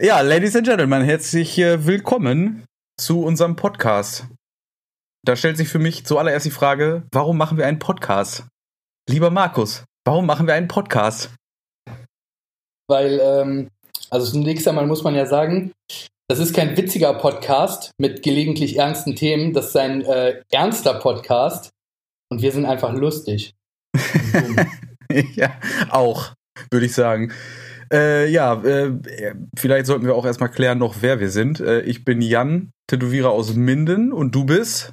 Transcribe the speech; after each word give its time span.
Ja, 0.00 0.20
Ladies 0.20 0.54
and 0.54 0.64
Gentlemen, 0.64 1.02
herzlich 1.02 1.58
äh, 1.58 1.84
willkommen 1.84 2.64
zu 3.00 3.24
unserem 3.24 3.56
Podcast. 3.56 4.28
Da 5.24 5.34
stellt 5.34 5.56
sich 5.56 5.68
für 5.68 5.80
mich 5.80 6.06
zuallererst 6.06 6.46
die 6.46 6.52
Frage, 6.52 7.02
warum 7.10 7.36
machen 7.36 7.58
wir 7.58 7.66
einen 7.66 7.80
Podcast? 7.80 8.46
Lieber 9.10 9.30
Markus, 9.30 9.82
warum 10.06 10.24
machen 10.24 10.46
wir 10.46 10.54
einen 10.54 10.68
Podcast? 10.68 11.34
Weil, 12.88 13.18
ähm, 13.20 13.70
also 14.08 14.30
zunächst 14.30 14.68
einmal 14.68 14.86
muss 14.86 15.02
man 15.02 15.16
ja 15.16 15.26
sagen, 15.26 15.72
das 16.28 16.38
ist 16.38 16.54
kein 16.54 16.76
witziger 16.76 17.14
Podcast 17.14 17.90
mit 17.98 18.22
gelegentlich 18.22 18.76
ernsten 18.76 19.16
Themen, 19.16 19.52
das 19.52 19.70
ist 19.70 19.76
ein 19.76 20.02
äh, 20.02 20.44
ernster 20.52 20.94
Podcast 20.94 21.70
und 22.30 22.40
wir 22.40 22.52
sind 22.52 22.66
einfach 22.66 22.92
lustig. 22.92 23.52
ja, 25.34 25.58
auch, 25.90 26.34
würde 26.70 26.86
ich 26.86 26.94
sagen. 26.94 27.32
Äh, 27.92 28.28
ja, 28.30 28.62
äh, 28.62 28.92
vielleicht 29.56 29.86
sollten 29.86 30.06
wir 30.06 30.14
auch 30.14 30.26
erstmal 30.26 30.50
klären 30.50 30.78
noch, 30.78 30.96
wer 31.00 31.20
wir 31.20 31.30
sind. 31.30 31.60
Äh, 31.60 31.80
ich 31.82 32.04
bin 32.04 32.20
Jan, 32.20 32.70
Tätowierer 32.86 33.30
aus 33.30 33.54
Minden 33.54 34.12
und 34.12 34.34
du 34.34 34.44
bist? 34.44 34.92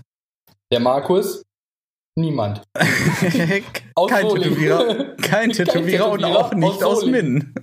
Der 0.71 0.79
Markus? 0.79 1.43
Niemand. 2.17 2.61
kein, 2.75 3.63
Tätowierer, 4.29 5.15
kein 5.21 5.49
Tätowierer 5.49 6.09
und 6.11 6.23
auch 6.23 6.53
nicht 6.53 6.83
aus, 6.83 7.03
aus 7.03 7.05
Minden. 7.05 7.53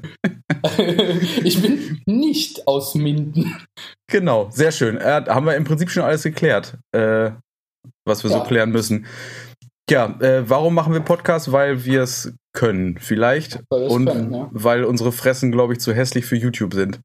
ich 1.42 1.62
bin 1.62 2.02
nicht 2.06 2.66
aus 2.68 2.95
Minden. 2.95 3.56
Genau, 4.10 4.51
sehr 4.51 4.70
schön. 4.70 4.98
Äh, 4.98 5.24
haben 5.28 5.46
wir 5.46 5.56
im 5.56 5.64
Prinzip 5.64 5.90
schon 5.90 6.02
alles 6.02 6.23
geklärt, 6.23 6.76
äh, 6.95 7.30
was 8.06 8.23
wir 8.24 8.30
ja. 8.30 8.38
so 8.38 8.45
klären 8.45 8.70
müssen. 8.70 9.06
Ja, 9.88 10.06
äh, 10.20 10.48
warum 10.48 10.74
machen 10.74 10.92
wir 10.92 11.01
Podcasts? 11.01 11.51
Weil 11.51 11.84
wir 11.87 12.02
es 12.02 12.34
können, 12.52 12.98
vielleicht. 12.98 13.61
Weil 13.70 13.88
und 13.88 14.06
können, 14.06 14.34
ja. 14.34 14.48
weil 14.52 14.84
unsere 14.84 15.12
Fressen, 15.12 15.52
glaube 15.52 15.73
ich, 15.73 15.80
zu 15.80 15.93
hässlich 15.95 16.24
für 16.27 16.37
YouTube 16.37 16.74
sind. 16.74 17.01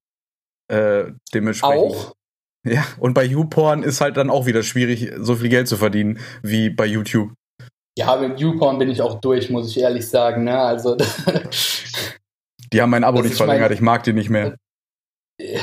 Äh, 0.70 1.12
dementsprechend. 1.34 1.96
Auch? 1.96 2.14
Ja, 2.66 2.86
und 3.00 3.14
bei 3.14 3.24
YouPorn 3.24 3.84
ist 3.84 4.02
halt 4.02 4.18
dann 4.18 4.30
auch 4.30 4.46
wieder 4.46 4.62
schwierig, 4.64 5.12
so 5.18 5.36
viel 5.36 5.50
Geld 5.50 5.68
zu 5.68 5.78
verdienen 5.78 6.20
wie 6.42 6.70
bei 6.70 6.86
YouTube. 6.86 7.32
Ja, 7.98 8.16
mit 8.18 8.40
YouPorn 8.40 8.78
bin 8.78 8.90
ich 8.90 9.02
auch 9.02 9.22
durch, 9.22 9.50
muss 9.50 9.70
ich 9.70 9.80
ehrlich 9.80 10.08
sagen. 10.08 10.44
Ne? 10.44 10.60
Also, 10.60 10.98
die 12.74 12.82
haben 12.82 12.90
mein 12.90 13.04
Abo 13.06 13.22
nicht 13.22 13.36
verlängert, 13.36 13.72
ich 13.72 13.82
mag 13.82 14.04
die 14.04 14.14
nicht 14.14 14.30
mehr. 14.30 14.56
Ich 15.40 15.60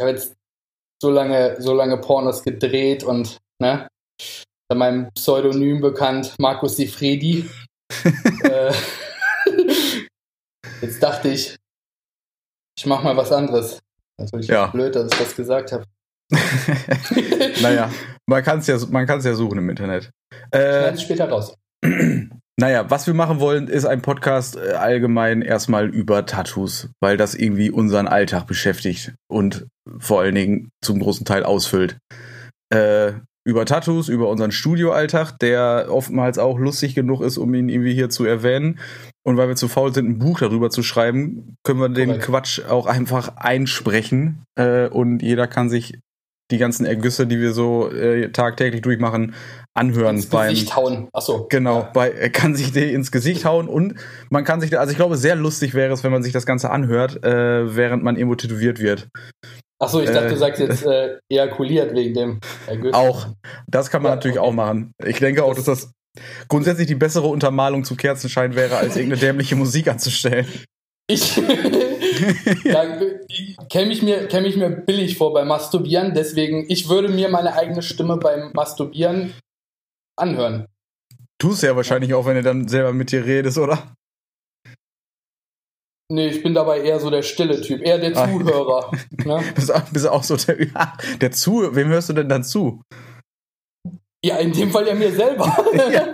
habe 0.00 0.10
jetzt 0.10 0.34
so 1.00 1.10
lange, 1.10 1.60
so 1.60 1.74
lange 1.74 1.98
Pornos 1.98 2.42
gedreht 2.42 3.04
und 3.04 3.38
ne, 3.60 3.88
meinem 4.74 5.12
Pseudonym 5.12 5.80
bekannt, 5.80 6.34
Markus 6.38 6.76
Sifredi. 6.76 7.48
äh, 8.42 8.72
jetzt 10.80 11.02
dachte 11.02 11.28
ich, 11.28 11.56
ich 12.78 12.86
mache 12.86 13.04
mal 13.04 13.16
was 13.16 13.32
anderes. 13.32 13.80
Natürlich 14.20 14.48
ja. 14.48 14.66
blöd, 14.66 14.94
dass 14.94 15.12
ich 15.12 15.18
das 15.18 15.36
gesagt 15.36 15.72
habe. 15.72 15.84
naja, 17.62 17.90
man 18.26 18.42
kann 18.42 18.58
es 18.58 18.66
ja, 18.66 18.76
ja 18.76 19.34
suchen 19.34 19.58
im 19.58 19.70
Internet. 19.70 20.10
Äh, 20.54 20.94
ich 20.94 21.00
später 21.00 21.28
raus. 21.28 21.54
Naja, 22.60 22.90
was 22.90 23.06
wir 23.06 23.14
machen 23.14 23.38
wollen, 23.38 23.68
ist 23.68 23.84
ein 23.84 24.02
Podcast 24.02 24.56
äh, 24.56 24.72
allgemein 24.72 25.42
erstmal 25.42 25.88
über 25.88 26.26
Tattoos, 26.26 26.88
weil 26.98 27.16
das 27.16 27.36
irgendwie 27.36 27.70
unseren 27.70 28.08
Alltag 28.08 28.48
beschäftigt 28.48 29.14
und 29.30 29.68
vor 30.00 30.22
allen 30.22 30.34
Dingen 30.34 30.70
zum 30.82 30.98
großen 30.98 31.24
Teil 31.24 31.44
ausfüllt. 31.44 31.98
Äh, 32.70 33.12
über 33.48 33.64
Tattoos, 33.64 34.10
über 34.10 34.28
unseren 34.28 34.52
Studioalltag, 34.52 35.38
der 35.38 35.86
oftmals 35.88 36.36
auch 36.38 36.58
lustig 36.58 36.94
genug 36.94 37.22
ist, 37.22 37.38
um 37.38 37.54
ihn 37.54 37.70
irgendwie 37.70 37.94
hier 37.94 38.10
zu 38.10 38.26
erwähnen. 38.26 38.78
Und 39.24 39.38
weil 39.38 39.48
wir 39.48 39.56
zu 39.56 39.68
faul 39.68 39.94
sind, 39.94 40.06
ein 40.06 40.18
Buch 40.18 40.38
darüber 40.38 40.68
zu 40.68 40.82
schreiben, 40.82 41.56
können 41.64 41.80
wir 41.80 41.88
den 41.88 42.18
Quatsch 42.18 42.60
auch 42.68 42.84
einfach 42.84 43.36
einsprechen. 43.36 44.44
Äh, 44.54 44.88
und 44.88 45.22
jeder 45.22 45.46
kann 45.46 45.70
sich 45.70 45.98
die 46.50 46.58
ganzen 46.58 46.84
Ergüsse, 46.84 47.26
die 47.26 47.40
wir 47.40 47.54
so 47.54 47.90
äh, 47.90 48.30
tagtäglich 48.32 48.82
durchmachen, 48.82 49.34
anhören. 49.72 50.16
Ins 50.16 50.26
beim, 50.26 50.50
Gesicht 50.50 50.76
hauen. 50.76 51.08
Achso. 51.14 51.46
Genau, 51.48 51.80
ja. 51.80 51.90
bei, 51.94 52.10
er 52.10 52.30
kann 52.30 52.54
sich 52.54 52.72
die 52.72 52.92
ins 52.92 53.10
Gesicht 53.10 53.46
hauen 53.46 53.66
und 53.66 53.94
man 54.28 54.44
kann 54.44 54.60
sich, 54.60 54.78
also 54.78 54.90
ich 54.90 54.98
glaube, 54.98 55.16
sehr 55.16 55.36
lustig 55.36 55.72
wäre 55.72 55.94
es, 55.94 56.04
wenn 56.04 56.12
man 56.12 56.22
sich 56.22 56.34
das 56.34 56.44
Ganze 56.44 56.70
anhört, 56.70 57.24
äh, 57.24 57.74
während 57.74 58.02
man 58.02 58.16
irgendwo 58.16 58.34
tätowiert 58.34 58.78
wird. 58.78 59.08
Achso, 59.80 60.00
ich 60.00 60.10
dachte, 60.10 60.26
äh, 60.26 60.30
du 60.30 60.36
sagst 60.36 60.60
jetzt 60.60 60.84
äh, 60.86 61.18
ejakuliert 61.28 61.94
wegen 61.94 62.14
dem 62.14 62.40
Ergüssen. 62.66 62.94
Auch. 62.94 63.28
Das 63.66 63.90
kann 63.90 64.02
man 64.02 64.10
ja, 64.10 64.16
natürlich 64.16 64.38
okay. 64.38 64.48
auch 64.48 64.52
machen. 64.52 64.92
Ich 65.04 65.18
denke 65.18 65.44
auch, 65.44 65.54
dass 65.54 65.64
das 65.64 65.92
grundsätzlich 66.48 66.88
die 66.88 66.96
bessere 66.96 67.28
Untermalung 67.28 67.84
zu 67.84 67.94
Kerzenschein 67.94 68.56
wäre, 68.56 68.76
als 68.76 68.96
irgendeine 68.96 69.20
dämliche 69.20 69.56
Musik 69.56 69.88
anzustellen. 69.88 70.46
Ich 71.10 71.36
ja, 72.64 72.84
käme 73.70 73.92
ich, 73.92 74.02
mir, 74.02 74.28
käm 74.28 74.44
ich 74.44 74.56
mir 74.56 74.68
billig 74.68 75.16
vor 75.16 75.32
beim 75.32 75.48
Masturbieren, 75.48 76.12
deswegen, 76.12 76.66
ich 76.68 76.88
würde 76.88 77.08
mir 77.08 77.30
meine 77.30 77.54
eigene 77.54 77.80
Stimme 77.80 78.18
beim 78.18 78.52
Masturbieren 78.52 79.32
anhören. 80.16 80.66
Tust 81.38 81.62
ja 81.62 81.74
wahrscheinlich 81.76 82.12
auch, 82.12 82.26
wenn 82.26 82.34
du 82.34 82.42
dann 82.42 82.68
selber 82.68 82.92
mit 82.92 83.12
dir 83.12 83.24
redest, 83.24 83.56
oder? 83.56 83.94
Nee, 86.10 86.28
ich 86.28 86.42
bin 86.42 86.54
dabei 86.54 86.80
eher 86.80 87.00
so 87.00 87.10
der 87.10 87.22
stille 87.22 87.60
Typ, 87.60 87.82
eher 87.82 87.98
der 87.98 88.16
ah. 88.16 88.26
Zuhörer. 88.26 88.90
ne? 89.24 89.42
bist, 89.54 89.72
bist 89.92 90.08
auch 90.08 90.22
so 90.22 90.36
der, 90.36 90.56
der 91.20 91.32
Zuhörer. 91.32 91.74
Wem 91.76 91.88
hörst 91.88 92.08
du 92.08 92.14
denn 92.14 92.28
dann 92.28 92.44
zu? 92.44 92.82
Ja, 94.24 94.38
in 94.38 94.52
dem 94.52 94.70
Fall 94.70 94.86
ja 94.86 94.94
mir 94.94 95.12
selber. 95.12 95.54
ja. 95.92 96.08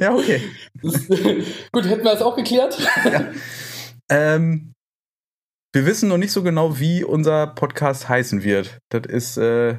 ja, 0.00 0.14
okay. 0.14 0.40
Gut, 0.82 1.84
hätten 1.84 2.04
wir 2.04 2.12
das 2.12 2.22
auch 2.22 2.34
geklärt? 2.34 2.78
Ja. 3.04 3.30
Ähm, 4.10 4.72
wir 5.74 5.84
wissen 5.84 6.08
noch 6.08 6.16
nicht 6.16 6.32
so 6.32 6.42
genau, 6.42 6.78
wie 6.78 7.04
unser 7.04 7.48
Podcast 7.48 8.08
heißen 8.08 8.42
wird. 8.42 8.78
Das 8.88 9.02
ist, 9.06 9.36
äh, 9.36 9.76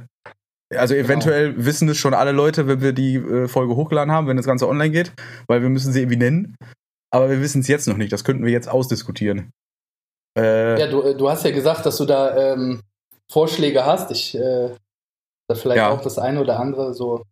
also 0.74 0.94
genau. 0.94 1.06
eventuell 1.06 1.54
genau. 1.54 1.66
wissen 1.66 1.90
es 1.90 1.98
schon 1.98 2.14
alle 2.14 2.32
Leute, 2.32 2.68
wenn 2.68 2.82
wir 2.82 2.94
die 2.94 3.16
äh, 3.16 3.48
Folge 3.48 3.76
hochgeladen 3.76 4.14
haben, 4.14 4.28
wenn 4.28 4.38
das 4.38 4.46
Ganze 4.46 4.70
online 4.70 4.92
geht, 4.92 5.14
weil 5.48 5.64
wir 5.64 5.70
müssen 5.70 5.92
sie 5.92 6.02
irgendwie 6.02 6.18
nennen. 6.18 6.56
Aber 7.18 7.32
wir 7.32 7.42
wissen 7.42 7.62
es 7.62 7.68
jetzt 7.68 7.88
noch 7.88 7.98
nicht. 7.98 8.12
Das 8.12 8.24
könnten 8.24 8.46
wir 8.46 8.52
jetzt 8.52 8.70
ausdiskutieren. 8.70 9.52
Äh, 10.38 10.80
ja, 10.80 10.88
du, 10.88 11.02
äh, 11.02 11.16
du 11.16 11.30
hast 11.30 11.44
ja 11.44 11.52
gesagt, 11.52 11.84
dass 11.86 11.98
du 11.98 12.06
da 12.06 12.54
ähm, 12.54 12.84
Vorschläge 13.32 13.86
hast. 13.86 14.12
Ich 14.12 14.36
äh, 14.36 14.70
da 15.48 15.56
vielleicht 15.56 15.78
ja. 15.78 15.90
auch 15.90 16.02
das 16.02 16.20
eine 16.20 16.42
oder 16.42 16.60
andere 16.60 16.94
so. 16.94 17.24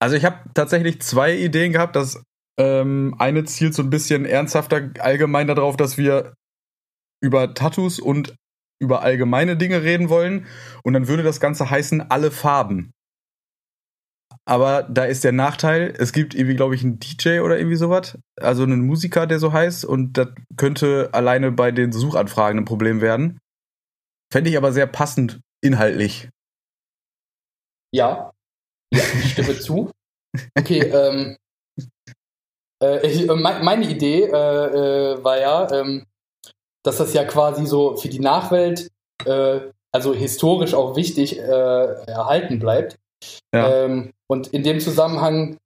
Also 0.00 0.16
ich 0.16 0.24
habe 0.24 0.40
tatsächlich 0.54 1.00
zwei 1.02 1.36
Ideen 1.36 1.72
gehabt. 1.72 1.94
Das 1.94 2.20
ähm, 2.58 3.14
eine 3.18 3.44
zielt 3.44 3.74
so 3.74 3.82
ein 3.82 3.90
bisschen 3.90 4.24
ernsthafter 4.24 4.90
allgemein 4.98 5.46
darauf, 5.46 5.76
dass 5.76 5.98
wir 5.98 6.34
über 7.22 7.54
Tattoos 7.54 8.00
und 8.00 8.34
über 8.80 9.02
allgemeine 9.02 9.56
Dinge 9.56 9.82
reden 9.84 10.08
wollen. 10.08 10.46
Und 10.82 10.94
dann 10.94 11.06
würde 11.06 11.22
das 11.22 11.38
Ganze 11.38 11.70
heißen 11.70 12.10
alle 12.10 12.32
Farben. 12.32 12.92
Aber 14.48 14.84
da 14.84 15.04
ist 15.04 15.24
der 15.24 15.32
Nachteil, 15.32 15.92
es 15.98 16.12
gibt 16.12 16.34
irgendwie, 16.34 16.54
glaube 16.54 16.76
ich, 16.76 16.84
einen 16.84 17.00
DJ 17.00 17.40
oder 17.40 17.58
irgendwie 17.58 17.76
sowas, 17.76 18.16
also 18.40 18.62
einen 18.62 18.86
Musiker, 18.86 19.26
der 19.26 19.40
so 19.40 19.52
heißt, 19.52 19.84
und 19.84 20.12
das 20.12 20.28
könnte 20.56 21.08
alleine 21.12 21.50
bei 21.50 21.72
den 21.72 21.90
Suchanfragen 21.90 22.60
ein 22.60 22.64
Problem 22.64 23.00
werden. 23.00 23.38
Fände 24.32 24.48
ich 24.50 24.56
aber 24.56 24.72
sehr 24.72 24.86
passend 24.86 25.40
inhaltlich. 25.62 26.28
Ja, 27.92 28.30
ja 28.92 29.02
ich 29.20 29.32
stimme 29.32 29.58
zu. 29.58 29.90
Okay, 30.56 30.78
ähm, 30.80 31.36
äh, 32.82 33.06
ich, 33.06 33.28
äh, 33.28 33.34
meine 33.34 33.88
Idee 33.88 34.24
äh, 34.24 34.28
äh, 35.14 35.24
war 35.24 35.40
ja, 35.40 35.72
ähm, 35.72 36.06
dass 36.84 36.98
das 36.98 37.14
ja 37.14 37.24
quasi 37.24 37.66
so 37.66 37.96
für 37.96 38.08
die 38.08 38.20
Nachwelt, 38.20 38.90
äh, 39.24 39.60
also 39.92 40.14
historisch 40.14 40.74
auch 40.74 40.94
wichtig, 40.94 41.38
erhalten 41.38 42.58
bleibt. 42.58 42.96
Ja. 43.54 43.84
Ähm, 43.84 44.12
und 44.28 44.48
in 44.48 44.62
dem 44.62 44.80
Zusammenhang, 44.80 45.56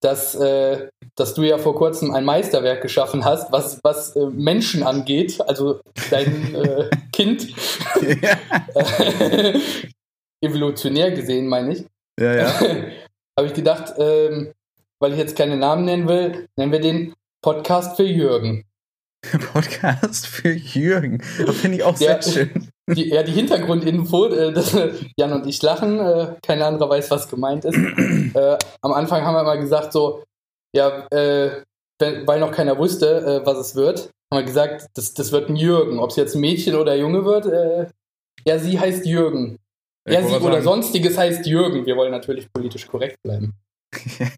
dass, 0.00 0.34
äh, 0.34 0.88
dass 1.16 1.34
du 1.34 1.42
ja 1.42 1.58
vor 1.58 1.74
kurzem 1.74 2.14
ein 2.14 2.24
Meisterwerk 2.24 2.82
geschaffen 2.82 3.24
hast, 3.24 3.50
was, 3.52 3.80
was 3.82 4.14
äh, 4.14 4.26
Menschen 4.26 4.82
angeht, 4.82 5.40
also 5.40 5.80
dein 6.10 6.54
äh, 6.54 6.90
Kind, 7.12 7.48
evolutionär 10.40 11.10
gesehen, 11.12 11.48
meine 11.48 11.72
ich. 11.72 11.86
Ja, 12.20 12.34
ja. 12.34 12.60
Habe 13.38 13.48
ich 13.48 13.54
gedacht, 13.54 13.94
ähm, 13.98 14.52
weil 15.00 15.12
ich 15.12 15.18
jetzt 15.18 15.36
keine 15.36 15.56
Namen 15.56 15.84
nennen 15.84 16.08
will, 16.08 16.48
nennen 16.56 16.72
wir 16.72 16.80
den 16.80 17.14
Podcast 17.42 17.96
für 17.96 18.04
Jürgen. 18.04 18.64
Podcast 19.52 20.26
für 20.26 20.50
Jürgen. 20.50 21.22
Das 21.44 21.56
finde 21.56 21.78
ich 21.78 21.84
auch 21.84 21.96
sehr 21.96 22.22
schön. 22.22 22.68
Die, 22.88 23.08
ja, 23.08 23.22
die 23.22 23.32
Hintergrundinfo, 23.32 24.26
äh, 24.26 24.52
dass 24.54 24.76
Jan 25.16 25.32
und 25.32 25.46
ich 25.46 25.60
lachen, 25.62 25.98
äh, 25.98 26.36
kein 26.42 26.62
anderer 26.62 26.88
weiß, 26.88 27.10
was 27.10 27.28
gemeint 27.28 27.64
ist. 27.64 27.76
Äh, 28.36 28.58
am 28.82 28.92
Anfang 28.92 29.22
haben 29.22 29.34
wir 29.34 29.44
mal 29.44 29.58
gesagt, 29.58 29.92
so, 29.92 30.22
ja, 30.74 31.06
äh, 31.10 31.62
wenn, 31.98 32.26
weil 32.26 32.38
noch 32.38 32.52
keiner 32.52 32.76
wusste, 32.76 33.40
äh, 33.42 33.46
was 33.46 33.56
es 33.56 33.74
wird, 33.74 34.10
haben 34.30 34.40
wir 34.40 34.44
gesagt, 34.44 34.88
das, 34.94 35.14
das 35.14 35.32
wird 35.32 35.48
ein 35.48 35.56
Jürgen. 35.56 35.98
Ob 35.98 36.10
es 36.10 36.16
jetzt 36.16 36.34
ein 36.34 36.40
Mädchen 36.40 36.74
oder 36.74 36.94
Junge 36.96 37.24
wird, 37.24 37.46
äh, 37.46 37.86
ja, 38.46 38.58
sie 38.58 38.78
heißt 38.78 39.06
Jürgen. 39.06 39.58
Ich 40.06 40.14
ja, 40.14 40.22
sie 40.22 40.34
oder 40.34 40.60
sonstiges 40.62 41.16
heißt 41.16 41.46
Jürgen. 41.46 41.86
Wir 41.86 41.96
wollen 41.96 42.12
natürlich 42.12 42.52
politisch 42.52 42.86
korrekt 42.86 43.16
bleiben. 43.22 43.54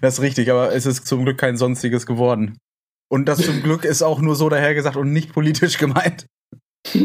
das 0.00 0.14
ist 0.14 0.20
richtig, 0.20 0.50
aber 0.50 0.72
es 0.72 0.86
ist 0.86 1.06
zum 1.06 1.24
Glück 1.24 1.38
kein 1.38 1.56
sonstiges 1.56 2.06
geworden. 2.06 2.58
Und 3.08 3.26
das 3.26 3.38
zum 3.38 3.62
Glück 3.62 3.84
ist 3.84 4.02
auch 4.02 4.20
nur 4.20 4.34
so 4.34 4.48
dahergesagt 4.48 4.96
und 4.96 5.12
nicht 5.12 5.32
politisch 5.32 5.78
gemeint. 5.78 6.26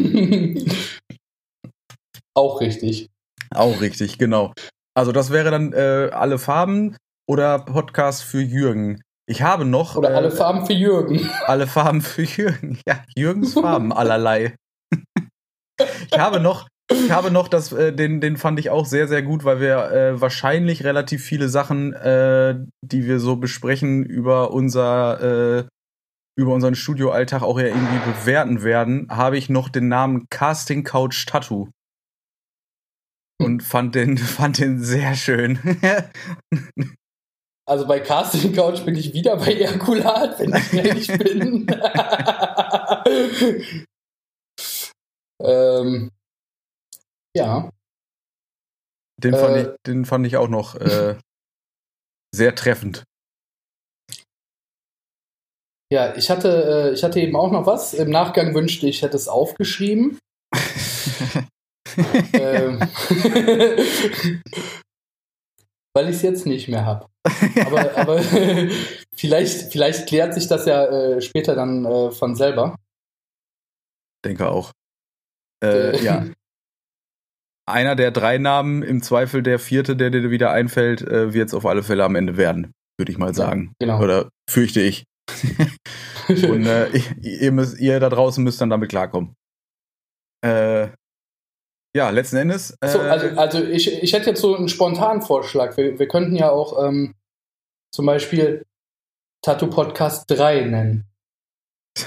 auch 2.36 2.62
richtig. 2.62 3.07
Auch 3.53 3.81
richtig, 3.81 4.18
genau. 4.18 4.53
Also 4.95 5.12
das 5.12 5.31
wäre 5.31 5.51
dann 5.51 5.74
äh, 5.74 6.09
alle 6.12 6.39
Farben 6.39 6.98
oder 7.30 7.59
Podcast 7.59 8.24
für 8.24 8.42
Jürgen. 8.42 9.01
Ich 9.27 9.42
habe 9.42 9.65
noch. 9.65 9.95
Oder 9.95 10.12
äh, 10.12 10.15
alle 10.15 10.31
Farben 10.31 10.65
für 10.65 10.74
Jürgen. 10.74 11.30
Alle 11.45 11.68
Farben 11.68 12.01
für 12.01 12.24
Jürgen. 12.24 12.80
Ja, 12.88 13.04
Jürgens 13.15 13.54
Farben 13.54 13.94
allerlei. 13.94 14.56
ich 15.80 16.18
habe 16.18 16.39
noch, 16.39 16.68
ich 16.92 17.12
habe 17.12 17.31
noch, 17.31 17.47
das, 17.47 17.71
äh, 17.71 17.94
den, 17.94 18.19
den 18.19 18.38
fand 18.38 18.59
ich 18.59 18.69
auch 18.69 18.86
sehr, 18.86 19.07
sehr 19.07 19.21
gut, 19.21 19.45
weil 19.45 19.62
wir 19.62 19.92
äh, 19.92 20.19
wahrscheinlich 20.19 20.83
relativ 20.83 21.24
viele 21.24 21.47
Sachen, 21.47 21.94
äh, 21.94 22.56
die 22.81 23.06
wir 23.06 23.19
so 23.19 23.38
besprechen 23.38 24.06
über 24.06 24.51
unser, 24.51 25.59
äh, 25.59 25.63
über 26.38 26.54
unseren 26.54 26.75
Studioalltag 26.75 27.42
auch 27.42 27.60
ja 27.60 27.68
irgendwie 27.68 28.12
bewerten 28.12 28.63
werden, 28.63 29.07
habe 29.10 29.38
ich 29.38 29.50
noch 29.50 29.69
den 29.69 29.88
Namen 29.88 30.28
Casting 30.30 30.83
Couch 30.83 31.25
Tattoo. 31.28 31.69
Und 33.39 33.63
fand 33.63 33.95
den, 33.95 34.18
fand 34.18 34.60
den 34.60 34.81
sehr 34.83 35.16
schön. 35.16 35.60
Also 37.69 37.88
bei 37.88 38.01
Casting 38.01 38.54
Couch 38.54 38.83
bin 38.83 38.95
ich 38.95 39.13
wieder 39.13 39.38
bei 39.38 39.54
Herkulat, 39.56 40.39
wenn 40.39 40.54
ich 40.54 40.74
ehrlich 40.74 41.07
bin. 41.18 41.68
ähm, 45.42 46.12
ja. 47.33 47.69
Den 49.24 49.36
fand, 49.36 49.56
äh, 49.56 49.62
ich, 49.62 49.68
den 49.88 50.06
fand 50.06 50.28
ich 50.28 50.36
auch 50.36 50.50
noch 50.50 50.75
äh, 50.75 51.18
sehr 52.36 52.56
treffend. 52.56 53.04
Ja, 55.91 56.15
ich 56.15 56.29
hatte, 56.29 56.91
äh, 56.91 56.93
ich 56.93 57.03
hatte 57.03 57.19
eben 57.19 57.35
auch 57.35 57.51
noch 57.51 57.65
was. 57.65 57.93
Im 57.93 58.09
Nachgang 58.09 58.55
wünschte 58.55 58.88
ich, 58.88 59.01
hätte 59.01 59.17
es 59.17 59.27
aufgeschrieben. 59.27 60.17
ähm, 62.33 62.79
weil 65.93 66.09
ich 66.09 66.15
es 66.15 66.21
jetzt 66.21 66.45
nicht 66.45 66.69
mehr 66.69 66.85
habe. 66.85 67.07
Aber, 67.65 67.97
aber 67.97 68.21
vielleicht, 69.15 69.73
vielleicht 69.73 70.07
klärt 70.07 70.33
sich 70.33 70.47
das 70.47 70.65
ja 70.65 70.85
äh, 70.85 71.21
später 71.21 71.55
dann 71.55 71.83
äh, 71.83 72.11
von 72.11 72.35
selber. 72.35 72.77
Denke 74.23 74.49
auch. 74.49 74.71
Äh, 75.61 76.01
ja. 76.01 76.25
Einer 77.69 77.97
der 77.97 78.11
drei 78.11 78.37
Namen, 78.37 78.81
im 78.81 79.03
Zweifel 79.03 79.44
der 79.44 79.59
vierte, 79.59 79.97
der 79.97 80.09
dir 80.09 80.31
wieder 80.31 80.51
einfällt, 80.51 81.01
äh, 81.01 81.33
wird 81.33 81.49
es 81.49 81.53
auf 81.53 81.65
alle 81.65 81.83
Fälle 81.83 82.05
am 82.05 82.15
Ende 82.15 82.37
werden, 82.37 82.71
würde 82.97 83.11
ich 83.11 83.17
mal 83.17 83.33
sagen. 83.35 83.73
Ja, 83.81 83.87
genau. 83.87 84.01
Oder 84.01 84.29
fürchte 84.49 84.79
ich. 84.79 85.03
Und 86.28 86.66
äh, 86.66 86.89
ihr, 87.22 87.51
müsst, 87.51 87.80
ihr 87.80 88.00
da 88.00 88.10
draußen 88.10 88.44
müsst 88.44 88.62
dann 88.62 88.69
damit 88.69 88.89
klarkommen. 88.89 89.36
Äh, 90.44 90.89
ja, 91.95 92.10
letzten 92.10 92.38
Endes. 92.38 92.75
Äh, 92.81 92.88
so, 92.88 93.00
also, 93.00 93.28
also 93.38 93.63
ich, 93.63 94.01
ich 94.01 94.13
hätte 94.13 94.30
jetzt 94.30 94.42
so 94.42 94.56
einen 94.56 94.69
spontanen 94.69 95.22
Vorschlag. 95.22 95.75
Wir, 95.78 96.00
wir 96.00 96.07
könnten 96.07 96.36
ja 96.36 96.50
auch 96.50 96.83
ähm, 96.83 97.16
zum 97.94 98.06
Beispiel 98.06 98.66
Tattoo 99.44 99.68
Podcast 99.68 100.30
3 100.30 100.62
nennen. 100.62 101.06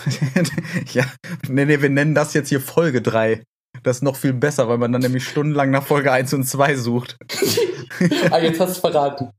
ja, 0.92 1.04
nee, 1.48 1.66
nee, 1.66 1.82
wir 1.82 1.90
nennen 1.90 2.14
das 2.14 2.32
jetzt 2.32 2.48
hier 2.48 2.60
Folge 2.60 3.02
3. 3.02 3.44
Das 3.82 3.98
ist 3.98 4.02
noch 4.02 4.16
viel 4.16 4.32
besser, 4.32 4.68
weil 4.68 4.78
man 4.78 4.92
dann 4.92 5.02
nämlich 5.02 5.28
stundenlang 5.28 5.70
nach 5.70 5.84
Folge 5.84 6.12
1 6.12 6.32
und 6.32 6.44
2 6.44 6.76
sucht. 6.76 7.18
ah, 8.30 8.38
jetzt 8.38 8.60
hast 8.60 8.68
du 8.68 8.72
es 8.72 8.78
verraten. 8.78 9.30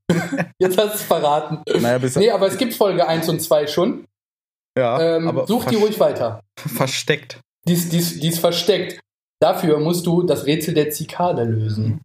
Jetzt 0.60 0.78
hast 0.78 0.90
du 0.90 0.96
es 0.96 1.02
verraten. 1.04 1.64
Naja, 1.82 1.98
bis 1.98 2.16
nee, 2.16 2.30
aber 2.30 2.48
es 2.48 2.58
gibt 2.58 2.74
Folge 2.74 3.08
1 3.08 3.30
und 3.30 3.42
2 3.42 3.68
schon. 3.68 4.06
Ja, 4.78 5.18
ähm, 5.18 5.28
aber 5.28 5.48
such 5.48 5.66
die 5.66 5.76
ruhig 5.76 6.00
weiter. 6.00 6.42
Versteckt. 6.58 7.40
Die 7.68 7.74
ist, 7.74 8.40
versteckt. 8.40 9.00
Dafür 9.42 9.80
musst 9.80 10.06
du 10.06 10.24
das 10.24 10.46
Rätsel 10.46 10.74
der 10.74 10.92
Zikade 10.92 11.44
lösen. 11.44 12.02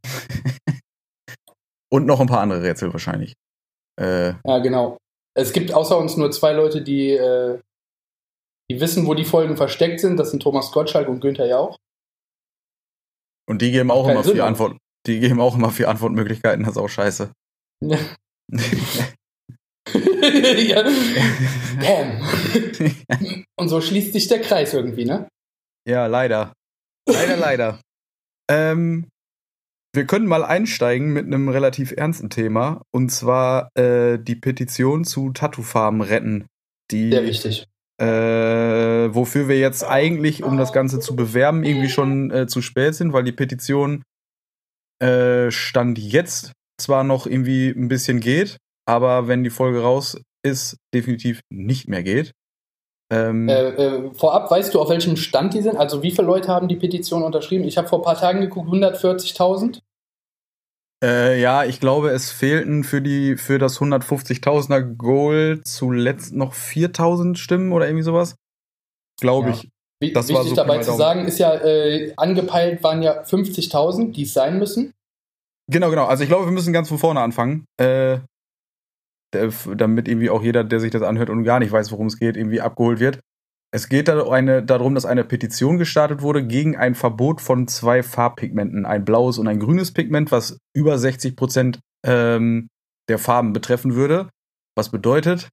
Und 1.93 2.07
noch 2.07 2.21
ein 2.21 2.27
paar 2.27 2.41
andere 2.41 2.63
Rätsel 2.63 2.93
wahrscheinlich. 2.93 3.35
Äh, 4.01 4.35
ja, 4.45 4.59
genau. 4.59 4.97
Es 5.35 5.53
gibt 5.53 5.73
außer 5.73 5.99
uns 5.99 6.17
nur 6.17 6.31
zwei 6.31 6.53
Leute, 6.53 6.83
die, 6.83 7.11
äh, 7.11 7.59
die 8.71 8.81
wissen, 8.81 9.07
wo 9.07 9.15
die 9.15 9.25
Folgen 9.25 9.57
versteckt 9.57 10.01
sind. 10.01 10.17
Das 10.17 10.31
sind 10.31 10.43
Thomas 10.43 10.73
Gottschalk 10.73 11.09
und 11.09 11.21
Günther 11.21 11.47
Jauch. 11.47 11.77
Und 13.49 13.63
die 13.63 13.73
geben 13.73 13.91
auch 13.91 14.09
immer 14.09 14.23
vier 14.23 14.45
Antworten. 14.45 14.79
Die 15.07 15.21
geben 15.21 15.41
auch 15.41 15.57
immer 15.57 15.71
vier 15.71 15.89
Antwortmöglichkeiten, 15.89 16.65
das 16.65 16.73
ist 16.73 16.79
auch 16.79 16.89
scheiße. 16.89 17.33
Ja. 17.83 17.99
ja. 19.93 20.85
Damn. 21.81 22.21
Und 23.57 23.69
so 23.69 23.81
schließt 23.81 24.13
sich 24.13 24.29
der 24.29 24.41
Kreis 24.41 24.75
irgendwie, 24.75 25.05
ne? 25.05 25.29
Ja, 25.89 26.07
leider. 26.07 26.53
Leider, 27.09 27.37
leider. 27.37 27.81
Ähm, 28.51 29.09
wir 29.95 30.07
können 30.07 30.27
mal 30.27 30.45
einsteigen 30.45 31.13
mit 31.13 31.27
einem 31.27 31.49
relativ 31.49 31.93
ernsten 31.93 32.31
Thema. 32.31 32.83
Und 32.93 33.11
zwar 33.11 33.71
äh, 33.77 34.19
die 34.19 34.37
Petition 34.37 35.05
zu 35.05 35.31
Tattoo-Farben 35.31 36.03
retten. 36.03 36.47
Die, 36.91 37.11
Sehr 37.11 37.25
wichtig. 37.25 37.67
Äh, 38.01 39.15
wofür 39.15 39.49
wir 39.49 39.59
jetzt 39.59 39.85
eigentlich, 39.85 40.43
um 40.43 40.57
das 40.57 40.73
Ganze 40.73 41.01
zu 41.01 41.15
bewerben, 41.15 41.65
irgendwie 41.65 41.91
schon 41.91 42.31
äh, 42.31 42.47
zu 42.47 42.63
spät 42.63 42.95
sind, 42.95 43.13
weil 43.13 43.25
die 43.25 43.33
Petition 43.33 44.03
äh, 45.01 45.51
Stand 45.51 45.99
jetzt 45.99 46.53
zwar 46.81 47.05
noch 47.05 47.27
irgendwie 47.27 47.69
ein 47.71 47.89
bisschen 47.89 48.21
geht, 48.21 48.59
aber 48.87 49.29
wenn 49.29 49.45
die 49.45 49.51
Folge 49.51 49.83
raus 49.83 50.21
ist, 50.43 50.77
definitiv 50.95 51.41
nicht 51.51 51.89
mehr 51.89 52.03
geht. 52.03 52.33
Ähm, 53.13 53.49
äh, 53.49 53.71
äh, 53.71 54.15
vorab, 54.15 54.51
weißt 54.51 54.73
du, 54.73 54.81
auf 54.81 54.89
welchem 54.89 55.17
Stand 55.17 55.55
die 55.55 55.63
sind? 55.63 55.77
Also 55.77 56.03
wie 56.03 56.13
viele 56.13 56.27
Leute 56.27 56.49
haben 56.49 56.69
die 56.69 56.77
Petition 56.77 57.23
unterschrieben? 57.23 57.65
Ich 57.65 57.77
habe 57.77 57.89
vor 57.89 57.99
ein 57.99 58.05
paar 58.05 58.19
Tagen 58.19 58.41
geguckt, 58.41 58.71
140.000. 58.71 59.81
Äh, 61.03 61.41
ja, 61.41 61.65
ich 61.65 61.81
glaube, 61.81 62.11
es 62.11 62.31
fehlten 62.31 62.85
für 62.85 63.01
die 63.01 63.37
für 63.37 63.59
das 63.59 63.81
150.000er 63.81 64.97
Goal 64.97 65.61
zuletzt 65.65 66.35
noch 66.35 66.55
4.000 66.55 67.37
Stimmen 67.37 67.73
oder 67.73 67.87
irgendwie 67.87 68.05
sowas. 68.05 68.37
Glaube 69.21 69.49
ja. 69.49 69.55
ich. 69.55 69.71
Das 70.01 70.29
wichtig 70.29 70.55
dabei 70.55 70.79
zu 70.79 70.93
sagen 70.93 71.27
ist 71.27 71.39
ja, 71.39 71.55
äh, 71.55 72.13
angepeilt 72.17 72.83
waren 72.83 73.03
ja 73.03 73.23
50.000, 73.23 74.13
die 74.13 74.23
es 74.23 74.33
sein 74.33 74.59
müssen. 74.59 74.93
Genau, 75.71 75.91
genau. 75.91 76.07
Also 76.07 76.23
ich 76.23 76.29
glaube, 76.29 76.47
wir 76.47 76.53
müssen 76.53 76.73
ganz 76.73 76.89
von 76.89 76.99
vorne 76.99 77.21
anfangen. 77.21 77.67
Äh, 77.77 78.19
damit 79.33 80.09
irgendwie 80.09 80.31
auch 80.31 80.43
jeder, 80.43 80.65
der 80.65 80.81
sich 80.81 80.91
das 80.91 81.03
anhört 81.03 81.31
und 81.31 81.45
gar 81.45 81.61
nicht 81.61 81.71
weiß, 81.71 81.93
worum 81.93 82.07
es 82.09 82.19
geht, 82.19 82.37
irgendwie 82.37 82.61
abgeholt 82.61 82.99
wird. 82.99 83.21
Es 83.73 83.89
geht 83.89 84.09
da 84.09 84.29
eine, 84.29 84.65
darum, 84.65 84.97
dass 84.97 85.07
eine 85.07 85.23
Petition 85.23 85.79
gestartet 85.79 86.23
wurde 86.23 86.45
gegen 86.45 86.77
ein 86.77 86.97
Verbot 86.97 87.41
von 87.41 87.69
zwei 87.69 88.03
Farbpigmenten, 88.03 88.85
ein 88.85 89.05
blaues 89.05 89.39
und 89.39 89.47
ein 89.47 89.61
grünes 89.61 89.93
Pigment, 89.93 90.33
was 90.33 90.59
über 90.75 90.99
60 90.99 91.37
Prozent 91.37 91.79
ähm, 92.05 92.69
der 93.09 93.19
Farben 93.19 93.53
betreffen 93.53 93.95
würde. 93.95 94.29
Was 94.77 94.89
bedeutet, 94.89 95.49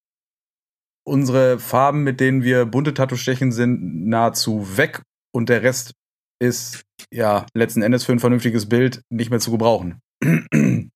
unsere 1.07 1.57
Farben, 1.57 2.03
mit 2.03 2.19
denen 2.19 2.43
wir 2.43 2.65
bunte 2.65 2.93
Tattoo 2.93 3.15
stechen, 3.15 3.51
sind 3.51 4.07
nahezu 4.07 4.77
weg 4.77 5.01
und 5.33 5.49
der 5.49 5.63
Rest 5.63 5.93
ist 6.39 6.83
ja 7.11 7.45
letzten 7.55 7.81
Endes 7.81 8.03
für 8.03 8.11
ein 8.11 8.19
vernünftiges 8.19 8.67
Bild 8.67 9.01
nicht 9.09 9.31
mehr 9.31 9.39
zu 9.39 9.51
gebrauchen. 9.51 9.99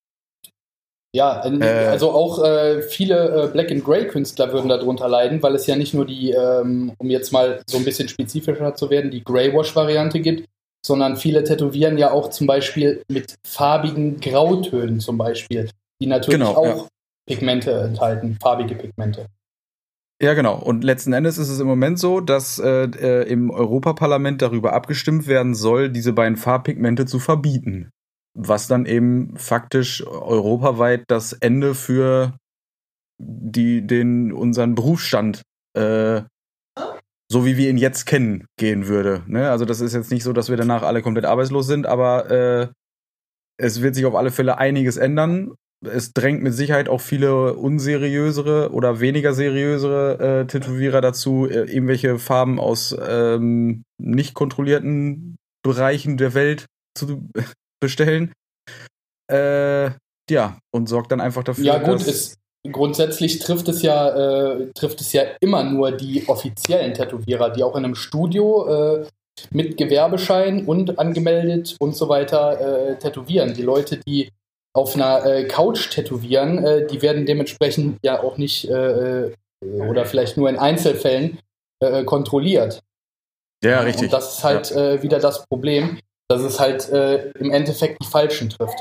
Ja, 1.13 1.45
äh, 1.45 1.87
also 1.87 2.11
auch 2.11 2.41
äh, 2.41 2.81
viele 2.83 3.43
äh, 3.43 3.47
Black 3.51 3.69
and 3.69 3.83
Grey 3.83 4.07
Künstler 4.07 4.53
würden 4.53 4.69
darunter 4.69 5.09
leiden, 5.09 5.43
weil 5.43 5.55
es 5.55 5.67
ja 5.67 5.75
nicht 5.75 5.93
nur 5.93 6.05
die, 6.05 6.31
ähm, 6.31 6.93
um 6.99 7.09
jetzt 7.09 7.33
mal 7.33 7.61
so 7.69 7.77
ein 7.77 7.83
bisschen 7.83 8.07
spezifischer 8.07 8.75
zu 8.75 8.89
werden, 8.89 9.11
die 9.11 9.21
Greywash-Variante 9.21 10.21
gibt, 10.21 10.47
sondern 10.85 11.17
viele 11.17 11.43
tätowieren 11.43 11.97
ja 11.97 12.11
auch 12.11 12.29
zum 12.29 12.47
Beispiel 12.47 13.03
mit 13.09 13.35
farbigen 13.45 14.21
Grautönen 14.21 15.01
zum 15.01 15.17
Beispiel, 15.17 15.69
die 16.01 16.07
natürlich 16.07 16.39
genau, 16.39 16.55
auch 16.55 16.65
ja. 16.65 16.87
Pigmente 17.27 17.71
enthalten, 17.71 18.37
farbige 18.41 18.75
Pigmente. 18.75 19.25
Ja, 20.21 20.35
genau. 20.35 20.59
Und 20.59 20.83
letzten 20.83 21.13
Endes 21.13 21.37
ist 21.37 21.49
es 21.49 21.59
im 21.59 21.67
Moment 21.67 21.97
so, 21.97 22.19
dass 22.19 22.59
äh, 22.59 22.83
äh 22.83 23.27
im 23.27 23.49
Europaparlament 23.49 24.41
darüber 24.41 24.73
abgestimmt 24.73 25.25
werden 25.25 25.55
soll, 25.55 25.89
diese 25.89 26.13
beiden 26.13 26.37
Farbpigmente 26.37 27.05
zu 27.05 27.19
verbieten 27.19 27.89
was 28.33 28.67
dann 28.67 28.85
eben 28.85 29.35
faktisch 29.37 30.05
europaweit 30.05 31.03
das 31.07 31.33
Ende 31.33 31.75
für 31.75 32.37
die, 33.19 33.85
den, 33.85 34.31
unseren 34.31 34.75
Berufsstand, 34.75 35.41
äh, 35.77 36.21
so 37.29 37.45
wie 37.45 37.57
wir 37.57 37.69
ihn 37.69 37.77
jetzt 37.77 38.05
kennen, 38.05 38.45
gehen 38.57 38.87
würde. 38.87 39.23
Ne? 39.27 39.49
Also 39.49 39.65
das 39.65 39.81
ist 39.81 39.93
jetzt 39.93 40.11
nicht 40.11 40.23
so, 40.23 40.33
dass 40.33 40.49
wir 40.49 40.57
danach 40.57 40.83
alle 40.83 41.01
komplett 41.01 41.25
arbeitslos 41.25 41.67
sind, 41.67 41.85
aber 41.85 42.31
äh, 42.31 42.67
es 43.57 43.81
wird 43.81 43.95
sich 43.95 44.05
auf 44.05 44.15
alle 44.15 44.31
Fälle 44.31 44.57
einiges 44.57 44.97
ändern. 44.97 45.53
Es 45.83 46.13
drängt 46.13 46.43
mit 46.43 46.53
Sicherheit 46.53 46.89
auch 46.89 47.01
viele 47.01 47.55
unseriösere 47.55 48.71
oder 48.71 48.99
weniger 48.99 49.33
seriösere 49.33 50.41
äh, 50.41 50.47
Tätowierer 50.47 51.01
dazu, 51.01 51.47
äh, 51.49 51.71
irgendwelche 51.71 52.19
Farben 52.19 52.59
aus 52.59 52.95
ähm, 53.07 53.83
nicht 53.97 54.35
kontrollierten 54.35 55.37
Bereichen 55.63 56.17
der 56.17 56.33
Welt 56.33 56.65
zu, 56.95 57.27
bestellen. 57.81 58.31
Äh, 59.29 59.91
ja, 60.29 60.59
und 60.73 60.87
sorgt 60.87 61.11
dann 61.11 61.19
einfach 61.19 61.43
dafür, 61.43 61.65
ja, 61.65 61.79
gut, 61.79 62.01
dass, 62.01 62.07
es, 62.07 62.35
grundsätzlich 62.69 63.39
trifft 63.39 63.67
es 63.67 63.81
ja, 63.81 64.55
äh, 64.55 64.71
trifft 64.73 65.01
es 65.01 65.11
ja 65.13 65.23
immer 65.41 65.63
nur 65.63 65.91
die 65.91 66.27
offiziellen 66.27 66.93
Tätowierer, 66.93 67.49
die 67.49 67.63
auch 67.63 67.75
in 67.75 67.85
einem 67.85 67.95
Studio 67.95 69.01
äh, 69.01 69.07
mit 69.49 69.77
Gewerbeschein 69.77 70.65
und 70.65 70.99
angemeldet 70.99 71.75
und 71.79 71.95
so 71.95 72.07
weiter 72.07 72.91
äh, 72.91 72.97
tätowieren. 72.97 73.53
Die 73.53 73.63
Leute, 73.63 73.97
die 73.97 74.29
auf 74.73 74.95
einer 74.95 75.25
äh, 75.25 75.47
Couch 75.47 75.89
tätowieren, 75.89 76.63
äh, 76.63 76.87
die 76.87 77.01
werden 77.01 77.25
dementsprechend 77.25 77.99
ja 78.03 78.21
auch 78.21 78.37
nicht 78.37 78.69
äh, 78.69 79.31
oder 79.61 80.05
vielleicht 80.05 80.37
nur 80.37 80.49
in 80.49 80.57
Einzelfällen 80.57 81.37
kontrolliert. 82.05 82.81
Ja, 83.63 83.81
richtig. 83.81 84.05
Und 84.05 84.13
das 84.13 84.37
ist 84.37 84.43
halt 84.43 84.69
ja. 84.69 85.01
wieder 85.01 85.19
das 85.19 85.45
Problem, 85.47 85.99
dass 86.27 86.41
es 86.41 86.59
halt 86.59 86.89
im 86.89 87.51
Endeffekt 87.51 88.03
die 88.03 88.07
Falschen 88.07 88.49
trifft. 88.49 88.77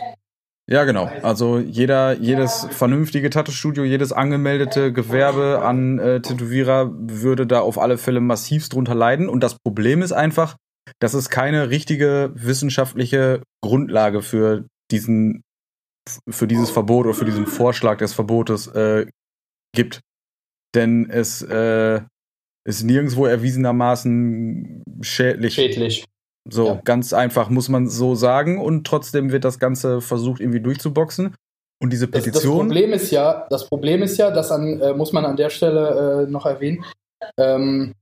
Ja, 0.70 0.84
genau. 0.84 1.10
Also 1.22 1.58
jeder, 1.58 2.12
jedes 2.12 2.68
vernünftige 2.70 3.28
Tattoo-Studio, 3.28 3.82
jedes 3.82 4.12
angemeldete 4.12 4.92
Gewerbe 4.92 5.62
an 5.64 5.98
äh, 5.98 6.20
Tätowierer 6.20 6.92
würde 6.94 7.44
da 7.44 7.60
auf 7.60 7.76
alle 7.76 7.98
Fälle 7.98 8.20
massivst 8.20 8.72
drunter 8.72 8.94
leiden. 8.94 9.28
Und 9.28 9.40
das 9.40 9.56
Problem 9.58 10.00
ist 10.00 10.12
einfach, 10.12 10.54
dass 11.00 11.14
es 11.14 11.28
keine 11.28 11.70
richtige 11.70 12.30
wissenschaftliche 12.34 13.42
Grundlage 13.64 14.22
für 14.22 14.64
diesen, 14.92 15.42
für 16.28 16.46
dieses 16.46 16.70
Verbot 16.70 17.06
oder 17.06 17.14
für 17.14 17.24
diesen 17.24 17.46
Vorschlag 17.46 17.98
des 17.98 18.12
Verbotes 18.12 18.66
äh, 18.68 19.06
gibt. 19.74 20.00
Denn 20.74 21.08
es 21.10 21.42
äh, 21.42 22.00
ist 22.64 22.82
nirgendwo 22.82 23.26
erwiesenermaßen 23.26 24.82
schädlich. 25.00 25.54
Schädlich. 25.54 26.04
So, 26.48 26.66
ja. 26.66 26.80
ganz 26.84 27.12
einfach 27.12 27.50
muss 27.50 27.68
man 27.68 27.88
so 27.88 28.14
sagen 28.14 28.60
und 28.60 28.86
trotzdem 28.86 29.30
wird 29.30 29.44
das 29.44 29.58
Ganze 29.58 30.00
versucht 30.00 30.40
irgendwie 30.40 30.60
durchzuboxen. 30.60 31.34
Und 31.82 31.92
diese 31.92 32.08
Petition. 32.08 32.34
Das, 32.34 32.42
das 32.42 32.66
Problem 32.66 32.92
ist 32.92 33.10
ja, 33.10 33.46
das 33.48 33.68
Problem 33.68 34.02
ist 34.02 34.18
ja, 34.18 34.30
das 34.30 34.50
an, 34.50 34.80
äh, 34.80 34.92
muss 34.92 35.12
man 35.12 35.24
an 35.24 35.36
der 35.36 35.48
Stelle 35.48 36.26
äh, 36.26 36.30
noch 36.30 36.44
erwähnen. 36.44 36.84
Ähm, 37.38 37.94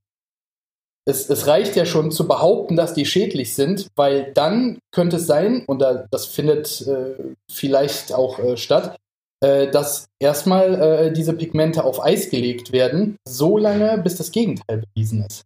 es, 1.08 1.30
es, 1.30 1.46
reicht 1.46 1.74
ja 1.74 1.86
schon 1.86 2.10
zu 2.10 2.28
behaupten, 2.28 2.76
dass 2.76 2.92
die 2.92 3.06
schädlich 3.06 3.54
sind, 3.54 3.88
weil 3.96 4.32
dann 4.34 4.78
könnte 4.92 5.16
es 5.16 5.26
sein, 5.26 5.64
und 5.66 5.80
da, 5.80 6.06
das 6.10 6.26
findet 6.26 6.86
äh, 6.86 7.14
vielleicht 7.50 8.12
auch 8.12 8.38
äh, 8.38 8.56
statt, 8.56 8.96
äh, 9.40 9.70
dass 9.70 10.08
erstmal 10.20 10.74
äh, 10.74 11.12
diese 11.12 11.32
Pigmente 11.32 11.84
auf 11.84 12.04
Eis 12.04 12.28
gelegt 12.28 12.72
werden, 12.72 13.16
so 13.26 13.56
lange, 13.56 13.96
bis 13.98 14.16
das 14.16 14.30
Gegenteil 14.32 14.82
bewiesen 14.94 15.24
ist. 15.24 15.44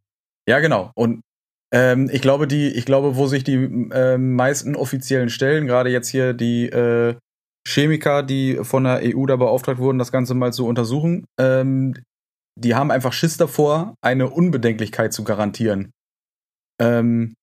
Ja, 0.48 0.58
genau. 0.58 0.90
Und 0.94 1.20
ähm, 1.72 2.10
ich 2.12 2.22
glaube, 2.22 2.48
die, 2.48 2.68
ich 2.68 2.84
glaube, 2.84 3.16
wo 3.16 3.26
sich 3.28 3.44
die 3.44 3.88
äh, 3.92 4.18
meisten 4.18 4.74
offiziellen 4.74 5.30
Stellen, 5.30 5.66
gerade 5.66 5.90
jetzt 5.90 6.08
hier 6.08 6.32
die 6.32 6.66
äh, 6.66 7.14
Chemiker, 7.66 8.24
die 8.24 8.58
von 8.62 8.84
der 8.84 9.00
EU 9.04 9.26
da 9.26 9.36
beauftragt 9.36 9.78
wurden, 9.78 9.98
das 9.98 10.10
Ganze 10.10 10.34
mal 10.34 10.52
zu 10.52 10.66
untersuchen, 10.66 11.24
ähm, 11.38 11.94
die 12.58 12.74
haben 12.74 12.90
einfach 12.90 13.12
Schiss 13.12 13.36
davor, 13.36 13.94
eine 14.02 14.30
Unbedenklichkeit 14.30 15.12
zu 15.12 15.24
garantieren. 15.24 15.92
Ähm, 16.80 17.34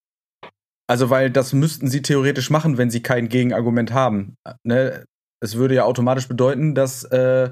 also, 0.89 1.09
weil 1.09 1.29
das 1.29 1.53
müssten 1.53 1.87
sie 1.87 2.01
theoretisch 2.01 2.49
machen, 2.49 2.77
wenn 2.77 2.89
sie 2.89 3.03
kein 3.03 3.29
Gegenargument 3.29 3.93
haben. 3.93 4.35
Ne? 4.63 5.05
Es 5.41 5.55
würde 5.55 5.75
ja 5.75 5.83
automatisch 5.83 6.27
bedeuten, 6.27 6.73
dass 6.73 7.03
äh, 7.05 7.51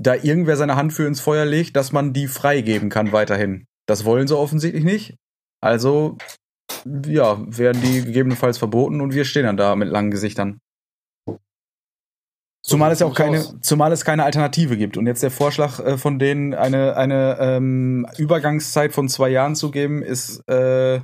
da 0.00 0.14
irgendwer 0.14 0.56
seine 0.56 0.76
Hand 0.76 0.92
für 0.92 1.06
ins 1.06 1.20
Feuer 1.20 1.44
legt, 1.44 1.76
dass 1.76 1.92
man 1.92 2.12
die 2.12 2.26
freigeben 2.26 2.88
kann 2.88 3.12
weiterhin. 3.12 3.66
Das 3.86 4.04
wollen 4.04 4.26
sie 4.26 4.36
offensichtlich 4.36 4.84
nicht. 4.84 5.16
Also, 5.60 6.18
ja, 6.84 7.38
werden 7.46 7.80
die 7.82 8.02
gegebenenfalls 8.02 8.58
verboten 8.58 9.00
und 9.00 9.14
wir 9.14 9.24
stehen 9.24 9.44
dann 9.44 9.56
da 9.56 9.76
mit 9.76 9.88
langen 9.88 10.10
Gesichtern. 10.10 10.58
Zumal 12.64 12.92
es 12.92 13.00
ja 13.00 13.06
auch 13.06 13.14
keine, 13.14 13.42
zumal 13.60 13.90
es 13.92 14.04
keine 14.04 14.24
Alternative 14.24 14.76
gibt. 14.76 14.96
Und 14.96 15.06
jetzt 15.06 15.22
der 15.22 15.32
Vorschlag 15.32 15.80
äh, 15.80 15.98
von 15.98 16.18
denen, 16.18 16.54
eine, 16.54 16.96
eine 16.96 17.36
ähm, 17.40 18.06
Übergangszeit 18.16 18.92
von 18.92 19.08
zwei 19.08 19.30
Jahren 19.30 19.56
zu 19.56 19.70
geben, 19.70 20.02
ist, 20.02 20.48
äh, 20.48 21.00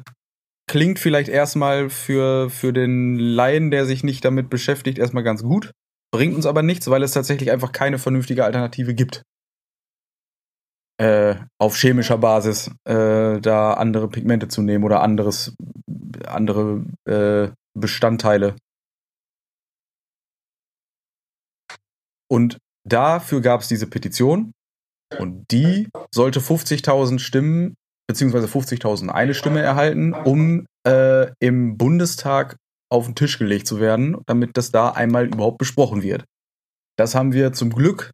klingt 0.69 0.99
vielleicht 0.99 1.29
erstmal 1.29 1.91
für, 1.91 2.49
für 2.50 2.73
den 2.73 3.19
Laien, 3.19 3.71
der 3.71 3.87
sich 3.87 4.05
nicht 4.05 4.25
damit 4.25 4.50
beschäftigt, 4.50 4.99
erstmal 4.99 5.25
ganz 5.25 5.43
gut. 5.43 5.73
Bringt 6.12 6.37
uns 6.37 6.47
aber 6.47 6.62
nichts, 6.62 6.88
weil 6.88 7.03
es 7.03 7.12
tatsächlich 7.12 7.50
einfach 7.50 7.73
keine 7.73 7.99
vernünftige 7.99 8.45
Alternative 8.45 8.95
gibt 8.95 9.23
äh, 10.99 11.37
auf 11.59 11.77
chemischer 11.77 12.19
Basis 12.19 12.71
äh, 12.85 13.41
da 13.41 13.75
andere 13.75 14.09
Pigmente 14.09 14.49
zu 14.49 14.62
nehmen 14.62 14.85
oder 14.85 15.00
anderes, 15.00 15.55
andere 16.27 16.85
äh, 17.07 17.49
Bestandteile. 17.75 18.57
Und 22.30 22.58
dafür 22.87 23.40
gab 23.40 23.61
es 23.61 23.68
diese 23.68 23.87
Petition 23.87 24.52
und 25.18 25.47
die 25.50 25.88
sollte 26.14 26.40
50.000 26.40 27.18
Stimmen 27.18 27.75
beziehungsweise 28.08 28.47
50.000 28.47 29.08
eine 29.08 29.35
Stimme 29.35 29.61
erhalten, 29.61 30.14
um 30.14 30.66
äh, 30.87 31.30
im 31.40 31.76
Bundestag 31.76 32.56
auf 32.90 33.06
den 33.06 33.14
Tisch 33.14 33.38
gelegt 33.38 33.66
zu 33.66 33.80
werden, 33.80 34.16
damit 34.26 34.56
das 34.56 34.70
da 34.70 34.90
einmal 34.90 35.26
überhaupt 35.26 35.58
besprochen 35.58 36.02
wird. 36.02 36.25
Das 36.97 37.14
haben 37.14 37.32
wir 37.32 37.52
zum 37.52 37.70
Glück 37.70 38.11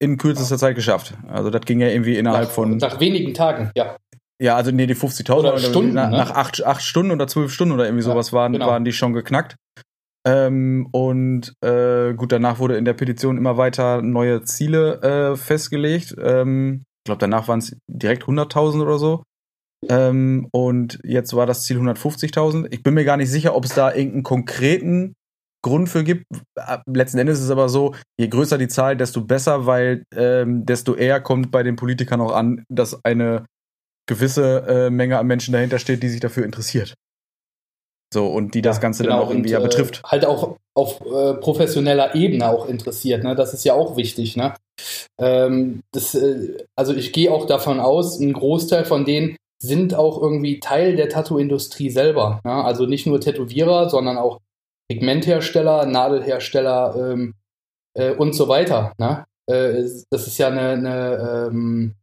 in 0.00 0.16
kürzester 0.16 0.58
Zeit 0.58 0.74
geschafft. 0.74 1.14
Also 1.28 1.50
das 1.50 1.62
ging 1.62 1.80
ja 1.80 1.88
irgendwie 1.88 2.16
innerhalb 2.16 2.48
nach, 2.48 2.54
von. 2.54 2.76
Nach 2.78 3.00
wenigen 3.00 3.34
Tagen, 3.34 3.70
ja. 3.76 3.96
Ja, 4.40 4.54
also 4.54 4.70
nee, 4.70 4.86
die 4.86 4.94
50.000 4.94 5.32
oder 5.32 5.58
Stunden, 5.58 5.94
nach, 5.94 6.10
ne? 6.10 6.16
nach 6.16 6.30
acht, 6.30 6.64
acht 6.64 6.82
Stunden 6.82 7.10
oder 7.10 7.26
zwölf 7.26 7.52
Stunden 7.52 7.74
oder 7.74 7.86
irgendwie 7.86 8.04
sowas 8.04 8.32
waren, 8.32 8.52
genau. 8.52 8.68
waren 8.68 8.84
die 8.84 8.92
schon 8.92 9.12
geknackt. 9.12 9.56
Ähm, 10.26 10.88
und 10.92 11.54
äh, 11.62 12.12
gut, 12.14 12.32
danach 12.32 12.58
wurde 12.58 12.76
in 12.76 12.84
der 12.84 12.94
Petition 12.94 13.36
immer 13.36 13.56
weiter 13.56 14.02
neue 14.02 14.42
Ziele 14.42 15.00
äh, 15.02 15.36
festgelegt. 15.36 16.14
Ähm, 16.20 16.84
ich 17.00 17.04
glaube, 17.04 17.20
danach 17.20 17.48
waren 17.48 17.60
es 17.60 17.76
direkt 17.86 18.24
100.000 18.24 18.82
oder 18.82 18.98
so. 18.98 19.22
Ähm, 19.88 20.48
und 20.52 20.98
jetzt 21.04 21.34
war 21.34 21.46
das 21.46 21.62
Ziel 21.62 21.78
150.000. 21.78 22.66
Ich 22.70 22.82
bin 22.82 22.94
mir 22.94 23.04
gar 23.04 23.16
nicht 23.16 23.30
sicher, 23.30 23.54
ob 23.54 23.64
es 23.64 23.74
da 23.74 23.94
irgendeinen 23.94 24.24
konkreten 24.24 25.14
Grund 25.62 25.88
für 25.88 26.04
gibt. 26.04 26.24
Letzten 26.86 27.18
Endes 27.18 27.38
ist 27.38 27.46
es 27.46 27.50
aber 27.50 27.68
so, 27.68 27.94
je 28.18 28.28
größer 28.28 28.58
die 28.58 28.68
Zahl, 28.68 28.96
desto 28.96 29.24
besser, 29.24 29.66
weil 29.66 30.04
ähm, 30.14 30.66
desto 30.66 30.94
eher 30.94 31.20
kommt 31.20 31.50
bei 31.50 31.62
den 31.62 31.76
Politikern 31.76 32.20
auch 32.20 32.32
an, 32.32 32.64
dass 32.68 33.04
eine 33.04 33.44
gewisse 34.06 34.66
äh, 34.66 34.90
Menge 34.90 35.18
an 35.18 35.26
Menschen 35.26 35.52
dahinter 35.52 35.78
steht, 35.78 36.02
die 36.02 36.08
sich 36.08 36.20
dafür 36.20 36.44
interessiert. 36.44 36.94
So, 38.12 38.26
und 38.26 38.54
die 38.54 38.62
das 38.62 38.80
Ganze 38.80 39.02
genau, 39.02 39.16
dann 39.16 39.24
auch 39.24 39.30
irgendwie 39.30 39.50
und, 39.50 39.52
ja 39.52 39.60
betrifft. 39.60 39.98
Äh, 39.98 40.08
halt 40.08 40.24
auch 40.24 40.56
auf 40.74 41.00
äh, 41.00 41.34
professioneller 41.34 42.14
Ebene 42.14 42.48
auch 42.48 42.68
interessiert, 42.68 43.22
ne? 43.22 43.34
Das 43.34 43.52
ist 43.52 43.64
ja 43.64 43.74
auch 43.74 43.96
wichtig, 43.96 44.36
ne? 44.36 44.54
Ähm, 45.18 45.82
das, 45.92 46.14
äh, 46.14 46.64
also 46.76 46.94
ich 46.94 47.12
gehe 47.12 47.32
auch 47.32 47.46
davon 47.46 47.80
aus, 47.80 48.18
ein 48.18 48.32
Großteil 48.32 48.84
von 48.84 49.04
denen 49.04 49.36
sind 49.60 49.94
auch 49.94 50.22
irgendwie 50.22 50.60
Teil 50.60 50.96
der 50.96 51.08
Tattoo-Industrie 51.08 51.90
selber. 51.90 52.40
Ne? 52.44 52.52
Also 52.52 52.86
nicht 52.86 53.06
nur 53.06 53.20
Tätowierer, 53.20 53.90
sondern 53.90 54.16
auch 54.16 54.38
Pigmenthersteller, 54.88 55.84
Nadelhersteller 55.86 56.94
ähm, 56.96 57.34
äh, 57.94 58.12
und 58.12 58.34
so 58.34 58.46
weiter. 58.46 58.92
Ne? 58.98 59.24
Äh, 59.46 59.82
das 60.10 60.28
ist 60.28 60.38
ja 60.38 60.46
eine, 60.48 60.70
eine 60.70 61.48
ähm, 61.50 61.94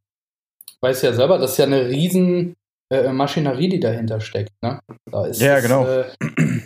weiß 0.82 1.02
ja 1.02 1.14
selber, 1.14 1.38
das 1.38 1.54
ist 1.54 1.58
ja 1.58 1.66
eine 1.66 1.88
riesen 1.88 2.56
äh, 2.90 3.12
Maschinerie, 3.12 3.70
die 3.70 3.80
dahinter 3.80 4.20
steckt. 4.20 4.54
Ne? 4.62 4.80
Da 5.12 5.26
ist 5.26 5.42
ja, 5.42 5.60
genau. 5.60 5.86
Äh, 5.86 6.06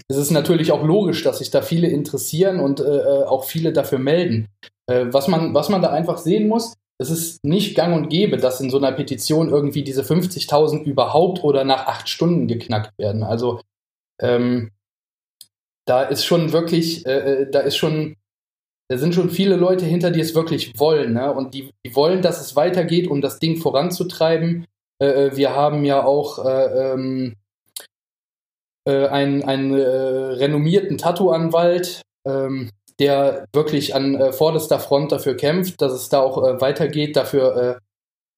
es 0.07 0.17
ist 0.17 0.31
natürlich 0.31 0.71
auch 0.71 0.83
logisch, 0.83 1.23
dass 1.23 1.39
sich 1.39 1.51
da 1.51 1.61
viele 1.61 1.87
interessieren 1.87 2.59
und 2.59 2.79
äh, 2.79 2.83
äh, 2.83 3.23
auch 3.25 3.45
viele 3.45 3.73
dafür 3.73 3.99
melden. 3.99 4.47
was, 4.87 5.27
man, 5.27 5.53
was 5.53 5.69
man 5.69 5.83
da 5.83 5.91
einfach 5.91 6.17
sehen 6.17 6.47
muss, 6.47 6.73
es 6.99 7.09
ist 7.09 7.45
nicht 7.45 7.75
gang 7.75 7.95
und 7.95 8.09
gäbe, 8.09 8.37
dass 8.37 8.59
in 8.59 8.69
so 8.69 8.77
einer 8.77 8.91
Petition 8.91 9.49
irgendwie 9.49 9.83
diese 9.83 10.01
50.000 10.01 10.83
überhaupt 10.83 11.43
oder 11.43 11.63
nach 11.63 11.85
acht 11.87 12.09
Stunden 12.09 12.47
geknackt 12.47 12.97
werden. 12.97 13.23
Also 13.23 13.61
ähm, 14.19 14.71
da 15.85 16.03
ist 16.03 16.25
schon 16.25 16.51
wirklich, 16.51 17.05
äh, 17.05 17.43
äh, 17.43 17.49
da 17.49 17.61
ist 17.61 17.77
schon, 17.77 18.15
da 18.89 18.97
sind 18.97 19.15
schon 19.15 19.29
viele 19.29 19.55
Leute 19.55 19.85
hinter, 19.85 20.11
die 20.11 20.19
es 20.19 20.35
wirklich 20.35 20.77
wollen, 20.77 21.13
ne? 21.13 21.31
Und 21.33 21.53
die, 21.53 21.71
die 21.85 21.95
wollen, 21.95 22.21
dass 22.21 22.41
es 22.41 22.55
weitergeht, 22.55 23.07
um 23.07 23.21
das 23.21 23.39
Ding 23.39 23.57
voranzutreiben. 23.57 24.65
Äh, 25.01 25.27
äh 25.27 25.35
wir 25.35 25.55
haben 25.55 25.85
ja 25.85 26.03
auch 26.03 26.45
äh, 26.45 26.91
ähm, 26.93 27.35
äh, 28.85 29.07
einen, 29.07 29.43
einen 29.43 29.77
äh, 29.77 29.85
renommierten 29.85 30.97
Tattoo-Anwalt, 30.97 32.01
ähm, 32.25 32.71
der 32.99 33.45
wirklich 33.53 33.95
an 33.95 34.15
äh, 34.15 34.33
vorderster 34.33 34.79
Front 34.79 35.11
dafür 35.11 35.35
kämpft, 35.35 35.81
dass 35.81 35.93
es 35.93 36.09
da 36.09 36.19
auch 36.19 36.37
weitergeht, 36.61 37.15
dafür 37.15 37.79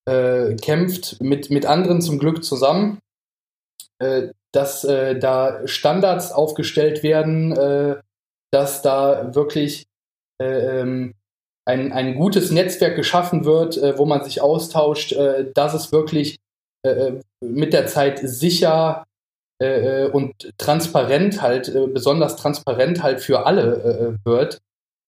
kämpft, 0.07 1.21
mit, 1.21 1.51
mit 1.51 1.67
anderen 1.67 2.01
zum 2.01 2.17
Glück 2.17 2.43
zusammen. 2.43 2.97
Dass 4.51 4.81
da 4.81 5.67
Standards 5.67 6.31
aufgestellt 6.31 7.03
werden, 7.03 8.01
dass 8.51 8.81
da 8.81 9.33
wirklich 9.35 9.85
äh, 10.41 10.79
ähm, 10.81 11.13
ein, 11.65 11.93
ein 11.93 12.15
gutes 12.15 12.51
Netzwerk 12.51 12.95
geschaffen 12.95 13.45
wird, 13.45 13.77
äh, 13.77 13.97
wo 13.97 14.05
man 14.05 14.23
sich 14.23 14.41
austauscht, 14.41 15.13
äh, 15.13 15.51
dass 15.53 15.73
es 15.75 15.91
wirklich 15.91 16.37
äh, 16.83 16.89
äh 16.89 17.21
mit 17.43 17.73
der 17.73 17.87
Zeit 17.87 18.19
sicher 18.23 19.03
äh, 19.61 20.05
äh 20.05 20.09
und 20.11 20.51
transparent 20.57 21.41
halt, 21.41 21.69
äh, 21.69 21.87
besonders 21.87 22.35
transparent 22.35 23.01
halt 23.03 23.21
für 23.21 23.45
alle 23.45 24.17
wird. 24.23 24.59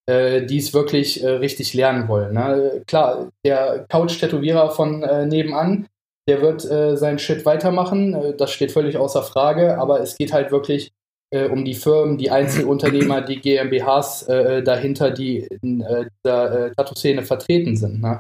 die 0.10 0.58
es 0.58 0.74
wirklich 0.74 1.24
richtig 1.24 1.74
lernen 1.74 2.10
wollen. 2.10 2.34
Ne? 2.34 2.84
Klar, 2.88 3.30
der 3.46 3.86
Couch-Tätowierer 3.88 4.72
von 4.72 5.00
nebenan, 5.30 5.88
der 6.28 6.42
wird 6.42 6.60
seinen 7.00 7.20
Shit 7.20 7.46
weitermachen, 7.46 8.36
das 8.38 8.52
steht 8.52 8.74
völlig 8.74 8.98
außer 8.98 9.24
Frage, 9.24 9.78
aber 9.78 10.02
es 10.02 10.18
geht 10.18 10.34
halt 10.34 10.52
wirklich 10.52 10.92
um 11.32 11.64
die 11.64 11.74
Firmen, 11.74 12.18
die 12.18 12.32
Einzelunternehmer, 12.32 13.22
die 13.22 13.40
GmbHs 13.40 14.26
dahinter, 14.66 15.12
die 15.12 15.48
in 15.62 15.86
der 16.26 16.74
Tattoo-Szene 16.76 17.24
vertreten 17.24 17.78
sind. 17.78 18.02
Ne? 18.02 18.20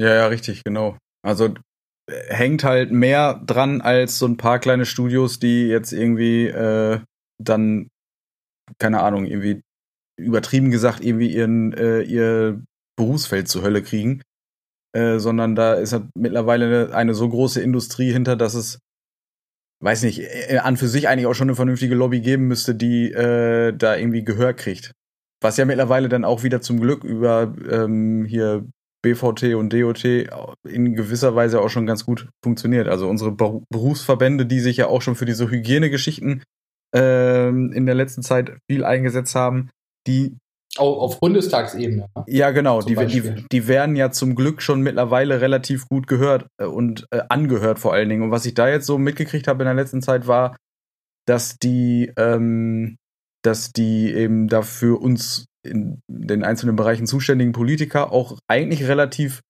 Ja, 0.00 0.14
ja, 0.14 0.26
richtig, 0.26 0.64
genau. 0.64 0.96
Also 1.24 1.54
hängt 2.28 2.64
halt 2.64 2.92
mehr 2.92 3.40
dran 3.46 3.80
als 3.80 4.18
so 4.18 4.26
ein 4.26 4.36
paar 4.36 4.58
kleine 4.58 4.86
Studios, 4.86 5.38
die 5.38 5.66
jetzt 5.68 5.92
irgendwie 5.92 6.46
äh, 6.46 7.00
dann, 7.42 7.88
keine 8.78 9.02
Ahnung, 9.02 9.26
irgendwie 9.26 9.62
übertrieben 10.18 10.70
gesagt, 10.70 11.02
irgendwie 11.02 11.34
ihren, 11.34 11.72
äh, 11.72 12.02
ihr 12.02 12.62
Berufsfeld 12.96 13.48
zur 13.48 13.62
Hölle 13.62 13.82
kriegen. 13.82 14.22
Äh, 14.94 15.18
sondern 15.18 15.54
da 15.54 15.74
ist 15.74 15.94
halt 15.94 16.04
mittlerweile 16.14 16.66
eine, 16.66 16.94
eine 16.94 17.14
so 17.14 17.26
große 17.26 17.62
Industrie 17.62 18.12
hinter, 18.12 18.36
dass 18.36 18.52
es, 18.52 18.78
weiß 19.82 20.02
nicht, 20.02 20.20
äh, 20.20 20.58
an 20.58 20.76
für 20.76 20.88
sich 20.88 21.08
eigentlich 21.08 21.26
auch 21.26 21.34
schon 21.34 21.48
eine 21.48 21.56
vernünftige 21.56 21.94
Lobby 21.94 22.20
geben 22.20 22.46
müsste, 22.46 22.74
die 22.74 23.10
äh, 23.10 23.72
da 23.72 23.96
irgendwie 23.96 24.22
Gehör 24.22 24.52
kriegt. 24.52 24.92
Was 25.40 25.56
ja 25.56 25.64
mittlerweile 25.64 26.10
dann 26.10 26.26
auch 26.26 26.42
wieder 26.42 26.60
zum 26.60 26.78
Glück 26.78 27.04
über 27.04 27.54
ähm, 27.70 28.26
hier 28.26 28.66
BVT 29.02 29.54
und 29.54 29.72
DOT 29.72 30.04
in 30.04 30.94
gewisser 30.94 31.34
Weise 31.34 31.60
auch 31.60 31.68
schon 31.68 31.86
ganz 31.86 32.06
gut 32.06 32.28
funktioniert. 32.42 32.88
Also 32.88 33.08
unsere 33.08 33.32
Berufsverbände, 33.32 34.46
die 34.46 34.60
sich 34.60 34.76
ja 34.76 34.86
auch 34.86 35.02
schon 35.02 35.16
für 35.16 35.24
diese 35.24 35.50
Hygienegeschichten 35.50 36.42
ähm, 36.94 37.72
in 37.72 37.86
der 37.86 37.94
letzten 37.94 38.22
Zeit 38.22 38.56
viel 38.70 38.84
eingesetzt 38.84 39.34
haben, 39.34 39.70
die 40.06 40.36
auch 40.78 41.02
auf 41.02 41.20
Bundestagsebene. 41.20 42.08
Ne? 42.16 42.24
Ja, 42.26 42.50
genau. 42.50 42.80
Die, 42.80 42.94
die, 42.94 43.44
die, 43.50 43.68
werden 43.68 43.94
ja 43.94 44.10
zum 44.10 44.34
Glück 44.34 44.62
schon 44.62 44.80
mittlerweile 44.80 45.40
relativ 45.40 45.86
gut 45.86 46.06
gehört 46.06 46.46
äh, 46.58 46.64
und 46.64 47.06
äh, 47.10 47.20
angehört 47.28 47.78
vor 47.78 47.92
allen 47.92 48.08
Dingen. 48.08 48.22
Und 48.22 48.30
was 48.30 48.46
ich 48.46 48.54
da 48.54 48.68
jetzt 48.68 48.86
so 48.86 48.96
mitgekriegt 48.96 49.48
habe 49.48 49.62
in 49.62 49.66
der 49.66 49.74
letzten 49.74 50.00
Zeit 50.00 50.26
war, 50.26 50.56
dass 51.26 51.58
die, 51.58 52.10
ähm, 52.16 52.96
dass 53.42 53.72
die 53.72 54.12
eben 54.14 54.48
dafür 54.48 55.00
uns 55.00 55.44
in 55.62 56.00
den 56.08 56.44
einzelnen 56.44 56.76
Bereichen 56.76 57.06
zuständigen 57.06 57.52
Politiker 57.52 58.12
auch 58.12 58.38
eigentlich 58.48 58.86
relativ, 58.86 59.40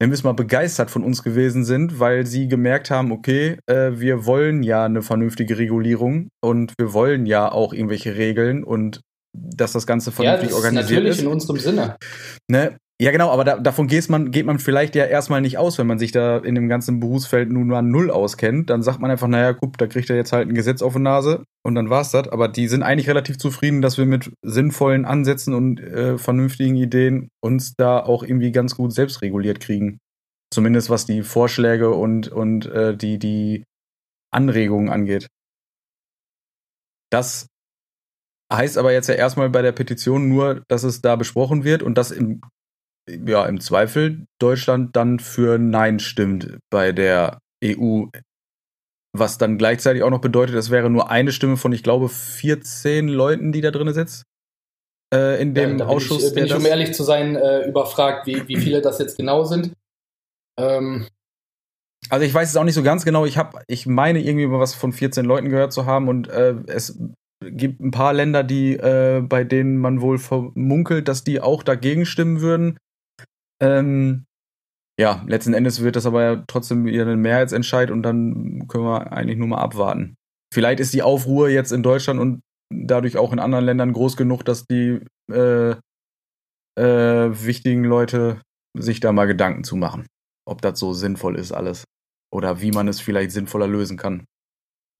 nennen 0.00 0.12
wir 0.12 0.14
es 0.14 0.24
mal, 0.24 0.32
begeistert 0.32 0.90
von 0.90 1.04
uns 1.04 1.22
gewesen 1.22 1.64
sind, 1.64 2.00
weil 2.00 2.26
sie 2.26 2.48
gemerkt 2.48 2.90
haben, 2.90 3.12
okay, 3.12 3.58
äh, 3.66 3.92
wir 3.94 4.26
wollen 4.26 4.62
ja 4.62 4.84
eine 4.84 5.02
vernünftige 5.02 5.58
Regulierung 5.58 6.28
und 6.42 6.74
wir 6.78 6.92
wollen 6.92 7.26
ja 7.26 7.50
auch 7.50 7.72
irgendwelche 7.72 8.16
Regeln 8.16 8.64
und 8.64 9.00
dass 9.34 9.72
das 9.72 9.86
Ganze 9.86 10.12
vernünftig 10.12 10.50
ja, 10.50 10.56
das 10.56 10.64
organisiert 10.64 11.04
ist. 11.04 11.18
Natürlich 11.18 11.22
in 11.22 11.26
unserem 11.26 11.58
Sinne. 11.58 11.96
Ne? 12.48 12.76
Ja, 13.02 13.10
genau, 13.10 13.30
aber 13.30 13.42
da, 13.42 13.58
davon 13.58 13.88
geht 13.88 14.08
man, 14.10 14.30
geht 14.30 14.46
man 14.46 14.60
vielleicht 14.60 14.94
ja 14.94 15.04
erstmal 15.04 15.40
nicht 15.40 15.58
aus, 15.58 15.76
wenn 15.76 15.88
man 15.88 15.98
sich 15.98 16.12
da 16.12 16.38
in 16.38 16.54
dem 16.54 16.68
ganzen 16.68 17.00
Berufsfeld 17.00 17.50
nun 17.50 17.66
mal 17.66 17.82
null 17.82 18.12
auskennt. 18.12 18.70
Dann 18.70 18.84
sagt 18.84 19.00
man 19.00 19.10
einfach, 19.10 19.26
naja, 19.26 19.54
guck, 19.54 19.76
da 19.76 19.88
kriegt 19.88 20.08
er 20.08 20.14
jetzt 20.14 20.30
halt 20.30 20.48
ein 20.48 20.54
Gesetz 20.54 20.82
auf 20.82 20.92
die 20.92 21.00
Nase 21.00 21.42
und 21.64 21.74
dann 21.74 21.90
war's 21.90 22.12
das. 22.12 22.28
Aber 22.28 22.46
die 22.46 22.68
sind 22.68 22.84
eigentlich 22.84 23.08
relativ 23.08 23.38
zufrieden, 23.38 23.82
dass 23.82 23.98
wir 23.98 24.06
mit 24.06 24.30
sinnvollen 24.42 25.04
Ansätzen 25.04 25.52
und 25.52 25.80
äh, 25.80 26.16
vernünftigen 26.16 26.76
Ideen 26.76 27.28
uns 27.42 27.74
da 27.74 27.98
auch 27.98 28.22
irgendwie 28.22 28.52
ganz 28.52 28.76
gut 28.76 28.92
selbst 28.92 29.20
reguliert 29.20 29.58
kriegen. 29.58 29.98
Zumindest 30.54 30.88
was 30.88 31.04
die 31.04 31.24
Vorschläge 31.24 31.90
und, 31.90 32.28
und 32.28 32.66
äh, 32.66 32.96
die, 32.96 33.18
die 33.18 33.64
Anregungen 34.32 34.90
angeht. 34.90 35.26
Das 37.10 37.48
heißt 38.52 38.78
aber 38.78 38.92
jetzt 38.92 39.08
ja 39.08 39.16
erstmal 39.16 39.50
bei 39.50 39.62
der 39.62 39.72
Petition 39.72 40.28
nur, 40.28 40.62
dass 40.68 40.84
es 40.84 41.00
da 41.00 41.16
besprochen 41.16 41.64
wird 41.64 41.82
und 41.82 41.98
dass 41.98 42.12
im 42.12 42.42
ja, 43.08 43.46
im 43.46 43.60
Zweifel 43.60 44.26
Deutschland 44.40 44.96
dann 44.96 45.18
für 45.18 45.58
Nein 45.58 45.98
stimmt 45.98 46.58
bei 46.70 46.92
der 46.92 47.38
EU. 47.64 48.04
Was 49.14 49.36
dann 49.36 49.58
gleichzeitig 49.58 50.02
auch 50.02 50.10
noch 50.10 50.20
bedeutet, 50.20 50.56
es 50.56 50.70
wäre 50.70 50.88
nur 50.88 51.10
eine 51.10 51.32
Stimme 51.32 51.58
von, 51.58 51.72
ich 51.72 51.82
glaube, 51.82 52.08
14 52.08 53.08
Leuten, 53.08 53.52
die 53.52 53.60
da 53.60 53.70
drin 53.70 53.92
sitzt. 53.92 54.24
Äh, 55.12 55.42
in 55.42 55.54
dem 55.54 55.78
ja, 55.78 55.86
Ausschuss. 55.86 56.24
Ich, 56.28 56.34
bin 56.34 56.46
ich, 56.46 56.54
um 56.54 56.64
ehrlich 56.64 56.94
zu 56.94 57.02
sein, 57.02 57.36
äh, 57.36 57.68
überfragt, 57.68 58.26
wie, 58.26 58.48
wie 58.48 58.56
viele 58.56 58.80
das 58.80 58.98
jetzt 58.98 59.18
genau 59.18 59.44
sind. 59.44 59.74
Ähm. 60.58 61.06
Also 62.08 62.24
ich 62.24 62.32
weiß 62.32 62.48
es 62.48 62.56
auch 62.56 62.64
nicht 62.64 62.74
so 62.74 62.82
ganz 62.82 63.04
genau. 63.04 63.26
Ich 63.26 63.36
habe, 63.36 63.60
ich 63.66 63.86
meine 63.86 64.20
irgendwie 64.20 64.46
mal 64.46 64.58
was 64.58 64.74
von 64.74 64.92
14 64.92 65.24
Leuten 65.26 65.50
gehört 65.50 65.72
zu 65.72 65.84
haben 65.84 66.08
und 66.08 66.28
äh, 66.28 66.54
es 66.66 66.98
gibt 67.42 67.80
ein 67.80 67.90
paar 67.90 68.12
Länder, 68.12 68.42
die 68.42 68.74
äh, 68.76 69.20
bei 69.20 69.44
denen 69.44 69.76
man 69.76 70.00
wohl 70.00 70.18
vermunkelt, 70.18 71.08
dass 71.08 71.24
die 71.24 71.40
auch 71.40 71.62
dagegen 71.62 72.06
stimmen 72.06 72.40
würden. 72.40 72.78
Ähm, 73.62 74.26
ja, 74.98 75.22
letzten 75.26 75.54
Endes 75.54 75.82
wird 75.82 75.96
das 75.96 76.06
aber 76.06 76.22
ja 76.22 76.44
trotzdem 76.46 76.84
wieder 76.84 77.06
ein 77.06 77.20
Mehrheitsentscheid 77.20 77.90
und 77.90 78.02
dann 78.02 78.66
können 78.68 78.84
wir 78.84 79.12
eigentlich 79.12 79.38
nur 79.38 79.48
mal 79.48 79.60
abwarten. 79.60 80.16
Vielleicht 80.52 80.80
ist 80.80 80.92
die 80.92 81.02
Aufruhr 81.02 81.48
jetzt 81.48 81.72
in 81.72 81.82
Deutschland 81.82 82.20
und 82.20 82.42
dadurch 82.70 83.16
auch 83.16 83.32
in 83.32 83.38
anderen 83.38 83.64
Ländern 83.64 83.92
groß 83.92 84.16
genug, 84.16 84.44
dass 84.44 84.66
die 84.66 85.00
äh, 85.30 85.74
äh, 86.78 87.44
wichtigen 87.44 87.84
Leute 87.84 88.40
sich 88.76 89.00
da 89.00 89.12
mal 89.12 89.26
Gedanken 89.26 89.64
zu 89.64 89.76
machen, 89.76 90.06
ob 90.46 90.60
das 90.60 90.78
so 90.78 90.92
sinnvoll 90.92 91.36
ist 91.36 91.52
alles 91.52 91.84
oder 92.32 92.60
wie 92.60 92.70
man 92.70 92.88
es 92.88 93.00
vielleicht 93.00 93.30
sinnvoller 93.30 93.68
lösen 93.68 93.96
kann. 93.96 94.24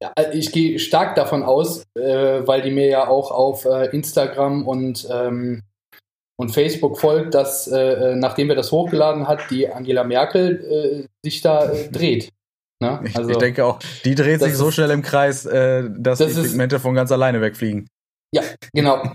Ja, 0.02 0.12
ich 0.32 0.52
gehe 0.52 0.78
stark 0.78 1.14
davon 1.14 1.42
aus, 1.42 1.84
äh, 1.94 2.46
weil 2.46 2.62
die 2.62 2.72
mir 2.72 2.88
ja 2.88 3.08
auch 3.08 3.30
auf 3.30 3.64
äh, 3.64 3.86
Instagram 3.94 4.66
und 4.66 5.06
ähm, 5.10 5.62
und 6.36 6.50
Facebook 6.50 6.98
folgt, 6.98 7.34
dass 7.34 7.68
äh, 7.68 8.12
äh, 8.12 8.16
nachdem 8.16 8.48
wir 8.48 8.56
das 8.56 8.72
hochgeladen 8.72 9.28
hat, 9.28 9.50
die 9.50 9.68
Angela 9.68 10.04
Merkel 10.04 10.64
äh, 10.64 11.06
sich 11.24 11.40
da 11.40 11.70
äh, 11.70 11.88
dreht. 11.90 12.30
Ne? 12.82 13.04
Also, 13.14 13.30
ich, 13.30 13.36
denke 13.36 13.64
auch, 13.64 13.78
die 14.04 14.14
dreht 14.14 14.40
sich 14.40 14.56
so 14.56 14.70
schnell 14.70 14.90
im 14.90 15.02
Kreis, 15.02 15.46
äh, 15.46 15.88
dass 15.88 16.18
das 16.18 16.34
die 16.34 16.42
Pigmente 16.42 16.80
von 16.80 16.94
ganz 16.94 17.12
alleine 17.12 17.40
wegfliegen. 17.40 17.86
Ja, 18.34 18.42
genau. 18.72 19.12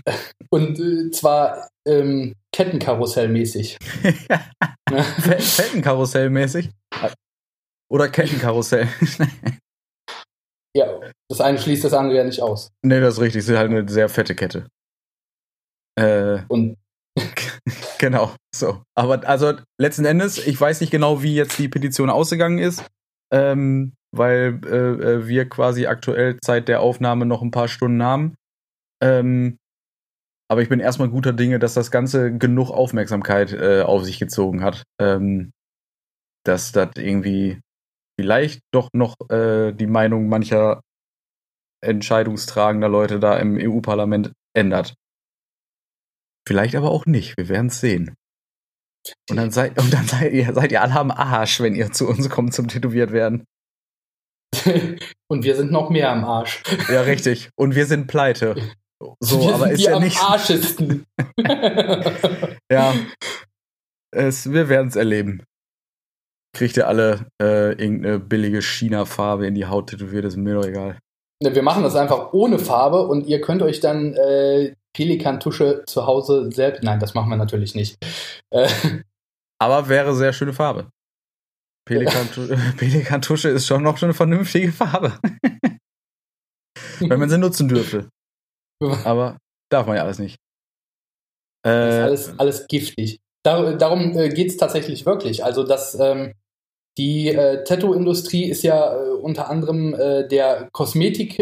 Und 0.50 0.78
äh, 0.78 1.10
zwar 1.10 1.68
ähm, 1.86 2.34
Kettenkarussellmäßig. 2.52 3.78
Kettenkarussellmäßig? 4.88 6.70
Oder 7.90 8.08
Kettenkarussell? 8.08 8.88
ja, 10.74 11.00
das 11.28 11.40
eine 11.40 11.58
schließt 11.58 11.84
das 11.84 11.92
andere 11.92 12.18
ja 12.18 12.24
nicht 12.24 12.40
aus. 12.40 12.70
Nee, 12.82 13.00
das 13.00 13.14
ist 13.14 13.20
richtig. 13.20 13.40
Es 13.40 13.48
ist 13.48 13.56
halt 13.56 13.70
eine 13.70 13.88
sehr 13.88 14.08
fette 14.08 14.34
Kette. 14.34 14.68
Äh, 15.98 16.42
und 16.48 16.76
genau, 17.98 18.34
so. 18.54 18.82
Aber 18.94 19.26
also 19.28 19.54
letzten 19.80 20.04
Endes, 20.04 20.46
ich 20.46 20.60
weiß 20.60 20.80
nicht 20.80 20.90
genau, 20.90 21.22
wie 21.22 21.34
jetzt 21.34 21.58
die 21.58 21.68
Petition 21.68 22.10
ausgegangen 22.10 22.58
ist, 22.58 22.84
ähm, 23.32 23.94
weil 24.14 24.60
äh, 24.64 24.76
äh, 24.76 25.28
wir 25.28 25.48
quasi 25.48 25.86
aktuell 25.86 26.38
Zeit 26.40 26.68
der 26.68 26.80
Aufnahme 26.80 27.26
noch 27.26 27.42
ein 27.42 27.50
paar 27.50 27.68
Stunden 27.68 28.02
haben. 28.02 28.34
Ähm, 29.02 29.58
aber 30.50 30.62
ich 30.62 30.68
bin 30.68 30.80
erstmal 30.80 31.10
guter 31.10 31.32
Dinge, 31.32 31.58
dass 31.58 31.74
das 31.74 31.90
Ganze 31.90 32.36
genug 32.36 32.70
Aufmerksamkeit 32.70 33.52
äh, 33.52 33.82
auf 33.82 34.04
sich 34.04 34.18
gezogen 34.18 34.62
hat. 34.62 34.84
Ähm, 35.00 35.52
dass 36.44 36.72
das 36.72 36.90
irgendwie 36.96 37.60
vielleicht 38.18 38.60
doch 38.72 38.88
noch 38.94 39.14
äh, 39.28 39.72
die 39.72 39.86
Meinung 39.86 40.28
mancher 40.28 40.80
entscheidungstragender 41.84 42.88
Leute 42.88 43.20
da 43.20 43.36
im 43.36 43.58
EU-Parlament 43.60 44.32
ändert. 44.56 44.94
Vielleicht 46.48 46.76
aber 46.76 46.90
auch 46.90 47.04
nicht. 47.04 47.36
Wir 47.36 47.50
werden 47.50 47.66
es 47.66 47.78
sehen. 47.78 48.14
Und 49.28 49.36
dann 49.36 49.50
seid, 49.50 49.78
und 49.78 49.92
dann 49.92 50.06
seid 50.06 50.32
ihr, 50.32 50.50
seid 50.54 50.72
ihr 50.72 50.80
alle 50.80 50.94
am 50.94 51.10
Arsch, 51.10 51.60
wenn 51.60 51.74
ihr 51.74 51.92
zu 51.92 52.08
uns 52.08 52.30
kommt 52.30 52.54
zum 52.54 52.68
Tätowiert 52.68 53.12
werden. 53.12 53.44
und 55.30 55.44
wir 55.44 55.56
sind 55.56 55.70
noch 55.70 55.90
mehr 55.90 56.10
am 56.10 56.24
Arsch. 56.24 56.62
Ja, 56.90 57.02
richtig. 57.02 57.50
Und 57.54 57.74
wir 57.74 57.84
sind 57.84 58.06
pleite. 58.06 58.56
So, 59.20 59.42
wir 59.42 59.54
aber 59.56 59.70
ist 59.70 59.82
ja 59.82 60.00
nicht. 60.00 60.18
Arschesten. 60.22 61.04
ja. 62.72 62.94
Es, 64.10 64.50
wir 64.50 64.70
werden 64.70 64.88
es 64.88 64.96
erleben. 64.96 65.42
Kriegt 66.56 66.78
ihr 66.78 66.88
alle 66.88 67.26
äh, 67.42 67.72
irgendeine 67.72 68.20
billige 68.20 68.62
China-Farbe 68.62 69.46
in 69.46 69.54
die 69.54 69.66
Haut 69.66 69.90
tätowiert, 69.90 70.24
ist 70.24 70.38
mir 70.38 70.54
doch 70.54 70.64
egal. 70.64 70.98
Wir 71.42 71.62
machen 71.62 71.82
das 71.82 71.94
einfach 71.94 72.32
ohne 72.32 72.58
Farbe 72.58 73.06
und 73.06 73.26
ihr 73.26 73.42
könnt 73.42 73.60
euch 73.60 73.80
dann 73.80 74.14
äh, 74.14 74.72
Pelikantusche 74.98 75.84
zu 75.86 76.06
Hause 76.06 76.50
selbst. 76.50 76.82
Nein, 76.82 76.98
das 76.98 77.14
machen 77.14 77.30
wir 77.30 77.36
natürlich 77.36 77.76
nicht. 77.76 78.04
Äh, 78.50 78.68
Aber 79.60 79.88
wäre 79.88 80.16
sehr 80.16 80.32
schöne 80.32 80.52
Farbe. 80.52 80.90
Pelikantusche, 81.86 82.56
Pelikantusche 82.76 83.48
ist 83.48 83.68
schon 83.68 83.84
noch 83.84 83.96
schon 83.96 84.08
eine 84.08 84.14
vernünftige 84.14 84.72
Farbe. 84.72 85.16
Wenn 86.98 87.20
man 87.20 87.30
sie 87.30 87.38
nutzen 87.38 87.68
dürfte. 87.68 88.08
Aber 89.04 89.38
darf 89.70 89.86
man 89.86 89.94
ja 89.94 90.02
alles 90.02 90.18
nicht. 90.18 90.36
Äh, 91.64 91.90
ist 91.90 92.02
alles, 92.02 92.38
alles 92.40 92.66
giftig. 92.66 93.20
Dar 93.44 93.76
darum 93.76 94.18
äh, 94.18 94.30
geht 94.30 94.48
es 94.48 94.56
tatsächlich 94.56 95.06
wirklich. 95.06 95.44
Also, 95.44 95.62
dass 95.62 95.96
ähm, 96.00 96.34
die 96.98 97.28
äh, 97.28 97.62
Tattoo-Industrie 97.62 98.50
ist 98.50 98.64
ja 98.64 98.96
äh, 99.00 99.10
unter 99.10 99.48
anderem 99.48 99.94
äh, 99.94 100.26
der 100.26 100.68
Kosmetik, 100.72 101.38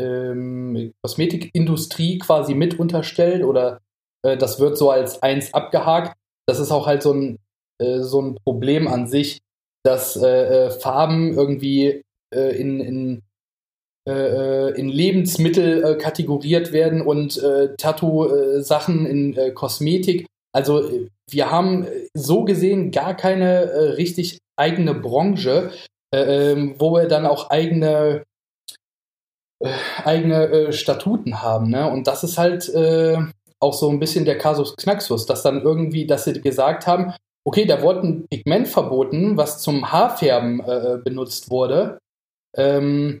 ähm, 0.00 0.92
Kosmetikindustrie 1.02 2.18
quasi 2.18 2.54
mit 2.54 2.78
unterstellt 2.78 3.44
oder 3.44 3.80
äh, 4.22 4.36
das 4.36 4.60
wird 4.60 4.76
so 4.78 4.90
als 4.90 5.22
eins 5.22 5.52
abgehakt. 5.54 6.16
Das 6.46 6.58
ist 6.58 6.70
auch 6.70 6.86
halt 6.86 7.02
so 7.02 7.12
ein, 7.12 7.38
äh, 7.80 8.00
so 8.00 8.20
ein 8.20 8.36
Problem 8.44 8.88
an 8.88 9.06
sich, 9.06 9.38
dass 9.84 10.16
äh, 10.16 10.66
äh 10.66 10.70
Farben 10.70 11.32
irgendwie 11.34 12.02
äh, 12.34 12.56
in, 12.56 12.80
in, 12.80 13.22
äh, 14.08 14.72
in 14.78 14.88
Lebensmittel 14.88 15.96
kategoriert 15.98 16.72
werden 16.72 17.02
und 17.02 17.40
Tattoo-Sachen 17.78 19.06
in 19.06 19.54
Kosmetik. 19.54 20.26
Also 20.52 20.90
wir 21.30 21.50
haben 21.50 21.86
so 22.14 22.44
gesehen 22.44 22.90
gar 22.90 23.14
keine 23.14 23.96
richtig 23.96 24.38
eigene 24.56 24.94
Branche, 24.94 25.70
ähm, 26.12 26.74
wo 26.78 26.92
wir 26.92 27.06
dann 27.06 27.24
auch 27.24 27.50
eigene 27.50 28.24
eigene 30.04 30.72
Statuten 30.72 31.42
haben. 31.42 31.68
Ne? 31.70 31.90
Und 31.90 32.06
das 32.06 32.24
ist 32.24 32.38
halt 32.38 32.70
auch 33.60 33.74
so 33.74 33.90
ein 33.90 34.00
bisschen 34.00 34.24
der 34.24 34.38
Kasus 34.38 34.76
Knaxus, 34.76 35.26
dass 35.26 35.42
dann 35.42 35.62
irgendwie, 35.62 36.06
dass 36.06 36.24
sie 36.24 36.40
gesagt 36.40 36.86
haben, 36.86 37.12
okay, 37.44 37.66
da 37.66 37.82
wurde 37.82 38.06
ein 38.06 38.28
Pigment 38.28 38.68
verboten, 38.68 39.36
was 39.36 39.60
zum 39.60 39.92
Haarfärben 39.92 40.60
äh, 40.60 40.98
benutzt 41.02 41.50
wurde. 41.50 41.98
Ähm, 42.56 43.20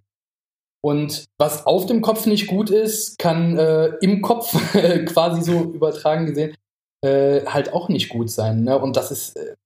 und 0.82 1.26
was 1.38 1.66
auf 1.66 1.86
dem 1.86 2.00
Kopf 2.00 2.26
nicht 2.26 2.46
gut 2.46 2.70
ist, 2.70 3.18
kann 3.18 3.58
äh, 3.58 3.88
im 4.00 4.22
Kopf 4.22 4.52
quasi 5.06 5.42
so 5.42 5.60
übertragen 5.60 6.26
gesehen 6.26 6.56
äh, 7.02 7.44
halt 7.46 7.72
auch 7.72 7.88
nicht 7.88 8.08
gut 8.08 8.30
sein. 8.30 8.64
Ne? 8.64 8.78
Und 8.78 8.96
das 8.96 9.10
ist, 9.10 9.36
äh, 9.36 9.56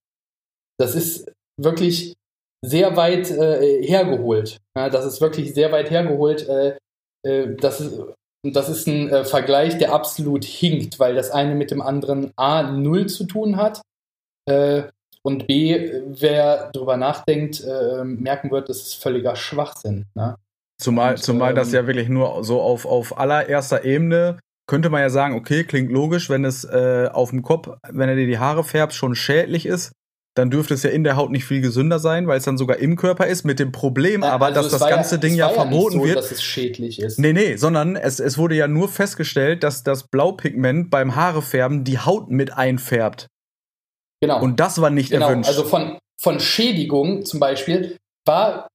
das 0.79 0.95
ist 0.95 1.31
wirklich 1.57 2.15
sehr 2.64 2.96
weit 2.96 3.31
äh, 3.31 3.83
hergeholt. 3.83 4.61
Ja, 4.77 4.88
das 4.88 5.05
ist 5.05 5.20
wirklich 5.20 5.55
sehr 5.55 5.72
weit 5.72 5.90
hergeholt. 5.90 6.48
Äh, 6.48 6.77
äh, 7.22 7.55
das 7.57 7.81
ist, 7.81 8.00
das 8.42 8.68
ist 8.68 8.87
ein 8.87 9.09
äh, 9.09 9.24
Vergleich, 9.24 9.79
der 9.79 9.92
absolut 9.92 10.44
hinkt, 10.44 10.98
weil 10.98 11.14
das 11.14 11.31
eine 11.31 11.55
mit 11.55 11.70
dem 11.70 11.83
anderen 11.83 12.33
A 12.37 12.62
null 12.62 13.07
zu 13.07 13.24
tun 13.24 13.57
hat. 13.57 13.83
Äh, 14.46 14.85
und 15.22 15.46
B, 15.46 16.03
wer 16.07 16.70
darüber 16.72 16.98
nachdenkt, 16.98 17.64
äh, 17.64 18.05
merken 18.05 18.50
wird, 18.50 18.68
das 18.68 18.83
ist 18.83 18.94
völliger 19.03 19.37
Schwachsinn. 19.37 20.05
Ne? 20.14 20.37
Zumal, 20.79 21.12
und, 21.12 21.22
zumal 21.22 21.50
ähm, 21.50 21.57
das 21.57 21.72
ja 21.72 21.87
wirklich 21.87 22.09
nur 22.09 22.44
so 22.44 22.61
auf, 22.61 22.85
auf 22.85 23.18
allererster 23.18 23.85
Ebene 23.85 24.38
könnte 24.66 24.90
man 24.90 25.00
ja 25.00 25.11
sagen, 25.11 25.35
okay, 25.35 25.64
klingt 25.64 25.90
logisch, 25.90 26.31
wenn 26.31 26.44
es 26.44 26.64
äh, 26.64 27.09
auf 27.12 27.31
dem 27.31 27.42
Kopf, 27.42 27.70
wenn 27.88 28.09
er 28.09 28.16
dir 28.16 28.27
die 28.27 28.38
Haare 28.38 28.64
färbt, 28.64 28.94
schon 28.94 29.14
schädlich 29.14 29.66
ist 29.66 29.92
dann 30.35 30.51
dürfte 30.51 30.75
es 30.75 30.83
ja 30.83 30.90
in 30.90 31.05
der 31.05 31.16
Haut 31.16 31.31
nicht 31.31 31.44
viel 31.44 31.61
gesünder 31.61 32.01
sein, 32.01 32.27
weil 32.27 32.38
es 32.38 32.44
dann 32.44 32.59
sogar 32.59 32.79
im 32.79 32.97
Körper 32.97 33.27
ist, 33.27 33.44
mit 33.44 33.61
dem 33.61 33.70
Problem 33.70 34.25
aber, 34.25 34.47
also 34.47 34.62
dass 34.62 34.73
das 34.73 34.88
ganze 34.88 35.14
ja, 35.14 35.20
Ding 35.20 35.35
ja 35.35 35.49
verboten 35.49 35.94
ja 35.94 36.01
so, 36.01 36.07
wird. 36.07 36.16
dass 36.16 36.33
es 36.33 36.42
schädlich 36.42 37.01
ist. 37.01 37.18
Nee, 37.18 37.33
nee, 37.33 37.57
sondern 37.57 37.94
es, 37.94 38.18
es 38.18 38.37
wurde 38.37 38.57
ja 38.57 38.66
nur 38.66 38.88
festgestellt, 38.88 39.62
dass 39.62 39.85
das 39.85 40.09
Blaupigment 40.09 40.90
beim 40.90 41.14
Haarefärben 41.14 41.85
die 41.85 41.99
Haut 41.99 42.31
mit 42.31 42.53
einfärbt. 42.53 43.29
Genau. 44.20 44.40
Und 44.40 44.59
das 44.59 44.81
war 44.81 44.90
nicht 44.90 45.11
genau. 45.11 45.29
erwünscht. 45.29 45.49
Also 45.49 45.64
von, 45.64 45.99
von 46.20 46.40
Schädigung 46.40 47.25
zum 47.25 47.38
Beispiel 47.38 47.97
war 48.27 48.68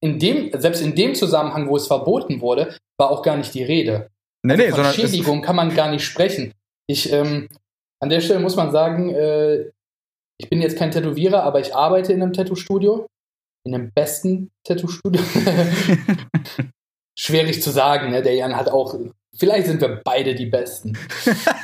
in 0.00 0.18
dem, 0.18 0.50
selbst 0.52 0.82
in 0.82 0.94
dem 0.94 1.14
Zusammenhang, 1.14 1.68
wo 1.68 1.76
es 1.76 1.86
verboten 1.88 2.40
wurde, 2.40 2.76
war 2.98 3.10
auch 3.10 3.22
gar 3.22 3.36
nicht 3.36 3.54
die 3.54 3.64
Rede. 3.64 4.08
Nee, 4.44 4.52
also 4.52 4.64
nee, 4.64 4.70
von 4.70 4.92
Schädigung 4.92 5.42
kann 5.42 5.56
man 5.56 5.74
gar 5.74 5.90
nicht 5.90 6.04
sprechen. 6.04 6.52
Ich, 6.86 7.12
ähm, 7.12 7.48
an 8.00 8.10
der 8.10 8.20
Stelle 8.20 8.38
muss 8.38 8.54
man 8.54 8.70
sagen, 8.70 9.10
äh, 9.10 9.70
ich 10.38 10.50
bin 10.50 10.60
jetzt 10.60 10.76
kein 10.76 10.90
Tätowierer, 10.90 11.42
aber 11.42 11.60
ich 11.60 11.74
arbeite 11.74 12.12
in 12.12 12.22
einem 12.22 12.32
Tattoo-Studio. 12.32 13.06
In 13.64 13.74
einem 13.74 13.90
besten 13.92 14.50
Tattoo-Studio. 14.64 15.22
Schwierig 17.18 17.62
zu 17.62 17.70
sagen, 17.70 18.10
ne? 18.10 18.22
Der 18.22 18.34
Jan 18.34 18.54
hat 18.56 18.68
auch. 18.68 18.94
Vielleicht 19.36 19.66
sind 19.66 19.80
wir 19.80 20.00
beide 20.04 20.34
die 20.34 20.46
Besten. 20.46 20.96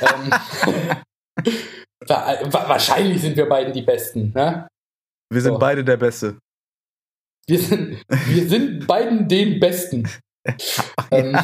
ähm, 0.01 0.31
wahrscheinlich 2.07 3.21
sind 3.21 3.37
wir 3.37 3.47
beiden 3.47 3.73
die 3.73 3.83
Besten, 3.83 4.31
ne? 4.33 4.67
Wir 5.31 5.41
sind 5.41 5.53
so. 5.53 5.59
beide 5.59 5.83
der 5.83 5.97
Beste. 5.97 6.37
Wir 7.47 7.59
sind, 7.59 8.03
wir 8.07 8.47
sind 8.47 8.87
beiden 8.87 9.27
den 9.27 9.59
Besten. 9.59 10.07
ähm, 11.11 11.37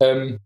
ähm, 0.00 0.38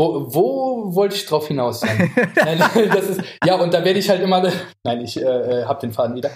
wo, 0.00 0.34
wo 0.34 0.94
wollte 0.94 1.14
ich 1.14 1.26
drauf 1.26 1.48
hinaus 1.48 1.80
sein? 1.80 2.10
das 2.34 3.10
ist, 3.10 3.20
ja, 3.44 3.56
und 3.56 3.74
da 3.74 3.84
werde 3.84 3.98
ich 3.98 4.08
halt 4.08 4.22
immer, 4.22 4.50
nein, 4.84 5.02
ich 5.02 5.18
äh, 5.18 5.20
äh 5.60 5.64
habe 5.64 5.80
den 5.80 5.92
Faden 5.92 6.16
wieder. 6.16 6.30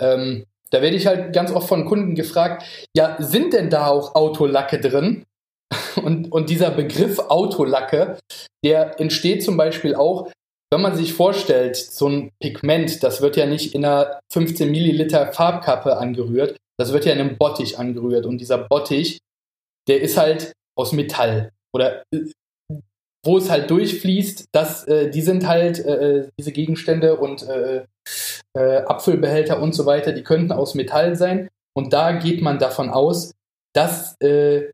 Ähm, 0.00 0.44
da 0.70 0.82
werde 0.82 0.96
ich 0.96 1.06
halt 1.06 1.32
ganz 1.32 1.50
oft 1.50 1.66
von 1.66 1.86
Kunden 1.86 2.14
gefragt, 2.14 2.64
ja, 2.94 3.16
sind 3.18 3.54
denn 3.54 3.70
da 3.70 3.86
auch 3.86 4.14
Autolacke 4.14 4.78
drin? 4.78 5.24
Und, 5.96 6.30
und 6.30 6.50
dieser 6.50 6.70
Begriff 6.70 7.18
Autolacke, 7.18 8.18
der 8.62 9.00
entsteht 9.00 9.42
zum 9.42 9.56
Beispiel 9.56 9.94
auch, 9.94 10.30
wenn 10.70 10.82
man 10.82 10.94
sich 10.94 11.14
vorstellt, 11.14 11.76
so 11.76 12.08
ein 12.08 12.30
Pigment, 12.40 13.02
das 13.02 13.22
wird 13.22 13.36
ja 13.36 13.46
nicht 13.46 13.74
in 13.74 13.86
einer 13.86 14.20
15 14.30 14.70
Milliliter 14.70 15.32
Farbkappe 15.32 15.96
angerührt, 15.96 16.58
das 16.78 16.92
wird 16.92 17.06
ja 17.06 17.14
in 17.14 17.20
einem 17.20 17.38
Bottich 17.38 17.78
angerührt. 17.78 18.26
Und 18.26 18.38
dieser 18.38 18.58
Bottich, 18.58 19.18
der 19.88 20.02
ist 20.02 20.18
halt 20.18 20.52
aus 20.76 20.92
Metall 20.92 21.52
oder 21.72 22.02
äh, 22.14 22.26
wo 23.24 23.38
es 23.38 23.50
halt 23.50 23.70
durchfließt, 23.70 24.46
dass 24.52 24.84
äh, 24.84 25.10
die 25.10 25.22
sind 25.22 25.46
halt 25.46 25.84
äh, 25.84 26.20
äh, 26.20 26.28
diese 26.38 26.52
Gegenstände 26.52 27.16
und 27.16 27.42
äh, 27.42 27.84
äh, 28.56 28.76
Apfelbehälter 28.84 29.60
und 29.60 29.74
so 29.74 29.86
weiter, 29.86 30.12
die 30.12 30.22
könnten 30.22 30.52
aus 30.52 30.74
Metall 30.74 31.16
sein. 31.16 31.48
Und 31.76 31.92
da 31.92 32.12
geht 32.12 32.42
man 32.42 32.58
davon 32.58 32.90
aus, 32.90 33.32
dass 33.74 34.16
äh, 34.20 34.70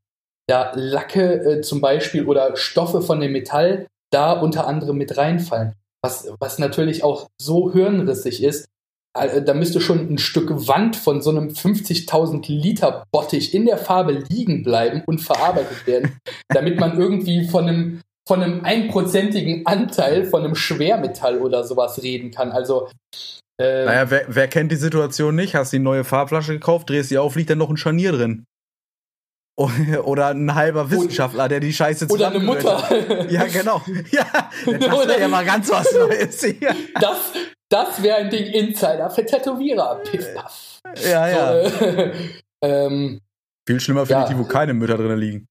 ja, 0.48 0.72
Lacke 0.74 1.62
zum 1.62 1.80
Beispiel 1.80 2.26
oder 2.26 2.56
Stoffe 2.56 3.02
von 3.02 3.20
dem 3.20 3.32
Metall 3.32 3.86
da 4.12 4.32
unter 4.32 4.66
anderem 4.66 4.96
mit 4.96 5.16
reinfallen. 5.16 5.74
Was, 6.02 6.30
was 6.38 6.58
natürlich 6.58 7.02
auch 7.02 7.28
so 7.40 7.72
hirnrissig 7.72 8.42
ist, 8.42 8.66
da 9.14 9.54
müsste 9.54 9.80
schon 9.80 10.12
ein 10.12 10.18
Stück 10.18 10.50
Wand 10.66 10.96
von 10.96 11.22
so 11.22 11.30
einem 11.30 11.48
50.000 11.48 12.48
Liter 12.48 13.04
Bottich 13.12 13.54
in 13.54 13.64
der 13.64 13.78
Farbe 13.78 14.24
liegen 14.28 14.64
bleiben 14.64 15.02
und 15.06 15.20
verarbeitet 15.20 15.86
werden, 15.86 16.18
damit 16.48 16.80
man 16.80 16.98
irgendwie 16.98 17.46
von 17.46 17.68
einem 17.68 18.00
von 18.26 18.42
einem 18.42 18.64
einprozentigen 18.64 19.66
Anteil 19.66 20.24
von 20.24 20.44
einem 20.44 20.54
Schwermetall 20.54 21.38
oder 21.38 21.64
sowas 21.64 22.02
reden 22.02 22.30
kann. 22.30 22.52
Also 22.52 22.88
äh, 23.60 23.84
naja, 23.84 24.10
wer, 24.10 24.24
wer 24.28 24.48
kennt 24.48 24.72
die 24.72 24.76
Situation 24.76 25.34
nicht? 25.34 25.54
Hast 25.54 25.72
die 25.72 25.78
neue 25.78 26.04
Farbflasche 26.04 26.54
gekauft, 26.54 26.90
drehst 26.90 27.10
sie 27.10 27.18
auf, 27.18 27.36
liegt 27.36 27.50
da 27.50 27.54
noch 27.54 27.70
ein 27.70 27.76
Scharnier 27.76 28.12
drin. 28.12 28.46
Oder 30.04 30.28
ein 30.28 30.52
halber 30.54 30.90
Wissenschaftler, 30.90 31.48
der 31.48 31.60
die 31.60 31.72
Scheiße 31.72 32.08
Oder 32.08 32.28
eine 32.28 32.40
Mutter. 32.40 33.30
Ja, 33.30 33.44
genau. 33.44 33.80
Ja, 34.10 34.26
das 34.66 35.08
wäre 35.08 35.20
ja 35.20 35.28
mal 35.28 35.44
ganz 35.44 35.70
was 35.70 35.92
Neues 35.92 36.42
hier. 36.42 36.74
Das, 37.00 37.18
das 37.68 38.02
wäre 38.02 38.16
ein 38.16 38.30
Ding 38.30 38.46
Insider 38.46 39.08
für 39.10 39.24
Tätowierer. 39.24 40.00
Piff, 40.02 40.34
paff. 40.34 40.80
Ja, 41.04 41.28
ja. 41.28 41.68
So, 41.68 41.84
äh, 41.84 42.12
ähm, 42.62 43.20
Viel 43.66 43.78
schlimmer 43.78 44.06
finde 44.06 44.22
ja. 44.22 44.24
ich 44.24 44.32
die, 44.32 44.38
wo 44.38 44.44
keine 44.44 44.74
Mütter 44.74 44.96
drin 44.96 45.16
liegen. 45.18 45.46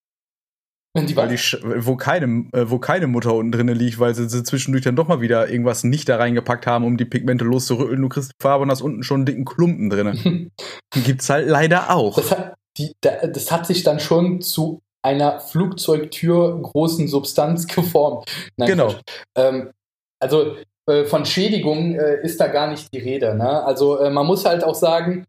Die 0.96 1.16
weil 1.16 1.28
die, 1.28 1.38
wo 1.38 1.96
keine, 1.96 2.46
äh, 2.54 2.70
wo 2.70 2.78
keine 2.78 3.08
Mutter 3.08 3.34
unten 3.34 3.52
drin 3.52 3.68
liegt, 3.70 4.00
weil 4.00 4.14
sie, 4.14 4.30
sie, 4.30 4.44
zwischendurch 4.44 4.84
dann 4.84 4.96
doch 4.96 5.08
mal 5.08 5.22
wieder 5.22 5.50
irgendwas 5.50 5.84
nicht 5.84 6.08
da 6.08 6.18
reingepackt 6.18 6.68
haben, 6.68 6.86
um 6.86 6.98
die 6.98 7.06
Pigmente 7.06 7.46
loszurütteln. 7.46 8.00
Du 8.00 8.10
kriegst 8.10 8.32
die 8.32 8.44
Farbe 8.44 8.64
und 8.64 8.70
hast 8.70 8.82
unten 8.82 9.02
schon 9.02 9.22
einen 9.22 9.26
dicken 9.26 9.44
Klumpen 9.44 9.90
drin. 9.90 10.52
die 10.94 11.02
gibt's 11.02 11.32
halt 11.32 11.48
leider 11.48 11.96
auch. 11.96 12.16
Das 12.16 12.30
hat, 12.30 12.54
die, 12.78 12.92
das 13.02 13.52
hat 13.52 13.66
sich 13.66 13.82
dann 13.82 14.00
schon 14.00 14.42
zu 14.42 14.84
einer 15.02 15.40
Flugzeugtür 15.40 16.62
großen 16.62 17.08
Substanz 17.08 17.66
geformt. 17.76 18.30
Nein, 18.58 18.70
genau. 18.70 18.94
Ähm, 19.36 19.72
also 20.20 20.58
äh, 20.86 21.06
von 21.06 21.26
Schädigung 21.26 21.96
äh, 21.96 22.22
ist 22.22 22.40
da 22.40 22.48
gar 22.48 22.68
nicht 22.68 22.94
die 22.94 23.00
Rede. 23.00 23.36
Ne? 23.36 23.64
Also 23.64 24.00
äh, 24.00 24.12
man 24.12 24.28
muss 24.28 24.46
halt 24.46 24.64
auch 24.64 24.76
sagen, 24.76 25.26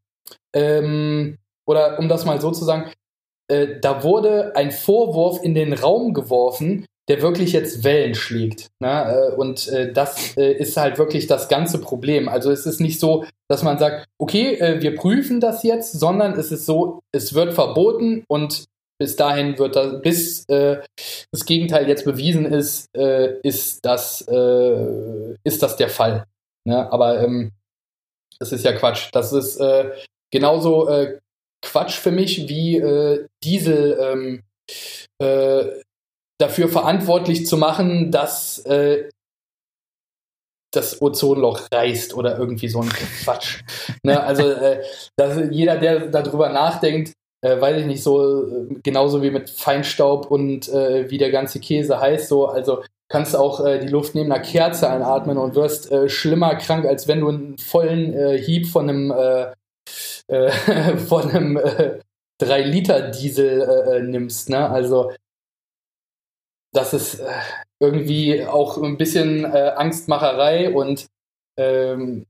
ähm, 0.54 1.38
oder 1.66 1.98
um 1.98 2.08
das 2.08 2.24
mal 2.24 2.40
so 2.40 2.50
zu 2.50 2.64
sagen, 2.64 2.90
äh, 3.48 3.80
da 3.80 4.02
wurde 4.02 4.56
ein 4.56 4.70
Vorwurf 4.70 5.42
in 5.42 5.54
den 5.54 5.72
Raum 5.72 6.14
geworfen, 6.14 6.86
der 7.08 7.20
wirklich 7.20 7.52
jetzt 7.52 7.84
Wellen 7.84 8.14
schlägt. 8.14 8.70
Ne? 8.80 9.32
Äh, 9.32 9.34
und 9.34 9.68
äh, 9.68 9.92
das 9.92 10.36
äh, 10.36 10.52
ist 10.52 10.76
halt 10.76 10.98
wirklich 10.98 11.26
das 11.26 11.48
ganze 11.48 11.80
Problem. 11.80 12.28
Also 12.28 12.50
es 12.50 12.66
ist 12.66 12.80
nicht 12.80 12.98
so, 12.98 13.24
dass 13.48 13.62
man 13.62 13.78
sagt, 13.78 14.06
okay, 14.18 14.54
äh, 14.54 14.80
wir 14.80 14.94
prüfen 14.94 15.40
das 15.40 15.62
jetzt, 15.62 15.92
sondern 15.92 16.32
es 16.38 16.50
ist 16.50 16.66
so, 16.66 17.00
es 17.12 17.34
wird 17.34 17.52
verboten 17.52 18.24
und 18.28 18.64
bis 18.98 19.16
dahin 19.16 19.58
wird 19.58 19.76
das, 19.76 20.00
bis 20.00 20.48
äh, 20.48 20.80
das 21.30 21.44
Gegenteil 21.44 21.88
jetzt 21.88 22.04
bewiesen 22.04 22.46
ist, 22.46 22.94
ist, 22.94 23.84
das, 23.84 24.20
ist 24.20 25.62
das 25.62 25.76
der 25.76 25.88
Fall. 25.88 26.24
Ne? 26.64 26.92
Aber 26.92 27.20
ähm, 27.20 27.50
das 28.38 28.52
ist 28.52 28.64
ja 28.64 28.72
Quatsch. 28.72 29.08
Das 29.12 29.32
ist 29.32 29.60
genauso 30.30 30.88
Quatsch 31.74 31.98
für 31.98 32.12
mich, 32.12 32.48
wie 32.48 32.76
äh, 32.76 33.26
Diesel 33.42 33.98
ähm, 34.00 34.42
äh, 35.18 35.82
dafür 36.38 36.68
verantwortlich 36.68 37.46
zu 37.46 37.56
machen, 37.56 38.12
dass 38.12 38.60
äh, 38.60 39.08
das 40.72 41.02
Ozonloch 41.02 41.62
reißt 41.72 42.14
oder 42.14 42.38
irgendwie 42.38 42.68
so 42.68 42.80
ein 42.80 42.88
Quatsch. 42.88 43.62
ne? 44.04 44.22
Also 44.22 44.48
äh, 44.48 44.84
dass 45.16 45.36
jeder, 45.50 45.78
der 45.78 46.06
darüber 46.06 46.48
nachdenkt, 46.50 47.12
äh, 47.42 47.60
weiß 47.60 47.80
ich 47.80 47.86
nicht, 47.86 48.04
so 48.04 48.46
äh, 48.46 48.74
genauso 48.84 49.20
wie 49.24 49.32
mit 49.32 49.50
Feinstaub 49.50 50.30
und 50.30 50.68
äh, 50.68 51.10
wie 51.10 51.18
der 51.18 51.32
ganze 51.32 51.58
Käse 51.58 51.98
heißt, 52.00 52.28
so, 52.28 52.46
also 52.46 52.84
kannst 53.08 53.34
auch 53.34 53.64
äh, 53.64 53.80
die 53.80 53.88
Luft 53.88 54.14
neben 54.14 54.30
einer 54.30 54.42
Kerze 54.42 54.88
einatmen 54.88 55.38
und 55.38 55.56
wirst 55.56 55.90
äh, 55.90 56.08
schlimmer 56.08 56.54
krank, 56.54 56.86
als 56.86 57.08
wenn 57.08 57.20
du 57.20 57.30
einen 57.30 57.58
vollen 57.58 58.12
äh, 58.14 58.38
Hieb 58.38 58.68
von 58.68 58.88
einem, 58.88 59.10
äh, 59.10 59.52
äh, 60.28 60.50
von 60.96 61.30
einem 61.30 61.56
äh, 61.56 62.00
3-Liter-Diesel 62.42 63.60
äh, 63.60 63.96
äh, 63.96 64.02
nimmst. 64.02 64.48
Ne? 64.48 64.68
Also 64.68 65.12
das 66.72 66.92
ist 66.92 67.20
äh, 67.20 67.30
irgendwie 67.80 68.44
auch 68.44 68.82
ein 68.82 68.96
bisschen 68.96 69.44
äh, 69.44 69.72
Angstmacherei 69.76 70.72
und 70.72 71.06
ähm, 71.58 72.26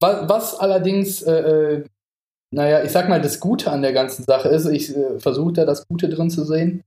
was, 0.00 0.28
was 0.28 0.54
allerdings, 0.56 1.24
naja, 1.24 2.82
ich 2.84 2.90
sag 2.90 3.08
mal, 3.08 3.22
das 3.22 3.40
Gute 3.40 3.70
an 3.70 3.80
der 3.80 3.94
ganzen 3.94 4.24
Sache 4.24 4.48
ist, 4.48 4.66
ich 4.66 4.92
versuche 5.18 5.54
da 5.54 5.64
das 5.64 5.86
Gute 5.88 6.10
drin 6.10 6.28
zu 6.28 6.44
sehen, 6.44 6.84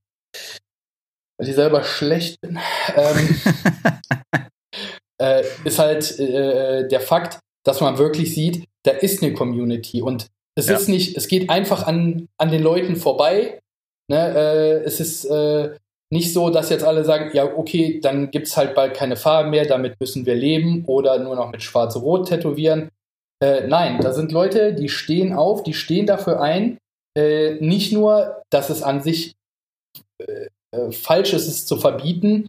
weil 1.39 1.49
ich 1.49 1.55
selber 1.55 1.83
schlecht 1.83 2.39
bin, 2.41 2.59
ähm, 2.95 3.41
äh, 5.21 5.43
ist 5.63 5.79
halt 5.79 6.19
äh, 6.19 6.87
der 6.87 7.01
Fakt, 7.01 7.39
dass 7.63 7.81
man 7.81 7.97
wirklich 7.97 8.35
sieht, 8.35 8.67
da 8.87 8.93
ist 8.93 9.21
eine 9.21 9.33
Community 9.33 10.01
und 10.01 10.27
es 10.55 10.67
ja. 10.67 10.77
ist 10.77 10.87
nicht, 10.87 11.17
es 11.17 11.27
geht 11.27 11.49
einfach 11.49 11.85
an, 11.85 12.29
an 12.37 12.49
den 12.49 12.63
Leuten 12.63 12.95
vorbei. 12.95 13.59
Ne? 14.09 14.17
Äh, 14.17 14.83
es 14.85 14.99
ist 14.99 15.25
äh, 15.25 15.75
nicht 16.09 16.33
so, 16.33 16.49
dass 16.49 16.69
jetzt 16.69 16.85
alle 16.85 17.03
sagen, 17.03 17.31
ja, 17.33 17.43
okay, 17.43 17.99
dann 18.01 18.31
gibt 18.31 18.47
es 18.47 18.55
halt 18.55 18.73
bald 18.73 18.95
keine 18.95 19.17
Farben 19.17 19.49
mehr, 19.49 19.65
damit 19.65 19.99
müssen 19.99 20.25
wir 20.25 20.35
leben 20.35 20.85
oder 20.85 21.19
nur 21.19 21.35
noch 21.35 21.51
mit 21.51 21.61
Schwarz-Rot 21.61 22.29
tätowieren. 22.29 22.89
Äh, 23.43 23.67
nein, 23.67 23.99
da 24.01 24.13
sind 24.13 24.31
Leute, 24.31 24.73
die 24.73 24.89
stehen 24.89 25.33
auf, 25.33 25.63
die 25.63 25.73
stehen 25.73 26.07
dafür 26.07 26.41
ein. 26.41 26.77
Äh, 27.15 27.55
nicht 27.55 27.91
nur, 27.91 28.41
dass 28.49 28.69
es 28.69 28.81
an 28.81 29.03
sich 29.03 29.35
äh, 30.19 30.47
äh 30.71 30.91
falsch 30.91 31.33
ist, 31.33 31.47
es 31.47 31.65
zu 31.65 31.77
verbieten, 31.77 32.47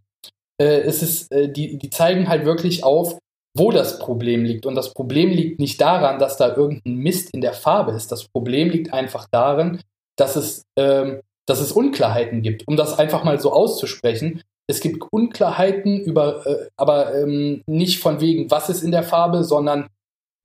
es 0.60 1.04
ist, 1.04 1.28
die, 1.30 1.78
die 1.78 1.88
zeigen 1.88 2.28
halt 2.28 2.44
wirklich 2.44 2.82
auf, 2.82 3.20
wo 3.58 3.70
das 3.70 3.98
Problem 3.98 4.44
liegt. 4.44 4.66
Und 4.66 4.74
das 4.74 4.94
Problem 4.94 5.30
liegt 5.30 5.60
nicht 5.60 5.80
daran, 5.80 6.18
dass 6.18 6.36
da 6.36 6.54
irgendein 6.54 6.96
Mist 6.96 7.30
in 7.34 7.40
der 7.40 7.52
Farbe 7.52 7.92
ist. 7.92 8.12
Das 8.12 8.28
Problem 8.28 8.70
liegt 8.70 8.92
einfach 8.92 9.26
darin, 9.30 9.80
dass 10.16 10.36
es, 10.36 10.64
ähm, 10.76 11.20
dass 11.46 11.60
es 11.60 11.72
Unklarheiten 11.72 12.42
gibt. 12.42 12.66
Um 12.66 12.76
das 12.76 12.98
einfach 12.98 13.24
mal 13.24 13.40
so 13.40 13.52
auszusprechen, 13.52 14.42
es 14.68 14.80
gibt 14.80 15.02
Unklarheiten 15.10 16.00
über, 16.00 16.46
äh, 16.46 16.68
aber 16.76 17.14
ähm, 17.14 17.62
nicht 17.66 18.00
von 18.00 18.20
wegen, 18.20 18.50
was 18.50 18.68
ist 18.68 18.82
in 18.82 18.90
der 18.90 19.02
Farbe, 19.02 19.42
sondern 19.42 19.88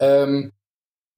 ähm, 0.01 0.51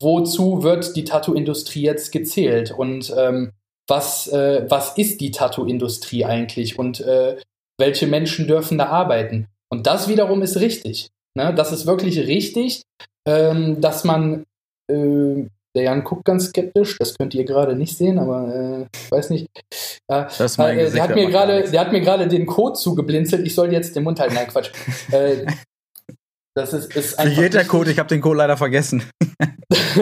wozu 0.02 0.64
wird 0.64 0.96
die 0.96 1.04
Tattoo-Industrie 1.04 1.84
jetzt 1.84 2.12
gezählt 2.12 2.72
und 2.72 3.14
ähm, 3.16 3.52
was, 3.88 4.28
äh, 4.28 4.66
was 4.68 4.98
ist 4.98 5.22
die 5.22 5.32
Tattoo-Industrie 5.32 6.26
eigentlich 6.26 6.80
und 6.80 7.00
äh, 7.02 7.38
welche 7.78 8.08
Menschen 8.08 8.48
dürfen 8.48 8.78
da 8.78 8.88
arbeiten. 8.88 9.48
Und 9.70 9.88
das 9.88 10.08
wiederum 10.08 10.42
ist 10.42 10.60
richtig. 10.60 11.10
Ne? 11.38 11.54
Das 11.54 11.72
ist 11.72 11.86
wirklich 11.86 12.20
richtig, 12.20 12.82
ähm, 13.28 13.82
dass 13.82 14.04
man, 14.04 14.44
äh, 14.92 15.46
der 15.76 15.84
Jan 15.84 16.04
guckt 16.04 16.26
ganz 16.26 16.46
skeptisch, 16.46 16.98
das 16.98 17.18
könnt 17.18 17.34
ihr 17.34 17.44
gerade 17.44 17.76
nicht 17.76 17.98
sehen, 17.98 18.18
aber 18.18 18.56
äh, 18.56 18.88
ich 18.96 19.12
weiß 19.12 19.30
nicht. 19.30 19.48
Äh, 20.08 20.26
das 20.38 20.58
mein 20.58 20.80
äh, 20.80 20.90
der, 20.90 21.04
hat 21.04 21.16
mir 21.16 21.30
grade, 21.30 21.70
der 21.70 21.82
hat 21.82 21.92
mir 21.92 22.02
gerade 22.02 22.28
den 22.28 22.46
Code 22.46 22.80
zugeblinzelt, 22.80 23.46
ich 23.46 23.54
soll 23.54 23.74
jetzt 23.74 23.96
den 23.96 24.04
Mund 24.04 24.20
halten. 24.20 24.36
Nein, 24.36 24.48
Quatsch. 24.48 24.72
äh, 25.12 25.46
das 26.56 26.72
ist, 26.72 26.96
ist 26.96 27.20
einfach. 27.20 27.38
Wie 27.38 27.42
geht 27.42 27.54
der 27.54 27.66
Code? 27.66 27.92
Ich 27.92 28.00
habe 28.00 28.08
den 28.08 28.22
Code 28.22 28.38
leider 28.38 28.56
vergessen. 28.56 29.04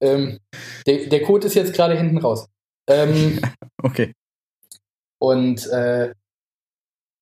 ähm, 0.00 0.38
der, 0.86 1.06
der 1.06 1.22
Code 1.22 1.46
ist 1.46 1.54
jetzt 1.54 1.72
gerade 1.72 1.96
hinten 1.96 2.18
raus. 2.18 2.46
Ähm, 2.88 3.40
okay. 3.82 4.12
Und 5.18 5.66
äh, 5.68 6.12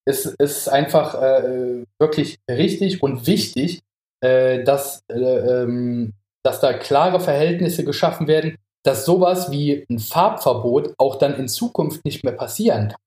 es 0.05 0.25
ist 0.25 0.67
einfach 0.67 1.21
äh, 1.21 1.85
wirklich 1.99 2.37
richtig 2.49 3.01
und 3.01 3.25
wichtig, 3.27 3.81
äh, 4.21 4.63
dass, 4.63 5.01
äh, 5.09 5.15
ähm, 5.15 6.13
dass 6.43 6.59
da 6.59 6.73
klare 6.73 7.19
Verhältnisse 7.19 7.83
geschaffen 7.83 8.27
werden, 8.27 8.57
dass 8.83 9.05
sowas 9.05 9.51
wie 9.51 9.85
ein 9.89 9.99
Farbverbot 9.99 10.93
auch 10.97 11.15
dann 11.15 11.35
in 11.35 11.47
Zukunft 11.47 12.03
nicht 12.05 12.23
mehr 12.23 12.33
passieren 12.33 12.89
kann. 12.89 12.97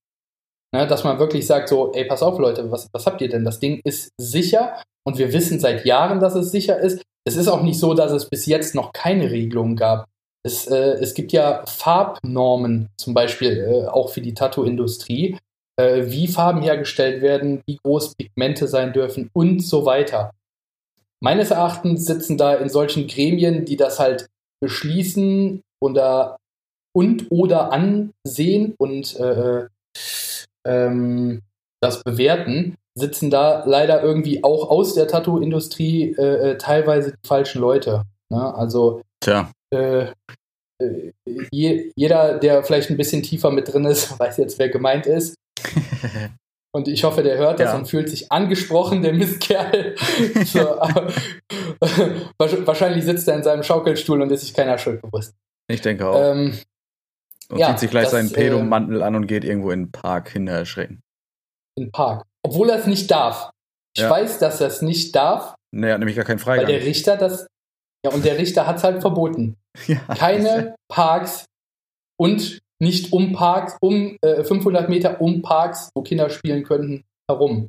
Ne, 0.75 0.87
dass 0.87 1.05
man 1.05 1.19
wirklich 1.19 1.47
sagt, 1.47 1.69
so, 1.69 1.93
ey, 1.93 2.07
pass 2.07 2.23
auf, 2.23 2.39
Leute, 2.39 2.71
was, 2.71 2.89
was 2.93 3.07
habt 3.07 3.21
ihr 3.21 3.29
denn? 3.29 3.45
Das 3.45 3.61
Ding 3.61 3.81
ist 3.85 4.11
sicher 4.19 4.83
und 5.07 5.17
wir 5.17 5.33
wissen 5.33 5.61
seit 5.61 5.85
Jahren, 5.85 6.19
dass 6.19 6.35
es 6.35 6.51
sicher 6.51 6.79
ist. 6.79 7.03
Es 7.25 7.37
ist 7.37 7.49
auch 7.49 7.63
nicht 7.63 7.79
so, 7.79 7.95
dass 7.95 8.13
es 8.13 8.29
bis 8.29 8.47
jetzt 8.47 8.75
noch 8.75 8.93
keine 8.93 9.31
Regelungen 9.31 9.77
gab. 9.77 10.07
Es, 10.45 10.67
äh, 10.67 10.99
es 11.01 11.15
gibt 11.15 11.33
ja 11.33 11.65
Farbnormen, 11.67 12.89
zum 12.97 13.15
Beispiel 13.15 13.59
äh, 13.59 13.87
auch 13.87 14.11
für 14.11 14.21
die 14.21 14.35
Tattoo-Industrie, 14.35 15.39
wie 15.79 16.29
Farben 16.29 16.63
hergestellt 16.63 17.23
werden, 17.23 17.63
wie 17.67 17.79
groß 17.83 18.15
Pigmente 18.15 18.69
sein 18.69 18.93
dürfen 18.93 19.31
und 19.33 19.61
so 19.61 19.85
weiter. 19.85 20.33
Meines 21.21 21.51
Erachtens 21.51 22.07
sitzen 22.07 22.39
da 22.39 22.55
in 22.55 22.69
solchen 22.69 23.07
Gremien, 23.07 23.65
die 23.65 23.77
das 23.77 23.99
halt 23.99 24.29
beschließen 24.61 25.63
oder 25.81 26.37
und 26.95 27.27
oder 27.31 27.73
ansehen 27.73 28.75
und 28.79 29.17
äh, 29.21 29.67
ähm, 30.67 31.43
das 31.81 32.03
bewerten, 32.03 32.77
sitzen 32.95 33.31
da 33.31 33.65
leider 33.67 34.03
irgendwie 34.03 34.43
auch 34.43 34.71
aus 34.71 34.95
der 34.95 35.07
Tattoo-Industrie 35.07 36.15
äh, 36.19 36.53
äh 36.53 36.59
teilweise 36.59 37.13
die 37.13 37.29
falschen 37.29 37.61
Leute. 37.61 38.05
Ne? 38.31 38.55
Also. 38.55 39.03
Äh, 39.71 40.07
äh, 40.83 41.13
je, 41.51 41.93
jeder, 41.95 42.39
der 42.39 42.63
vielleicht 42.65 42.91
ein 42.91 42.97
bisschen 42.97 43.23
tiefer 43.23 43.51
mit 43.51 43.73
drin 43.73 43.85
ist, 43.85 44.19
weiß 44.19 44.39
jetzt, 44.39 44.59
wer 44.59 44.69
gemeint 44.69 45.07
ist. 45.07 45.35
Und 46.77 46.89
ich 46.89 47.05
hoffe, 47.05 47.23
der 47.23 47.39
hört 47.39 47.59
das 47.59 47.73
ja. 47.73 47.77
und 47.79 47.89
fühlt 47.89 48.11
sich 48.11 48.31
angesprochen, 48.31 49.01
der 49.01 49.15
Mistkerl. 49.15 49.95
so, 50.45 50.59
wahrscheinlich 52.37 53.03
sitzt 53.03 53.27
er 53.29 53.37
in 53.37 53.43
seinem 53.43 53.63
Schaukelstuhl 53.63 54.21
und 54.21 54.31
ist 54.31 54.43
sich 54.43 54.53
keiner 54.53 54.77
Schuld 54.77 55.01
bewusst. 55.01 55.35
Ich 55.69 55.81
denke 55.81 56.07
auch. 56.07 56.21
Ähm, 56.21 56.59
und 57.49 57.59
ja, 57.59 57.69
zieht 57.69 57.79
sich 57.79 57.91
gleich 57.91 58.05
das, 58.05 58.13
seinen 58.13 58.31
Pedomantel 58.31 59.01
äh, 59.01 59.05
an 59.05 59.15
und 59.15 59.27
geht 59.27 59.45
irgendwo 59.45 59.71
in 59.71 59.85
den 59.85 59.91
Park 59.91 60.29
hinterherschrecken. 60.33 61.01
In 61.77 61.85
den 61.85 61.93
Park. 61.93 62.27
Obwohl 62.43 62.69
er 62.69 62.79
es 62.79 62.87
nicht 62.87 63.11
darf. 63.11 63.51
Ich 63.97 64.03
ja. 64.03 64.11
weiß, 64.11 64.39
dass 64.39 64.61
er 64.61 64.67
es 64.67 64.83
nicht 64.83 65.17
darf. 65.17 65.55
Nee, 65.73 65.87
er 65.87 65.95
hat 65.95 66.01
nämlich 66.01 66.17
gar 66.17 66.27
keinen 66.27 66.41
Freigang. 66.41 66.67
Weil 66.67 66.79
der 66.79 66.85
Richter 66.85 67.17
das. 67.17 67.47
Ja, 68.05 68.13
und 68.13 68.23
der 68.23 68.37
Richter 68.37 68.67
hat 68.67 68.77
es 68.77 68.85
halt 68.85 69.01
verboten. 69.01 69.57
Ja, 69.87 69.99
Keine 70.15 70.75
Parks 70.89 71.45
und 72.19 72.61
nicht 72.81 73.13
um 73.13 73.33
Parks, 73.33 73.77
um 73.81 74.17
äh, 74.23 74.45
500 74.45 74.89
Meter 74.89 75.21
um 75.21 75.43
Parks, 75.43 75.91
wo 75.95 76.03
Kinder 76.03 76.31
spielen 76.31 76.63
könnten, 76.63 77.05
herum. 77.31 77.69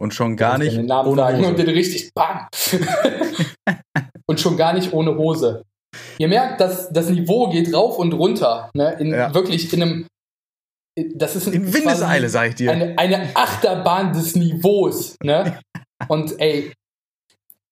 Und 0.00 0.14
schon 0.14 0.36
gar 0.36 0.58
nicht 0.58 0.76
den 0.76 0.86
Namen 0.86 1.10
ohne 1.10 1.22
sagen 1.22 1.38
Hose. 1.38 1.48
Und 1.48 1.58
den 1.58 1.68
richtig 1.68 2.12
bam. 2.14 2.46
und 4.26 4.40
schon 4.40 4.56
gar 4.56 4.72
nicht 4.72 4.92
ohne 4.92 5.16
Hose. 5.16 5.64
Ihr 6.18 6.28
merkt, 6.28 6.60
dass 6.60 6.92
das 6.92 7.08
Niveau 7.10 7.50
geht 7.50 7.74
rauf 7.74 7.98
und 7.98 8.12
runter. 8.12 8.70
Ne? 8.74 8.96
In, 9.00 9.10
ja. 9.10 9.34
Wirklich 9.34 9.72
in 9.72 9.82
einem. 9.82 10.06
Das 11.14 11.36
ist 11.36 11.46
ein, 11.46 11.52
in 11.52 11.72
Windeseile, 11.72 12.28
sag 12.28 12.50
ich 12.50 12.54
dir. 12.56 12.72
Eine, 12.72 12.98
eine 12.98 13.34
Achterbahn 13.34 14.12
des 14.12 14.36
Niveaus. 14.36 15.16
Ne? 15.22 15.60
und 16.08 16.40
ey, 16.40 16.72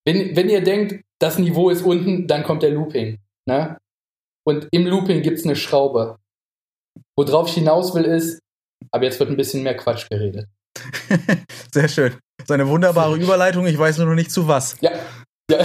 wenn, 0.05 0.37
wenn 0.37 0.49
ihr 0.49 0.62
denkt, 0.62 1.05
das 1.18 1.38
Niveau 1.38 1.70
ist 1.70 1.83
unten, 1.83 2.27
dann 2.27 2.44
kommt 2.44 2.62
der 2.62 2.70
Looping. 2.70 3.18
Ne? 3.46 3.77
Und 4.44 4.68
im 4.70 4.87
Looping 4.87 5.22
gibt 5.22 5.38
es 5.38 5.44
eine 5.44 5.57
Schraube. 5.57 6.18
Worauf 7.16 7.48
ich 7.48 7.55
hinaus 7.55 7.94
will, 7.94 8.05
ist, 8.05 8.40
aber 8.90 9.05
jetzt 9.05 9.18
wird 9.18 9.31
ein 9.31 9.37
bisschen 9.37 9.62
mehr 9.62 9.76
Quatsch 9.76 10.09
geredet. 10.09 10.46
Sehr 11.72 11.88
schön. 11.88 12.14
So 12.46 12.55
eine 12.55 12.68
wunderbare 12.68 13.16
Überleitung, 13.20 13.66
ich 13.66 13.79
weiß 13.79 13.98
nur 13.98 14.07
noch 14.07 14.14
nicht 14.14 14.31
zu 14.31 14.46
was. 14.46 14.76
Ja. 14.81 14.92
ja. 15.50 15.59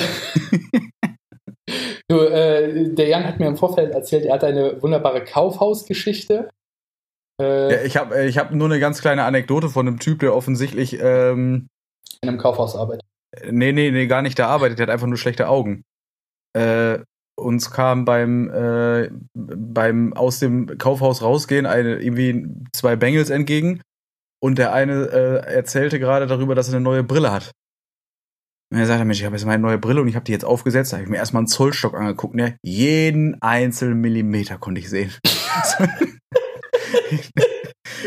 du, 2.08 2.20
äh, 2.20 2.94
der 2.94 3.08
Jan 3.08 3.26
hat 3.26 3.40
mir 3.40 3.48
im 3.48 3.58
Vorfeld 3.58 3.94
erzählt, 3.94 4.26
er 4.26 4.36
hat 4.36 4.44
eine 4.44 4.82
wunderbare 4.82 5.24
Kaufhausgeschichte. 5.24 6.50
Äh, 7.42 7.74
ja, 7.74 7.82
ich 7.84 7.98
habe 7.98 8.16
äh, 8.16 8.28
ich 8.28 8.38
hab 8.38 8.52
nur 8.52 8.68
eine 8.68 8.80
ganz 8.80 9.02
kleine 9.02 9.24
Anekdote 9.24 9.70
von 9.70 9.88
einem 9.88 10.00
Typ, 10.00 10.20
der 10.20 10.36
offensichtlich 10.36 11.00
ähm, 11.00 11.68
in 12.22 12.30
einem 12.30 12.38
Kaufhaus 12.38 12.76
arbeitet. 12.76 13.06
Nee, 13.50 13.72
nee, 13.72 13.92
nee, 13.92 14.08
gar 14.08 14.22
nicht 14.22 14.38
da 14.38 14.48
arbeitet, 14.48 14.80
der 14.80 14.88
hat 14.88 14.94
einfach 14.94 15.08
nur 15.08 15.18
schlechte 15.18 15.48
Augen. 15.48 15.84
Äh, 16.54 17.00
uns 17.42 17.72
kam 17.72 18.06
beim, 18.06 18.50
äh, 18.50 19.10
beim 19.34 20.14
aus 20.14 20.40
dem 20.40 20.78
Kaufhaus 20.78 21.22
rausgehen 21.22 21.66
eine, 21.66 22.02
irgendwie 22.02 22.48
zwei 22.74 22.96
Bengels 22.96 23.30
entgegen 23.30 23.82
und 24.42 24.58
der 24.58 24.74
eine 24.74 25.06
äh, 25.06 25.54
erzählte 25.54 26.00
gerade 26.00 26.28
darüber, 26.28 26.56
dass 26.56 26.70
er 26.70 26.76
eine 26.76 26.84
neue 26.84 27.04
Brille 27.04 27.32
hat. 27.32 27.52
Und 28.72 28.80
er 28.80 28.86
sagte, 28.86 29.04
Mensch, 29.04 29.20
ich 29.20 29.26
habe 29.26 29.36
jetzt 29.36 29.46
meine 29.46 29.62
neue 29.62 29.78
Brille 29.78 30.02
und 30.02 30.08
ich 30.08 30.16
habe 30.16 30.24
die 30.24 30.32
jetzt 30.32 30.46
aufgesetzt. 30.46 30.94
Da 30.94 30.98
habe 30.98 31.04
ich 31.04 31.10
mir 31.10 31.18
erstmal 31.18 31.42
einen 31.42 31.48
Zollstock 31.48 31.94
angeguckt. 31.94 32.36
Ne? 32.36 32.58
Jeden 32.64 33.42
einzelnen 33.42 34.00
Millimeter 34.00 34.58
konnte 34.58 34.80
ich 34.80 34.90
sehen. 34.90 35.14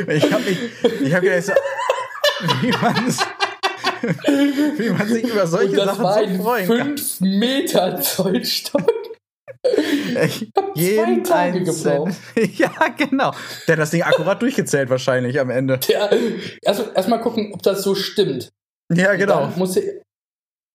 ich 0.09 0.33
habe 0.33 0.43
mich, 0.45 0.59
ich 1.03 1.15
habe 1.15 1.27
gedacht, 1.27 1.53
wie 2.63 2.71
man 2.71 2.97
wie 4.79 4.91
man 4.91 5.09
sich 5.09 5.25
über 5.25 5.47
solche 5.47 5.77
Sachen 5.77 6.37
so 6.37 6.43
freuen 6.43 6.69
kann. 6.69 6.99
5 6.99 7.21
Meter 7.21 8.01
Zollstock. 8.01 9.04
Ich 10.25 10.51
hab 10.57 10.75
zwei 10.75 10.81
jeden 10.81 11.25
Tage 11.25 11.63
gebraucht. 11.63 12.15
ja, 12.59 12.71
genau. 12.97 13.33
Der 13.67 13.73
hat 13.75 13.79
das 13.81 13.91
Ding 13.91 14.03
akkurat 14.03 14.41
durchgezählt 14.43 14.91
wahrscheinlich 14.91 15.41
am 15.41 15.51
Ende. 15.51 15.81
Ja, 15.89 16.11
erst, 16.63 16.91
erst 16.95 17.11
gucken, 17.23 17.53
ob 17.55 17.63
das 17.63 17.83
so 17.83 17.95
stimmt. 17.95 18.51
Ja, 18.93 19.15
genau. 19.15 19.41
Dann 19.41 19.59
muss 19.59 19.77
ich 19.77 19.85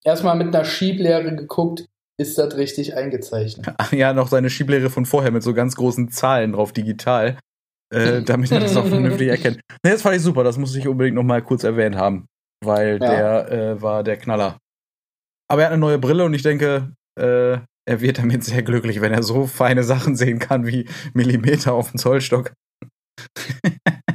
erstmal 0.03 0.35
mit 0.35 0.47
einer 0.47 0.65
Schieblehre 0.65 1.35
geguckt, 1.35 1.85
ist 2.19 2.37
das 2.37 2.57
richtig 2.57 2.95
eingezeichnet. 2.95 3.67
Ja, 3.91 4.13
noch 4.13 4.27
seine 4.27 4.49
Schieblehre 4.49 4.89
von 4.89 5.05
vorher 5.05 5.31
mit 5.31 5.43
so 5.43 5.53
ganz 5.53 5.75
großen 5.75 6.11
Zahlen 6.11 6.53
drauf 6.53 6.73
digital, 6.73 7.37
äh, 7.93 8.21
damit 8.25 8.51
er 8.51 8.59
das 8.59 8.75
auch 8.75 8.87
vernünftig 8.87 9.29
erkennt. 9.29 9.61
Nee, 9.83 9.91
das 9.91 10.01
fand 10.01 10.15
ich 10.15 10.21
super, 10.21 10.43
das 10.43 10.57
muss 10.57 10.75
ich 10.75 10.87
unbedingt 10.87 11.15
noch 11.15 11.23
mal 11.23 11.41
kurz 11.41 11.63
erwähnt 11.63 11.95
haben, 11.95 12.25
weil 12.63 12.99
Ja. 13.01 13.43
der 13.43 13.51
äh, 13.51 13.81
war 13.81 14.03
der 14.03 14.17
Knaller. 14.17 14.57
Aber 15.47 15.61
er 15.61 15.67
hat 15.67 15.73
eine 15.73 15.79
neue 15.79 15.97
Brille 15.97 16.25
und 16.25 16.33
ich 16.33 16.43
denke, 16.43 16.91
äh, 17.19 17.57
er 17.89 18.01
wird 18.01 18.19
damit 18.19 18.43
sehr 18.43 18.61
glücklich, 18.61 19.01
wenn 19.01 19.11
er 19.11 19.23
so 19.23 19.47
feine 19.47 19.83
Sachen 19.83 20.15
sehen 20.15 20.37
kann 20.37 20.67
wie 20.67 20.87
Millimeter 21.13 21.73
auf 21.73 21.89
dem 21.91 21.97
Zollstock. 21.97 22.53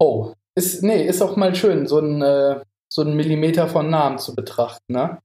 Oh, 0.00 0.34
ist, 0.58 0.82
nee, 0.82 1.06
ist 1.06 1.22
auch 1.22 1.36
mal 1.36 1.54
schön, 1.54 1.86
so 1.86 2.00
ein, 2.00 2.20
äh, 2.20 2.60
so 2.92 3.02
ein 3.02 3.14
Millimeter 3.16 3.68
von 3.68 3.88
Namen 3.88 4.18
zu 4.18 4.34
betrachten, 4.34 4.92
ne? 4.92 5.20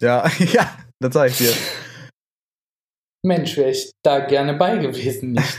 Ja, 0.00 0.26
ja, 0.38 0.78
das 1.00 1.12
sag 1.12 1.30
ich 1.30 1.38
dir. 1.38 1.52
Mensch, 3.26 3.56
wäre 3.56 3.70
ich 3.70 3.90
da 4.02 4.20
gerne 4.20 4.54
bei 4.54 4.78
gewesen, 4.78 5.32
nicht? 5.32 5.58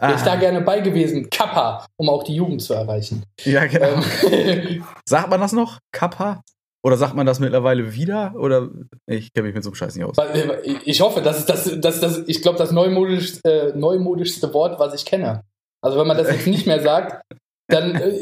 Wäre 0.00 0.14
ich 0.16 0.22
da 0.22 0.32
Ah, 0.32 0.36
gerne 0.36 0.60
bei 0.62 0.80
gewesen, 0.80 1.30
Kappa, 1.30 1.86
um 1.96 2.08
auch 2.08 2.24
die 2.24 2.34
Jugend 2.34 2.60
zu 2.60 2.74
erreichen. 2.74 3.22
ja, 3.44 3.66
genau. 3.66 4.02
Ähm, 4.30 4.84
Sagt 5.08 5.30
man 5.30 5.40
das 5.40 5.52
noch? 5.52 5.78
Kappa? 5.92 6.42
Oder 6.82 6.96
sagt 6.96 7.14
man 7.14 7.26
das 7.26 7.40
mittlerweile 7.40 7.94
wieder? 7.94 8.34
Oder 8.36 8.70
ich 9.06 9.32
kenne 9.32 9.48
mich 9.48 9.54
mit 9.54 9.62
so 9.62 9.70
einem 9.70 9.74
Scheiß 9.74 9.96
nicht 9.96 10.04
aus. 10.04 10.16
äh, 10.16 10.76
ich 10.84 11.00
hoffe, 11.00 11.20
das 11.20 11.40
ist 11.40 11.48
das, 11.48 11.80
das, 11.80 12.00
das 12.00 12.22
ich 12.26 12.40
glaube, 12.40 12.58
das 12.58 12.72
neumodisch, 12.72 13.38
äh, 13.44 13.72
neumodischste 13.74 14.52
Wort, 14.54 14.78
was 14.78 14.94
ich 14.94 15.04
kenne. 15.04 15.42
Also 15.82 15.98
wenn 15.98 16.06
man 16.06 16.16
das 16.16 16.30
jetzt 16.30 16.46
nicht 16.46 16.66
mehr 16.66 16.80
sagt, 16.80 17.22
dann, 17.68 17.94
äh, 17.96 18.20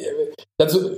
also, 0.61 0.97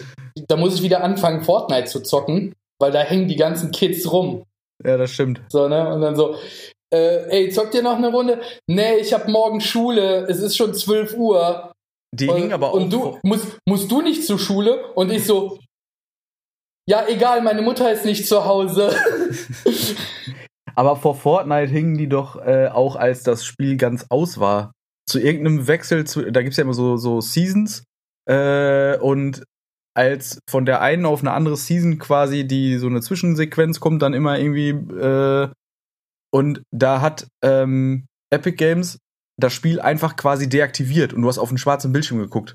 da 0.49 0.57
muss 0.57 0.77
ich 0.77 0.83
wieder 0.83 1.03
anfangen, 1.03 1.43
Fortnite 1.43 1.87
zu 1.87 2.01
zocken, 2.01 2.55
weil 2.79 2.93
da 2.93 3.01
hängen 3.01 3.29
die 3.29 3.37
ganzen 3.37 3.71
Kids 3.71 4.11
rum. 4.11 4.45
Ja, 4.85 4.97
das 4.97 5.11
stimmt. 5.11 5.43
So, 5.51 5.69
ne? 5.69 5.93
Und 5.93 6.01
dann 6.01 6.17
so, 6.17 6.37
äh, 6.93 7.29
ey, 7.29 7.51
zockt 7.51 7.75
ihr 7.75 7.83
noch 7.83 7.97
eine 7.97 8.09
Runde? 8.09 8.41
Nee, 8.67 8.97
ich 8.97 9.13
hab 9.13 9.29
morgen 9.29 9.61
Schule, 9.61 10.27
es 10.29 10.41
ist 10.41 10.57
schon 10.57 10.75
12 10.75 11.15
Uhr. 11.15 11.73
Die 12.13 12.29
und, 12.29 12.37
hingen 12.37 12.53
aber 12.53 12.71
auch. 12.71 12.75
Und 12.75 12.93
du, 12.93 13.19
musst, 13.23 13.59
musst 13.69 13.91
du 13.91 14.01
nicht 14.01 14.25
zur 14.25 14.39
Schule? 14.39 14.93
Und 14.95 15.13
ich 15.13 15.25
so, 15.25 15.59
ja, 16.87 17.07
egal, 17.09 17.43
meine 17.43 17.63
Mutter 17.63 17.93
ist 17.93 18.05
nicht 18.05 18.27
zu 18.27 18.45
Hause. 18.45 18.95
Aber 20.75 20.97
vor 20.97 21.15
Fortnite 21.15 21.71
hingen 21.71 21.97
die 21.99 22.09
doch 22.09 22.37
äh, 22.37 22.69
auch, 22.69 22.97
als 22.97 23.23
das 23.23 23.45
Spiel 23.45 23.77
ganz 23.77 24.07
aus 24.09 24.39
war. 24.39 24.73
Zu 25.07 25.21
irgendeinem 25.21 25.67
Wechsel, 25.67 26.07
zu, 26.07 26.31
da 26.31 26.43
gibt's 26.43 26.57
ja 26.57 26.65
immer 26.65 26.75
so, 26.75 26.97
so 26.97 27.21
Seasons. 27.21 27.85
Äh, 28.29 28.97
und 28.99 29.43
als 29.95 30.39
von 30.49 30.65
der 30.65 30.81
einen 30.81 31.05
auf 31.05 31.21
eine 31.21 31.33
andere 31.33 31.57
Season 31.57 31.99
quasi 31.99 32.47
die 32.47 32.79
so 32.79 32.87
eine 32.87 33.01
Zwischensequenz 33.01 33.81
kommt, 33.81 34.03
dann 34.03 34.15
immer 34.15 34.39
irgendwie. 34.39 34.71
Äh, 34.71 35.49
und 36.33 36.63
da 36.71 37.01
hat 37.01 37.27
ähm, 37.43 38.07
Epic 38.33 38.57
Games 38.57 38.99
das 39.37 39.53
Spiel 39.53 39.81
einfach 39.81 40.17
quasi 40.17 40.49
deaktiviert 40.49 41.13
und 41.13 41.23
du 41.23 41.29
hast 41.29 41.39
auf 41.39 41.49
einen 41.49 41.59
schwarzen 41.59 41.93
Bildschirm 41.93 42.19
geguckt. 42.19 42.55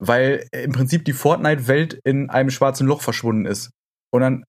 Weil 0.00 0.46
im 0.52 0.72
Prinzip 0.72 1.04
die 1.04 1.12
Fortnite-Welt 1.12 2.00
in 2.04 2.30
einem 2.30 2.50
schwarzen 2.50 2.86
Loch 2.86 3.02
verschwunden 3.02 3.46
ist. 3.46 3.70
Und 4.12 4.20
dann 4.22 4.44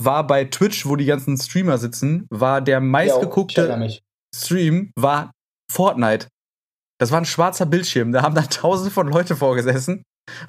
war 0.00 0.26
bei 0.26 0.44
Twitch, 0.44 0.86
wo 0.86 0.96
die 0.96 1.04
ganzen 1.04 1.36
Streamer 1.36 1.78
sitzen, 1.78 2.26
war 2.30 2.60
der 2.60 2.80
meistgeguckte 2.80 3.76
mich. 3.76 4.02
Stream 4.34 4.92
war 4.96 5.30
Fortnite. 5.70 6.28
Das 6.98 7.10
war 7.10 7.20
ein 7.20 7.24
schwarzer 7.26 7.66
Bildschirm. 7.66 8.12
Da 8.12 8.22
haben 8.22 8.34
dann 8.34 8.48
tausende 8.48 8.90
von 8.90 9.08
Leute 9.08 9.36
vorgesessen 9.36 10.02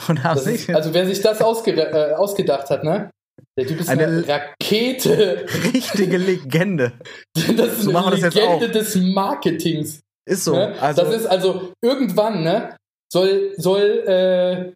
und 0.08 0.24
haben 0.24 0.36
Das 0.36 0.46
sich 0.46 0.70
ist, 0.70 0.76
also 0.76 0.94
wer 0.94 1.06
sich 1.06 1.22
das 1.22 1.42
ausge 1.42 1.72
äh, 1.72 2.14
ausgedacht 2.14 2.70
hat, 2.70 2.84
ne? 2.84 3.10
Der 3.58 3.68
Typ 3.68 3.80
ist 3.82 3.90
eine, 3.90 4.06
Eine- 4.06 4.28
Rakete. 4.28 5.46
richtige 5.74 6.18
Legende. 6.18 6.94
Das 7.58 7.74
ist 7.74 7.82
So 7.84 7.96
eine 7.96 8.16
Legende 8.16 8.48
auch. 8.48 8.60
des 8.72 8.96
Marketings. 8.96 10.00
Ist 10.30 10.46
so. 10.46 10.54
ne? 10.56 10.80
Also, 10.80 11.04
das 11.04 11.16
ist 11.16 11.26
also 11.26 11.74
irgendwann, 11.84 12.44
ne? 12.44 12.76
Soll, 13.14 13.54
soll, 13.58 14.00
äh, 14.08 14.74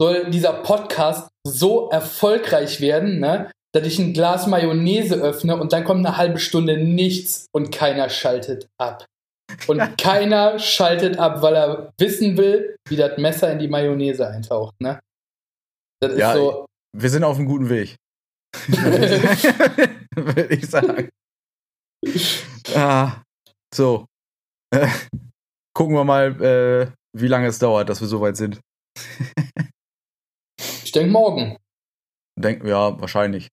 soll 0.00 0.30
dieser 0.30 0.52
Podcast 0.52 1.30
so 1.46 1.88
erfolgreich 1.88 2.80
werden, 2.82 3.20
ne? 3.20 3.50
Dass 3.74 3.86
ich 3.86 3.98
ein 3.98 4.12
Glas 4.12 4.46
Mayonnaise 4.46 5.14
öffne 5.14 5.56
und 5.58 5.72
dann 5.72 5.84
kommt 5.84 6.04
eine 6.04 6.18
halbe 6.18 6.38
Stunde 6.38 6.76
nichts 6.76 7.46
und 7.54 7.72
keiner 7.72 8.10
schaltet 8.10 8.68
ab. 8.78 9.06
Und 9.66 9.78
keiner 9.98 10.58
schaltet 10.58 11.18
ab, 11.18 11.40
weil 11.40 11.54
er 11.56 11.92
wissen 11.98 12.36
will, 12.36 12.76
wie 12.88 12.96
das 12.96 13.16
Messer 13.16 13.50
in 13.50 13.58
die 13.58 13.68
Mayonnaise 13.68 14.28
eintaucht, 14.28 14.74
ne? 14.80 15.00
Das 16.00 16.12
ist 16.12 16.18
Ja, 16.18 16.34
so. 16.34 16.66
wir 16.94 17.08
sind 17.08 17.24
auf 17.24 17.38
einem 17.38 17.46
guten 17.46 17.70
Weg. 17.70 17.96
Würde 20.16 20.54
ich 20.54 20.68
sagen. 20.68 21.08
Ah, 22.74 23.22
so. 23.74 24.04
Äh, 24.70 24.86
gucken 25.74 25.94
wir 25.94 26.04
mal, 26.04 26.42
äh, 26.42 26.92
wie 27.12 27.28
lange 27.28 27.46
es 27.46 27.58
dauert, 27.58 27.88
dass 27.88 28.00
wir 28.00 28.08
soweit 28.08 28.36
sind. 28.36 28.60
Ich 30.84 30.92
denke 30.92 31.10
morgen. 31.10 31.56
Denk, 32.38 32.64
ja, 32.64 33.00
wahrscheinlich. 33.00 33.48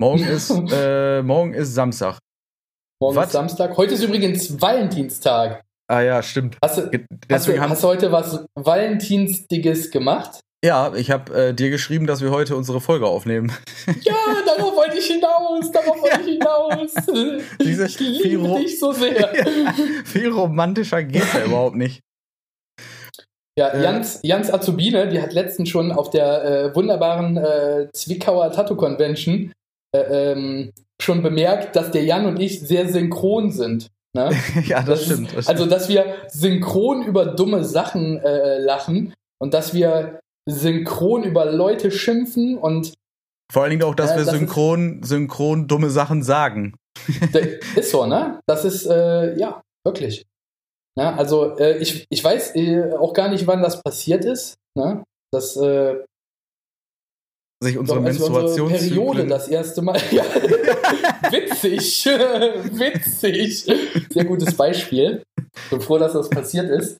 Morgen 0.00 0.24
ist, 0.28 0.50
äh, 0.50 1.22
morgen 1.22 1.54
ist 1.54 1.74
Samstag. 1.74 2.18
Morgen 3.00 3.16
Was? 3.16 3.26
ist 3.26 3.32
Samstag. 3.32 3.76
Heute 3.76 3.94
ist 3.94 4.02
übrigens 4.02 4.60
Valentinstag. 4.60 5.62
Ah 5.90 6.00
ja, 6.00 6.22
stimmt. 6.22 6.58
Hast 6.62 6.78
du, 6.78 6.90
hast, 7.30 7.48
du, 7.48 7.58
hast 7.60 7.82
du 7.82 7.88
heute 7.88 8.12
was 8.12 8.44
Valentinsdiges 8.54 9.90
gemacht? 9.90 10.40
ja, 10.64 10.92
ich 10.94 11.10
habe 11.10 11.32
äh, 11.34 11.54
dir 11.54 11.70
geschrieben, 11.70 12.06
dass 12.06 12.20
wir 12.20 12.30
heute 12.30 12.56
unsere 12.56 12.80
Folge 12.80 13.06
aufnehmen. 13.06 13.52
Ja, 14.02 14.14
darauf 14.44 14.76
wollte 14.76 14.98
ich 14.98 15.06
hinaus, 15.06 15.70
darauf 15.72 16.00
wollte 16.02 16.20
ich 16.20 16.38
hinaus. 16.38 16.92
Diese 17.60 17.86
ich 17.86 17.98
liebe 17.98 18.56
dich 18.56 18.78
so 18.78 18.92
sehr. 18.92 19.32
Viel 20.04 20.28
romantischer 20.28 21.02
geht's 21.04 21.32
ja 21.32 21.44
überhaupt 21.44 21.76
nicht. 21.76 22.02
Ja, 23.58 23.70
Äh. 23.70 23.82
Jans, 23.82 24.20
Jans 24.22 24.52
Azubine, 24.52 25.08
die 25.08 25.20
hat 25.20 25.32
letztens 25.32 25.68
schon 25.68 25.90
auf 25.90 26.10
der 26.10 26.44
äh, 26.44 26.74
wunderbaren 26.76 27.36
äh, 27.36 27.88
Zwickauer 27.92 28.52
Tattoo 28.52 28.76
Convention 28.76 29.52
äh, 29.92 29.98
ähm, 30.32 30.72
schon 31.02 31.24
bemerkt, 31.24 31.74
dass 31.74 31.90
der 31.90 32.04
Jan 32.04 32.26
und 32.26 32.38
ich 32.40 32.60
sehr 32.60 32.88
synchron 32.88 33.50
sind. 33.50 33.88
Ne? 34.14 34.30
ja, 34.64 34.82
das, 34.82 35.00
Das 35.00 35.04
stimmt. 35.06 35.28
Ist, 35.30 35.36
Das 35.36 35.48
also, 35.48 35.66
dass 35.66 35.88
wir 35.88 36.06
synchron 36.28 37.02
über 37.02 37.26
dumme 37.26 37.64
Sachen 37.64 38.18
äh, 38.18 38.58
lachen 38.58 39.12
und 39.40 39.54
dass 39.54 39.74
wir 39.74 40.20
synchron 40.48 41.24
über 41.24 41.50
Leute 41.50 41.90
schimpfen 41.90 42.56
und 42.58 42.94
Vor 43.52 43.62
allen 43.62 43.70
Dingen 43.70 43.82
auch, 43.82 43.96
dass 43.96 44.16
wir 44.16 44.24
das 44.24 44.34
synchron, 44.34 45.02
synchron 45.02 45.66
dumme 45.66 45.90
Sachen 45.90 46.22
sagen. 46.22 46.74
Ist 47.74 47.90
so, 47.90 48.06
ne? 48.06 48.38
Das 48.46 48.64
ist, 48.64 48.86
äh, 48.86 49.36
ja, 49.36 49.60
wirklich. 49.84 50.27
Ja, 50.98 51.14
also, 51.14 51.56
äh, 51.58 51.78
ich, 51.78 52.06
ich 52.10 52.24
weiß 52.24 52.56
äh, 52.56 52.92
auch 52.94 53.12
gar 53.12 53.28
nicht, 53.28 53.46
wann 53.46 53.62
das 53.62 53.80
passiert 53.80 54.24
ist. 54.24 54.56
Ne? 54.76 55.04
Das, 55.30 55.56
äh, 55.56 55.94
Sich 57.62 57.78
unsere 57.78 58.04
wir 58.04 58.24
unsere 58.24 58.68
Periode 58.68 59.26
das 59.28 59.46
erste 59.46 59.80
Mal. 59.80 60.00
Ja. 60.10 60.24
witzig. 61.30 62.04
witzig. 62.04 63.64
Sehr 64.10 64.24
gutes 64.24 64.56
Beispiel. 64.56 65.22
Bin 65.70 65.80
froh, 65.80 65.98
dass 65.98 66.14
das 66.14 66.28
passiert 66.30 66.68
ist. 66.68 66.98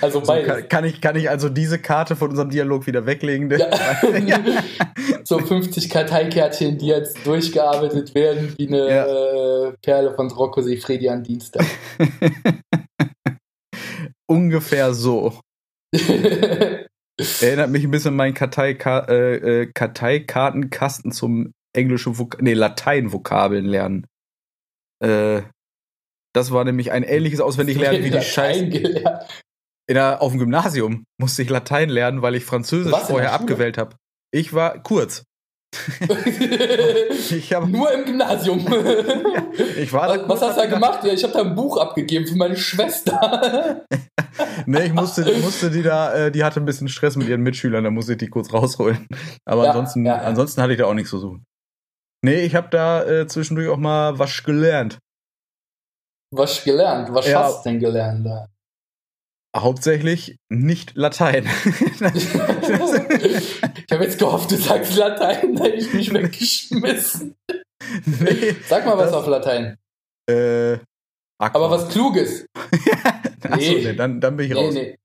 Also 0.00 0.20
So, 0.20 0.26
beides. 0.26 0.48
kann, 0.48 0.68
kann, 0.68 0.84
ich, 0.84 1.00
kann 1.00 1.16
ich 1.16 1.30
also 1.30 1.48
diese 1.48 1.78
Karte 1.78 2.16
von 2.16 2.30
unserem 2.30 2.50
Dialog 2.50 2.86
wieder 2.86 3.06
weglegen? 3.06 3.50
Ja. 3.50 3.70
so 5.24 5.38
50 5.38 5.90
Karteikärtchen, 5.90 6.78
die 6.78 6.86
jetzt 6.86 7.26
durchgearbeitet 7.26 8.14
werden, 8.14 8.54
wie 8.58 8.68
eine 8.68 8.88
Ja. 8.88 9.68
äh, 9.68 9.72
Perle 9.82 10.14
von 10.14 10.30
Rocco 10.30 10.60
Sifredi 10.62 11.08
an 11.08 11.22
Dienstag. 11.22 11.64
Ungefähr 14.26 14.94
so. 14.94 15.38
Erinnert 17.40 17.70
mich 17.70 17.84
ein 17.84 17.90
bisschen 17.90 18.08
an 18.08 18.16
meinen 18.16 18.34
Karteika 18.34 19.06
äh, 19.08 19.62
äh, 19.62 19.72
Karteikartenkasten 19.72 21.12
zum 21.12 21.52
englischen 21.72 22.18
Vok 22.18 22.42
nee, 22.42 22.54
Latein-Vokabeln 22.54 23.64
lernen. 23.64 24.06
Äh, 25.00 25.42
das 26.34 26.50
war 26.50 26.64
nämlich 26.64 26.90
ein 26.90 27.04
ähnliches 27.04 27.40
Auswendiglernen 27.40 28.02
wie 28.02 28.10
die 28.10 28.20
Scheiße. 28.20 29.24
In 29.86 29.94
der, 29.94 30.22
auf 30.22 30.32
dem 30.32 30.38
Gymnasium 30.38 31.04
musste 31.18 31.42
ich 31.42 31.50
Latein 31.50 31.88
lernen, 31.90 32.22
weil 32.22 32.34
ich 32.34 32.44
Französisch 32.44 32.92
Was, 32.92 33.08
vorher 33.08 33.32
abgewählt 33.32 33.76
habe. 33.78 33.96
Ich 34.32 34.52
war 34.54 34.82
kurz. 34.82 35.24
Ich 37.30 37.52
habe 37.52 37.68
Nur 37.68 37.90
im 37.92 38.04
Gymnasium. 38.04 38.58
ich 39.76 39.92
war 39.92 40.08
was, 40.08 40.28
was 40.28 40.42
hast 40.42 40.56
du 40.56 40.60
da 40.62 40.66
gemacht? 40.66 41.04
Ja, 41.04 41.12
ich 41.12 41.22
habe 41.24 41.32
da 41.32 41.40
ein 41.40 41.54
Buch 41.54 41.78
abgegeben 41.78 42.26
für 42.26 42.36
meine 42.36 42.56
Schwester. 42.56 43.82
Nee, 44.66 44.86
ich 44.86 44.92
musste, 44.92 45.22
musste 45.38 45.70
die 45.70 45.82
da, 45.82 46.12
äh, 46.12 46.32
die 46.32 46.42
hatte 46.42 46.58
ein 46.60 46.64
bisschen 46.64 46.88
Stress 46.88 47.14
mit 47.16 47.28
ihren 47.28 47.42
Mitschülern, 47.42 47.84
da 47.84 47.90
musste 47.90 48.12
ich 48.12 48.18
die 48.18 48.28
kurz 48.28 48.52
rausholen. 48.52 49.06
Aber 49.44 49.64
Ja, 49.64 49.70
ansonsten, 49.70 50.04
ja, 50.04 50.16
ja. 50.16 50.22
ansonsten 50.22 50.60
hatte 50.60 50.72
ich 50.72 50.78
da 50.78 50.86
auch 50.86 50.94
nichts 50.94 51.10
zu 51.10 51.18
suchen. 51.18 51.44
Nee, 52.22 52.40
ich 52.40 52.54
habe 52.56 52.68
da 52.70 53.04
äh, 53.04 53.26
zwischendurch 53.28 53.68
auch 53.68 53.76
mal 53.76 54.18
was 54.18 54.42
gelernt. 54.42 54.98
Was 56.32 56.64
gelernt? 56.64 57.12
Was 57.12 57.28
Ja. 57.28 57.44
hast 57.44 57.64
du 57.64 57.70
denn 57.70 57.78
gelernt 57.80 58.26
da? 58.26 58.48
Hauptsächlich 59.56 60.36
nicht 60.48 60.96
Latein. 60.96 61.46
ich 62.14 62.34
habe 63.92 64.04
jetzt 64.04 64.18
gehofft, 64.18 64.50
du 64.50 64.56
sagst 64.56 64.96
Latein, 64.96 65.54
da 65.54 65.64
hätte 65.64 65.76
ich 65.76 65.92
mich 65.94 66.12
weggeschmissen. 66.12 67.34
nee, 68.04 68.54
Sag 68.66 68.84
mal 68.86 68.96
was 68.98 69.06
Das- 69.10 69.14
auf 69.14 69.26
Latein. 69.26 69.76
äh. 70.28 70.78
Aber 71.38 71.70
was 71.70 71.88
Kluges. 71.88 72.46
Achso, 73.42 73.56
Nee. 73.56 73.84
nee, 73.84 73.92
dann, 73.94 74.20
dann 74.20 74.36
bin 74.36 74.46
ich 74.46 74.52
Nee, 74.54 74.58
raus. 74.64 74.74
nee. 74.74 74.96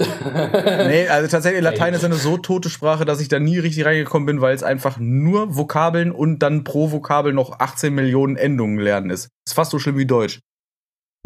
Nee, 0.86 1.08
also 1.08 1.28
tatsächlich, 1.28 1.62
Latein 1.62 1.92
ist 1.94 2.04
eine 2.04 2.14
so 2.14 2.38
tote 2.38 2.70
Sprache, 2.70 3.04
dass 3.04 3.20
ich 3.20 3.28
da 3.28 3.38
nie 3.40 3.58
richtig 3.58 3.84
reingekommen 3.84 4.24
bin, 4.26 4.40
weil 4.40 4.54
es 4.54 4.62
einfach 4.62 4.98
nur 4.98 5.56
Vokabeln 5.56 6.12
und 6.12 6.38
dann 6.38 6.64
pro 6.64 6.90
Vokabel 6.92 7.32
noch 7.32 7.58
18 7.60 7.94
Millionen 7.94 8.36
Endungen 8.36 8.78
lernen 8.78 9.10
ist. 9.10 9.28
Ist 9.46 9.54
fast 9.54 9.72
so 9.72 9.78
schlimm 9.78 9.98
wie 9.98 10.06
Deutsch. 10.06 10.40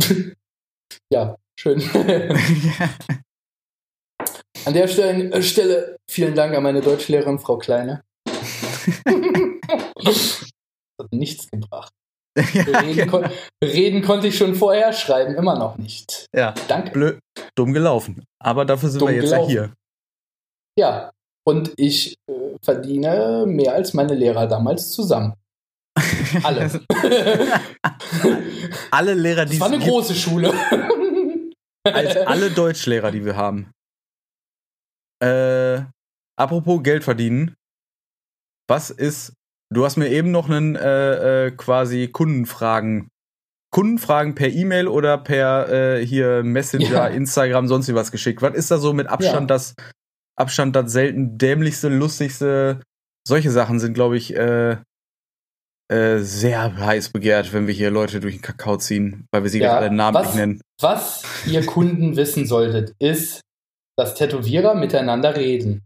ja, 1.12 1.36
schön. 1.64 1.82
An 4.66 4.72
der 4.72 4.88
Stelle, 4.88 5.32
äh, 5.32 5.42
Stelle 5.42 5.96
vielen 6.10 6.34
Dank 6.34 6.54
an 6.54 6.62
meine 6.62 6.80
Deutschlehrerin, 6.80 7.38
Frau 7.38 7.58
Kleine. 7.58 8.02
das 10.02 10.46
hat 10.98 11.12
nichts 11.12 11.50
gebracht. 11.50 11.92
Reden, 12.36 13.10
kon 13.10 13.28
reden 13.62 14.02
konnte 14.02 14.28
ich 14.28 14.38
schon 14.38 14.54
vorher, 14.54 14.92
schreiben 14.92 15.34
immer 15.34 15.58
noch 15.58 15.76
nicht. 15.76 16.26
ja, 16.34 16.54
Danke. 16.66 16.90
blöd, 16.92 17.18
dumm 17.54 17.72
gelaufen. 17.74 18.24
Aber 18.42 18.64
dafür 18.64 18.88
sind 18.88 19.02
Dumm 19.02 19.08
wir 19.10 19.16
jetzt 19.16 19.30
gelaufen. 19.30 19.50
ja 19.50 19.62
hier. 19.64 19.72
Ja, 20.78 21.10
und 21.46 21.72
ich 21.76 22.16
äh, 22.26 22.56
verdiene 22.62 23.44
mehr 23.46 23.74
als 23.74 23.92
meine 23.92 24.14
Lehrer 24.14 24.46
damals 24.46 24.90
zusammen. 24.92 25.34
Alle. 26.42 26.70
Alle 28.90 29.14
Lehrer, 29.14 29.44
die 29.44 29.52
Das 29.52 29.60
war 29.60 29.66
eine 29.68 29.76
es 29.76 29.82
gibt, 29.82 29.92
große 29.92 30.14
Schule. 30.14 30.52
Als 31.84 32.16
alle 32.16 32.50
Deutschlehrer, 32.50 33.10
die 33.10 33.24
wir 33.24 33.36
haben. 33.36 33.70
Äh, 35.22 35.82
apropos 36.36 36.82
Geld 36.82 37.04
verdienen. 37.04 37.54
Was 38.68 38.90
ist, 38.90 39.34
du 39.72 39.84
hast 39.84 39.96
mir 39.96 40.08
eben 40.08 40.30
noch 40.30 40.48
einen 40.48 40.76
äh, 40.76 41.46
äh, 41.46 41.50
quasi 41.50 42.08
Kundenfragen, 42.08 43.08
Kundenfragen 43.70 44.34
per 44.34 44.48
E-Mail 44.48 44.88
oder 44.88 45.18
per 45.18 45.68
äh, 45.68 46.06
hier 46.06 46.42
Messenger, 46.42 46.88
Ja. 46.88 47.06
Instagram, 47.08 47.68
sonst 47.68 47.88
wie 47.88 47.94
was 47.94 48.10
geschickt. 48.10 48.40
Was 48.40 48.54
ist 48.54 48.70
da 48.70 48.78
so 48.78 48.92
mit 48.92 49.08
Abstand 49.08 49.50
Ja. 49.50 49.54
das, 49.54 49.74
Abstand 50.36 50.74
das 50.76 50.92
selten 50.92 51.36
dämlichste, 51.38 51.88
lustigste? 51.88 52.80
Solche 53.26 53.50
Sachen 53.50 53.80
sind, 53.80 53.94
glaube 53.94 54.16
ich, 54.16 54.34
äh, 55.88 56.18
sehr 56.18 56.76
heiß 56.78 57.10
begehrt, 57.10 57.52
wenn 57.52 57.66
wir 57.66 57.74
hier 57.74 57.90
Leute 57.90 58.20
durch 58.20 58.34
den 58.36 58.42
Kakao 58.42 58.76
ziehen, 58.76 59.26
weil 59.32 59.42
wir 59.42 59.50
sie 59.50 59.60
Ja, 59.60 59.78
gerade 59.80 59.94
namentlich 59.94 60.28
was- 60.28 60.34
nennen. 60.34 60.60
Was 60.80 61.22
ihr 61.46 61.64
Kunden 61.66 62.16
wissen 62.16 62.46
solltet, 62.46 62.92
ist, 62.98 63.40
dass 63.98 64.14
Tätowierer 64.14 64.74
miteinander 64.74 65.36
reden. 65.36 65.82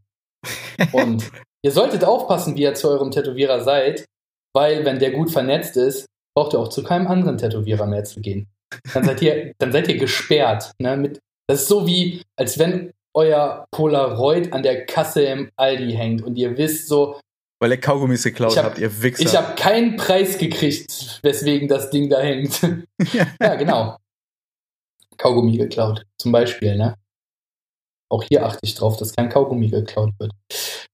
Und 0.92 1.30
ihr 1.62 1.72
solltet 1.72 2.04
aufpassen, 2.04 2.56
wie 2.56 2.62
ihr 2.62 2.74
zu 2.74 2.88
eurem 2.88 3.10
Tätowierer 3.10 3.62
seid, 3.64 4.04
weil 4.54 4.84
wenn 4.84 4.98
der 4.98 5.10
gut 5.10 5.30
vernetzt 5.30 5.76
ist, 5.76 6.06
braucht 6.36 6.54
ihr 6.54 6.58
auch 6.60 6.68
zu 6.68 6.82
keinem 6.84 7.08
anderen 7.08 7.36
Tätowierer 7.38 7.86
mehr 7.86 8.04
zu 8.04 8.20
gehen. 8.20 8.46
Dann 8.94 9.04
seid 9.04 9.20
ihr, 9.22 9.52
dann 9.58 9.72
seid 9.72 9.88
ihr 9.88 9.96
gesperrt. 9.98 10.72
Ne? 10.78 10.96
Mit, 10.96 11.18
das 11.48 11.62
ist 11.62 11.68
so 11.68 11.86
wie, 11.86 12.22
als 12.38 12.58
wenn 12.58 12.92
euer 13.14 13.64
Polaroid 13.72 14.52
an 14.52 14.62
der 14.62 14.86
Kasse 14.86 15.22
im 15.22 15.50
Aldi 15.56 15.92
hängt 15.92 16.22
und 16.22 16.36
ihr 16.36 16.56
wisst 16.56 16.86
so, 16.88 17.18
Weil 17.60 17.72
ihr 17.72 17.80
Kaugummis 17.80 18.22
geklaut 18.22 18.56
hab- 18.56 18.64
habt, 18.64 18.78
ihr 18.78 19.02
Wichser. 19.02 19.22
ich 19.22 19.36
habe 19.36 19.54
keinen 19.56 19.96
Preis 19.96 20.38
gekriegt, 20.38 21.20
weswegen 21.22 21.66
das 21.68 21.90
Ding 21.90 22.08
da 22.08 22.20
hängt. 22.20 22.60
ja, 23.40 23.54
genau. 23.56 23.96
Kaugummi 25.16 25.56
geklaut, 25.56 26.04
zum 26.20 26.30
Beispiel, 26.30 26.76
ne? 26.76 26.94
Auch 28.10 28.22
hier 28.22 28.46
achte 28.46 28.60
ich 28.62 28.74
drauf, 28.74 28.96
dass 28.96 29.14
kein 29.14 29.28
Kaugummi 29.28 29.68
geklaut 29.68 30.12
wird. 30.18 30.32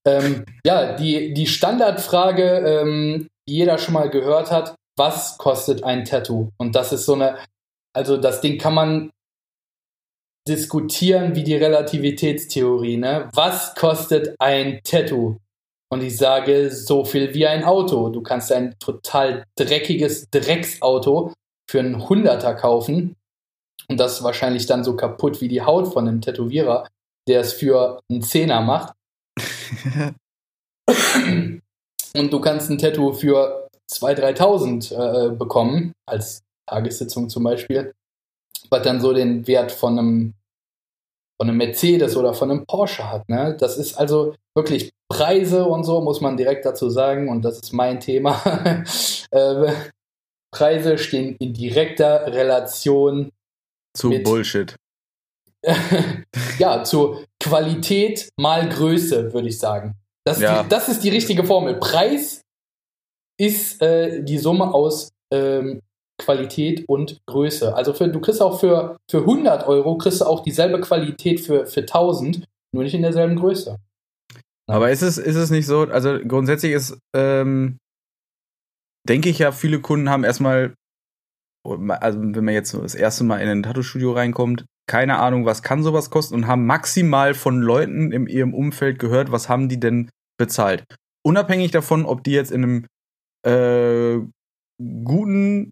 Ähm, 0.06 0.44
ja, 0.66 0.94
die, 0.96 1.34
die 1.34 1.46
Standardfrage, 1.46 2.42
ähm, 2.42 3.28
die 3.48 3.56
jeder 3.56 3.78
schon 3.78 3.94
mal 3.94 4.08
gehört 4.08 4.50
hat, 4.50 4.74
was 4.96 5.36
kostet 5.38 5.84
ein 5.84 6.04
Tattoo? 6.04 6.48
Und 6.56 6.74
das 6.74 6.92
ist 6.92 7.04
so 7.04 7.14
eine, 7.14 7.38
also 7.94 8.16
das 8.16 8.40
Ding 8.40 8.58
kann 8.58 8.74
man 8.74 9.10
diskutieren 10.48 11.34
wie 11.34 11.44
die 11.44 11.56
Relativitätstheorie, 11.56 12.96
ne? 12.96 13.28
Was 13.34 13.74
kostet 13.74 14.34
ein 14.40 14.80
Tattoo? 14.82 15.36
Und 15.95 16.03
ich 16.03 16.16
sage, 16.16 16.72
so 16.72 17.05
viel 17.05 17.34
wie 17.34 17.47
ein 17.47 17.62
Auto. 17.62 18.09
Du 18.09 18.20
kannst 18.20 18.51
ein 18.51 18.74
total 18.80 19.45
dreckiges 19.55 20.28
Drecksauto 20.28 21.32
für 21.70 21.78
einen 21.78 22.09
Hunderter 22.09 22.57
kaufen. 22.57 23.14
Und 23.88 24.01
das 24.01 24.14
ist 24.14 24.24
wahrscheinlich 24.24 24.66
dann 24.66 24.82
so 24.82 24.97
kaputt 24.97 25.40
wie 25.40 25.47
die 25.47 25.62
Haut 25.62 25.92
von 25.92 26.09
einem 26.09 26.20
Tätowierer, 26.20 26.88
der 27.28 27.42
es 27.42 27.53
für 27.53 28.01
einen 28.11 28.22
Zehner 28.22 28.61
macht. 28.61 28.95
Und 32.16 32.32
du 32.32 32.40
kannst 32.40 32.70
ein 32.70 32.78
Tattoo 32.78 33.12
für 33.12 33.68
2.000, 33.88 34.36
3.000 34.36 34.95
äh, 34.95 35.30
bekommen, 35.36 35.92
als 36.07 36.42
Tagessitzung 36.66 37.28
zum 37.28 37.45
Beispiel, 37.45 37.95
was 38.68 38.82
dann 38.82 39.01
so 39.01 39.12
den 39.12 39.47
Wert 39.47 39.70
von 39.70 39.97
einem, 39.97 40.34
von 41.41 41.49
einem 41.49 41.59
Mercedes 41.59 42.16
oder 42.16 42.35
von 42.35 42.51
einem 42.51 42.64
Porsche 42.66 43.11
hat. 43.11 43.28
Ne? 43.28 43.57
Das 43.59 43.76
ist 43.76 43.95
also 43.97 44.35
wirklich 44.55 44.91
Preise 45.09 45.64
und 45.64 45.85
so, 45.85 46.01
muss 46.01 46.20
man 46.20 46.37
direkt 46.37 46.64
dazu 46.64 46.89
sagen, 46.91 47.28
und 47.28 47.43
das 47.43 47.59
ist 47.61 47.72
mein 47.72 48.01
Thema. 48.01 48.41
äh, 49.30 49.72
Preise 50.53 50.99
stehen 50.99 51.37
in 51.41 51.53
direkter 51.53 52.26
Relation 52.32 53.30
Zu 53.97 54.09
mit- 54.09 54.24
Bullshit. 54.24 54.76
ja, 56.59 56.85
zur 56.85 57.24
Qualität 57.43 58.28
mal 58.39 58.68
Größe, 58.68 59.32
würde 59.32 59.49
ich 59.49 59.59
sagen. 59.59 59.95
Das, 60.26 60.37
ist 60.37 60.43
Ja. 60.43 60.62
die, 60.62 60.68
das 60.68 60.89
ist 60.89 61.03
die 61.03 61.09
richtige 61.09 61.43
Formel. 61.45 61.74
Preis 61.76 62.43
ist 63.41 63.80
äh, 63.82 64.22
die 64.22 64.39
Summe 64.39 64.72
aus 64.72 65.11
ähm, 65.32 65.80
Qualität 66.18 66.84
und 66.88 67.18
Größe. 67.26 67.74
Also 67.74 67.92
für, 67.92 68.08
du 68.08 68.20
kriegst 68.20 68.40
auch 68.40 68.60
für, 68.60 68.96
für 69.10 69.18
100 69.18 69.66
Euro 69.66 69.98
kriegst 69.98 70.20
du 70.20 70.26
auch 70.26 70.42
dieselbe 70.42 70.80
Qualität 70.80 71.40
für, 71.40 71.66
für 71.66 71.80
1000, 71.80 72.44
nur 72.72 72.84
nicht 72.84 72.94
in 72.94 73.02
derselben 73.02 73.36
Größe. 73.36 73.78
Aber 74.66 74.90
ist 74.90 75.02
es, 75.02 75.18
ist 75.18 75.36
es 75.36 75.50
nicht 75.50 75.66
so, 75.66 75.82
also 75.82 76.18
grundsätzlich 76.20 76.72
ist, 76.72 76.98
ähm, 77.14 77.78
denke 79.06 79.28
ich 79.28 79.38
ja, 79.38 79.52
viele 79.52 79.80
Kunden 79.80 80.08
haben 80.08 80.24
erstmal, 80.24 80.74
also 81.66 82.20
wenn 82.20 82.44
man 82.44 82.54
jetzt 82.54 82.74
das 82.74 82.94
erste 82.94 83.24
Mal 83.24 83.40
in 83.40 83.48
ein 83.48 83.62
Tattoo-Studio 83.62 84.12
reinkommt, 84.12 84.64
keine 84.86 85.18
Ahnung, 85.18 85.46
was 85.46 85.62
kann 85.62 85.82
sowas 85.82 86.10
kosten 86.10 86.34
und 86.34 86.46
haben 86.46 86.66
maximal 86.66 87.34
von 87.34 87.60
Leuten 87.60 88.12
in 88.12 88.26
ihrem 88.26 88.54
Umfeld 88.54 88.98
gehört, 88.98 89.32
was 89.32 89.48
haben 89.48 89.68
die 89.68 89.80
denn 89.80 90.10
bezahlt. 90.38 90.84
Unabhängig 91.26 91.70
davon, 91.70 92.04
ob 92.04 92.22
die 92.22 92.32
jetzt 92.32 92.52
in 92.52 92.62
einem 92.62 92.86
äh, 93.46 94.20
guten, 95.04 95.70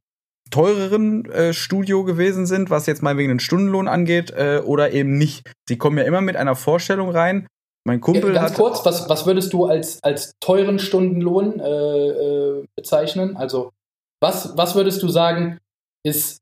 teureren 0.53 1.25
äh, 1.27 1.53
Studio 1.53 2.05
gewesen 2.05 2.47
sind, 2.47 2.71
was 2.71 2.87
jetzt 2.87 3.03
mal 3.03 3.17
wegen 3.17 3.31
den 3.31 3.41
Stundenlohn 3.41 3.89
angeht, 3.89 4.31
äh, 4.31 4.63
oder 4.65 4.93
eben 4.93 5.19
nicht. 5.19 5.51
Sie 5.69 5.79
kommen 5.79 5.99
ja 5.99 6.05
immer 6.05 6.21
mit 6.21 6.37
einer 6.37 6.55
Vorstellung 6.55 7.11
rein. 7.11 7.49
Mein 7.85 8.01
Kumpel 8.01 8.35
Ja, 8.35 8.43
ganz 8.43 8.51
hat, 8.51 8.59
kurz, 8.59 8.85
was, 8.85 9.09
was 9.09 9.27
würdest 9.27 9.53
du 9.53 9.65
als, 9.65 10.03
als 10.05 10.35
teuren 10.39 10.79
Stundenlohn 10.79 11.59
äh, 11.59 12.09
äh, 12.09 12.65
bezeichnen? 12.77 13.37
Also, 13.37 13.73
was, 14.21 14.57
was 14.57 14.77
würdest 14.77 15.03
du 15.03 15.09
sagen, 15.09 15.59
ist 16.05 16.39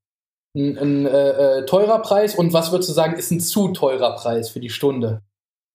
ein, 0.54 0.76
ein 0.76 1.06
äh, 1.06 1.61
äh, 1.61 1.66
teurer 1.66 2.02
Preis 2.02 2.34
und 2.34 2.52
was 2.52 2.72
würdest 2.72 2.90
du 2.90 2.92
sagen, 2.92 3.14
ist 3.14 3.30
ein 3.30 3.40
zu 3.40 3.68
teurer 3.68 4.16
Preis 4.16 4.50
für 4.50 4.61
die 4.61 4.68
Stunde? 4.68 5.22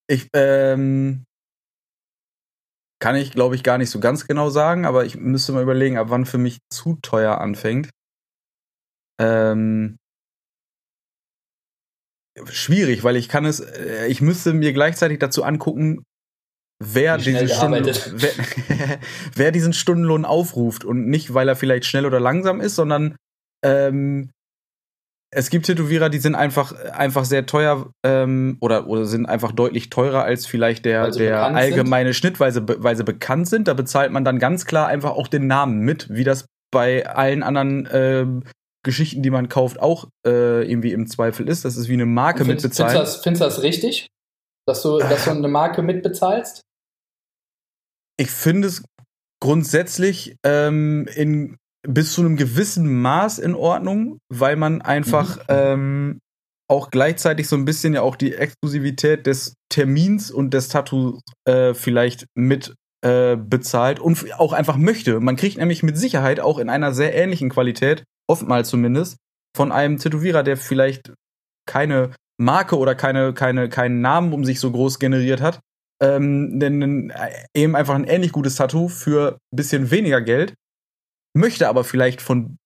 Ich, 0.08 0.28
ähm, 0.34 1.24
kann 3.00 3.16
ich, 3.16 3.32
glaube 3.32 3.56
ich, 3.56 3.64
gar 3.64 3.78
nicht 3.78 3.90
so 3.90 4.00
ganz 4.00 4.28
genau 4.28 4.50
sagen, 4.50 4.86
aber 4.86 5.06
ich 5.06 5.16
müsste 5.16 5.52
mal 5.52 5.64
überlegen, 5.64 5.98
ab 5.98 6.08
wann 6.10 6.26
für 6.26 6.38
mich 6.38 6.60
zu 6.70 6.98
teuer 7.02 7.40
anfängt. 7.40 7.90
Ähm, 9.20 9.98
schwierig, 12.46 13.04
weil 13.04 13.16
ich 13.16 13.30
kann 13.30 13.46
es, 13.46 13.60
äh, 13.60 14.08
ich 14.08 14.22
müsste 14.22 14.54
mir 14.54 14.74
gleichzeitig 14.74 15.20
dazu 15.20 15.44
angucken, 15.44 16.04
wer 16.84 17.18
diesen, 17.18 17.48
Stunden, 17.48 17.86
wer, 18.14 19.00
wer 19.36 19.52
diesen 19.52 19.74
Stundenlohn 19.74 20.26
aufruft. 20.26 20.84
Und 20.84 21.08
nicht, 21.08 21.34
weil 21.34 21.48
er 21.48 21.56
vielleicht 21.56 21.86
schnell 21.86 22.06
oder 22.06 22.20
langsam 22.20 22.62
ist, 22.62 22.76
sondern 22.76 23.16
ähm, 23.64 24.32
es 25.32 25.50
gibt 25.50 25.66
Tätowierer, 25.66 26.10
die 26.10 26.20
sind 26.20 26.36
einfach, 26.36 26.74
einfach 26.92 27.26
sehr 27.26 27.46
teuer 27.46 27.92
ähm, 28.06 28.58
oder, 28.62 28.88
oder 28.88 29.06
sind 29.06 29.26
einfach 29.26 29.52
deutlich 29.52 29.90
teurer 29.90 30.24
als 30.24 30.46
vielleicht 30.46 30.86
der, 30.86 31.12
der 31.12 31.44
allgemeine 31.44 32.14
Schnitt, 32.14 32.40
weil 32.40 32.54
sie, 32.54 32.66
weil 32.66 32.96
sie 32.96 33.04
bekannt 33.04 33.50
sind. 33.50 33.68
Da 33.68 33.74
bezahlt 33.74 34.12
man 34.12 34.24
dann 34.24 34.40
ganz 34.40 34.66
klar 34.66 34.88
einfach 34.88 35.12
auch 35.12 35.28
den 35.28 35.48
Namen 35.48 35.80
mit, 35.80 36.08
wie 36.10 36.24
das 36.24 36.46
bei 36.72 37.06
allen 37.06 37.44
anderen 37.44 37.88
ähm, 37.92 38.44
Geschichten, 38.86 39.22
die 39.22 39.30
man 39.30 39.50
kauft, 39.50 39.80
auch 39.82 40.08
äh, 40.26 40.64
irgendwie 40.70 40.94
im 40.94 41.08
Zweifel 41.08 41.50
ist. 41.50 41.66
Das 41.66 41.76
ist 41.76 41.90
wie 41.90 41.94
eine 41.94 42.06
Marke 42.06 42.46
findest, 42.46 42.64
du 42.64 42.68
mitbezahlen. 42.68 42.96
das, 42.96 43.18
findest 43.18 43.42
du 43.42 43.46
das 43.46 43.62
richtig? 43.62 44.08
Dass 44.66 44.82
du, 44.82 45.00
dass 45.00 45.26
du 45.26 45.32
eine 45.32 45.50
Marke 45.50 45.82
mitbezahlst? 45.82 46.62
Ich 48.18 48.32
finde 48.32 48.70
es 48.70 48.84
grundsätzlich 49.42 50.38
ähm, 50.44 51.08
in 51.14 51.58
bis 51.88 52.14
zu 52.14 52.22
einem 52.22 52.36
gewissen 52.36 53.02
Maß 53.02 53.40
in 53.40 53.54
Ordnung, 53.54 54.20
weil 54.30 54.56
man 54.56 54.82
einfach 54.82 55.38
mhm. 55.38 55.44
ähm, 55.50 56.20
auch 56.68 56.90
gleichzeitig 56.90 57.48
so 57.48 57.56
ein 57.56 57.66
bisschen 57.66 57.94
ja 57.94 58.02
auch 58.02 58.16
die 58.16 58.34
Exklusivität 58.34 59.28
des 59.28 59.54
Termins 59.70 60.32
und 60.32 60.54
des 60.54 60.70
Tattoos 60.70 61.22
äh, 61.48 61.74
vielleicht 61.74 62.26
mit 62.34 62.74
äh, 63.04 63.36
bezahlt 63.36 64.00
und 64.00 64.34
auch 64.40 64.52
einfach 64.54 64.78
möchte. 64.78 65.20
Man 65.20 65.36
kriegt 65.36 65.58
nämlich 65.58 65.84
mit 65.84 65.98
Sicherheit 65.98 66.40
auch 66.40 66.58
in 66.58 66.70
einer 66.70 66.92
sehr 66.92 67.14
ähnlichen 67.14 67.50
Qualität, 67.50 68.04
oftmals 68.28 68.70
zumindest, 68.70 69.18
von 69.56 69.72
einem 69.72 69.98
Tätowierer, 69.98 70.44
der 70.44 70.58
vielleicht 70.58 71.14
keine 71.68 72.12
Marke 72.38 72.78
oder 72.78 72.96
keine, 72.96 73.34
keine, 73.34 73.70
keinen 73.70 74.02
Namen 74.02 74.34
um 74.34 74.44
sich 74.44 74.60
so 74.60 74.72
groß 74.72 75.00
generiert 75.00 75.42
hat, 75.42 75.62
ähm, 76.02 76.60
denn 76.60 77.10
äh, 77.10 77.32
eben 77.56 77.76
einfach 77.76 77.96
ein 77.96 78.04
ähnlich 78.04 78.32
gutes 78.32 78.56
Tattoo 78.56 78.90
für 78.90 79.38
bisschen 79.52 79.92
weniger 79.92 80.22
Geld, 80.22 80.54
möchte 81.34 81.70
aber 81.70 81.84
vielleicht 81.84 82.22
von 82.22 82.58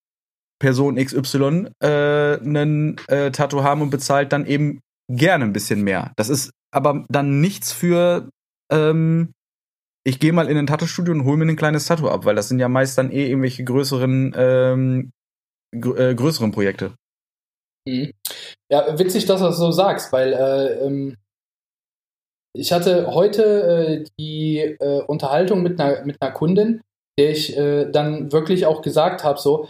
Person 0.59 0.95
XY 0.95 1.69
äh, 1.81 2.39
einen 2.39 2.97
äh, 3.07 3.31
Tattoo 3.31 3.63
haben 3.63 3.81
und 3.81 3.91
bezahlt 3.91 4.33
dann 4.33 4.45
eben 4.45 4.81
gerne 5.09 5.45
ein 5.45 5.53
bisschen 5.53 5.83
mehr. 5.83 6.11
Das 6.17 6.29
ist 6.29 6.51
aber 6.71 7.05
dann 7.09 7.39
nichts 7.39 7.71
für 7.71 8.29
ähm, 8.71 9.31
ich 10.05 10.19
gehe 10.19 10.33
mal 10.33 10.49
in 10.49 10.57
ein 10.57 10.67
Tattoo-Studio 10.67 11.13
und 11.13 11.25
hole 11.25 11.37
mir 11.37 11.45
ein 11.45 11.55
kleines 11.55 11.85
Tattoo 11.85 12.09
ab, 12.09 12.25
weil 12.25 12.35
das 12.35 12.47
sind 12.47 12.59
ja 12.59 12.69
meist 12.69 12.97
dann 12.97 13.11
eh 13.11 13.27
irgendwelche 13.27 13.63
größeren 13.63 14.33
ähm, 14.35 15.11
äh, 15.71 16.15
größeren 16.15 16.51
Projekte. 16.51 16.95
Mhm. 17.87 18.11
Ja, 18.71 18.97
witzig, 18.99 19.25
dass 19.25 19.39
du 19.39 19.47
das 19.47 19.57
so 19.57 19.71
sagst, 19.71 20.11
weil 20.11 20.33
äh, 20.33 20.85
ähm, 20.85 21.15
ich 22.53 22.71
hatte 22.71 23.13
heute 23.13 23.43
äh, 23.43 24.05
die 24.19 24.59
äh, 24.59 25.01
Unterhaltung 25.03 25.61
mit 25.63 25.79
einer, 25.79 26.03
mit 26.05 26.21
einer 26.21 26.31
Kundin, 26.31 26.81
der 27.17 27.31
ich 27.31 27.55
äh, 27.57 27.89
dann 27.91 28.31
wirklich 28.31 28.65
auch 28.65 28.81
gesagt 28.81 29.23
habe, 29.23 29.39
so, 29.39 29.67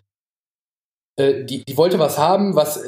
äh, 1.17 1.43
die, 1.43 1.65
die 1.65 1.77
wollte 1.77 1.99
was 1.99 2.17
haben, 2.17 2.55
was 2.55 2.81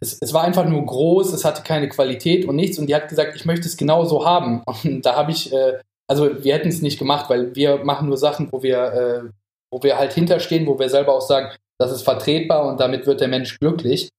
es, 0.00 0.18
es 0.20 0.32
war 0.32 0.42
einfach 0.42 0.66
nur 0.66 0.84
groß, 0.84 1.32
es 1.32 1.44
hatte 1.44 1.62
keine 1.62 1.88
Qualität 1.88 2.44
und 2.44 2.56
nichts 2.56 2.78
und 2.78 2.88
die 2.88 2.94
hat 2.94 3.08
gesagt, 3.08 3.36
ich 3.36 3.44
möchte 3.44 3.66
es 3.66 3.76
genau 3.76 4.04
so 4.04 4.26
haben. 4.26 4.62
Und 4.84 5.06
da 5.06 5.14
habe 5.16 5.30
ich, 5.30 5.52
äh, 5.52 5.78
also 6.08 6.42
wir 6.42 6.54
hätten 6.54 6.68
es 6.68 6.82
nicht 6.82 6.98
gemacht, 6.98 7.30
weil 7.30 7.54
wir 7.54 7.84
machen 7.84 8.08
nur 8.08 8.18
Sachen, 8.18 8.52
wo 8.52 8.62
wir, 8.62 8.78
äh, 8.92 9.30
wo 9.70 9.82
wir 9.82 9.98
halt 9.98 10.12
hinterstehen, 10.12 10.66
wo 10.66 10.78
wir 10.78 10.88
selber 10.88 11.14
auch 11.14 11.20
sagen, 11.20 11.54
das 11.78 11.92
ist 11.92 12.02
vertretbar 12.02 12.66
und 12.66 12.80
damit 12.80 13.06
wird 13.06 13.20
der 13.20 13.28
Mensch 13.28 13.58
glücklich. 13.58 14.10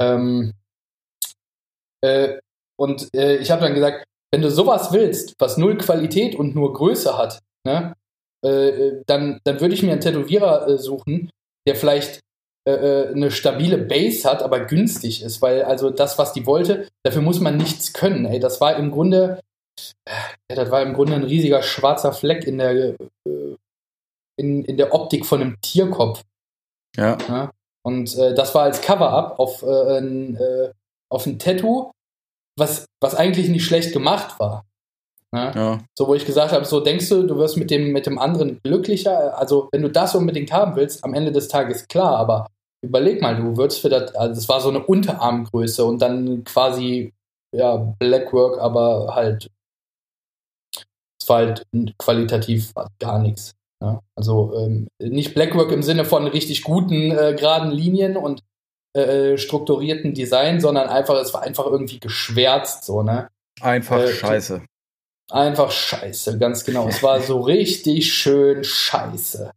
Ähm, 0.00 0.52
äh, 2.02 2.38
und 2.78 3.08
äh, 3.14 3.36
ich 3.36 3.50
habe 3.50 3.62
dann 3.62 3.74
gesagt, 3.74 4.04
wenn 4.32 4.42
du 4.42 4.50
sowas 4.50 4.92
willst, 4.92 5.34
was 5.38 5.56
null 5.56 5.76
Qualität 5.76 6.34
und 6.34 6.54
nur 6.54 6.72
Größe 6.72 7.18
hat, 7.18 7.40
ne, 7.66 7.94
äh, 8.42 9.02
dann, 9.06 9.40
dann 9.44 9.60
würde 9.60 9.74
ich 9.74 9.82
mir 9.82 9.92
einen 9.92 10.00
Tätowierer 10.00 10.68
äh, 10.68 10.78
suchen, 10.78 11.30
der 11.66 11.76
vielleicht 11.76 12.20
äh, 12.66 12.72
äh, 12.72 13.08
eine 13.08 13.30
stabile 13.30 13.78
Base 13.78 14.28
hat, 14.28 14.42
aber 14.42 14.60
günstig 14.60 15.22
ist, 15.22 15.42
weil 15.42 15.62
also 15.62 15.90
das, 15.90 16.18
was 16.18 16.32
die 16.32 16.46
wollte, 16.46 16.88
dafür 17.02 17.22
muss 17.22 17.40
man 17.40 17.56
nichts 17.56 17.92
können. 17.92 18.24
Ey, 18.24 18.38
das 18.38 18.60
war 18.60 18.76
im 18.76 18.90
Grunde, 18.90 19.40
ja, 20.08 20.56
das 20.56 20.70
war 20.70 20.82
im 20.82 20.94
Grunde 20.94 21.14
ein 21.14 21.24
riesiger 21.24 21.62
schwarzer 21.62 22.12
Fleck 22.12 22.44
in 22.46 22.58
der 22.58 22.96
in, 24.36 24.64
in 24.64 24.76
der 24.78 24.94
Optik 24.94 25.26
von 25.26 25.40
einem 25.42 25.60
Tierkopf. 25.60 26.22
Ja. 26.96 27.18
ja? 27.28 27.50
Und 27.82 28.16
äh, 28.16 28.34
das 28.34 28.54
war 28.54 28.64
als 28.64 28.80
Cover-up 28.80 29.38
auf, 29.38 29.62
äh, 29.62 29.98
ein, 29.98 30.36
äh, 30.36 30.72
auf 31.10 31.26
ein 31.26 31.38
Tattoo, 31.38 31.92
was, 32.56 32.86
was 33.00 33.14
eigentlich 33.14 33.48
nicht 33.48 33.64
schlecht 33.64 33.92
gemacht 33.92 34.38
war. 34.38 34.64
Ne? 35.32 35.52
Ja. 35.54 35.78
So, 35.96 36.08
wo 36.08 36.14
ich 36.14 36.26
gesagt 36.26 36.52
habe, 36.52 36.64
so 36.64 36.80
denkst 36.80 37.08
du, 37.08 37.26
du 37.26 37.36
wirst 37.36 37.56
mit 37.56 37.70
dem, 37.70 37.92
mit 37.92 38.06
dem 38.06 38.18
anderen 38.18 38.60
glücklicher. 38.62 39.38
Also, 39.38 39.68
wenn 39.72 39.82
du 39.82 39.88
das 39.88 40.14
unbedingt 40.14 40.52
haben 40.52 40.76
willst, 40.76 41.04
am 41.04 41.14
Ende 41.14 41.32
des 41.32 41.48
Tages 41.48 41.86
klar, 41.88 42.16
aber 42.16 42.46
überleg 42.82 43.22
mal, 43.22 43.36
du 43.36 43.56
würdest 43.56 43.80
für 43.80 43.88
das, 43.88 44.14
also 44.14 44.38
es 44.38 44.48
war 44.48 44.60
so 44.60 44.70
eine 44.70 44.84
Unterarmgröße 44.84 45.84
und 45.84 46.00
dann 46.02 46.44
quasi, 46.44 47.12
ja, 47.54 47.76
Blackwork, 47.76 48.60
aber 48.60 49.14
halt, 49.14 49.50
es 51.20 51.28
war 51.28 51.38
halt 51.38 51.66
qualitativ 51.98 52.72
gar 52.98 53.18
nichts. 53.18 53.54
Ja? 53.80 54.00
Also 54.14 54.54
ähm, 54.56 54.88
nicht 54.98 55.34
Blackwork 55.34 55.72
im 55.72 55.82
Sinne 55.82 56.04
von 56.04 56.26
richtig 56.26 56.62
guten, 56.62 57.10
äh, 57.10 57.34
geraden 57.38 57.70
Linien 57.70 58.16
und 58.16 58.42
äh, 58.92 59.38
strukturierten 59.38 60.14
Design, 60.14 60.60
sondern 60.60 60.88
einfach, 60.88 61.14
es 61.20 61.32
war 61.32 61.42
einfach 61.42 61.66
irgendwie 61.66 62.00
geschwärzt, 62.00 62.84
so, 62.84 63.02
ne? 63.02 63.28
Einfach 63.60 64.00
äh, 64.00 64.12
scheiße. 64.12 64.62
Einfach 65.30 65.70
scheiße, 65.70 66.38
ganz 66.38 66.64
genau. 66.64 66.88
Es 66.88 67.02
war 67.02 67.20
so 67.20 67.40
richtig 67.40 68.12
schön 68.12 68.64
scheiße. 68.64 69.52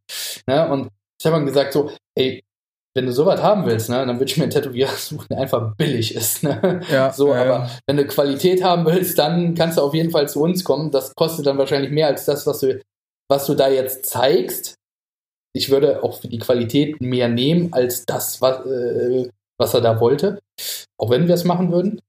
Ne? 0.46 0.70
Und 0.70 0.90
ich 1.20 1.26
habe 1.26 1.38
dann 1.38 1.48
gesagt, 1.48 1.74
so, 1.74 1.92
ey, 2.16 2.44
wenn 2.96 3.08
du 3.08 3.12
sowas 3.12 3.42
haben 3.42 3.66
willst, 3.66 3.90
ne, 3.90 4.06
dann 4.06 4.20
würde 4.20 4.26
ich 4.26 4.38
mir 4.38 4.44
einen 4.44 4.52
Tätowierer 4.52 4.92
suchen, 4.98 5.26
der 5.32 5.40
einfach 5.40 5.76
billig 5.76 6.14
ist. 6.14 6.44
Ne? 6.44 6.82
Ja, 6.92 7.12
so, 7.12 7.34
äh, 7.34 7.38
aber 7.38 7.72
wenn 7.88 7.98
du 7.98 8.06
Qualität 8.06 8.64
haben 8.64 8.86
willst, 8.86 9.18
dann 9.18 9.56
kannst 9.56 9.78
du 9.78 9.82
auf 9.82 9.96
jeden 9.96 10.12
Fall 10.12 10.30
zu 10.30 10.42
uns 10.42 10.64
kommen. 10.64 10.92
Das 10.92 11.16
kostet 11.16 11.48
dann 11.48 11.58
wahrscheinlich 11.58 11.92
mehr 11.92 12.08
als 12.08 12.26
das, 12.26 12.46
was 12.46 12.60
du, 12.60 12.80
was 13.34 13.48
du 13.48 13.56
da 13.56 13.68
jetzt 13.68 14.06
zeigst. 14.06 14.76
Ich 15.56 15.72
würde 15.72 16.04
auch 16.04 16.22
für 16.22 16.28
die 16.28 16.38
Qualität 16.38 17.02
mehr 17.02 17.28
nehmen 17.30 17.74
als 17.74 18.06
das, 18.06 18.42
was, 18.42 18.64
äh, 18.66 19.30
was 19.58 19.74
er 19.74 19.82
da 19.82 20.00
wollte. 20.00 20.40
Auch 21.00 21.10
wenn 21.10 21.28
wir 21.28 21.34
es 21.34 21.44
machen 21.44 21.72
würden. 21.72 22.00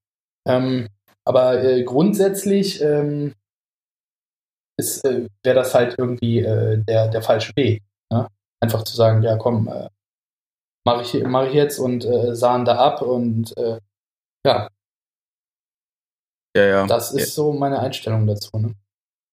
Ähm, 0.47 0.89
aber 1.27 1.65
äh, 1.65 1.83
grundsätzlich 1.83 2.83
ähm, 2.83 3.33
ist, 4.79 5.03
äh, 5.07 5.29
wäre 5.43 5.57
das 5.57 5.75
halt 5.75 5.95
irgendwie 5.97 6.41
äh, 6.41 6.77
der, 6.85 7.09
der 7.09 7.23
falsche 7.23 7.57
Weg. 7.57 7.83
Ne? 8.13 8.29
Einfach 8.61 8.83
zu 8.83 8.95
sagen, 8.95 9.23
ja 9.23 9.37
komm, 9.37 9.69
äh, 9.69 9.89
mache 10.87 11.03
ich, 11.03 11.25
mach 11.25 11.47
ich 11.47 11.55
jetzt 11.55 11.79
und 11.79 12.05
äh, 12.05 12.37
sahen 12.37 12.67
da 12.67 12.77
ab 12.77 13.01
und 13.01 13.55
ja. 14.47 14.69
Ja, 16.57 16.65
ja. 16.65 16.87
Das 16.87 17.13
ist 17.13 17.21
ja. 17.21 17.35
so 17.35 17.53
meine 17.55 17.79
Einstellung 17.79 18.27
dazu. 18.27 18.59
Ne? 18.59 18.75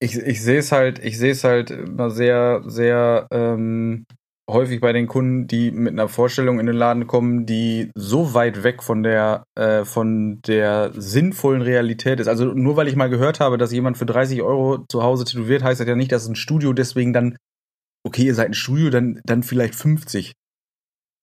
Ich, 0.01 0.17
ich 0.17 0.41
sehe 0.41 0.59
es 0.59 0.71
halt, 0.71 0.99
ich 0.99 1.17
sehe 1.17 1.31
es 1.31 1.43
halt 1.43 1.69
immer 1.69 2.09
sehr, 2.09 2.63
sehr 2.65 3.27
ähm, 3.31 4.05
häufig 4.49 4.81
bei 4.81 4.93
den 4.93 5.07
Kunden, 5.07 5.47
die 5.47 5.71
mit 5.71 5.93
einer 5.93 6.07
Vorstellung 6.07 6.59
in 6.59 6.65
den 6.65 6.75
Laden 6.75 7.07
kommen, 7.07 7.45
die 7.45 7.91
so 7.95 8.33
weit 8.33 8.63
weg 8.63 8.83
von 8.83 9.03
der, 9.03 9.43
äh, 9.55 9.85
von 9.85 10.41
der 10.41 10.91
sinnvollen 10.93 11.61
Realität 11.61 12.19
ist. 12.19 12.27
Also 12.27 12.45
nur 12.45 12.75
weil 12.75 12.87
ich 12.87 12.95
mal 12.95 13.09
gehört 13.09 13.39
habe, 13.39 13.57
dass 13.57 13.71
jemand 13.71 13.97
für 13.97 14.05
30 14.05 14.41
Euro 14.41 14.85
zu 14.89 15.03
Hause 15.03 15.25
tätowiert, 15.25 15.63
heißt 15.63 15.79
das 15.79 15.87
ja 15.87 15.95
nicht, 15.95 16.11
dass 16.11 16.27
ein 16.27 16.35
Studio 16.35 16.73
deswegen 16.73 17.13
dann, 17.13 17.37
okay, 18.05 18.23
ihr 18.23 18.35
seid 18.35 18.47
ein 18.47 18.53
Studio, 18.53 18.89
dann, 18.89 19.21
dann 19.23 19.43
vielleicht 19.43 19.75
50 19.75 20.33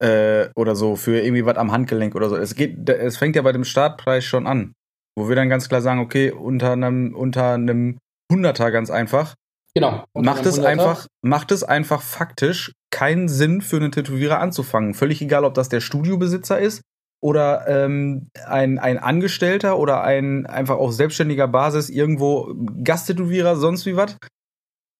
äh, 0.03 0.49
oder 0.57 0.76
so 0.76 0.97
für 0.97 1.20
irgendwie 1.20 1.45
was 1.45 1.57
am 1.57 1.72
Handgelenk 1.72 2.14
oder 2.14 2.29
so. 2.29 2.37
Es 2.37 2.55
geht, 2.55 2.89
es 2.89 3.16
fängt 3.16 3.37
ja 3.37 3.43
bei 3.43 3.53
dem 3.53 3.64
Startpreis 3.64 4.24
schon 4.24 4.47
an, 4.47 4.72
wo 5.16 5.29
wir 5.29 5.37
dann 5.37 5.49
ganz 5.49 5.68
klar 5.68 5.83
sagen, 5.83 6.01
okay, 6.01 6.31
unter 6.31 6.72
einem, 6.72 7.14
unter 7.14 7.55
einem 7.55 7.99
Hunderter 8.31 8.70
ganz 8.70 8.91
einfach. 8.91 9.35
Genau. 9.74 10.05
Macht 10.14 10.47
es 10.47 10.59
einfach, 10.59 11.07
macht 11.22 11.53
es 11.53 11.62
einfach 11.62 12.03
faktisch 12.03 12.72
keinen 12.91 13.29
Sinn 13.29 13.61
für 13.61 13.76
einen 13.76 13.93
Tätowierer 13.93 14.41
anzufangen. 14.41 14.95
Völlig 14.95 15.22
egal, 15.22 15.45
ob 15.45 15.55
das 15.55 15.68
der 15.68 15.81
Studiobesitzer 15.81 16.59
ist 16.59 16.83
oder 17.20 17.66
ähm, 17.68 18.29
ein, 18.47 18.79
ein 18.79 18.99
Angestellter 18.99 19.79
oder 19.79 20.03
ein 20.03 20.47
einfach 20.47 20.76
auf 20.76 20.93
selbstständiger 20.93 21.49
Basis 21.49 21.91
irgendwo 21.91 22.55
Gasttätowierer, 22.83 23.57
sonst 23.57 23.87
wie 23.87 23.97
was. 23.97 24.16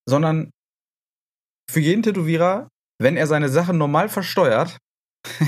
Sondern 0.09 0.51
für 1.71 1.81
jeden 1.81 2.03
Tätowierer, 2.03 2.69
wenn 3.01 3.17
er 3.17 3.27
seine 3.27 3.49
Sachen 3.49 3.79
normal 3.79 4.09
versteuert 4.09 4.79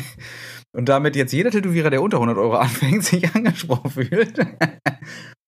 und 0.72 0.88
damit 0.88 1.16
jetzt 1.16 1.32
jeder 1.32 1.50
Tätowierer, 1.50 1.90
der 1.90 2.02
unter 2.02 2.18
100 2.18 2.36
Euro 2.36 2.56
anfängt, 2.56 3.04
sich 3.04 3.34
angesprochen 3.34 3.90
fühlt. 3.90 4.38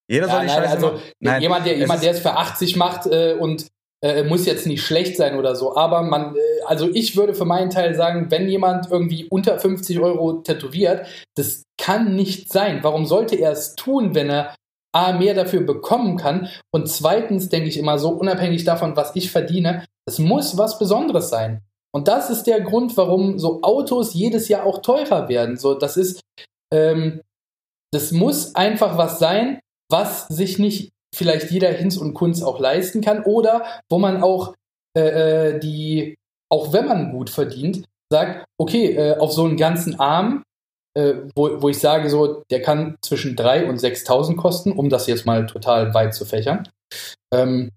Jeder 0.09 0.27
soll 0.27 0.37
ja, 0.37 0.41
die 0.43 0.47
nein, 0.47 0.57
Scheiße 0.57 0.75
also 0.75 1.01
nein, 1.21 1.43
jemand, 1.43 1.67
der, 1.67 1.77
jemand, 1.77 2.03
der 2.03 2.13
es 2.13 2.21
für 2.21 2.37
80 2.37 2.77
macht 2.77 3.07
äh, 3.07 3.35
und 3.39 3.67
äh, 4.03 4.25
muss 4.25 4.47
jetzt 4.47 4.67
nicht 4.67 4.83
schlecht 4.83 5.17
sein 5.17 5.39
oder 5.39 5.55
so, 5.55 5.77
aber 5.77 6.03
man, 6.03 6.35
äh, 6.35 6.39
also 6.67 6.89
ich 6.93 7.17
würde 7.17 7.35
für 7.35 7.45
meinen 7.45 7.71
Teil 7.71 7.95
sagen, 7.95 8.31
wenn 8.31 8.49
jemand 8.49 8.91
irgendwie 8.91 9.27
unter 9.29 9.59
50 9.59 10.01
Euro 10.01 10.43
tätowiert, 10.43 11.07
das 11.37 11.65
kann 11.79 12.17
nicht 12.17 12.53
sein. 12.53 12.81
Warum 12.83 13.07
sollte 13.07 13.37
er 13.37 13.53
es 13.53 13.75
tun, 13.77 14.15
wenn 14.15 14.29
er 14.29 14.55
A, 14.95 15.13
mehr 15.13 15.33
dafür 15.35 15.63
bekommen 15.63 16.19
kann 16.19 16.49
und 16.71 16.87
zweitens 16.87 17.49
denke 17.49 17.69
ich 17.69 17.79
immer 17.79 17.99
so, 17.99 18.11
unabhängig 18.11 18.65
davon, 18.65 18.95
was 18.95 19.17
ich 19.17 19.31
verdiene, 19.31 19.87
es 20.07 20.19
muss 20.19 20.59
was 20.59 20.79
Besonderes 20.79 21.31
sein. 21.31 21.63
Und 21.95 22.09
das 22.09 22.29
ist 22.29 22.45
der 22.45 22.61
Grund, 22.61 22.97
warum 22.97 23.39
so 23.39 23.63
Autos 23.63 24.15
jedes 24.15 24.49
Jahr 24.49 24.67
auch 24.67 24.83
teurer 24.83 25.29
werden. 25.29 25.57
So, 25.57 25.75
das 25.75 25.97
ist, 25.97 26.21
ähm, 26.73 27.23
das 27.91 28.13
muss 28.13 28.55
einfach 28.55 28.99
was 28.99 29.19
sein, 29.19 29.61
was 29.93 30.27
sich 30.29 30.59
nicht 30.59 30.91
vielleicht 31.15 31.51
jeder 31.51 31.71
Hinz 31.71 31.97
und 31.97 32.15
Kunz 32.15 32.43
auch 32.43 32.59
leisten 32.59 33.03
kann 33.03 33.23
oder 33.25 33.65
wo 33.91 33.99
man 33.99 34.23
auch 34.23 34.55
äh, 34.97 35.51
äh, 35.55 35.59
die, 35.61 36.17
auch 36.51 36.73
wenn 36.73 36.87
man 36.89 37.13
gut 37.13 37.31
verdient, 37.31 37.85
sagt, 38.11 38.45
okay, 38.59 38.95
äh, 38.95 39.19
auf 39.19 39.33
so 39.33 39.45
einen 39.45 39.57
ganzen 39.57 39.99
Arm, 40.01 40.43
äh, 40.95 41.15
wo, 41.35 41.63
wo 41.63 41.69
ich 41.69 41.79
sage, 41.79 42.11
so, 42.11 42.43
der 42.51 42.61
kann 42.63 42.97
zwischen 43.03 43.37
3.000 43.37 43.69
und 43.69 43.79
6.000 43.81 44.37
kosten, 44.37 44.73
um 44.73 44.91
das 44.91 45.07
jetzt 45.07 45.25
mal 45.25 45.47
total 45.47 45.95
weit 45.95 46.15
zu 46.15 46.25
fächern. 46.27 46.69
Ähm, 47.33 47.71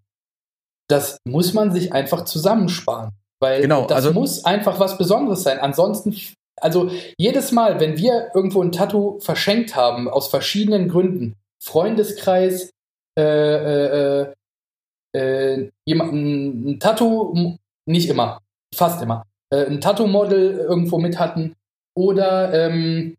das 0.89 1.17
muss 1.25 1.53
man 1.53 1.71
sich 1.71 1.93
einfach 1.93 2.25
zusammensparen. 2.25 3.11
Weil 3.41 3.61
Genau, 3.61 3.85
das 3.85 3.97
also- 4.05 4.13
muss 4.13 4.43
einfach 4.45 4.79
was 4.79 4.97
Besonderes 4.97 5.43
sein. 5.43 5.59
Ansonsten, 5.59 6.15
also 6.59 6.89
jedes 7.17 7.51
Mal, 7.51 7.79
wenn 7.79 7.97
wir 7.97 8.31
irgendwo 8.33 8.61
ein 8.61 8.71
Tattoo 8.71 9.19
verschenkt 9.19 9.75
haben, 9.75 10.09
aus 10.09 10.27
verschiedenen 10.27 10.89
Gründen, 10.89 11.35
Freundeskreis, 11.65 12.71
äh, 13.17 13.23
äh, 13.23 14.23
äh, 14.23 14.33
äh, 15.17 15.71
jemand, 15.85 16.13
ein, 16.13 16.67
ein 16.69 16.79
Tattoo, 16.79 17.57
nicht 17.85 18.09
immer, 18.09 18.39
fast 18.73 19.01
immer, 19.01 19.25
äh, 19.51 19.65
ein 19.65 19.81
Tattoo-Model 19.81 20.57
irgendwo 20.57 20.97
mit 20.99 21.17
hatten 21.17 21.53
oder, 21.97 22.53
ähm, 22.53 23.15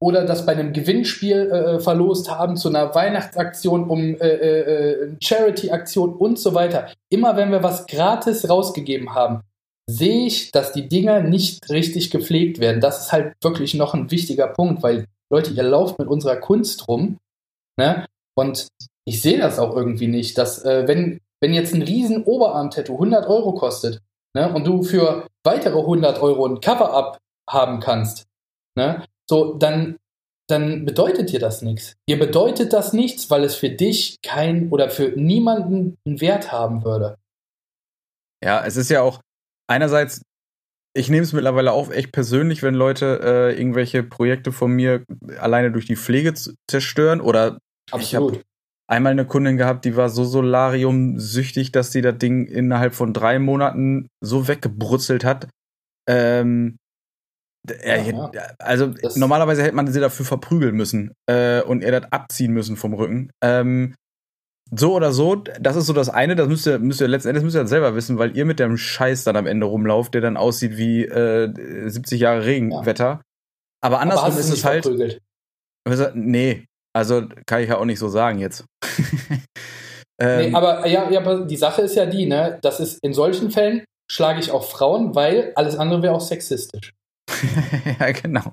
oder 0.00 0.24
das 0.24 0.44
bei 0.44 0.52
einem 0.52 0.72
Gewinnspiel 0.72 1.50
äh, 1.50 1.80
verlost 1.80 2.30
haben 2.30 2.56
zu 2.56 2.68
einer 2.68 2.94
Weihnachtsaktion, 2.94 3.88
um 3.88 4.00
äh, 4.20 4.28
äh, 4.28 5.16
Charity-Aktion 5.20 6.14
und 6.14 6.38
so 6.38 6.54
weiter. 6.54 6.92
Immer 7.10 7.36
wenn 7.36 7.50
wir 7.50 7.62
was 7.62 7.86
gratis 7.86 8.48
rausgegeben 8.48 9.14
haben, 9.14 9.40
sehe 9.88 10.26
ich, 10.26 10.50
dass 10.50 10.72
die 10.72 10.88
Dinger 10.88 11.20
nicht 11.20 11.70
richtig 11.70 12.10
gepflegt 12.10 12.58
werden. 12.58 12.80
Das 12.80 13.06
ist 13.06 13.12
halt 13.12 13.34
wirklich 13.42 13.74
noch 13.74 13.94
ein 13.94 14.10
wichtiger 14.10 14.48
Punkt, 14.48 14.82
weil 14.82 15.06
Leute, 15.30 15.52
ihr 15.52 15.62
lauft 15.62 15.98
mit 15.98 16.08
unserer 16.08 16.36
Kunst 16.36 16.86
rum, 16.88 17.18
ne? 17.76 18.06
Und 18.36 18.68
ich 19.06 19.22
sehe 19.22 19.38
das 19.38 19.58
auch 19.58 19.76
irgendwie 19.76 20.08
nicht, 20.08 20.38
dass 20.38 20.64
äh, 20.64 20.88
wenn, 20.88 21.20
wenn 21.40 21.54
jetzt 21.54 21.74
ein 21.74 21.82
riesen 21.82 22.24
Oberarm-Tattoo 22.24 22.94
100 22.94 23.26
Euro 23.26 23.54
kostet 23.54 24.00
ne, 24.34 24.52
und 24.52 24.66
du 24.66 24.82
für 24.82 25.26
weitere 25.44 25.78
100 25.78 26.20
Euro 26.20 26.46
ein 26.46 26.60
Cover-Up 26.60 27.18
haben 27.48 27.80
kannst, 27.80 28.24
ne, 28.76 29.04
so, 29.28 29.54
dann, 29.54 29.96
dann 30.48 30.84
bedeutet 30.84 31.30
dir 31.32 31.40
das 31.40 31.62
nichts. 31.62 31.94
Dir 32.08 32.18
bedeutet 32.18 32.72
das 32.72 32.92
nichts, 32.92 33.30
weil 33.30 33.44
es 33.44 33.54
für 33.54 33.70
dich 33.70 34.16
kein 34.22 34.70
oder 34.70 34.90
für 34.90 35.12
niemanden 35.16 35.96
einen 36.06 36.20
Wert 36.20 36.52
haben 36.52 36.84
würde. 36.84 37.16
Ja, 38.42 38.64
es 38.64 38.76
ist 38.76 38.90
ja 38.90 39.00
auch 39.00 39.20
einerseits, 39.66 40.22
ich 40.94 41.08
nehme 41.08 41.22
es 41.22 41.32
mittlerweile 41.32 41.72
auch 41.72 41.90
echt 41.90 42.12
persönlich, 42.12 42.62
wenn 42.62 42.74
Leute 42.74 43.20
äh, 43.22 43.58
irgendwelche 43.58 44.02
Projekte 44.02 44.52
von 44.52 44.70
mir 44.70 45.04
alleine 45.38 45.72
durch 45.72 45.86
die 45.86 45.96
Pflege 45.96 46.34
zerstören 46.68 47.20
oder 47.20 47.58
Absolut. 47.90 48.42
einmal 48.86 49.12
eine 49.12 49.26
Kundin 49.26 49.56
gehabt, 49.56 49.84
die 49.84 49.96
war 49.96 50.08
so 50.08 50.24
solariumsüchtig, 50.24 51.72
dass 51.72 51.92
sie 51.92 52.02
das 52.02 52.18
Ding 52.18 52.46
innerhalb 52.46 52.94
von 52.94 53.12
drei 53.12 53.38
Monaten 53.38 54.08
so 54.20 54.46
weggebrutzelt 54.48 55.24
hat. 55.24 55.48
Ähm, 56.08 56.76
er, 57.66 58.04
Ja, 58.04 58.30
Also 58.58 58.88
Das- 58.88 59.16
normalerweise 59.16 59.62
hätte 59.62 59.74
man 59.74 59.90
sie 59.90 60.00
dafür 60.00 60.26
verprügeln 60.26 60.74
müssen 60.76 61.12
äh, 61.26 61.62
und 61.62 61.82
ihr 61.82 61.92
das 61.98 62.12
abziehen 62.12 62.52
müssen 62.52 62.76
vom 62.76 62.92
Rücken. 62.94 63.30
Ähm, 63.42 63.94
so 64.70 64.94
oder 64.94 65.12
so, 65.12 65.36
das 65.36 65.76
ist 65.76 65.86
so 65.86 65.92
das 65.92 66.08
eine, 66.10 66.36
das 66.36 66.48
müsst 66.48 66.66
ihr, 66.66 66.78
müsst 66.78 67.00
ihr 67.00 67.08
letzten 67.08 67.28
Endes 67.28 67.44
müsst 67.44 67.56
ihr 67.56 67.60
das 67.62 67.70
selber 67.70 67.94
wissen, 67.94 68.18
weil 68.18 68.36
ihr 68.36 68.44
mit 68.44 68.58
dem 68.58 68.76
Scheiß 68.76 69.24
dann 69.24 69.36
am 69.36 69.46
Ende 69.46 69.66
rumlauft, 69.66 70.14
der 70.14 70.20
dann 70.20 70.36
aussieht 70.36 70.76
wie 70.76 71.04
äh, 71.04 71.88
70 71.88 72.20
Jahre 72.20 72.44
Regenwetter. 72.44 73.22
Aber 73.82 73.96
Aber 73.96 74.00
andersrum 74.00 74.34
du 74.34 74.40
ist 74.40 74.50
es 74.50 74.64
halt. 74.64 74.84
verprügelt? 74.84 75.20
Also, 75.86 76.06
Nee, 76.14 76.66
also 76.94 77.22
kann 77.46 77.62
ich 77.62 77.68
ja 77.68 77.78
auch 77.78 77.84
nicht 77.84 77.98
so 77.98 78.08
sagen 78.08 78.38
jetzt. 78.38 78.64
ähm, 80.20 80.50
Nee, 80.50 80.54
aber 80.54 80.86
ja, 80.86 81.10
ja, 81.10 81.20
aber 81.20 81.44
die 81.44 81.56
Sache 81.56 81.82
ist 81.82 81.96
ja 81.96 82.06
die, 82.06 82.26
ne, 82.26 82.58
das 82.62 82.80
ist 82.80 82.98
in 83.02 83.12
solchen 83.12 83.50
Fällen 83.50 83.84
schlage 84.10 84.40
ich 84.40 84.50
auch 84.50 84.64
Frauen, 84.64 85.14
weil 85.14 85.52
alles 85.56 85.76
andere 85.76 86.02
wäre 86.02 86.14
auch 86.14 86.20
sexistisch. 86.20 86.92
ja, 88.00 88.12
genau. 88.12 88.52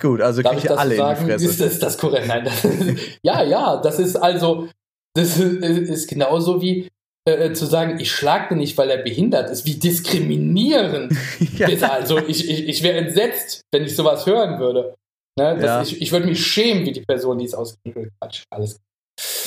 Gut, 0.00 0.20
also 0.20 0.42
kriege 0.42 0.58
ich 0.58 0.70
alle 0.70 0.78
so 0.78 0.84
in 0.84 0.90
die 0.90 0.96
sagen? 0.96 1.26
Fresse. 1.26 1.44
Ist 1.46 1.60
das, 1.60 1.78
das 1.78 1.98
korrekt? 1.98 2.26
Nein, 2.26 2.44
das 2.44 2.62
ja, 3.22 3.42
ja, 3.42 3.76
das 3.80 3.98
ist 3.98 4.16
also, 4.16 4.68
das 5.14 5.38
ist, 5.38 5.62
ist 5.62 6.08
genauso 6.08 6.60
wie 6.60 6.88
äh, 7.24 7.52
zu 7.52 7.66
sagen, 7.66 8.00
ich 8.00 8.10
schlage 8.10 8.48
den 8.50 8.58
nicht, 8.58 8.76
weil 8.76 8.90
er 8.90 8.98
behindert 8.98 9.50
ist, 9.50 9.64
wie 9.64 9.74
diskriminierend. 9.74 11.16
ja. 11.56 11.68
ist. 11.68 11.84
Also 11.84 12.18
ich, 12.18 12.50
ich, 12.50 12.68
ich 12.68 12.82
wäre 12.82 12.98
entsetzt, 12.98 13.62
wenn 13.72 13.84
ich 13.84 13.94
sowas 13.94 14.26
hören 14.26 14.58
würde. 14.58 14.96
Ne, 15.38 15.56
das, 15.56 15.62
Ja. 15.62 15.82
ich, 15.82 16.02
ich 16.02 16.12
würde 16.12 16.26
mich 16.26 16.46
schämen, 16.46 16.84
wie 16.84 16.92
die 16.92 17.00
Person, 17.00 17.38
die 17.38 17.46
es 17.46 17.54
ausgedrückt 17.54 18.12
hat. 18.20 18.30
Quatsch, 18.30 18.44
alles. 18.50 18.80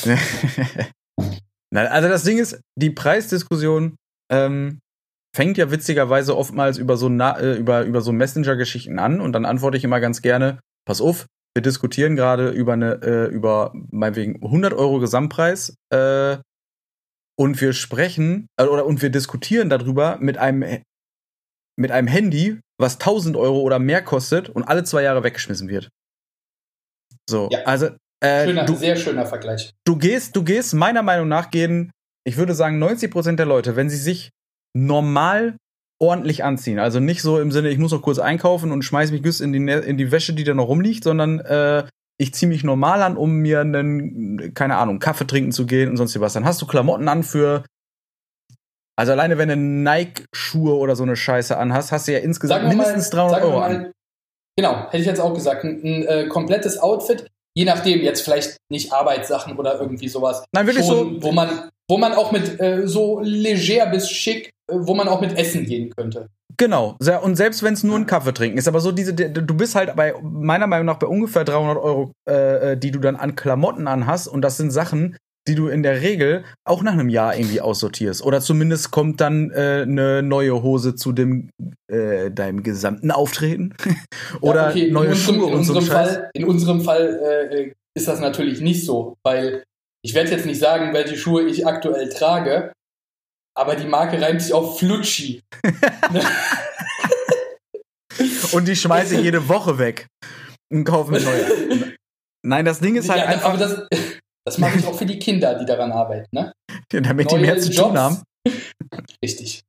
Na, 1.71 1.85
also 1.85 2.09
das 2.09 2.23
Ding 2.23 2.37
ist, 2.37 2.59
die 2.77 2.89
Preisdiskussion 2.89 3.95
ähm, 4.31 4.79
fängt 5.35 5.57
ja 5.57 5.69
witzigerweise 5.71 6.37
oftmals 6.37 6.77
über 6.77 6.97
so, 6.97 7.09
na, 7.09 7.37
äh, 7.37 7.55
über, 7.55 7.83
über 7.83 8.01
so 8.01 8.11
Messenger-Geschichten 8.11 8.99
an 8.99 9.19
und 9.19 9.33
dann 9.33 9.45
antworte 9.45 9.77
ich 9.77 9.83
immer 9.83 9.99
ganz 9.99 10.21
gerne, 10.21 10.59
pass 10.87 11.01
auf, 11.01 11.25
wir 11.53 11.61
diskutieren 11.61 12.15
gerade 12.15 12.49
über 12.49 12.73
eine, 12.73 13.01
äh, 13.01 13.25
über 13.27 13.73
meinetwegen 13.91 14.43
100 14.43 14.73
Euro 14.73 14.99
Gesamtpreis 14.99 15.75
äh, 15.89 16.37
und 17.37 17.59
wir 17.61 17.73
sprechen, 17.73 18.47
äh, 18.57 18.65
oder 18.65 18.85
und 18.85 19.01
wir 19.01 19.09
diskutieren 19.09 19.69
darüber 19.69 20.17
mit 20.19 20.37
einem, 20.37 20.81
mit 21.77 21.91
einem 21.91 22.07
Handy, 22.07 22.59
was 22.79 22.95
1000 22.95 23.35
Euro 23.37 23.59
oder 23.61 23.79
mehr 23.79 24.01
kostet 24.03 24.49
und 24.49 24.63
alle 24.63 24.83
zwei 24.83 25.03
Jahre 25.03 25.23
weggeschmissen 25.23 25.67
wird. 25.69 25.89
So, 27.29 27.49
Ja. 27.51 27.59
also 27.63 27.87
äh, 28.23 28.45
Schöner, 28.45 28.65
du, 28.65 28.75
sehr 28.75 28.95
schöner 28.95 29.25
Vergleich. 29.25 29.71
du 29.85 29.97
gehst, 29.97 30.35
du 30.35 30.43
gehst 30.43 30.73
meiner 30.73 31.03
Meinung 31.03 31.27
nach 31.27 31.49
gehen, 31.51 31.91
ich 32.25 32.37
würde 32.37 32.53
sagen 32.55 32.81
90% 32.83 33.35
der 33.35 33.45
Leute, 33.45 33.75
wenn 33.75 33.89
sie 33.89 33.97
sich 33.97 34.29
normal 34.75 35.57
ordentlich 36.01 36.43
anziehen, 36.43 36.79
also 36.79 36.99
nicht 36.99 37.21
so 37.21 37.39
im 37.39 37.51
Sinne, 37.51 37.69
ich 37.69 37.77
muss 37.77 37.91
noch 37.91 38.01
kurz 38.01 38.19
einkaufen 38.19 38.71
und 38.71 38.83
schmeiß 38.83 39.11
mich 39.11 39.23
güss 39.23 39.39
in 39.41 39.53
die, 39.53 39.59
Ne- 39.59 39.79
in 39.79 39.97
die 39.97 40.11
Wäsche, 40.11 40.33
die 40.33 40.43
da 40.43 40.53
noch 40.53 40.67
rumliegt, 40.67 41.03
sondern 41.03 41.39
äh, 41.39 41.85
ich 42.17 42.33
ziehe 42.33 42.49
mich 42.49 42.63
normal 42.63 43.01
an, 43.01 43.17
um 43.17 43.37
mir 43.37 43.61
einen, 43.61 44.53
keine 44.53 44.77
Ahnung, 44.77 44.99
Kaffee 44.99 45.27
trinken 45.27 45.51
zu 45.51 45.65
gehen 45.65 45.89
und 45.89 45.97
sonst 45.97 46.17
was. 46.19 46.33
Dann 46.33 46.45
hast 46.45 46.61
du 46.61 46.65
Klamotten 46.67 47.07
an 47.09 47.23
für 47.23 47.63
also 48.97 49.11
alleine 49.11 49.37
wenn 49.37 49.49
du 49.49 49.55
Nike-Schuhe 49.57 50.75
oder 50.75 50.95
so 50.95 51.03
eine 51.03 51.15
Scheiße 51.15 51.57
anhast, 51.57 51.91
hast 51.91 52.07
du 52.07 52.13
ja 52.13 52.19
insgesamt 52.19 52.63
mal- 52.63 52.69
mindestens 52.69 53.09
300 53.09 53.31
sagen 53.31 53.43
wir 53.43 53.49
Euro 53.49 53.59
mal, 53.59 53.75
an. 53.75 53.91
Genau, 54.57 54.85
hätte 54.85 54.97
ich 54.97 55.05
jetzt 55.05 55.19
auch 55.19 55.33
gesagt. 55.33 55.63
Ein, 55.63 55.81
ein 55.83 56.07
äh, 56.07 56.27
komplettes 56.27 56.77
Outfit, 56.77 57.27
je 57.55 57.65
nachdem, 57.65 57.99
jetzt 58.01 58.21
vielleicht 58.21 58.57
nicht 58.69 58.93
Arbeitssachen 58.93 59.57
oder 59.57 59.79
irgendwie 59.79 60.07
sowas. 60.07 60.45
Nein, 60.53 60.65
wirklich 60.67 60.85
Schon, 60.85 61.21
so. 61.21 61.23
Wo 61.23 61.31
man, 61.33 61.69
wo 61.89 61.97
man 61.97 62.13
auch 62.13 62.31
mit 62.31 62.59
äh, 62.61 62.87
so 62.87 63.19
leger 63.21 63.87
bis 63.87 64.09
schick, 64.09 64.51
äh, 64.71 64.75
wo 64.77 64.93
man 64.93 65.07
auch 65.09 65.19
mit 65.19 65.37
Essen 65.37 65.65
gehen 65.65 65.93
könnte. 65.95 66.29
Genau. 66.57 66.95
Und 67.21 67.35
selbst 67.35 67.63
wenn 67.63 67.73
es 67.73 67.83
nur 67.83 67.97
ein 67.97 68.05
Kaffee 68.05 68.33
trinken 68.33 68.57
ist, 68.57 68.69
aber 68.69 68.79
so 68.79 68.93
diese, 68.93 69.13
du 69.13 69.57
bist 69.57 69.75
halt 69.75 69.93
bei, 69.97 70.13
meiner 70.21 70.67
Meinung 70.67 70.85
nach 70.85 70.99
bei 70.99 71.07
ungefähr 71.07 71.43
300 71.43 71.77
Euro, 71.77 72.11
äh, 72.29 72.71
äh, 72.71 72.77
die 72.77 72.91
du 72.91 72.99
dann 72.99 73.17
an 73.17 73.35
Klamotten 73.35 73.87
anhast. 73.89 74.29
Und 74.29 74.41
das 74.41 74.55
sind 74.55 74.71
Sachen, 74.71 75.17
die 75.47 75.55
du 75.55 75.67
in 75.67 75.83
der 75.83 76.01
Regel 76.01 76.43
auch 76.63 76.81
nach 76.81 76.93
einem 76.93 77.09
Jahr 77.09 77.37
irgendwie 77.37 77.61
aussortierst. 77.61 78.23
Oder 78.23 78.41
zumindest 78.41 78.91
kommt 78.91 79.21
dann 79.21 79.51
äh, 79.51 79.83
eine 79.83 80.23
neue 80.23 80.63
Hose 80.63 80.95
zu 80.95 81.11
dem, 81.11 81.49
äh, 81.87 82.31
deinem 82.31 82.63
gesamten 82.63 83.11
Auftreten. 83.11 83.75
Oder 84.41 84.63
Ja, 84.63 84.69
okay, 84.69 84.91
neue 84.91 85.07
in 85.07 85.11
unserem, 85.11 85.35
Schuhe 85.35 85.49
in 85.49 85.53
und 85.55 85.63
so. 85.63 85.81
Fall, 85.81 86.29
In 86.33 86.45
unserem 86.45 86.81
Fall 86.81 87.19
äh, 87.23 87.55
äh, 87.61 87.73
ist 87.95 88.07
das 88.07 88.19
natürlich 88.19 88.61
nicht 88.61 88.85
so, 88.85 89.15
weil 89.23 89.63
ich 90.03 90.13
werde 90.13 90.31
jetzt 90.31 90.45
nicht 90.45 90.59
sagen, 90.59 90.93
welche 90.93 91.17
Schuhe 91.17 91.43
ich 91.43 91.65
aktuell 91.65 92.09
trage, 92.09 92.71
aber 93.57 93.75
die 93.75 93.87
Marke 93.87 94.21
reimt 94.21 94.41
sich 94.41 94.53
auf 94.53 94.79
Flutschi. 94.79 95.41
Und 98.51 98.67
die 98.67 98.75
schmeiße 98.75 99.15
ich 99.15 99.21
jede 99.21 99.47
Woche 99.49 99.77
weg. 99.77 100.07
Und 100.71 100.83
kaufe 100.83 101.11
mir 101.11 101.21
neue. 101.21 101.95
Nein, 102.45 102.65
das 102.65 102.79
Ding 102.79 102.95
ist 102.95 103.09
halt 103.09 103.21
ja, 103.21 103.27
einfach, 103.27 103.49
aber 103.49 103.57
das, 103.57 103.87
das 104.45 104.57
mache 104.59 104.77
ich 104.77 104.85
auch 104.85 104.97
für 104.97 105.05
die 105.05 105.19
Kinder, 105.19 105.57
die 105.57 105.65
daran 105.65 105.91
arbeiten. 105.91 106.27
Ne? 106.31 106.53
damit 106.89 107.31
die 107.31 107.35
Neue 107.35 107.41
mehr 107.41 107.57
zu 107.57 107.69
tun 107.69 107.75
Jobs. 107.75 107.99
haben. 107.99 108.21
Richtig. 109.23 109.63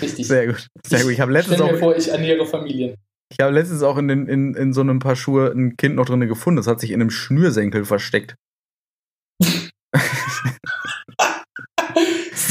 Richtig. 0.00 0.28
Sehr 0.28 0.46
gut. 0.46 0.68
Sehr 0.86 1.02
gut. 1.02 1.12
Ich 1.12 1.20
habe 1.20 1.32
letztens 1.32 1.56
Stell 1.56 1.74
auch 1.74 1.78
vor, 1.78 1.96
ich 1.96 2.08
ernähre 2.08 2.46
Familien. 2.46 2.94
Ich 3.30 3.40
habe 3.40 3.52
letztens 3.52 3.82
auch 3.82 3.96
in, 3.96 4.08
den, 4.08 4.26
in, 4.28 4.54
in 4.54 4.72
so 4.72 4.80
einem 4.80 4.98
paar 5.00 5.16
Schuhe 5.16 5.50
ein 5.50 5.76
Kind 5.76 5.96
noch 5.96 6.06
drin 6.06 6.20
gefunden. 6.20 6.56
Das 6.58 6.66
hat 6.66 6.80
sich 6.80 6.90
in 6.90 7.00
einem 7.00 7.10
Schnürsenkel 7.10 7.84
versteckt. 7.84 8.36
ist 9.40 9.72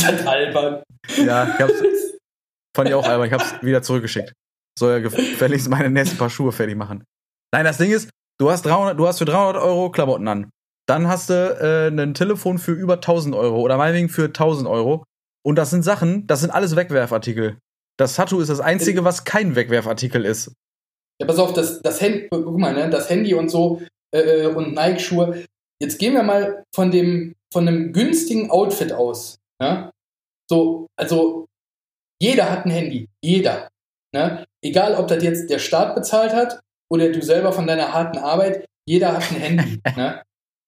das 0.04 0.28
albern? 0.28 0.84
Ja, 1.16 1.54
ich 1.54 1.60
hab's, 1.60 1.82
fand 2.76 2.90
ich 2.90 2.96
auch 2.96 3.08
albern. 3.08 3.28
Ich 3.28 3.34
hab's 3.34 3.54
wieder 3.62 3.82
zurückgeschickt. 3.82 4.34
Soll 4.78 4.92
ja 4.94 5.00
gefälligst 5.00 5.70
meine 5.70 5.90
nächsten 5.90 6.18
paar 6.18 6.30
Schuhe 6.30 6.52
fertig 6.52 6.76
machen. 6.76 7.04
Nein, 7.54 7.66
das 7.66 7.78
Ding 7.78 7.92
ist, 7.92 8.10
du 8.40 8.52
hast 8.52 8.64
300, 8.64 9.00
du 9.00 9.08
hast 9.08 9.20
für 9.20 9.26
300 9.26 9.62
Euro 9.62 9.90
Klamotten 9.90 10.28
an. 10.28 10.50
Dann 10.88 11.08
hast 11.08 11.30
du 11.30 11.34
äh, 11.34 11.88
ein 11.90 12.14
Telefon 12.14 12.58
für 12.58 12.72
über 12.72 12.96
1000 12.96 13.36
Euro 13.36 13.60
oder 13.60 13.78
meinetwegen 13.78 14.10
für 14.10 14.26
1000 14.26 14.68
Euro. 14.68 15.04
Und 15.46 15.58
das 15.58 15.70
sind 15.70 15.84
Sachen, 15.84 16.28
das 16.28 16.42
sind 16.42 16.52
alles 16.52 16.76
Wegwerfartikel. 16.76 17.58
Das 17.98 18.16
Tattoo 18.16 18.40
ist 18.40 18.50
das 18.50 18.60
einzige, 18.60 19.04
was 19.04 19.24
kein 19.24 19.56
Wegwerfartikel 19.56 20.24
ist. 20.24 20.54
Ja, 21.20 21.28
pass 21.28 21.40
auf, 21.40 21.54
das, 21.54 21.82
das 21.82 22.00
Handy, 22.00 22.28
guck 22.30 22.58
mal, 22.58 22.74
ne, 22.74 22.90
das 22.90 23.10
Handy 23.10 23.34
und 23.34 23.50
so 23.50 23.82
äh, 24.14 24.48
und 24.48 24.74
Nike-Schuhe. 24.74 25.46
Jetzt 25.82 26.00
gehen 26.00 26.14
wir 26.14 26.24
mal 26.24 26.64
von 26.74 26.92
dem, 26.92 27.36
von 27.52 27.68
einem 27.68 27.92
günstigen 27.92 28.52
Outfit 28.52 28.92
aus. 28.92 29.40
Ne? 29.62 29.92
So, 30.50 30.88
also 30.98 31.46
jeder 32.22 32.50
hat 32.52 32.66
ein 32.66 32.72
Handy. 32.72 33.10
Jeder. 33.24 33.70
Ne? 34.14 34.46
Egal, 34.64 34.96
ob 34.96 35.08
das 35.08 35.24
jetzt 35.24 35.50
der 35.50 35.60
Staat 35.60 35.96
bezahlt 35.96 36.34
hat 36.34 36.60
oder 36.90 37.12
du 37.12 37.22
selber 37.22 37.52
von 37.52 37.68
deiner 37.68 37.94
harten 37.94 38.18
Arbeit, 38.18 38.66
jeder 38.86 39.14
hat 39.14 39.32
ein 39.32 39.42
Handy. 39.42 39.82
ne? 39.96 40.24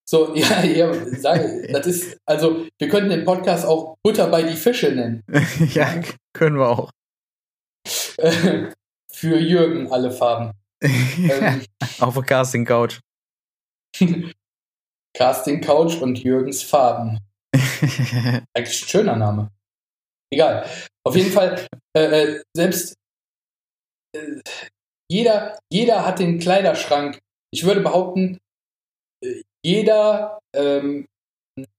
So, 0.09 0.33
ja, 0.35 0.63
ja, 0.63 0.91
sag, 1.19 1.39
das 1.71 1.85
ist, 1.85 2.17
also, 2.25 2.65
wir 2.79 2.89
könnten 2.89 3.11
den 3.11 3.25
Podcast 3.25 3.63
auch 3.63 3.95
Butter 4.01 4.27
bei 4.27 4.41
die 4.41 4.55
Fische 4.55 4.91
nennen. 4.91 5.23
ja, 5.73 6.01
können 6.33 6.57
wir 6.57 6.67
auch. 6.67 6.89
Für 9.11 9.37
Jürgen 9.37 9.91
alle 9.91 10.09
Farben. 10.09 10.53
ähm, 10.81 11.63
Auf 11.99 12.15
der 12.15 12.23
Casting 12.23 12.65
Couch. 12.65 12.99
Casting 15.15 15.61
Couch 15.61 16.01
und 16.01 16.17
Jürgens 16.23 16.63
Farben. 16.63 17.19
Eigentlich 17.53 18.41
ein 18.55 18.65
schöner 18.65 19.15
Name. 19.15 19.51
Egal. 20.33 20.67
Auf 21.05 21.15
jeden 21.15 21.31
Fall, 21.31 21.67
äh, 21.95 22.01
äh, 22.01 22.43
selbst 22.55 22.95
äh, 24.15 24.41
jeder, 25.07 25.59
jeder 25.71 26.03
hat 26.03 26.17
den 26.17 26.39
Kleiderschrank. 26.39 27.19
Ich 27.51 27.63
würde 27.63 27.81
behaupten, 27.81 28.39
jeder, 29.63 30.39
ähm, 30.55 31.07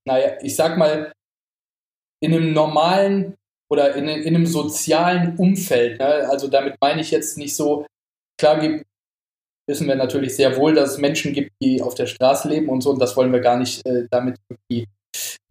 naja, 0.05 0.37
ich 0.41 0.55
sag 0.55 0.77
mal, 0.77 1.11
in 2.23 2.33
einem 2.33 2.53
normalen 2.53 3.35
oder 3.69 3.95
in, 3.95 4.07
in 4.07 4.35
einem 4.35 4.45
sozialen 4.45 5.37
Umfeld, 5.37 5.99
ne? 5.99 6.29
also 6.29 6.47
damit 6.47 6.75
meine 6.81 7.01
ich 7.01 7.11
jetzt 7.11 7.37
nicht 7.37 7.55
so, 7.55 7.85
klar 8.37 8.59
gibt, 8.59 8.85
wissen 9.67 9.87
wir 9.87 9.95
natürlich 9.95 10.35
sehr 10.35 10.57
wohl, 10.57 10.75
dass 10.75 10.91
es 10.91 10.97
Menschen 10.97 11.33
gibt, 11.33 11.51
die 11.61 11.81
auf 11.81 11.95
der 11.95 12.07
Straße 12.07 12.49
leben 12.49 12.69
und 12.69 12.81
so, 12.81 12.91
und 12.91 12.99
das 12.99 13.15
wollen 13.15 13.31
wir 13.31 13.39
gar 13.39 13.57
nicht 13.57 13.85
äh, 13.87 14.07
damit 14.11 14.37
irgendwie 14.49 14.87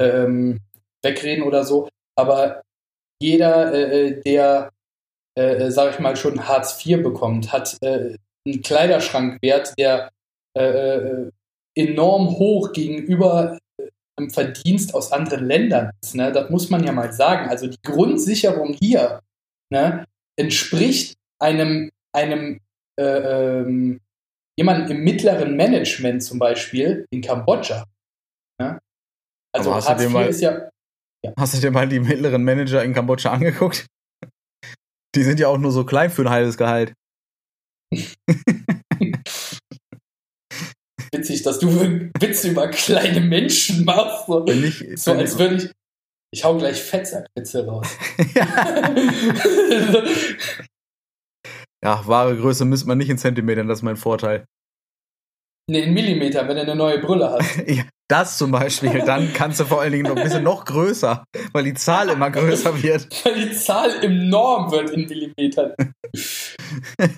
ähm, 0.00 0.60
wegreden 1.02 1.44
oder 1.44 1.64
so, 1.64 1.88
aber 2.16 2.62
jeder, 3.22 3.72
äh, 3.72 4.08
äh 4.08 4.22
der, 4.22 4.70
äh, 5.38 5.66
äh, 5.66 5.70
sag 5.70 5.94
ich 5.94 6.00
mal, 6.00 6.16
schon 6.16 6.46
Hartz 6.46 6.84
IV 6.84 7.02
bekommt, 7.02 7.52
hat 7.52 7.76
äh, 7.82 8.16
einen 8.46 8.62
Kleiderschrankwert, 8.62 9.74
der 9.78 10.10
äh, 10.54 11.30
enorm 11.80 12.28
hoch 12.38 12.72
gegenüber 12.72 13.58
einem 14.16 14.30
Verdienst 14.30 14.94
aus 14.94 15.12
anderen 15.12 15.46
Ländern 15.46 15.90
ist. 16.02 16.14
Ne? 16.14 16.30
Das 16.32 16.50
muss 16.50 16.70
man 16.70 16.84
ja 16.84 16.92
mal 16.92 17.12
sagen. 17.12 17.48
Also 17.48 17.66
die 17.66 17.80
Grundsicherung 17.82 18.74
hier 18.74 19.20
ne, 19.70 20.04
entspricht 20.36 21.16
einem, 21.38 21.90
einem 22.12 22.60
äh, 22.98 23.04
ähm, 23.04 24.00
jemand 24.56 24.90
im 24.90 25.02
mittleren 25.02 25.56
Management 25.56 26.22
zum 26.22 26.38
Beispiel 26.38 27.06
in 27.10 27.22
Kambodscha. 27.22 27.84
Ne? 28.60 28.78
Also 29.52 29.74
Hartz 29.74 30.02
IV 30.02 30.10
mal, 30.10 30.28
ist 30.28 30.42
ja, 30.42 30.68
ja. 31.24 31.32
Hast 31.38 31.54
du 31.54 31.60
dir 31.60 31.70
mal 31.70 31.88
die 31.88 32.00
mittleren 32.00 32.44
Manager 32.44 32.84
in 32.84 32.94
Kambodscha 32.94 33.30
angeguckt? 33.30 33.86
Die 35.14 35.22
sind 35.22 35.40
ja 35.40 35.48
auch 35.48 35.58
nur 35.58 35.72
so 35.72 35.84
klein 35.84 36.10
für 36.10 36.22
ein 36.22 36.30
halbes 36.30 36.56
Gehalt. 36.56 36.92
Witzig, 41.12 41.42
dass 41.42 41.58
du 41.58 41.68
Witze 42.20 42.50
über 42.50 42.68
kleine 42.68 43.20
Menschen 43.20 43.84
machst. 43.84 44.26
So, 44.26 44.46
ich, 44.46 44.84
so 44.96 45.12
als 45.12 45.38
würde 45.38 45.56
ich. 45.56 45.70
Ich 46.32 46.44
hau 46.44 46.56
gleich 46.56 46.80
Fettsackwitze 46.80 47.66
raus. 47.66 47.88
ja, 51.82 52.06
wahre 52.06 52.36
Größe 52.36 52.64
misst 52.64 52.86
man 52.86 52.98
nicht 52.98 53.10
in 53.10 53.18
Zentimetern, 53.18 53.66
das 53.66 53.80
ist 53.80 53.82
mein 53.82 53.96
Vorteil. 53.96 54.46
Nee, 55.70 55.82
in 55.82 55.94
Millimetern, 55.94 56.48
wenn 56.48 56.56
du 56.56 56.62
eine 56.62 56.74
neue 56.74 56.98
Brille 56.98 57.30
hast. 57.30 57.58
ja, 57.68 57.84
das 58.08 58.38
zum 58.38 58.50
Beispiel, 58.50 59.02
dann 59.06 59.32
kannst 59.32 59.60
du 59.60 59.64
vor 59.64 59.80
allen 59.80 59.92
Dingen 59.92 60.04
noch 60.04 60.16
ein 60.16 60.22
bisschen 60.22 60.42
noch 60.42 60.64
größer, 60.64 61.24
weil 61.52 61.64
die 61.64 61.74
Zahl 61.74 62.08
immer 62.08 62.30
größer 62.30 62.82
wird. 62.82 63.08
Weil 63.24 63.34
die 63.34 63.52
Zahl 63.52 63.90
im 64.02 64.28
Norm 64.28 64.70
wird 64.72 64.90
in 64.90 65.06
Millimetern. 65.06 65.74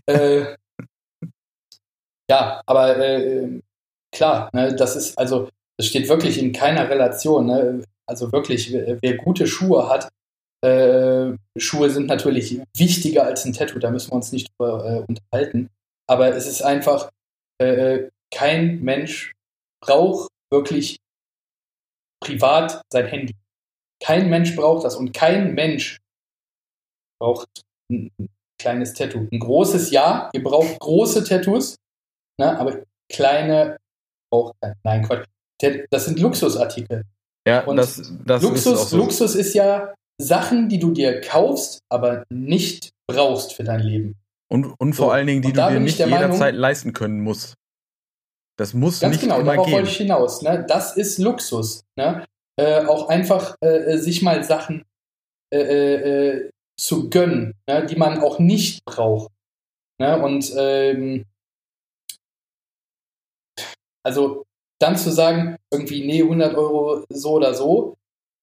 äh, 0.06 0.54
ja, 2.30 2.62
aber 2.66 2.96
äh, 2.98 3.60
klar, 4.12 4.50
ne, 4.52 4.74
das 4.74 4.96
ist 4.96 5.18
also, 5.18 5.48
das 5.76 5.86
steht 5.86 6.08
wirklich 6.08 6.38
in 6.38 6.52
keiner 6.52 6.88
Relation. 6.88 7.46
Ne? 7.46 7.84
Also 8.06 8.30
wirklich, 8.30 8.72
wer 8.72 9.16
gute 9.16 9.46
Schuhe 9.46 9.88
hat, 9.88 10.08
äh, 10.64 11.36
Schuhe 11.56 11.90
sind 11.90 12.06
natürlich 12.06 12.60
wichtiger 12.76 13.24
als 13.24 13.44
ein 13.44 13.52
Tattoo, 13.52 13.78
da 13.78 13.90
müssen 13.90 14.10
wir 14.10 14.16
uns 14.16 14.32
nicht 14.32 14.48
drüber 14.52 14.84
äh, 14.84 15.04
unterhalten. 15.08 15.68
Aber 16.08 16.34
es 16.36 16.46
ist 16.46 16.62
einfach, 16.62 17.10
äh, 17.60 17.94
äh 17.94 18.10
kein 18.34 18.80
Mensch 18.82 19.32
braucht 19.84 20.30
wirklich 20.50 20.96
privat 22.22 22.80
sein 22.90 23.06
Handy. 23.06 23.34
Kein 24.02 24.30
Mensch 24.30 24.56
braucht 24.56 24.84
das 24.84 24.96
und 24.96 25.12
kein 25.12 25.54
Mensch 25.54 25.98
braucht 27.20 27.46
ein 27.90 28.10
kleines 28.58 28.94
Tattoo. 28.94 29.28
Ein 29.30 29.38
großes 29.38 29.90
Ja, 29.90 30.30
ihr 30.32 30.42
braucht 30.42 30.80
große 30.80 31.24
Tattoos, 31.24 31.76
ne, 32.40 32.58
aber 32.58 32.82
kleine 33.10 33.76
braucht 34.32 34.54
kein. 34.60 34.74
Nein, 34.82 35.02
Quatsch. 35.02 35.26
Das 35.90 36.06
sind 36.06 36.18
Luxusartikel. 36.18 37.04
Ja, 37.46 37.64
und 37.64 37.76
das, 37.76 38.12
das 38.24 38.42
Luxus, 38.42 38.82
ist 38.82 38.90
so. 38.90 38.96
Luxus 38.96 39.34
ist 39.34 39.54
ja 39.54 39.94
Sachen, 40.20 40.68
die 40.68 40.78
du 40.78 40.90
dir 40.90 41.20
kaufst, 41.20 41.80
aber 41.88 42.24
nicht 42.30 42.90
brauchst 43.06 43.54
für 43.54 43.64
dein 43.64 43.80
Leben. 43.80 44.16
Und, 44.48 44.66
und 44.78 44.94
vor 44.94 45.06
so. 45.06 45.12
allen 45.12 45.26
Dingen, 45.26 45.42
die 45.42 45.52
du 45.52 45.68
dir 45.68 45.80
nicht 45.80 45.98
jederzeit 45.98 46.40
Meinung, 46.40 46.60
leisten 46.60 46.92
können 46.92 47.20
musst. 47.20 47.54
Das 48.58 48.74
muss 48.74 49.00
Ganz 49.00 49.14
nicht 49.14 49.22
genau, 49.22 49.40
immer 49.40 49.52
darauf 49.52 49.66
gehen. 49.66 49.74
wollte 49.74 49.88
ich 49.88 49.96
hinaus. 49.96 50.42
Ne? 50.42 50.64
Das 50.68 50.96
ist 50.96 51.18
Luxus. 51.18 51.84
Ne? 51.96 52.24
Äh, 52.56 52.84
auch 52.84 53.08
einfach 53.08 53.56
äh, 53.60 53.96
sich 53.96 54.22
mal 54.22 54.44
Sachen 54.44 54.84
äh, 55.52 55.58
äh, 55.58 56.50
zu 56.78 57.08
gönnen, 57.08 57.54
ne? 57.66 57.86
die 57.86 57.96
man 57.96 58.20
auch 58.20 58.38
nicht 58.38 58.84
braucht. 58.84 59.32
Ne? 59.98 60.20
Und 60.20 60.52
ähm, 60.56 61.24
also 64.04 64.44
dann 64.80 64.96
zu 64.96 65.10
sagen, 65.12 65.56
irgendwie, 65.70 66.04
nee, 66.04 66.22
100 66.22 66.54
Euro 66.54 67.04
so 67.08 67.32
oder 67.32 67.54
so, 67.54 67.96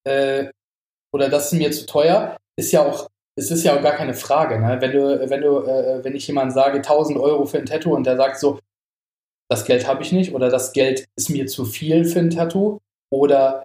äh, 0.06 0.50
oder 1.14 1.30
das 1.30 1.52
ist 1.52 1.60
mir 1.60 1.72
zu 1.72 1.86
teuer, 1.86 2.38
ist 2.58 2.72
ja 2.72 2.86
auch, 2.86 3.10
es 3.36 3.52
ist 3.52 3.64
ja 3.64 3.78
auch 3.78 3.82
gar 3.82 3.94
keine 3.94 4.14
Frage. 4.14 4.60
Ne? 4.60 4.78
Wenn 4.80 4.92
du, 4.92 5.30
wenn 5.30 5.42
du, 5.42 5.60
äh, 5.60 6.04
wenn 6.04 6.16
ich 6.16 6.28
jemandem 6.28 6.54
sage, 6.54 6.78
1000 6.78 7.18
Euro 7.18 7.46
für 7.46 7.58
ein 7.58 7.66
Tattoo 7.66 7.96
und 7.96 8.06
der 8.06 8.18
sagt 8.18 8.40
so, 8.40 8.60
das 9.50 9.66
Geld 9.66 9.88
habe 9.88 10.04
ich 10.04 10.12
nicht 10.12 10.34
oder 10.34 10.50
das 10.50 10.74
Geld 10.74 11.06
ist 11.16 11.30
mir 11.30 11.48
zu 11.48 11.66
viel 11.66 12.06
für 12.06 12.20
ein 12.20 12.30
Tattoo 12.30 12.80
oder 13.12 13.64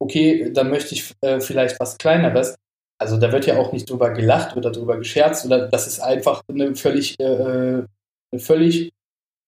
okay, 0.00 0.52
dann 0.52 0.70
möchte 0.70 0.94
ich 0.94 1.12
äh, 1.20 1.40
vielleicht 1.40 1.78
was 1.80 1.98
Kleineres. 1.98 2.56
Also 2.98 3.16
da 3.16 3.32
wird 3.32 3.46
ja 3.46 3.58
auch 3.58 3.72
nicht 3.72 3.90
drüber 3.90 4.10
gelacht 4.10 4.56
oder 4.56 4.70
drüber 4.70 4.96
gescherzt 4.96 5.44
oder 5.44 5.68
das 5.68 5.86
ist 5.86 6.00
einfach 6.00 6.42
eine 6.48 6.76
völlig, 6.76 7.18
äh, 7.20 7.24
äh 7.24 7.86
eine 8.32 8.40
völlig 8.40 8.92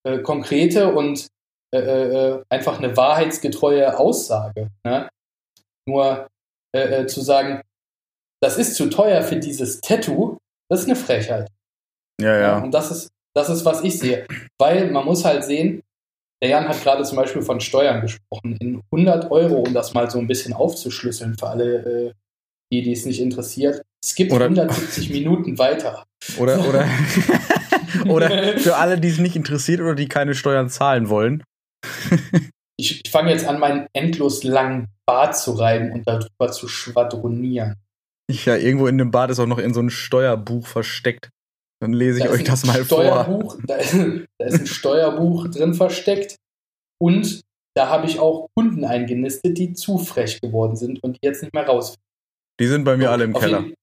äh, 0.04 0.18
konkrete 0.18 0.92
und 0.92 1.28
äh, 1.74 1.78
äh, 1.78 2.42
einfach 2.48 2.78
eine 2.78 2.96
wahrheitsgetreue 2.96 3.98
Aussage. 3.98 4.68
Ne? 4.84 5.08
Nur 5.86 6.28
zu 7.06 7.20
sagen, 7.20 7.62
das 8.42 8.58
ist 8.58 8.74
zu 8.74 8.90
teuer 8.90 9.22
für 9.22 9.36
dieses 9.36 9.80
Tattoo, 9.80 10.38
das 10.68 10.80
ist 10.80 10.86
eine 10.86 10.96
Frechheit. 10.96 11.48
Ja, 12.20 12.36
ja. 12.36 12.58
und 12.58 12.72
das 12.74 12.90
ist, 12.90 13.10
das 13.32 13.48
ist, 13.48 13.64
was 13.64 13.84
ich 13.84 13.96
sehe. 14.00 14.26
Weil 14.58 14.90
man 14.90 15.04
muss 15.04 15.24
halt 15.24 15.44
sehen, 15.44 15.84
der 16.42 16.50
Jan 16.50 16.68
hat 16.68 16.82
gerade 16.82 17.04
zum 17.04 17.16
Beispiel 17.16 17.42
von 17.42 17.60
Steuern 17.60 18.00
gesprochen. 18.00 18.56
In 18.60 18.82
100 18.92 19.30
Euro, 19.30 19.62
um 19.62 19.72
das 19.72 19.94
mal 19.94 20.10
so 20.10 20.18
ein 20.18 20.26
bisschen 20.26 20.52
aufzuschlüsseln 20.52 21.38
für 21.38 21.48
alle, 21.48 22.08
äh, 22.08 22.12
die, 22.72 22.82
die 22.82 22.92
es 22.92 23.06
nicht 23.06 23.20
interessiert. 23.20 23.82
Es 24.04 24.14
gibt 24.14 24.32
oder, 24.32 24.44
170 24.44 25.08
Minuten 25.08 25.56
weiter. 25.56 26.04
Oder, 26.36 26.68
oder, 26.68 26.86
oder 28.06 28.58
für 28.58 28.76
alle, 28.76 29.00
die 29.00 29.08
es 29.08 29.18
nicht 29.18 29.34
interessiert 29.34 29.80
oder 29.80 29.94
die 29.94 30.08
keine 30.08 30.34
Steuern 30.34 30.68
zahlen 30.68 31.08
wollen. 31.08 31.42
ich, 32.76 33.00
ich 33.02 33.10
fange 33.10 33.30
jetzt 33.30 33.46
an, 33.46 33.58
meinen 33.58 33.86
endlos 33.94 34.44
langen 34.44 34.88
Bart 35.06 35.38
zu 35.38 35.52
reiben 35.52 35.90
und 35.92 36.06
darüber 36.06 36.52
zu 36.52 36.68
schwadronieren. 36.68 37.76
Ja, 38.30 38.56
irgendwo 38.56 38.88
in 38.88 38.98
dem 38.98 39.10
Bad 39.10 39.30
ist 39.30 39.38
auch 39.38 39.46
noch 39.46 39.58
in 39.58 39.72
so 39.72 39.80
ein 39.80 39.88
Steuerbuch 39.88 40.66
versteckt. 40.66 41.30
Dann 41.80 41.94
lese 41.94 42.18
ich 42.18 42.24
da 42.26 42.30
euch 42.30 42.44
das 42.44 42.66
mal 42.66 42.84
vor. 42.84 43.56
Da 43.66 43.76
ist, 43.76 43.94
da 44.38 44.46
ist 44.46 44.60
ein 44.60 44.66
Steuerbuch 44.66 45.48
drin 45.48 45.72
versteckt. 45.72 46.36
Und 47.00 47.40
da 47.74 47.88
habe 47.88 48.06
ich 48.06 48.18
auch 48.18 48.48
Kunden 48.54 48.84
eingenistet, 48.84 49.56
die 49.56 49.72
zu 49.72 49.96
frech 49.96 50.42
geworden 50.42 50.76
sind 50.76 51.02
und 51.02 51.14
die 51.14 51.26
jetzt 51.26 51.42
nicht 51.42 51.54
mehr 51.54 51.66
raus. 51.66 51.94
Die 52.60 52.66
sind 52.66 52.84
bei 52.84 52.98
mir 52.98 53.10
alle 53.10 53.24
im 53.24 53.32
Keller. 53.32 53.60
Ja. 53.60 53.74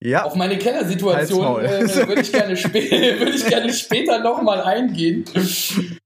Ja. 0.00 0.24
Auf 0.24 0.34
meine 0.34 0.58
Kellersituation 0.58 1.64
äh, 1.64 1.88
würde 2.06 2.20
ich, 2.22 2.32
gerne 2.32 2.56
würd 2.56 3.34
ich 3.34 3.46
gerne 3.46 3.72
später 3.72 4.20
nochmal 4.20 4.62
eingehen. 4.62 5.24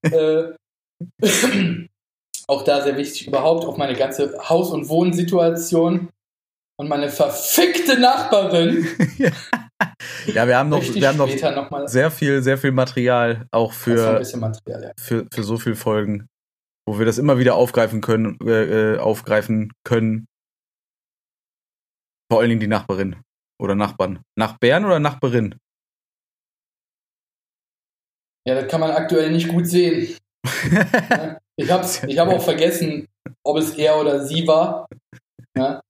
äh, 0.02 0.52
auch 2.48 2.62
da 2.62 2.82
sehr 2.82 2.96
wichtig 2.96 3.26
überhaupt 3.26 3.64
auf 3.64 3.76
meine 3.76 3.94
ganze 3.94 4.38
Haus- 4.48 4.70
und 4.70 4.88
Wohnsituation 4.88 6.10
und 6.78 6.88
meine 6.88 7.08
verfickte 7.08 7.98
Nachbarin. 7.98 8.86
ja, 10.26 10.46
wir 10.46 10.56
haben 10.56 10.68
noch, 10.68 10.82
wir 10.82 11.08
haben 11.08 11.18
noch, 11.18 11.70
noch 11.70 11.88
sehr 11.88 12.10
viel, 12.10 12.42
sehr 12.42 12.58
viel 12.58 12.72
Material 12.72 13.46
auch 13.50 13.72
für, 13.72 14.22
Material, 14.36 14.82
ja. 14.82 14.92
für, 14.98 15.26
für 15.32 15.42
so 15.42 15.56
viele 15.58 15.76
Folgen, 15.76 16.28
wo 16.86 16.98
wir 16.98 17.06
das 17.06 17.18
immer 17.18 17.38
wieder 17.38 17.54
aufgreifen 17.54 18.00
können, 18.00 18.38
äh, 18.44 18.94
äh, 18.94 18.98
aufgreifen 18.98 19.72
können. 19.84 20.26
Vor 22.30 22.40
allen 22.40 22.48
Dingen 22.50 22.60
die 22.60 22.66
Nachbarin 22.66 23.22
oder 23.60 23.74
Nachbarn. 23.74 24.22
Nachbarn 24.36 24.84
oder 24.84 24.98
Nachbarin? 24.98 25.58
Ja, 28.46 28.54
das 28.54 28.70
kann 28.70 28.80
man 28.80 28.92
aktuell 28.92 29.30
nicht 29.30 29.48
gut 29.48 29.66
sehen. 29.66 30.16
ich 31.56 31.70
habe 31.70 31.86
ich 32.06 32.18
hab 32.18 32.28
auch 32.28 32.42
vergessen, 32.42 33.08
ob 33.44 33.58
es 33.58 33.74
er 33.74 33.98
oder 33.98 34.24
sie 34.24 34.46
war. 34.46 34.86
Ja. 35.56 35.80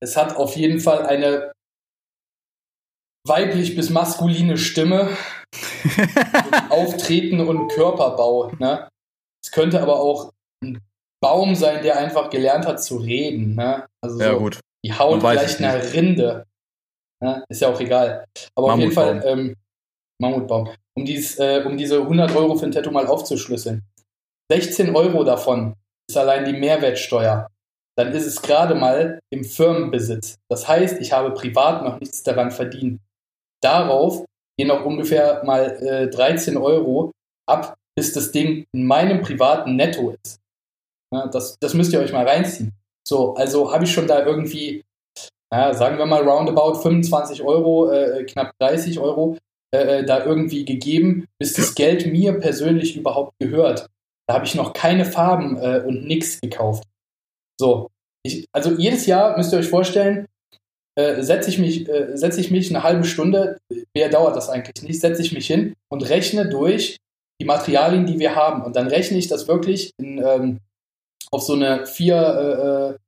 Es 0.00 0.16
hat 0.16 0.36
auf 0.36 0.56
jeden 0.56 0.80
Fall 0.80 1.06
eine 1.06 1.52
weiblich 3.26 3.76
bis 3.76 3.90
maskuline 3.90 4.56
Stimme, 4.56 5.16
Auftreten 6.70 7.40
und 7.40 7.68
Körperbau. 7.68 8.52
Ne? 8.58 8.88
Es 9.44 9.50
könnte 9.50 9.80
aber 9.80 10.00
auch 10.00 10.32
ein 10.62 10.80
Baum 11.22 11.54
sein, 11.54 11.82
der 11.82 11.98
einfach 11.98 12.30
gelernt 12.30 12.66
hat 12.66 12.82
zu 12.82 12.96
reden. 12.96 13.54
Ne? 13.54 13.86
Also 14.02 14.20
ja, 14.20 14.32
so 14.32 14.38
gut. 14.38 14.60
die 14.84 14.92
Haut 14.92 15.20
vielleicht 15.20 15.62
einer 15.62 15.92
Rinde. 15.92 16.46
Ne? 17.20 17.44
Ist 17.48 17.60
ja 17.60 17.68
auch 17.68 17.80
egal. 17.80 18.26
Aber 18.56 18.74
auf 18.74 18.80
jeden 18.80 18.92
Fall 18.92 19.22
ähm, 19.24 19.54
Mammutbaum. 20.20 20.70
Um, 20.94 21.04
dies, 21.04 21.38
äh, 21.38 21.62
um 21.64 21.76
diese 21.76 22.00
100 22.00 22.34
Euro 22.34 22.56
für 22.56 22.66
ein 22.66 22.72
Tattoo 22.72 22.90
mal 22.90 23.06
aufzuschlüsseln. 23.06 23.82
16 24.50 24.94
Euro 24.94 25.24
davon 25.24 25.76
ist 26.08 26.16
allein 26.16 26.44
die 26.44 26.52
Mehrwertsteuer. 26.52 27.46
Dann 27.96 28.12
ist 28.12 28.26
es 28.26 28.42
gerade 28.42 28.74
mal 28.74 29.20
im 29.30 29.44
Firmenbesitz. 29.44 30.38
Das 30.50 30.66
heißt, 30.66 31.00
ich 31.00 31.12
habe 31.12 31.32
privat 31.32 31.84
noch 31.84 32.00
nichts 32.00 32.22
daran 32.22 32.50
verdient. 32.50 33.00
Darauf 33.62 34.24
gehen 34.58 34.68
noch 34.68 34.84
ungefähr 34.84 35.44
mal 35.44 35.76
äh, 35.82 36.10
13 36.10 36.56
Euro 36.56 37.12
ab, 37.46 37.74
bis 37.96 38.12
das 38.12 38.32
Ding 38.32 38.64
in 38.72 38.86
meinem 38.86 39.20
privaten 39.20 39.76
Netto 39.76 40.16
ist. 40.22 40.41
Ja, 41.12 41.26
das, 41.26 41.58
das 41.60 41.74
müsst 41.74 41.92
ihr 41.92 42.00
euch 42.00 42.12
mal 42.12 42.26
reinziehen. 42.26 42.72
So, 43.06 43.34
also 43.34 43.72
habe 43.72 43.84
ich 43.84 43.92
schon 43.92 44.06
da 44.06 44.24
irgendwie, 44.24 44.82
ja, 45.52 45.74
sagen 45.74 45.98
wir 45.98 46.06
mal 46.06 46.26
roundabout 46.26 46.80
25 46.80 47.42
Euro, 47.42 47.90
äh, 47.90 48.24
knapp 48.24 48.52
30 48.58 48.98
Euro 48.98 49.36
äh, 49.74 50.00
äh, 50.00 50.04
da 50.04 50.24
irgendwie 50.24 50.64
gegeben, 50.64 51.26
bis 51.38 51.54
das 51.54 51.74
Geld 51.74 52.06
mir 52.06 52.38
persönlich 52.38 52.96
überhaupt 52.96 53.34
gehört. 53.38 53.88
Da 54.26 54.34
habe 54.34 54.46
ich 54.46 54.54
noch 54.54 54.72
keine 54.72 55.04
Farben 55.04 55.56
äh, 55.58 55.82
und 55.86 56.06
nichts 56.06 56.40
gekauft. 56.40 56.84
So, 57.60 57.88
ich, 58.22 58.46
also 58.52 58.72
jedes 58.72 59.06
Jahr 59.06 59.36
müsst 59.36 59.52
ihr 59.52 59.58
euch 59.58 59.68
vorstellen, 59.68 60.26
äh, 60.94 61.22
setze 61.22 61.50
ich, 61.50 61.58
mich, 61.58 61.88
äh, 61.88 62.16
setz 62.16 62.36
ich 62.38 62.50
mich 62.50 62.70
eine 62.70 62.82
halbe 62.82 63.04
Stunde, 63.04 63.58
mehr 63.94 64.08
dauert 64.08 64.36
das 64.36 64.48
eigentlich 64.48 64.82
nicht, 64.82 65.00
setze 65.00 65.22
ich 65.22 65.32
mich 65.32 65.46
hin 65.46 65.74
und 65.88 66.08
rechne 66.08 66.48
durch 66.48 66.98
die 67.40 67.46
Materialien, 67.46 68.06
die 68.06 68.18
wir 68.18 68.36
haben. 68.36 68.62
Und 68.62 68.76
dann 68.76 68.88
rechne 68.88 69.18
ich 69.18 69.28
das 69.28 69.48
wirklich 69.48 69.92
in, 69.98 70.18
ähm, 70.18 70.60
auf 71.32 71.42
so 71.42 71.54
eine 71.54 71.86
vier, 71.86 72.98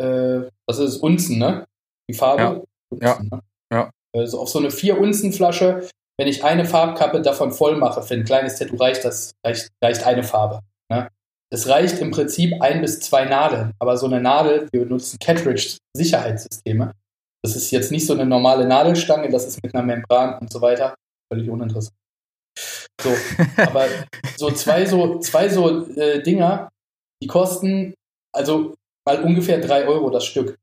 äh, 0.00 0.04
äh, 0.04 0.06
äh 0.06 0.50
was 0.66 0.78
ist 0.78 0.98
Unzen, 0.98 1.38
ne? 1.38 1.64
Die 2.08 2.14
Farbe. 2.14 2.42
Ja. 2.42 2.48
Unzen, 2.90 3.06
ja. 3.06 3.18
Ne? 3.22 3.42
ja. 3.72 3.90
Also 4.14 4.40
auf 4.40 4.48
so 4.48 4.58
eine 4.58 4.70
vier 4.70 4.98
Unzen 4.98 5.32
Flasche, 5.32 5.88
wenn 6.18 6.28
ich 6.28 6.44
eine 6.44 6.64
Farbkappe 6.64 7.22
davon 7.22 7.52
voll 7.52 7.76
mache, 7.76 8.02
für 8.02 8.14
ein 8.14 8.24
kleines 8.24 8.56
Tattoo 8.56 8.76
reicht 8.76 9.04
das, 9.04 9.32
reicht, 9.44 9.70
reicht 9.82 10.04
eine 10.04 10.24
Farbe. 10.24 10.60
Ne? 10.90 11.08
Es 11.50 11.68
reicht 11.68 12.00
im 12.00 12.10
Prinzip 12.10 12.60
ein 12.60 12.80
bis 12.80 13.00
zwei 13.00 13.24
Nadeln, 13.24 13.72
aber 13.78 13.96
so 13.96 14.06
eine 14.06 14.20
Nadel, 14.20 14.68
wir 14.72 14.80
benutzen 14.80 15.18
Cartridge-Sicherheitssysteme. 15.18 16.92
Das 17.42 17.56
ist 17.56 17.70
jetzt 17.70 17.92
nicht 17.92 18.06
so 18.06 18.14
eine 18.14 18.26
normale 18.26 18.66
Nadelstange, 18.66 19.30
das 19.30 19.46
ist 19.46 19.62
mit 19.62 19.74
einer 19.74 19.84
Membran 19.84 20.38
und 20.40 20.52
so 20.52 20.60
weiter. 20.60 20.94
Völlig 21.32 21.48
uninteressant. 21.48 21.94
So, 23.00 23.10
aber 23.56 23.86
so 24.36 24.50
zwei 24.50 24.84
so, 24.84 25.20
zwei 25.20 25.48
so 25.48 25.86
äh, 25.94 26.20
Dinger, 26.22 26.68
die 27.22 27.26
kosten 27.26 27.94
also 28.32 28.74
mal 29.06 29.22
ungefähr 29.22 29.60
drei 29.60 29.86
Euro 29.86 30.10
das 30.10 30.24
Stück. 30.24 30.58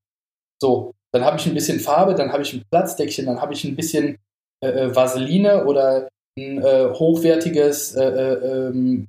So, 0.61 0.93
dann 1.11 1.25
habe 1.25 1.37
ich 1.37 1.45
ein 1.45 1.53
bisschen 1.53 1.79
Farbe, 1.79 2.15
dann 2.15 2.31
habe 2.31 2.43
ich 2.43 2.53
ein 2.53 2.63
Platzdeckchen, 2.69 3.25
dann 3.25 3.41
habe 3.41 3.53
ich 3.53 3.63
ein 3.63 3.75
bisschen 3.75 4.17
äh, 4.63 4.67
äh 4.67 4.95
Vaseline 4.95 5.65
oder 5.65 6.07
ein 6.37 6.61
äh, 6.61 6.89
hochwertiges 6.93 7.95
äh, 7.95 8.03
äh 8.03 8.67
ähm, 8.67 9.07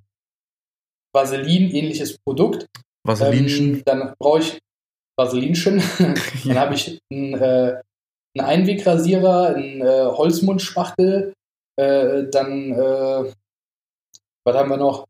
Vaselin-ähnliches 1.13 2.19
Produkt. 2.19 2.67
Vaselinchen. 3.05 3.77
Ähm, 3.77 3.83
dann 3.85 4.15
brauche 4.19 4.41
ich 4.41 4.59
Vaselinchen. 5.17 5.83
dann 6.45 6.59
habe 6.59 6.75
ich 6.75 6.99
einen, 7.11 7.35
äh, 7.35 7.81
einen 8.37 8.47
Einwegrasierer, 8.47 9.55
einen 9.55 9.81
äh, 9.81 10.07
Holzmundspachtel. 10.07 11.33
Dann, 11.79 12.75
was 12.75 14.57
haben 14.57 14.71
wir 14.71 14.79
noch? 14.79 15.07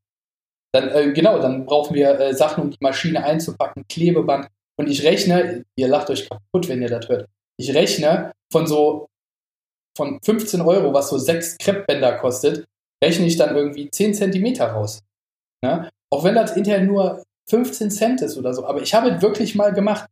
Dann, 0.76 0.90
äh, 0.90 1.12
genau, 1.12 1.38
dann 1.38 1.64
brauchen 1.64 1.94
wir 1.94 2.20
äh, 2.20 2.34
Sachen, 2.34 2.64
um 2.64 2.70
die 2.70 2.76
Maschine 2.80 3.24
einzupacken, 3.24 3.86
Klebeband. 3.88 4.48
Und 4.78 4.90
ich 4.90 5.04
rechne, 5.04 5.64
ihr 5.74 5.88
lacht 5.88 6.10
euch 6.10 6.28
kaputt, 6.28 6.68
wenn 6.68 6.82
ihr 6.82 6.90
das 6.90 7.08
hört. 7.08 7.26
Ich 7.56 7.74
rechne 7.74 8.32
von 8.52 8.66
so 8.66 9.06
von 9.96 10.20
15 10.22 10.60
Euro, 10.60 10.92
was 10.92 11.08
so 11.08 11.16
sechs 11.16 11.56
Kreppbänder 11.56 12.18
kostet, 12.18 12.66
rechne 13.02 13.24
ich 13.24 13.38
dann 13.38 13.56
irgendwie 13.56 13.90
10 13.90 14.12
Zentimeter 14.12 14.66
raus. 14.66 15.00
Ja? 15.64 15.88
Auch 16.10 16.24
wenn 16.24 16.34
das 16.34 16.52
hinterher 16.52 16.82
nur 16.82 17.22
15 17.48 17.90
Cent 17.90 18.20
ist 18.20 18.36
oder 18.36 18.52
so. 18.52 18.66
Aber 18.66 18.82
ich 18.82 18.92
habe 18.92 19.08
es 19.08 19.22
wirklich 19.22 19.54
mal 19.54 19.72
gemacht. 19.72 20.10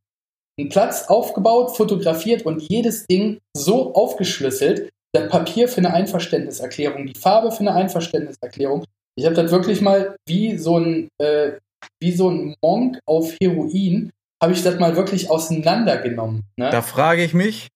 Einen 0.59 0.71
Platz 0.71 1.09
aufgebaut, 1.09 1.77
fotografiert 1.77 2.47
und 2.47 2.63
jedes 2.63 3.07
Ding 3.07 3.39
so 3.55 3.93
aufgeschlüsselt. 3.93 4.89
Das 5.13 5.29
Papier 5.29 5.69
für 5.69 5.79
eine 5.79 5.93
Einverständniserklärung, 5.93 7.05
die 7.05 7.21
Farbe 7.21 7.53
für 7.53 7.61
eine 7.61 7.75
Einverständniserklärung. 7.75 8.87
Ich 9.17 9.27
habe 9.27 9.35
das 9.35 9.51
wirklich 9.51 9.81
mal 9.81 10.17
wie 10.27 10.59
so 10.59 10.79
ein, 10.79 11.09
äh, 11.19 11.53
wie 12.01 12.13
so 12.13 12.31
ein 12.31 12.57
Monk 12.63 12.99
auf 13.07 13.35
Heroin, 13.41 14.11
habe 14.43 14.53
ich 14.53 14.63
das 14.63 14.79
mal 14.79 14.97
wirklich 14.97 15.31
auseinandergenommen. 15.31 16.43
Ne? 16.57 16.71
Da 16.71 16.83
frage 16.83 17.25
ich 17.25 17.35
mich, 17.35 17.69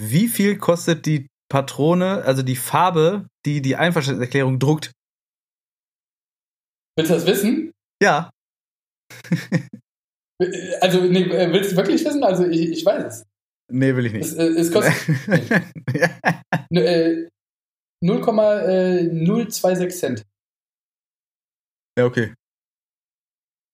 wie 0.00 0.28
viel 0.28 0.56
kostet 0.58 1.06
die 1.06 1.26
Patrone, 1.50 2.22
also 2.24 2.42
die 2.42 2.56
Farbe, 2.56 3.26
die 3.46 3.62
die 3.62 3.76
Einverständniserklärung 3.76 4.58
druckt? 4.58 4.92
Willst 6.96 7.10
du 7.10 7.14
das 7.14 7.26
wissen? 7.26 7.72
Ja. 8.02 8.30
also, 10.80 11.00
nee, 11.02 11.22
äh, 11.22 11.52
willst 11.52 11.72
du 11.72 11.76
wirklich 11.76 12.04
wissen? 12.04 12.22
Also, 12.24 12.46
ich, 12.46 12.70
ich 12.70 12.84
weiß 12.84 13.04
es. 13.04 13.24
Nee, 13.70 13.94
will 13.94 14.06
ich 14.06 14.12
nicht. 14.12 14.24
Es, 14.24 14.34
äh, 14.34 14.46
es 14.46 14.72
kostet 14.72 14.94
äh, 16.70 17.28
0,026 18.02 19.90
Cent. 19.90 20.24
Ja, 21.98 22.06
okay. 22.06 22.32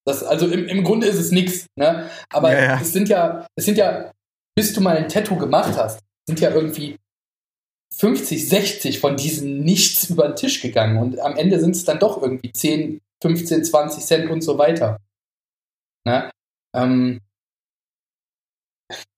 Das, 0.06 0.22
also 0.22 0.48
im, 0.48 0.66
im 0.66 0.82
Grunde 0.82 1.06
ist 1.06 1.18
es 1.18 1.30
nichts, 1.30 1.66
ne? 1.76 2.10
Aber 2.30 2.52
ja, 2.52 2.62
ja. 2.62 2.80
es 2.80 2.92
sind 2.92 3.08
ja, 3.10 3.46
es 3.54 3.66
sind 3.66 3.76
ja, 3.76 4.12
bis 4.56 4.72
du 4.72 4.80
mal 4.80 4.96
ein 4.96 5.08
Tattoo 5.08 5.36
gemacht 5.36 5.76
hast, 5.76 6.00
sind 6.26 6.40
ja 6.40 6.50
irgendwie 6.50 6.96
50, 7.96 8.48
60 8.48 8.98
von 8.98 9.16
diesen 9.16 9.60
nichts 9.60 10.08
über 10.08 10.28
den 10.28 10.36
Tisch 10.36 10.62
gegangen 10.62 10.98
und 10.98 11.18
am 11.20 11.36
Ende 11.36 11.60
sind 11.60 11.76
es 11.76 11.84
dann 11.84 11.98
doch 11.98 12.20
irgendwie 12.20 12.50
10, 12.50 13.00
15, 13.22 13.64
20 13.64 14.04
Cent 14.04 14.30
und 14.30 14.40
so 14.40 14.56
weiter. 14.56 14.98
Ne? 16.06 16.30
Ähm, 16.74 17.20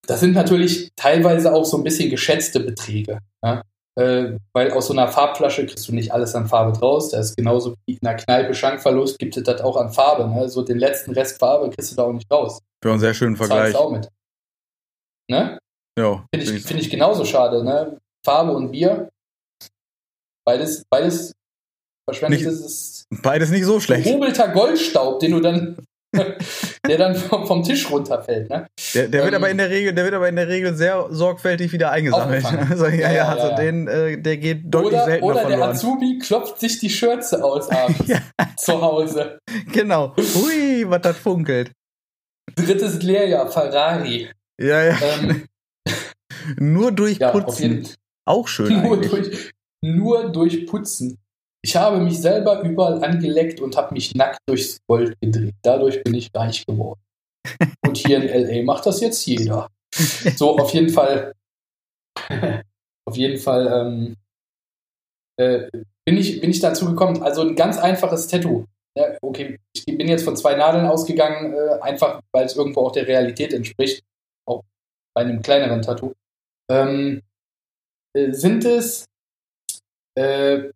das 0.07 0.20
sind 0.20 0.34
natürlich 0.34 0.90
teilweise 0.96 1.52
auch 1.52 1.64
so 1.64 1.76
ein 1.76 1.84
bisschen 1.84 2.11
geschätzte 2.11 2.61
Beträge. 2.61 3.20
Ne? 3.42 3.62
Äh, 3.99 4.38
weil 4.53 4.72
aus 4.72 4.88
so 4.88 4.92
einer 4.92 5.09
Farbflasche 5.09 5.64
kriegst 5.64 5.88
du 5.88 5.94
nicht 5.94 6.12
alles 6.12 6.34
an 6.34 6.47
Farbe 6.47 6.78
draus. 6.78 7.11
Das 7.11 7.30
ist 7.30 7.36
genauso 7.36 7.74
wie 7.86 7.94
in 7.94 8.07
einer 8.07 8.16
Kneipe 8.16 8.55
Schankverlust 8.55 9.18
gibt 9.18 9.36
es 9.36 9.42
das 9.44 9.62
auch 9.62 9.76
an 9.76 9.90
Farbe. 9.90 10.28
Ne? 10.28 10.49
So 10.51 10.62
den 10.62 10.78
letzten 10.78 11.12
Rest 11.12 11.38
Farbe 11.38 11.70
kriegst 11.70 11.92
du 11.92 11.97
da 11.97 12.03
auch 12.03 12.12
nicht 12.12 12.30
raus. 12.30 12.61
Für 12.82 12.90
einen 12.90 13.01
sehr 13.01 13.14
schönen 13.14 13.36
Vergleich. 13.36 13.74
auch 13.74 13.90
mit. 13.90 14.09
Ne? 15.30 15.59
Ja. 15.99 16.26
Finde 16.34 16.53
ich, 16.57 16.62
find 16.64 16.80
ich 16.80 16.90
genauso 16.90 17.24
schade. 17.24 17.64
Ne? 17.64 17.99
Farbe 18.22 18.53
und 18.53 18.70
Bier. 18.70 19.09
Beides, 20.44 20.84
beides 20.90 21.32
verschwendetes 22.09 22.61
ist. 22.61 23.07
Beides 23.22 23.51
nicht 23.51 23.64
so 23.64 23.80
schlecht. 23.80 24.05
Gehobelter 24.05 24.49
Goldstaub, 24.49 25.20
den 25.20 25.32
du 25.32 25.40
dann, 25.40 25.76
der 26.86 26.98
dann 26.98 27.14
vom, 27.14 27.46
vom 27.46 27.62
Tisch 27.62 27.90
runterfällt. 27.90 28.48
Ne? 28.48 28.66
Der, 28.94 29.09
der 29.09 29.20
ähm, 29.20 29.26
wird 29.26 29.34
aber 29.34 29.50
in 29.50 29.59
der 29.59 29.70
Regel, 29.70 29.92
der 29.92 30.04
wird 30.04 30.14
aber 30.14 30.28
in 30.28 30.36
der 30.36 30.48
Regel 30.48 30.74
sehr 30.74 31.07
sorgfältig 31.11 31.72
wieder 31.72 31.90
eingesammelt. 31.90 32.44
Also, 32.70 32.86
ja, 32.86 33.11
ja, 33.11 33.12
ja, 33.12 33.28
also 33.28 33.48
ja. 33.48 33.57
den, 33.57 33.86
äh, 33.86 34.20
der 34.20 34.36
geht 34.38 34.62
deutlich 34.64 34.94
oder, 34.94 35.04
seltener 35.04 35.26
Oder 35.26 35.40
verloren. 35.40 35.61
der 35.61 35.68
Azubi 35.68 36.18
klopft 36.18 36.61
sich 36.61 36.78
die 36.78 36.90
Schürze 36.90 37.44
aus 37.44 37.70
abends 37.70 38.12
zu 38.57 38.80
Hause. 38.80 39.38
Genau. 39.72 40.14
Hui, 40.16 40.84
was 40.88 41.02
das 41.02 41.16
funkelt. 41.18 41.72
Drittes 42.54 43.02
Lehrjahr, 43.02 43.50
Ferrari. 43.50 44.30
Ja, 44.59 44.82
ja. 44.82 44.98
Ähm, 45.00 45.44
Nur 46.59 46.92
durch 46.92 47.18
Putzen. 47.18 47.88
Auch 48.24 48.48
schön. 48.48 48.82
Nur 48.82 49.00
durch, 49.00 49.52
nur 49.82 50.32
durch 50.32 50.66
Putzen. 50.66 51.18
Ich 51.62 51.74
habe 51.74 51.98
mich 51.98 52.20
selber 52.20 52.62
überall 52.62 53.02
angeleckt 53.02 53.61
und 53.61 53.76
habe 53.76 53.94
mich 53.94 54.14
nackt 54.14 54.38
durchs 54.46 54.78
Gold 54.86 55.18
gedreht. 55.20 55.54
Dadurch 55.62 56.02
bin 56.04 56.14
ich 56.14 56.30
reich 56.34 56.64
geworden. 56.64 57.00
Und 57.86 57.96
hier 57.96 58.22
in 58.22 58.46
LA 58.46 58.64
macht 58.64 58.86
das 58.86 59.00
jetzt 59.00 59.24
jeder. 59.26 59.68
So, 59.92 60.59
auf 60.59 60.72
jeden 60.72 60.90
Fall. 60.90 61.32
auf 63.09 63.16
jeden 63.16 63.38
Fall 63.38 63.66
ähm, 63.66 64.16
äh, 65.38 65.70
bin, 66.04 66.16
ich, 66.16 66.40
bin 66.40 66.50
ich 66.50 66.61
dazu 66.61 66.86
gekommen. 66.86 67.22
Also 67.22 67.42
ein 67.42 67.57
ganz 67.57 67.78
einfaches 67.78 68.26
Tattoo. 68.26 68.66
Ja, 68.96 69.16
okay, 69.20 69.59
ich 69.74 69.84
bin 69.84 70.09
jetzt 70.09 70.24
von 70.24 70.36
zwei 70.36 70.54
Nadeln 70.54 70.86
ausgegangen, 70.86 71.52
äh, 71.52 71.80
einfach 71.82 72.22
weil 72.32 72.46
es 72.46 72.57
irgendwo 72.57 72.86
auch 72.86 72.92
der 72.92 73.07
Realität 73.07 73.52
entspricht. 73.52 74.02
Auch 74.46 74.62
bei 75.14 75.22
einem 75.22 75.42
kleineren 75.42 75.82
Tattoo. 75.82 76.14
Ähm, 76.70 77.22
äh, 78.14 78.32
sind 78.32 78.64
es 78.64 79.04
äh, 80.16 80.70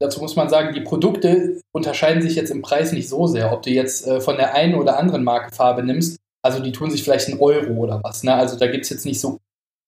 dazu 0.00 0.20
muss 0.20 0.36
man 0.36 0.48
sagen, 0.48 0.74
die 0.74 0.80
Produkte 0.80 1.60
unterscheiden 1.72 2.22
sich 2.22 2.34
jetzt 2.34 2.50
im 2.50 2.62
Preis 2.62 2.92
nicht 2.92 3.08
so 3.08 3.26
sehr, 3.26 3.52
ob 3.52 3.62
du 3.62 3.70
jetzt 3.70 4.06
äh, 4.06 4.20
von 4.20 4.36
der 4.36 4.54
einen 4.54 4.74
oder 4.74 4.98
anderen 4.98 5.24
Marke 5.24 5.54
Farbe 5.54 5.82
nimmst. 5.82 6.18
Also 6.42 6.62
die 6.62 6.72
tun 6.72 6.90
sich 6.90 7.02
vielleicht 7.02 7.28
einen 7.28 7.40
Euro 7.40 7.72
oder 7.72 8.00
was. 8.02 8.22
Ne? 8.22 8.34
Also 8.34 8.58
da 8.58 8.66
gibt 8.66 8.84
es 8.84 8.90
jetzt 8.90 9.06
nicht 9.06 9.20
so 9.20 9.38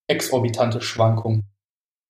exorbitante 0.09 0.81
Schwankungen. 0.81 1.45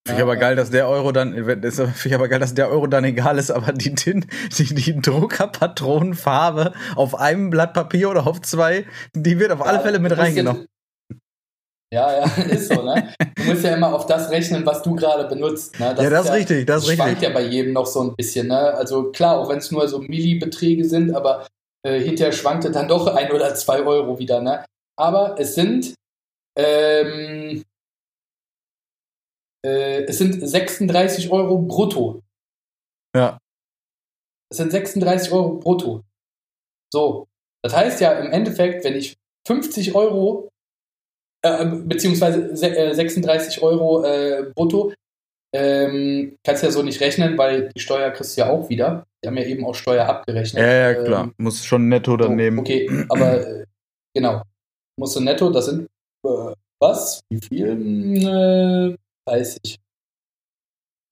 Finde 0.06 0.20
ich 0.20 0.22
aber 0.22 0.36
geil, 0.36 0.54
dass 0.54 0.70
der 0.70 0.88
Euro 0.88 1.10
dann, 1.10 1.32
finde 1.34 1.88
ich 2.04 2.14
aber 2.14 2.28
geil, 2.28 2.38
dass 2.38 2.54
der 2.54 2.70
Euro 2.70 2.86
dann 2.86 3.02
egal 3.02 3.38
ist, 3.38 3.50
aber 3.50 3.72
die, 3.72 3.92
die, 3.92 4.74
die 4.74 5.00
Druckerpatronenfarbe 5.00 6.74
auf 6.94 7.18
einem 7.18 7.50
Blatt 7.50 7.74
Papier 7.74 8.10
oder 8.10 8.24
auf 8.24 8.40
zwei, 8.42 8.86
die 9.14 9.40
wird 9.40 9.50
auf 9.50 9.66
alle 9.66 9.80
Fälle 9.80 9.98
mit 9.98 10.16
reingenommen. 10.16 10.66
Ja, 11.96 12.12
ja, 12.12 12.44
ist 12.50 12.68
so, 12.68 12.82
ne? 12.82 13.14
Du 13.36 13.44
musst 13.44 13.64
ja 13.64 13.74
immer 13.74 13.94
auf 13.94 14.04
das 14.04 14.28
rechnen, 14.30 14.66
was 14.66 14.82
du 14.82 14.94
gerade 14.94 15.26
benutzt. 15.28 15.80
Ne? 15.80 15.94
Das 15.94 16.04
ja, 16.04 16.10
das 16.10 16.24
ist 16.24 16.28
ja, 16.28 16.34
richtig, 16.34 16.66
das 16.66 16.82
ist 16.82 16.90
richtig. 16.90 17.04
schwankt 17.04 17.22
ja 17.22 17.30
bei 17.30 17.40
jedem 17.40 17.72
noch 17.72 17.86
so 17.86 18.02
ein 18.02 18.14
bisschen, 18.14 18.48
ne? 18.48 18.74
Also 18.74 19.10
klar, 19.12 19.38
auch 19.38 19.48
wenn 19.48 19.56
es 19.56 19.70
nur 19.70 19.88
so 19.88 20.00
Millibeträge 20.00 20.84
sind, 20.84 21.14
aber 21.14 21.46
äh, 21.86 21.98
hinterher 21.98 22.32
schwankte 22.32 22.70
dann 22.70 22.86
doch 22.86 23.06
ein 23.16 23.32
oder 23.32 23.54
zwei 23.54 23.82
Euro 23.82 24.18
wieder, 24.18 24.42
ne? 24.42 24.66
Aber 24.98 25.36
es 25.38 25.54
sind 25.54 25.94
ähm, 26.54 27.62
äh, 29.64 30.02
es 30.04 30.18
sind 30.18 30.46
36 30.46 31.30
Euro 31.30 31.62
brutto. 31.62 32.22
Ja. 33.16 33.38
Es 34.50 34.58
sind 34.58 34.70
36 34.70 35.32
Euro 35.32 35.54
brutto. 35.54 36.02
So. 36.92 37.26
Das 37.64 37.74
heißt 37.74 38.02
ja 38.02 38.12
im 38.18 38.30
Endeffekt, 38.32 38.84
wenn 38.84 38.96
ich 38.96 39.16
50 39.46 39.94
Euro, 39.94 40.50
äh, 41.46 41.64
beziehungsweise 41.64 42.54
36 42.54 43.58
äh, 43.58 43.60
Euro 43.60 44.04
äh, 44.04 44.52
brutto, 44.54 44.92
ähm, 45.54 46.36
kannst 46.44 46.62
ja 46.62 46.70
so 46.70 46.82
nicht 46.82 47.00
rechnen, 47.00 47.38
weil 47.38 47.70
die 47.74 47.80
Steuer 47.80 48.10
kriegst 48.10 48.36
du 48.36 48.42
ja 48.42 48.50
auch 48.50 48.68
wieder. 48.68 49.06
Die 49.22 49.28
haben 49.28 49.36
ja 49.36 49.44
eben 49.44 49.64
auch 49.64 49.74
Steuer 49.74 50.06
abgerechnet. 50.06 50.62
Ja, 50.62 50.72
ja, 50.72 50.94
klar. 50.94 51.24
Ähm, 51.24 51.34
Muss 51.38 51.64
schon 51.64 51.88
netto 51.88 52.16
dann 52.16 52.28
so, 52.28 52.34
nehmen. 52.34 52.58
Okay, 52.58 53.04
aber 53.08 53.46
äh, 53.46 53.64
genau. 54.14 54.42
Musst 54.98 55.16
du 55.16 55.20
netto, 55.20 55.50
das 55.50 55.66
sind 55.66 55.88
äh, 56.24 56.52
was? 56.80 57.20
Wie 57.30 57.40
viel? 57.40 57.70
Hm, 57.70 58.96
30. 59.26 59.78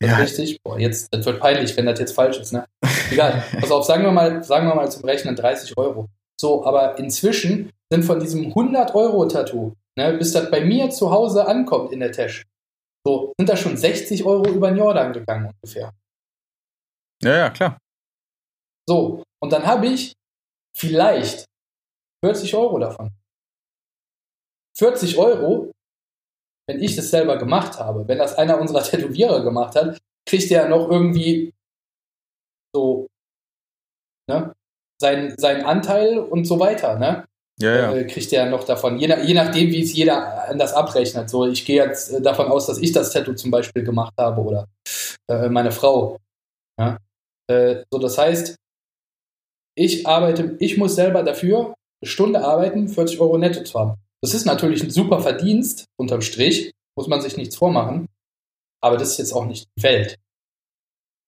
Ja. 0.02 0.16
Richtig? 0.16 0.58
Boah, 0.62 0.78
jetzt, 0.78 1.12
das 1.12 1.24
wird 1.24 1.40
peinlich, 1.40 1.76
wenn 1.76 1.86
das 1.86 1.98
jetzt 1.98 2.12
falsch 2.12 2.38
ist, 2.38 2.52
ne? 2.52 2.66
Egal. 3.10 3.42
Pass 3.60 3.70
auf, 3.70 3.84
sagen 3.84 4.04
wir 4.04 4.12
mal, 4.12 4.42
sagen 4.44 4.66
wir 4.66 4.74
mal 4.74 4.90
zum 4.90 5.04
Rechnen 5.04 5.36
30 5.36 5.76
Euro. 5.78 6.08
So, 6.38 6.64
aber 6.64 6.98
inzwischen 6.98 7.70
sind 7.90 8.04
von 8.04 8.20
diesem 8.20 8.46
100 8.46 8.94
Euro 8.94 9.26
Tattoo, 9.26 9.72
ne, 9.98 10.14
bis 10.14 10.32
das 10.32 10.50
bei 10.50 10.64
mir 10.64 10.90
zu 10.90 11.10
Hause 11.10 11.46
ankommt 11.46 11.92
in 11.92 12.00
der 12.00 12.12
Tasche, 12.12 12.44
so, 13.06 13.34
sind 13.38 13.48
da 13.48 13.56
schon 13.56 13.76
60 13.76 14.24
Euro 14.24 14.48
über 14.48 14.70
den 14.70 14.78
Jordan 14.78 15.12
gegangen 15.12 15.52
ungefähr. 15.52 15.92
Ja, 17.22 17.36
ja, 17.36 17.50
klar. 17.50 17.78
So, 18.88 19.22
und 19.42 19.52
dann 19.52 19.66
habe 19.66 19.86
ich 19.86 20.14
vielleicht 20.76 21.44
40 22.24 22.54
Euro 22.54 22.78
davon. 22.78 23.10
40 24.76 25.16
Euro 25.18 25.74
wenn 26.66 26.82
ich 26.82 26.96
das 26.96 27.10
selber 27.10 27.38
gemacht 27.38 27.78
habe, 27.78 28.06
wenn 28.08 28.18
das 28.18 28.34
einer 28.36 28.60
unserer 28.60 28.82
Tätowierer 28.82 29.42
gemacht 29.42 29.76
hat, 29.76 29.98
kriegt 30.26 30.50
er 30.50 30.68
noch 30.68 30.88
irgendwie 30.88 31.52
so 32.74 33.06
ne, 34.28 34.54
seinen, 35.00 35.36
seinen 35.38 35.64
Anteil 35.64 36.18
und 36.18 36.44
so 36.44 36.58
weiter, 36.58 36.98
ne? 36.98 37.26
Ja, 37.60 37.76
ja. 37.76 37.94
Äh, 37.94 38.06
kriegt 38.06 38.32
er 38.32 38.46
noch 38.46 38.64
davon. 38.64 38.98
Je, 38.98 39.06
je 39.24 39.34
nachdem, 39.34 39.70
wie 39.70 39.82
es 39.82 39.92
jeder 39.92 40.48
anders 40.48 40.72
abrechnet. 40.72 41.30
So, 41.30 41.46
ich 41.46 41.64
gehe 41.64 41.84
jetzt 41.84 42.12
äh, 42.12 42.20
davon 42.20 42.48
aus, 42.48 42.66
dass 42.66 42.78
ich 42.78 42.92
das 42.92 43.10
Tattoo 43.12 43.34
zum 43.34 43.50
Beispiel 43.50 43.84
gemacht 43.84 44.12
habe 44.18 44.40
oder 44.40 44.66
äh, 45.28 45.48
meine 45.48 45.70
Frau. 45.70 46.18
Ja? 46.78 46.98
Äh, 47.48 47.84
so, 47.90 47.98
das 47.98 48.18
heißt, 48.18 48.56
ich 49.76 50.06
arbeite, 50.06 50.56
ich 50.58 50.76
muss 50.76 50.94
selber 50.96 51.22
dafür 51.22 51.74
eine 52.02 52.10
Stunde 52.10 52.40
arbeiten, 52.44 52.88
40 52.88 53.20
Euro 53.20 53.38
netto 53.38 53.62
zu 53.62 53.78
haben. 53.78 53.94
Das 54.22 54.34
ist 54.34 54.46
natürlich 54.46 54.82
ein 54.82 54.90
super 54.90 55.20
Verdienst, 55.20 55.84
unterm 55.98 56.22
Strich, 56.22 56.72
muss 56.96 57.08
man 57.08 57.20
sich 57.20 57.36
nichts 57.36 57.56
vormachen. 57.56 58.08
Aber 58.82 58.96
das 58.96 59.12
ist 59.12 59.18
jetzt 59.18 59.32
auch 59.32 59.46
nicht 59.46 59.66
die 59.76 59.82
Welt. 59.82 60.16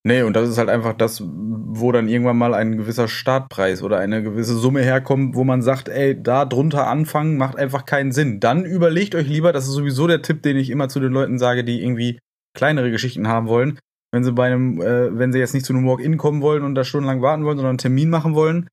Nee, 0.07 0.23
und 0.23 0.37
das 0.37 0.49
ist 0.49 0.57
halt 0.57 0.69
einfach 0.69 0.93
das, 0.93 1.21
wo 1.25 1.91
dann 1.91 2.09
irgendwann 2.09 2.39
mal 2.39 2.55
ein 2.55 2.77
gewisser 2.77 3.09
Startpreis 3.09 3.83
oder 3.83 3.99
eine 3.99 4.23
gewisse 4.23 4.55
Summe 4.55 4.81
herkommt, 4.81 5.35
wo 5.35 5.43
man 5.43 5.63
sagt, 5.63 5.89
ey, 5.89 6.23
da 6.23 6.45
drunter 6.45 6.87
anfangen 6.87 7.37
macht 7.37 7.59
einfach 7.59 7.85
keinen 7.85 8.13
Sinn. 8.13 8.39
Dann 8.39 8.65
überlegt 8.65 9.17
euch 9.17 9.27
lieber, 9.27 9.53
das 9.53 9.67
ist 9.67 9.73
sowieso 9.73 10.07
der 10.07 10.23
Tipp, 10.23 10.43
den 10.43 10.59
ich 10.59 10.71
immer 10.71 10.89
zu 10.89 11.01
den 11.01 11.11
Leuten 11.11 11.41
sage, 11.41 11.65
die 11.65 11.83
irgendwie 11.83 12.21
kleinere 12.55 12.93
Geschichten 12.93 13.27
haben 13.27 13.49
wollen. 13.49 13.81
Wenn 14.13 14.23
sie 14.23 14.31
bei 14.31 14.47
einem, 14.47 14.81
äh, 14.81 15.19
wenn 15.19 15.33
sie 15.33 15.41
jetzt 15.41 15.55
nicht 15.55 15.67
zu 15.67 15.73
einem 15.73 15.89
Walk-In 15.89 16.19
kommen 16.19 16.41
wollen 16.41 16.63
und 16.63 16.77
da 16.77 16.85
stundenlang 16.85 17.21
warten 17.21 17.45
wollen, 17.45 17.57
sondern 17.57 17.71
einen 17.71 17.79
Termin 17.79 18.09
machen 18.09 18.37
wollen, 18.37 18.69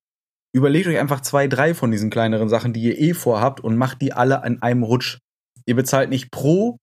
Überlegt 0.54 0.86
euch 0.86 1.00
einfach 1.00 1.20
zwei, 1.20 1.48
drei 1.48 1.74
von 1.74 1.90
diesen 1.90 2.10
kleineren 2.10 2.48
Sachen, 2.48 2.72
die 2.72 2.82
ihr 2.82 2.96
eh 2.96 3.12
vorhabt 3.12 3.58
und 3.58 3.76
macht 3.76 4.00
die 4.00 4.12
alle 4.12 4.44
an 4.44 4.62
einem 4.62 4.84
Rutsch. 4.84 5.18
Ihr 5.66 5.74
bezahlt 5.74 6.10
nicht 6.10 6.30
pro 6.30 6.78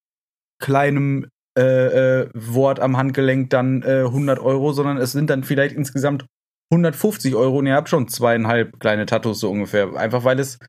kleinem 0.59 1.27
äh, 1.57 2.21
äh, 2.21 2.29
Wort 2.33 2.79
am 2.79 2.97
Handgelenk 2.97 3.49
dann 3.49 3.81
äh, 3.83 4.03
100 4.05 4.39
Euro, 4.39 4.71
sondern 4.73 4.97
es 4.97 5.11
sind 5.11 5.29
dann 5.29 5.43
vielleicht 5.43 5.75
insgesamt 5.75 6.25
150 6.71 7.35
Euro 7.35 7.57
und 7.57 7.67
ihr 7.67 7.75
habt 7.75 7.89
schon 7.89 8.07
zweieinhalb 8.07 8.79
kleine 8.79 9.05
Tattoos 9.05 9.41
so 9.41 9.51
ungefähr. 9.51 9.93
Einfach 9.95 10.23
weil 10.23 10.39
es, 10.39 10.59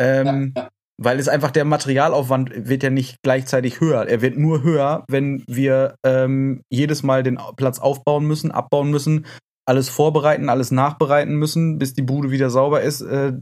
ähm, 0.00 0.52
ja, 0.56 0.62
ja. 0.62 0.68
weil 0.96 1.18
es 1.18 1.28
einfach 1.28 1.50
der 1.50 1.66
Materialaufwand 1.66 2.68
wird 2.68 2.82
ja 2.82 2.90
nicht 2.90 3.16
gleichzeitig 3.22 3.80
höher. 3.80 4.08
Er 4.08 4.22
wird 4.22 4.38
nur 4.38 4.62
höher, 4.62 5.04
wenn 5.08 5.44
wir 5.46 5.96
ähm, 6.04 6.62
jedes 6.70 7.02
Mal 7.02 7.22
den 7.22 7.38
Platz 7.56 7.78
aufbauen 7.78 8.26
müssen, 8.26 8.50
abbauen 8.50 8.90
müssen, 8.90 9.26
alles 9.66 9.90
vorbereiten, 9.90 10.48
alles 10.48 10.70
nachbereiten 10.70 11.36
müssen, 11.36 11.78
bis 11.78 11.92
die 11.92 12.02
Bude 12.02 12.30
wieder 12.30 12.48
sauber 12.48 12.80
ist. 12.80 13.02
Äh, 13.02 13.34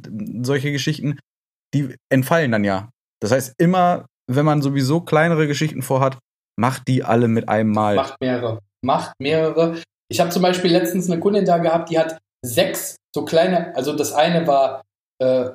solche 0.43 0.73
Geschichten, 0.73 1.19
die 1.73 1.95
entfallen 2.11 2.51
dann 2.51 2.65
ja. 2.65 2.91
Das 3.21 3.31
heißt, 3.31 3.55
immer, 3.59 4.07
wenn 4.27 4.45
man 4.45 4.63
sowieso 4.63 5.01
kleinere 5.01 5.47
Geschichten 5.47 5.83
vorhat, 5.83 6.19
macht 6.61 6.89
die 6.89 7.03
alle 7.03 7.29
mit 7.29 7.49
einem 7.49 7.73
Mal. 7.73 7.97
Macht 7.97 8.21
mehrere. 8.21 8.61
Macht 8.83 9.15
mehrere. 9.21 9.83
Ich 10.09 10.21
habe 10.21 10.31
zum 10.31 10.43
Beispiel 10.43 10.71
letztens 10.71 11.11
eine 11.11 11.21
Kundin 11.21 11.45
da 11.45 11.59
gehabt, 11.59 11.91
die 11.91 11.99
hat 11.99 12.19
sechs 12.45 12.97
so 13.15 13.25
kleine, 13.25 13.75
also 13.77 13.95
das 13.95 14.13
eine 14.13 14.47
war 14.47 14.83
äh, 15.21 15.51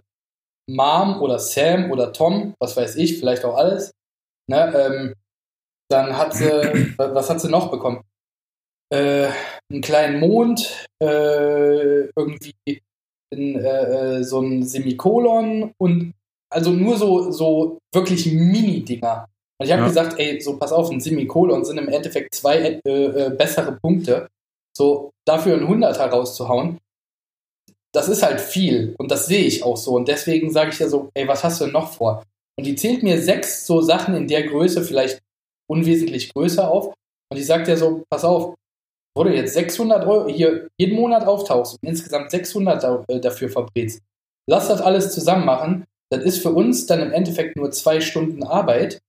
Mom 0.70 1.22
oder 1.22 1.40
Sam 1.40 1.92
oder 1.92 2.12
Tom, 2.14 2.54
was 2.60 2.76
weiß 2.76 2.96
ich, 2.96 3.20
vielleicht 3.20 3.46
auch 3.46 3.56
alles. 3.56 3.92
Ne, 4.48 4.74
ähm, 4.76 5.14
dann 5.90 6.18
hat 6.18 6.34
sie, 6.34 6.46
was 6.98 7.30
hat 7.30 7.42
sie 7.42 7.50
noch 7.50 7.72
bekommen? 7.72 8.02
äh, 8.92 9.30
einen 9.72 9.82
kleinen 9.82 10.20
Mond, 10.20 10.88
äh, 11.02 12.08
irgendwie 12.16 12.54
in, 13.32 13.56
äh, 13.60 14.18
äh, 14.20 14.24
so 14.24 14.42
ein 14.42 14.64
Semikolon 14.64 15.74
und 15.78 16.14
also 16.50 16.72
nur 16.72 16.98
so, 16.98 17.32
so 17.32 17.80
wirklich 17.94 18.26
Mini-Dinger. 18.28 19.28
Und 19.58 19.66
ich 19.66 19.72
habe 19.72 19.84
ja. 19.84 19.88
gesagt, 19.88 20.20
ey, 20.20 20.42
so 20.42 20.58
pass 20.58 20.72
auf, 20.72 20.90
ein 20.90 21.00
Semikolon 21.00 21.64
sind 21.64 21.78
im 21.78 21.88
Endeffekt 21.88 22.36
zwei 22.36 22.80
äh, 22.86 22.90
äh, 22.90 23.30
bessere 23.30 23.74
Punkte. 23.82 24.28
So 24.76 25.12
dafür 25.26 25.56
ein 25.56 25.68
Hunderter 25.68 26.08
rauszuhauen, 26.08 26.80
das 27.96 28.10
ist 28.10 28.24
halt 28.24 28.42
viel 28.42 28.94
und 28.98 29.10
das 29.10 29.28
sehe 29.28 29.46
ich 29.46 29.64
auch 29.64 29.78
so. 29.78 29.96
Und 29.96 30.08
deswegen 30.08 30.52
sage 30.52 30.72
ich 30.72 30.80
ja 30.80 30.90
so, 30.90 31.10
ey, 31.14 31.28
was 31.28 31.44
hast 31.44 31.62
du 31.62 31.66
denn 31.66 31.74
noch 31.74 31.94
vor? 31.94 32.24
Und 32.58 32.66
die 32.66 32.76
zählt 32.76 33.04
mir 33.04 33.22
sechs 33.22 33.66
so 33.66 33.82
Sachen 33.82 34.16
in 34.16 34.28
der 34.28 34.44
Größe, 34.44 34.84
vielleicht 34.84 35.22
unwesentlich 35.68 36.34
größer 36.34 36.70
auf. 36.70 36.94
Und 37.32 37.38
ich 37.38 37.46
sage 37.46 37.64
dir 37.64 37.78
so, 37.78 38.04
pass 38.10 38.26
auf, 38.26 38.56
wo 39.16 39.24
du 39.24 39.34
jetzt 39.34 39.54
600 39.54 40.06
Euro 40.06 40.28
hier 40.28 40.68
jeden 40.78 40.96
Monat 40.96 41.26
auftauchst 41.26 41.78
und 41.82 41.90
insgesamt 41.90 42.32
600 42.32 43.08
äh, 43.08 43.20
dafür 43.20 43.50
verbrätst, 43.50 44.02
lass 44.50 44.68
das 44.68 44.82
alles 44.82 45.14
zusammen 45.14 45.46
machen. 45.46 45.86
Das 46.12 46.24
ist 46.24 46.42
für 46.42 46.52
uns 46.52 46.86
dann 46.86 47.00
im 47.00 47.14
Endeffekt 47.14 47.56
nur 47.56 47.72
zwei 47.72 48.02
Stunden 48.02 48.44
Arbeit 48.44 49.00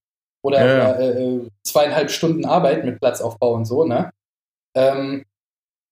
oder, 0.45 0.65
ja. 0.65 0.97
oder 0.97 1.17
äh, 1.19 1.49
zweieinhalb 1.65 2.11
Stunden 2.11 2.45
Arbeit 2.45 2.85
mit 2.85 3.01
Platzaufbau 3.01 3.55
und 3.55 3.65
so, 3.65 3.85
ne? 3.85 4.11
Ähm, 4.77 5.25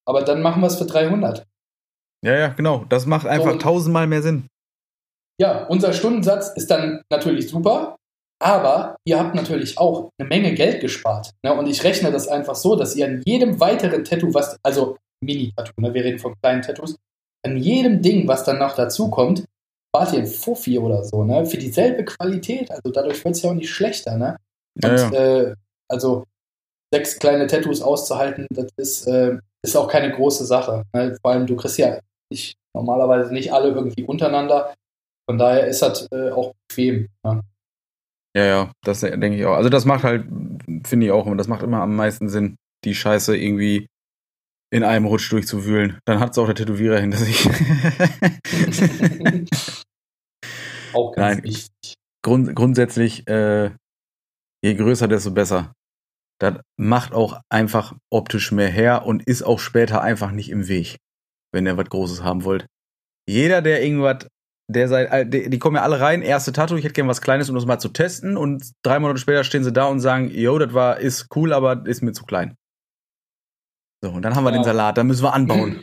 aber 0.07 0.23
dann 0.23 0.43
machen 0.43 0.61
wir 0.63 0.67
es 0.67 0.77
für 0.77 0.87
300. 0.87 1.47
Ja, 2.25 2.37
ja, 2.37 2.49
genau. 2.49 2.85
Das 2.89 3.07
macht 3.07 3.27
einfach 3.27 3.53
so, 3.53 3.59
tausendmal 3.59 4.07
mehr 4.07 4.23
Sinn. 4.23 4.49
Ja, 5.41 5.65
unser 5.67 5.93
Stundensatz 5.93 6.53
ist 6.55 6.71
dann 6.71 7.03
natürlich 7.11 7.49
super, 7.49 7.97
aber 8.41 8.97
ihr 9.05 9.19
habt 9.19 9.35
natürlich 9.35 9.79
auch 9.79 10.11
eine 10.19 10.29
Menge 10.29 10.55
Geld 10.55 10.81
gespart. 10.81 11.33
Ne? 11.43 11.55
Und 11.55 11.67
ich 11.67 11.83
rechne 11.83 12.13
das 12.13 12.29
einfach 12.29 12.55
so, 12.55 12.77
dass 12.77 12.95
ihr 12.95 13.07
an 13.07 13.23
jedem 13.25 13.61
weiteren 13.61 14.05
Tattoo, 14.05 14.33
was, 14.33 14.59
also 14.63 14.97
Mini-Tattoo, 15.23 15.81
ne? 15.81 15.93
wir 15.93 16.05
reden 16.05 16.19
von 16.19 16.35
kleinen 16.41 16.63
Tattoos, 16.63 16.97
an 17.45 17.57
jedem 17.57 18.01
Ding, 18.01 18.29
was 18.29 18.45
dann 18.45 18.59
noch 18.59 18.75
dazu 18.75 19.11
kommt, 19.11 19.45
spart 19.95 20.13
ihr 20.13 20.21
ein 20.21 20.27
Fuffi 20.27 20.79
oder 20.79 21.05
so, 21.05 21.23
ne? 21.25 21.47
Für 21.47 21.57
dieselbe 21.57 22.05
Qualität. 22.05 22.71
Also 22.71 22.91
dadurch 22.93 23.25
wird 23.25 23.37
es 23.37 23.43
ja 23.43 23.51
auch 23.51 23.55
nicht 23.55 23.71
schlechter, 23.71 24.17
ne? 24.17 24.37
Und 24.75 24.83
ja, 24.83 24.97
ja. 24.97 25.13
Äh, 25.13 25.55
also 25.89 26.25
sechs 26.93 27.19
kleine 27.19 27.47
Tattoos 27.47 27.81
auszuhalten, 27.81 28.47
das 28.51 28.67
ist, 28.77 29.07
äh, 29.07 29.39
ist 29.63 29.77
auch 29.77 29.89
keine 29.89 30.13
große 30.13 30.45
Sache. 30.45 30.85
Ne? 30.93 31.17
Vor 31.23 31.31
allem, 31.31 31.47
du 31.47 31.57
kriegst 31.57 31.79
ja 31.79 32.01
nicht, 32.31 32.57
normalerweise 32.75 33.33
nicht 33.33 33.53
alle 33.53 33.69
irgendwie 33.69 34.05
untereinander. 34.05 34.75
Von 35.29 35.39
daher 35.39 35.67
ist 35.67 35.83
das 35.83 36.09
äh, 36.11 36.31
auch 36.31 36.55
bequem. 36.69 37.09
Ne? 37.23 37.43
Ja, 38.37 38.45
ja, 38.45 38.73
das 38.83 39.01
denke 39.01 39.37
ich 39.37 39.45
auch. 39.45 39.55
Also 39.55 39.69
das 39.69 39.85
macht 39.85 40.03
halt, 40.03 40.27
finde 40.85 41.07
ich 41.07 41.13
auch, 41.13 41.33
das 41.37 41.49
macht 41.49 41.63
immer 41.63 41.83
am 41.83 41.95
meisten 41.95 42.29
Sinn. 42.29 42.57
die 42.85 42.95
Scheiße 42.95 43.37
irgendwie 43.37 43.87
in 44.75 44.83
einem 44.83 45.07
Rutsch 45.07 45.31
durchzuwühlen. 45.31 46.01
Dann 46.05 46.19
hat 46.19 46.33
es 46.33 46.39
auch 46.39 46.47
der 46.47 46.57
Tätowierer 46.57 46.99
hinter 46.99 47.19
sich. 47.19 47.49
Auch 50.93 51.13
ganz 51.13 51.37
Nein. 51.37 51.45
wichtig. 51.45 51.95
Grund, 52.23 52.55
grundsätzlich, 52.57 53.29
äh, 53.29 53.71
je 54.65 54.75
größer, 54.75 55.09
desto 55.09 55.33
besser. 55.33 55.73
Das 56.41 56.55
macht 56.77 57.13
auch 57.13 57.41
einfach 57.49 57.95
optisch 58.11 58.53
mehr 58.53 58.69
her 58.69 59.07
und 59.07 59.25
ist 59.25 59.43
auch 59.43 59.59
später 59.59 60.03
einfach 60.03 60.31
nicht 60.31 60.51
im 60.51 60.69
Weg, 60.69 60.97
wenn 61.53 61.67
ihr 61.67 61.77
was 61.77 61.89
Großes 61.89 62.23
haben 62.23 62.45
wollt. 62.45 62.67
Jeder, 63.29 63.61
der 63.61 63.83
irgendwas, 63.85 64.27
der 64.71 64.89
sei, 64.89 65.05
äh, 65.05 65.27
die, 65.29 65.51
die 65.51 65.59
kommen 65.59 65.77
ja 65.77 65.83
alle 65.83 66.01
rein, 66.01 66.23
erste 66.23 66.53
Tattoo, 66.53 66.77
ich 66.77 66.85
hätte 66.85 66.95
gern 66.95 67.09
was 67.09 67.21
Kleines, 67.21 67.49
um 67.49 67.55
das 67.55 67.67
mal 67.67 67.79
zu 67.79 67.89
testen 67.91 68.37
und 68.37 68.73
drei 68.85 68.99
Monate 69.01 69.21
später 69.21 69.45
stehen 69.45 69.65
sie 69.65 69.73
da 69.73 69.87
und 69.87 70.01
sagen, 70.01 70.31
yo, 70.31 70.59
das 70.59 70.73
war, 70.75 70.99
ist 70.99 71.29
cool, 71.37 71.53
aber 71.53 71.87
ist 71.87 72.03
mir 72.03 72.13
zu 72.13 72.25
klein. 72.25 72.57
So, 74.05 74.11
und 74.11 74.21
dann 74.21 74.35
haben 74.35 74.45
wir 74.45 74.51
Ja. 74.51 74.59
den 74.59 74.65
Salat, 74.65 74.99
da 74.99 75.03
müssen 75.03 75.23
wir 75.25 75.33
anbauen. 75.33 75.83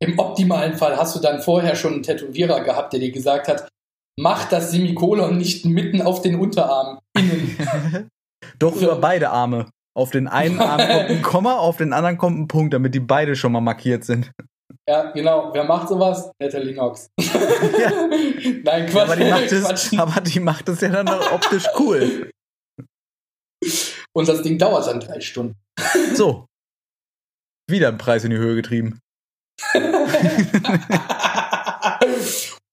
Im 0.00 0.16
optimalen 0.16 0.76
Fall 0.76 0.96
hast 0.96 1.16
du 1.16 1.20
dann 1.20 1.42
vorher 1.42 1.74
schon 1.74 1.94
einen 1.94 2.02
Tätowierer 2.04 2.60
gehabt, 2.62 2.92
der 2.92 3.00
dir 3.00 3.10
gesagt 3.10 3.48
hat, 3.48 3.68
mach 4.16 4.48
das 4.48 4.70
Semikolon 4.70 5.36
nicht 5.38 5.64
mitten 5.64 6.00
auf 6.00 6.22
den 6.22 6.38
Unterarm 6.38 7.00
innen. 7.16 7.56
Doch 8.60 8.76
So. 8.76 8.84
über 8.86 8.96
beide 9.00 9.30
Arme. 9.30 9.66
Auf 9.96 10.10
den 10.12 10.28
einen 10.28 10.60
Arm 10.60 10.78
kommt 10.78 11.10
ein 11.10 11.22
Komma, 11.22 11.56
auf 11.56 11.78
den 11.78 11.92
anderen 11.92 12.16
kommt 12.16 12.38
ein 12.38 12.46
Punkt, 12.46 12.74
damit 12.74 12.94
die 12.94 13.00
beide 13.00 13.34
schon 13.34 13.50
mal 13.50 13.60
markiert 13.60 14.04
sind. 14.04 14.30
ja, 14.88 15.10
genau. 15.10 15.50
Wer 15.52 15.64
macht 15.64 15.88
sowas? 15.88 16.30
Natalie 16.40 16.74
Knox. 16.74 17.08
Nein, 17.18 18.86
Quatsch. 18.86 18.94
aber, 18.96 19.16
die 19.16 19.24
macht 19.30 19.50
es, 19.50 19.98
aber 19.98 20.20
die 20.20 20.38
macht 20.38 20.68
es 20.68 20.80
ja 20.80 20.90
dann 20.90 21.08
auch 21.08 21.32
optisch 21.32 21.64
cool. 21.80 22.30
Und 24.14 24.28
das 24.28 24.42
Ding 24.42 24.58
dauert 24.58 24.86
dann 24.86 25.00
drei 25.00 25.18
Stunden. 25.20 25.56
So. 26.14 26.46
Wieder 27.68 27.88
ein 27.88 27.98
Preis 27.98 28.24
in 28.24 28.30
die 28.30 28.38
Höhe 28.38 28.54
getrieben. 28.56 28.98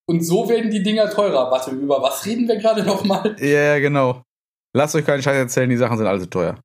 Und 0.07 0.21
so 0.21 0.47
werden 0.47 0.71
die 0.71 0.83
Dinger 0.83 1.09
teurer. 1.09 1.51
Warte, 1.51 1.71
über 1.71 2.01
was 2.01 2.25
reden 2.25 2.47
wir 2.47 2.57
gerade 2.57 2.83
nochmal? 2.83 3.35
Ja, 3.39 3.75
ja, 3.75 3.79
genau. 3.79 4.23
Lasst 4.73 4.95
euch 4.95 5.05
keinen 5.05 5.21
Scheiß 5.21 5.35
erzählen, 5.35 5.69
die 5.69 5.77
Sachen 5.77 5.97
sind 5.97 6.07
alle 6.07 6.19
so 6.19 6.27
teuer. 6.27 6.59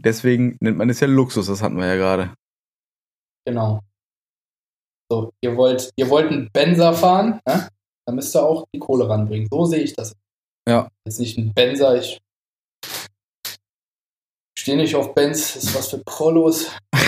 Deswegen 0.00 0.56
nennt 0.60 0.78
man 0.78 0.88
es 0.88 1.00
ja 1.00 1.06
Luxus, 1.06 1.46
das 1.46 1.62
hatten 1.62 1.76
wir 1.76 1.86
ja 1.86 1.96
gerade. 1.96 2.34
Genau. 3.46 3.80
So, 5.10 5.32
ihr 5.42 5.56
wollt, 5.56 5.90
ihr 5.96 6.08
wollt 6.08 6.30
einen 6.30 6.48
Benzer 6.52 6.94
fahren, 6.94 7.40
ne? 7.46 7.68
dann 8.06 8.14
müsst 8.14 8.34
ihr 8.34 8.42
auch 8.42 8.64
die 8.74 8.78
Kohle 8.78 9.08
ranbringen. 9.08 9.48
So 9.50 9.64
sehe 9.66 9.82
ich 9.82 9.94
das. 9.94 10.14
Ja. 10.68 10.88
Jetzt 11.04 11.20
nicht 11.20 11.36
ein 11.36 11.52
Benzer, 11.52 11.96
ich 11.96 12.18
stehe 14.60 14.76
nicht 14.76 14.94
auf 14.94 15.14
Benz, 15.14 15.54
das 15.54 15.64
ist 15.64 15.74
was 15.74 15.88
für 15.88 15.98
Prollos. 16.04 16.70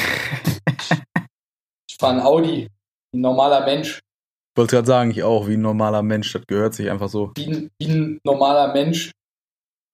Ich 1.89 1.97
fahre 2.01 2.15
einen 2.15 2.23
Audi, 2.27 2.69
ein 3.15 3.21
normaler 3.21 3.65
Mensch. 3.65 3.99
Ich 3.99 4.57
wollte 4.59 4.75
gerade 4.75 4.87
sagen, 4.87 5.11
ich 5.13 5.23
auch, 5.23 5.47
wie 5.47 5.55
ein 5.55 5.61
normaler 5.61 6.03
Mensch, 6.03 6.33
das 6.33 6.43
gehört 6.49 6.75
sich 6.75 6.91
einfach 6.91 7.09
so. 7.09 7.31
Wie 7.37 7.47
ein, 7.47 7.71
wie 7.79 7.87
ein 7.87 8.21
normaler 8.25 8.73
Mensch 8.73 9.13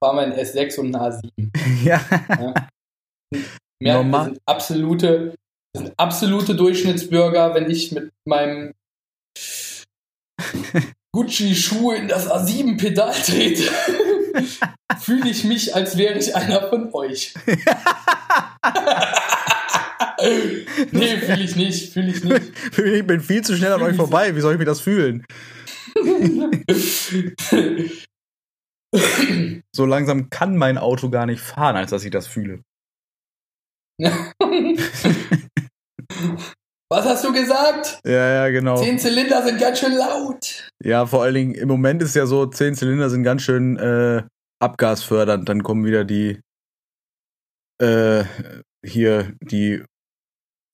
fahren 0.02 0.16
wir 0.16 0.22
einen 0.22 0.32
S6 0.32 0.78
und 0.80 0.94
einen 0.96 1.12
A7. 1.12 1.30
Ja. 1.84 2.00
Mehr, 3.82 3.94
Normal- 3.98 4.20
wir 4.20 4.24
sind 4.30 4.40
absolute, 4.46 5.34
wir 5.74 5.82
sind 5.82 5.92
absolute 5.98 6.54
Durchschnittsbürger, 6.54 7.54
wenn 7.54 7.70
ich 7.70 7.92
mit 7.92 8.10
meinem 8.26 8.72
Gucci-Schuh 11.14 11.92
in 11.92 12.08
das 12.08 12.30
A7-Pedal 12.30 13.12
trete, 13.12 13.70
fühle 15.00 15.30
ich 15.30 15.44
mich, 15.44 15.74
als 15.74 15.96
wäre 15.96 16.18
ich 16.18 16.34
einer 16.34 16.68
von 16.68 16.92
euch. 16.92 17.34
nee, 20.92 21.16
fühle 21.18 21.42
ich 21.42 21.56
nicht, 21.56 21.92
fühle 21.92 22.10
ich 22.10 22.24
nicht. 22.24 22.52
Ich 22.78 23.06
bin 23.06 23.20
viel 23.20 23.42
zu 23.42 23.56
schnell 23.56 23.72
an 23.72 23.82
euch 23.82 23.96
vorbei, 23.96 24.34
wie 24.34 24.40
soll 24.40 24.54
ich 24.54 24.58
mir 24.58 24.64
das 24.64 24.80
fühlen? 24.80 25.24
So 29.76 29.84
langsam 29.84 30.30
kann 30.30 30.56
mein 30.56 30.78
Auto 30.78 31.10
gar 31.10 31.26
nicht 31.26 31.42
fahren, 31.42 31.76
als 31.76 31.90
dass 31.90 32.04
ich 32.04 32.10
das 32.10 32.26
fühle. 32.26 32.62
Was 36.90 37.04
hast 37.04 37.24
du 37.24 37.32
gesagt? 37.32 38.00
Ja, 38.06 38.44
ja, 38.44 38.48
genau. 38.48 38.76
Zehn 38.76 38.98
Zylinder 38.98 39.42
sind 39.42 39.60
ganz 39.60 39.78
schön 39.78 39.92
laut. 39.92 40.68
Ja, 40.82 41.04
vor 41.04 41.22
allen 41.22 41.34
Dingen, 41.34 41.54
im 41.54 41.68
Moment 41.68 42.02
ist 42.02 42.16
ja 42.16 42.24
so, 42.24 42.46
10 42.46 42.76
Zylinder 42.76 43.10
sind 43.10 43.24
ganz 43.24 43.42
schön 43.42 43.76
äh, 43.76 44.22
abgasfördernd. 44.60 45.48
Dann 45.48 45.62
kommen 45.62 45.84
wieder 45.84 46.04
die 46.04 46.40
äh, 47.82 48.24
hier 48.84 49.34
die 49.42 49.84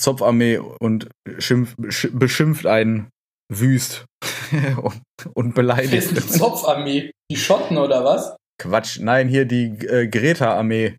Zopfarmee 0.01 0.59
und 0.59 1.09
schimpf, 1.39 1.75
sch, 1.89 2.09
beschimpft 2.13 2.67
einen 2.67 3.09
wüst 3.53 4.05
und, 4.77 5.03
und 5.35 5.37
Wer 5.37 5.49
ist 5.49 5.55
beleidigt. 5.55 6.11
die 6.13 6.29
Zopfarmee? 6.29 7.11
Die 7.31 7.37
Schotten 7.37 7.79
oder 7.79 8.05
was? 8.05 8.37
Quatsch, 8.61 9.01
nein, 9.01 9.29
hier 9.29 9.47
die 9.47 9.79
äh, 9.87 10.07
Greta-Armee 10.07 10.97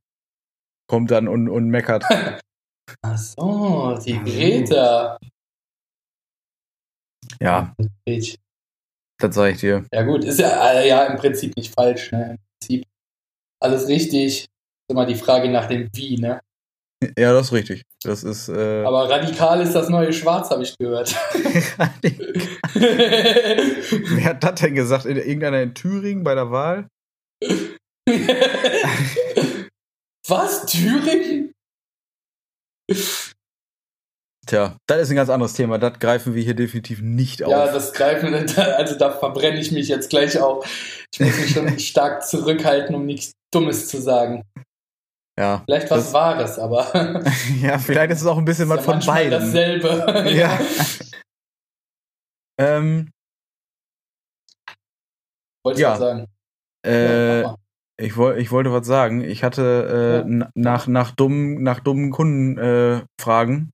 kommt 0.87 1.11
dann 1.11 1.27
und, 1.27 1.49
und 1.49 1.69
meckert. 1.69 2.03
Ach 3.01 3.17
so, 3.17 3.97
die 4.05 4.19
Greta. 4.19 5.17
Ja, 7.41 7.73
das 8.05 9.35
sag 9.35 9.53
ich 9.53 9.59
dir. 9.59 9.85
Ja 9.91 10.03
gut, 10.03 10.23
ist 10.23 10.39
ja, 10.39 10.71
äh, 10.71 10.87
ja 10.87 11.05
im 11.05 11.17
Prinzip 11.17 11.55
nicht 11.57 11.73
falsch. 11.73 12.11
Ne? 12.11 12.31
Im 12.31 12.37
Prinzip 12.59 12.85
alles 13.59 13.87
richtig. 13.87 14.41
Ist 14.43 14.49
immer 14.89 15.05
die 15.05 15.15
Frage 15.15 15.49
nach 15.49 15.67
dem 15.67 15.89
Wie, 15.93 16.17
ne? 16.17 16.39
Ja, 17.17 17.33
das 17.33 17.47
ist 17.47 17.53
richtig. 17.53 17.83
Das 18.03 18.23
ist. 18.23 18.49
Äh, 18.49 18.83
Aber 18.83 19.09
radikal 19.09 19.61
ist 19.61 19.73
das 19.73 19.89
neue 19.89 20.13
Schwarz, 20.13 20.49
habe 20.49 20.63
ich 20.63 20.77
gehört. 20.77 21.15
Wer 22.73 24.23
hat 24.23 24.43
das 24.43 24.61
denn 24.61 24.75
gesagt? 24.75 25.05
In, 25.05 25.17
irgendeiner 25.17 25.61
in 25.61 25.73
Thüringen 25.73 26.23
bei 26.23 26.35
der 26.35 26.51
Wahl? 26.51 26.87
Was? 30.27 30.65
Thüringen? 30.67 31.54
Tja, 34.47 34.77
das 34.85 35.01
ist 35.01 35.09
ein 35.09 35.15
ganz 35.15 35.29
anderes 35.29 35.53
Thema. 35.53 35.79
Das 35.79 35.97
greifen 35.99 36.35
wir 36.35 36.43
hier 36.43 36.53
definitiv 36.53 37.01
nicht 37.01 37.43
auf. 37.43 37.49
Ja, 37.51 37.71
das 37.71 37.93
greifen, 37.93 38.33
also 38.35 38.95
da 38.95 39.11
verbrenne 39.11 39.59
ich 39.59 39.71
mich 39.71 39.87
jetzt 39.87 40.09
gleich 40.11 40.39
auch. 40.39 40.63
Ich 41.11 41.19
muss 41.19 41.37
mich 41.39 41.51
schon 41.51 41.79
stark 41.79 42.23
zurückhalten, 42.27 42.93
um 42.95 43.05
nichts 43.07 43.31
Dummes 43.51 43.87
zu 43.87 43.99
sagen. 44.01 44.43
ja. 45.39 45.63
Vielleicht 45.65 45.89
was 45.89 46.03
Das- 46.05 46.13
Wahres, 46.13 46.59
aber 46.59 47.23
ja, 47.61 47.79
vielleicht 47.79 48.11
ist 48.11 48.21
es 48.21 48.27
auch 48.27 48.37
ein 48.37 48.45
bisschen 48.45 48.69
was 48.69 48.77
ja 48.77 48.83
von 48.83 48.99
beiden. 49.05 49.31
dasselbe. 49.31 50.29
Ja. 50.35 50.59
Ähm, 52.59 53.09
Wollte 55.65 55.79
ich 55.79 55.81
Ja. 55.81 55.97
sagen. 55.97 56.27
äh, 56.85 57.41
Ja. 57.41 57.55
Ich, 57.97 58.17
woll, 58.17 58.37
ich 58.37 58.51
wollte 58.51 58.71
was 58.71 58.85
sagen. 58.85 59.21
Ich 59.21 59.43
hatte 59.43 60.23
äh, 60.25 60.29
Ja. 60.29 60.49
nach, 60.55 60.87
nach, 60.87 61.11
dummen, 61.11 61.63
nach 61.63 61.79
dummen 61.79 62.11
Kunden 62.11 62.57
äh, 62.57 63.01
fragen 63.19 63.71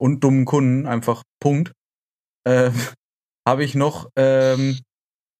und 0.00 0.22
dummen 0.24 0.44
Kunden, 0.44 0.86
einfach 0.86 1.22
Punkt, 1.40 1.72
äh, 2.44 2.70
habe 3.48 3.64
ich 3.64 3.74
noch, 3.74 4.08
ähm, 4.16 4.78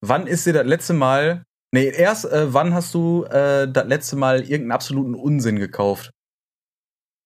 wann 0.04 0.26
ist 0.26 0.46
dir 0.46 0.52
das 0.52 0.66
letzte 0.66 0.94
Mal, 0.94 1.44
nee, 1.72 1.86
erst, 1.88 2.24
äh, 2.24 2.52
wann 2.52 2.74
hast 2.74 2.94
du 2.94 3.24
äh, 3.24 3.70
das 3.70 3.86
letzte 3.86 4.16
Mal 4.16 4.40
irgendeinen 4.40 4.72
absoluten 4.72 5.14
Unsinn 5.14 5.56
gekauft? 5.58 6.10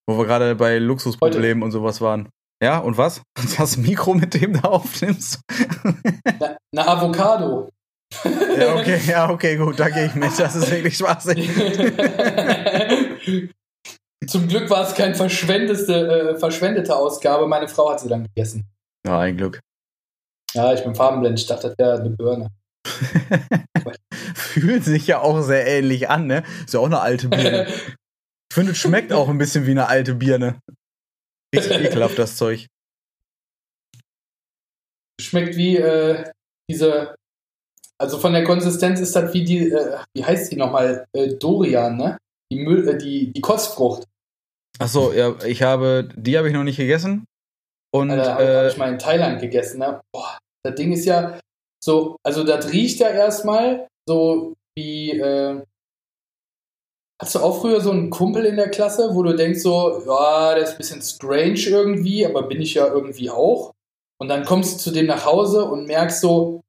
Wo 0.07 0.17
wir 0.17 0.25
gerade 0.25 0.55
bei 0.55 0.79
Luxusproblemen 0.79 1.63
und 1.63 1.71
sowas 1.71 2.01
waren. 2.01 2.29
Ja, 2.61 2.77
und 2.79 2.97
was? 2.97 3.21
Das 3.57 3.77
Mikro, 3.77 4.13
mit 4.13 4.33
dem 4.33 4.53
du 4.53 4.63
aufnimmst? 4.63 5.41
Na, 6.39 6.57
eine 6.71 6.87
Avocado. 6.87 7.69
Ja, 8.57 8.75
okay, 8.75 8.99
ja, 9.07 9.29
okay, 9.29 9.57
gut, 9.57 9.79
da 9.79 9.89
gehe 9.89 10.07
ich 10.07 10.15
mit. 10.15 10.37
Das 10.37 10.55
ist 10.55 10.71
wirklich 10.71 10.97
schwachsinnig. 10.97 11.49
Zum 14.27 14.47
Glück 14.47 14.69
war 14.69 14.87
es 14.87 14.95
keine 14.95 15.15
verschwendete, 15.15 16.33
äh, 16.33 16.39
verschwendete 16.39 16.95
Ausgabe. 16.95 17.47
Meine 17.47 17.67
Frau 17.67 17.91
hat 17.91 17.99
sie 17.99 18.09
dann 18.09 18.23
gegessen. 18.23 18.65
Ja, 19.05 19.19
ein 19.19 19.37
Glück. 19.37 19.59
Ja, 20.53 20.73
ich 20.73 20.83
bin 20.83 20.95
farbenblind. 20.95 21.39
Ich 21.39 21.47
dachte, 21.47 21.69
das 21.69 21.77
wäre 21.77 21.99
eine 21.99 22.09
Birne. 22.09 22.49
Fühlt 24.35 24.83
sich 24.83 25.07
ja 25.07 25.19
auch 25.19 25.41
sehr 25.41 25.65
ähnlich 25.67 26.09
an, 26.09 26.27
ne? 26.27 26.43
Ist 26.65 26.73
ja 26.73 26.79
auch 26.79 26.85
eine 26.85 27.01
alte 27.01 27.29
Birne. 27.29 27.67
Ich 28.51 28.55
finde, 28.55 28.73
es 28.73 28.77
schmeckt 28.77 29.11
auch 29.11 29.29
ein 29.29 29.39
bisschen 29.39 29.65
wie 29.65 29.71
eine 29.71 29.87
alte 29.87 30.13
Birne. 30.13 30.59
Richtig 31.55 31.85
ekelhaft, 31.85 32.19
das 32.19 32.37
Zeug. 32.37 32.67
Schmeckt 35.19 35.55
wie 35.55 35.77
äh, 35.77 36.29
diese. 36.69 37.15
Also 37.99 38.17
von 38.17 38.33
der 38.33 38.43
Konsistenz 38.43 38.99
ist 38.99 39.15
das 39.15 39.33
wie 39.33 39.43
die. 39.43 39.69
Äh, 39.69 39.97
wie 40.15 40.25
heißt 40.25 40.51
die 40.51 40.55
nochmal? 40.55 41.05
Äh, 41.13 41.35
Dorian, 41.35 41.97
ne? 41.97 42.17
Die, 42.51 42.59
Müll, 42.59 42.87
äh, 42.87 42.97
die, 42.97 43.31
die 43.31 43.41
Kostfrucht. 43.41 44.07
Achso, 44.79 45.13
ja, 45.13 45.35
ich 45.45 45.61
habe, 45.61 46.09
die 46.15 46.37
habe 46.37 46.47
ich 46.47 46.53
noch 46.53 46.63
nicht 46.63 46.77
gegessen. 46.77 47.25
Und 47.93 48.11
Alter, 48.11 48.33
habe 48.33 48.43
äh, 48.43 48.67
ich 48.69 48.77
mal 48.77 48.91
in 48.91 48.99
Thailand 48.99 49.39
gegessen, 49.39 49.79
ne? 49.79 50.01
Boah, 50.11 50.37
das 50.63 50.75
Ding 50.75 50.91
ist 50.91 51.05
ja 51.05 51.39
so. 51.83 52.17
Also, 52.23 52.43
das 52.43 52.71
riecht 52.71 52.99
ja 52.99 53.09
erstmal 53.09 53.87
so 54.07 54.53
wie. 54.75 55.11
Äh, 55.11 55.61
Hast 57.21 57.35
du 57.35 57.39
auch 57.39 57.61
früher 57.61 57.79
so 57.79 57.91
einen 57.91 58.09
Kumpel 58.09 58.43
in 58.43 58.57
der 58.57 58.69
Klasse, 58.69 59.11
wo 59.13 59.23
du 59.23 59.33
denkst 59.33 59.61
so, 59.61 60.03
ja, 60.05 60.55
der 60.55 60.63
ist 60.63 60.71
ein 60.71 60.77
bisschen 60.77 61.01
strange 61.01 61.59
irgendwie, 61.59 62.25
aber 62.25 62.43
bin 62.43 62.59
ich 62.59 62.73
ja 62.73 62.87
irgendwie 62.87 63.29
auch. 63.29 63.71
Und 64.19 64.27
dann 64.27 64.43
kommst 64.43 64.73
du 64.73 64.77
zu 64.79 64.91
dem 64.91 65.05
nach 65.05 65.23
Hause 65.25 65.63
und 65.63 65.85
merkst 65.85 66.19
so, 66.19 66.62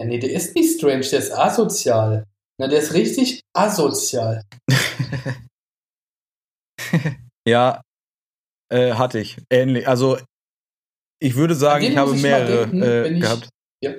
ja, 0.00 0.06
nee, 0.06 0.18
der 0.18 0.32
ist 0.32 0.54
nicht 0.54 0.78
strange, 0.78 1.00
der 1.00 1.18
ist 1.18 1.32
asozial. 1.32 2.24
Na, 2.60 2.68
der 2.68 2.80
ist 2.80 2.94
richtig 2.94 3.40
asozial. 3.54 4.44
ja, 7.46 7.82
äh, 8.70 8.94
hatte 8.94 9.20
ich. 9.20 9.38
Ähnlich. 9.50 9.86
Also, 9.86 10.18
ich 11.20 11.34
würde 11.34 11.54
sagen, 11.54 11.84
ich 11.84 11.96
habe 11.96 12.14
mehrere 12.14 12.68
denken, 12.68 12.82
äh, 12.82 13.08
ich, 13.08 13.20
gehabt. 13.20 13.48
Ja. 13.82 13.94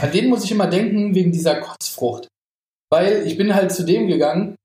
An 0.00 0.12
den 0.12 0.28
muss 0.28 0.44
ich 0.44 0.50
immer 0.50 0.66
denken 0.66 1.14
wegen 1.14 1.32
dieser 1.32 1.60
Kotzfrucht. 1.60 2.28
Weil 2.90 3.26
ich 3.26 3.36
bin 3.38 3.54
halt 3.54 3.72
zu 3.72 3.84
dem 3.84 4.08
gegangen, 4.08 4.56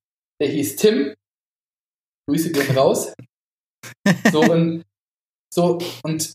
der 0.42 0.50
hieß 0.50 0.76
Tim. 0.76 1.14
Grüße 2.30 2.52
gehen 2.52 2.78
raus. 2.78 3.14
So 4.32 4.42
und, 4.42 4.84
so, 5.54 5.78
und 6.04 6.34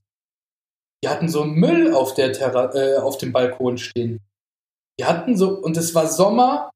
die 1.02 1.08
hatten 1.08 1.28
so 1.28 1.44
Müll 1.44 1.92
auf, 1.94 2.14
der 2.14 2.32
Terra 2.32 2.74
äh, 2.74 2.96
auf 2.96 3.18
dem 3.18 3.32
Balkon 3.32 3.78
stehen. 3.78 4.20
Die 4.98 5.04
hatten 5.04 5.36
so, 5.36 5.58
und 5.58 5.76
es 5.76 5.94
war 5.94 6.06
Sommer 6.06 6.70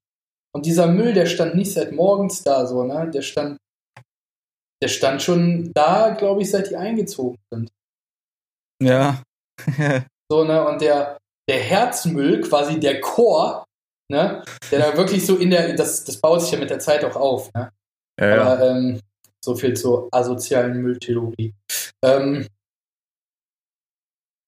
und 0.54 0.64
dieser 0.66 0.86
Müll, 0.86 1.12
der 1.12 1.26
stand 1.26 1.54
nicht 1.54 1.72
seit 1.72 1.92
morgens 1.92 2.42
da, 2.42 2.66
so, 2.66 2.82
ne? 2.82 3.10
Der 3.10 3.22
stand, 3.22 3.58
der 4.82 4.88
stand 4.88 5.22
schon 5.22 5.70
da, 5.74 6.10
glaube 6.10 6.42
ich, 6.42 6.50
seit 6.50 6.70
die 6.70 6.76
eingezogen 6.76 7.36
sind. 7.52 7.70
Ja. 8.82 9.22
so, 10.30 10.44
ne? 10.44 10.66
Und 10.66 10.80
der, 10.80 11.18
der 11.48 11.58
Herzmüll, 11.58 12.40
quasi 12.40 12.80
der 12.80 13.00
Chor, 13.02 13.64
ne? 14.10 14.42
Der 14.70 14.78
da 14.78 14.96
wirklich 14.96 15.26
so 15.26 15.36
in 15.36 15.50
der, 15.50 15.74
das, 15.76 16.04
das 16.04 16.20
baut 16.20 16.40
sich 16.40 16.52
ja 16.52 16.58
mit 16.58 16.70
der 16.70 16.78
Zeit 16.78 17.04
auch 17.04 17.16
auf, 17.16 17.52
ne? 17.52 17.70
Ja, 18.18 18.42
Aber, 18.42 18.64
ja. 18.64 18.76
Ähm, 18.76 19.00
so 19.44 19.54
viel 19.54 19.74
zur 19.74 20.08
asozialen 20.10 20.78
Mülltheorie. 20.78 21.54
Ähm, 22.02 22.46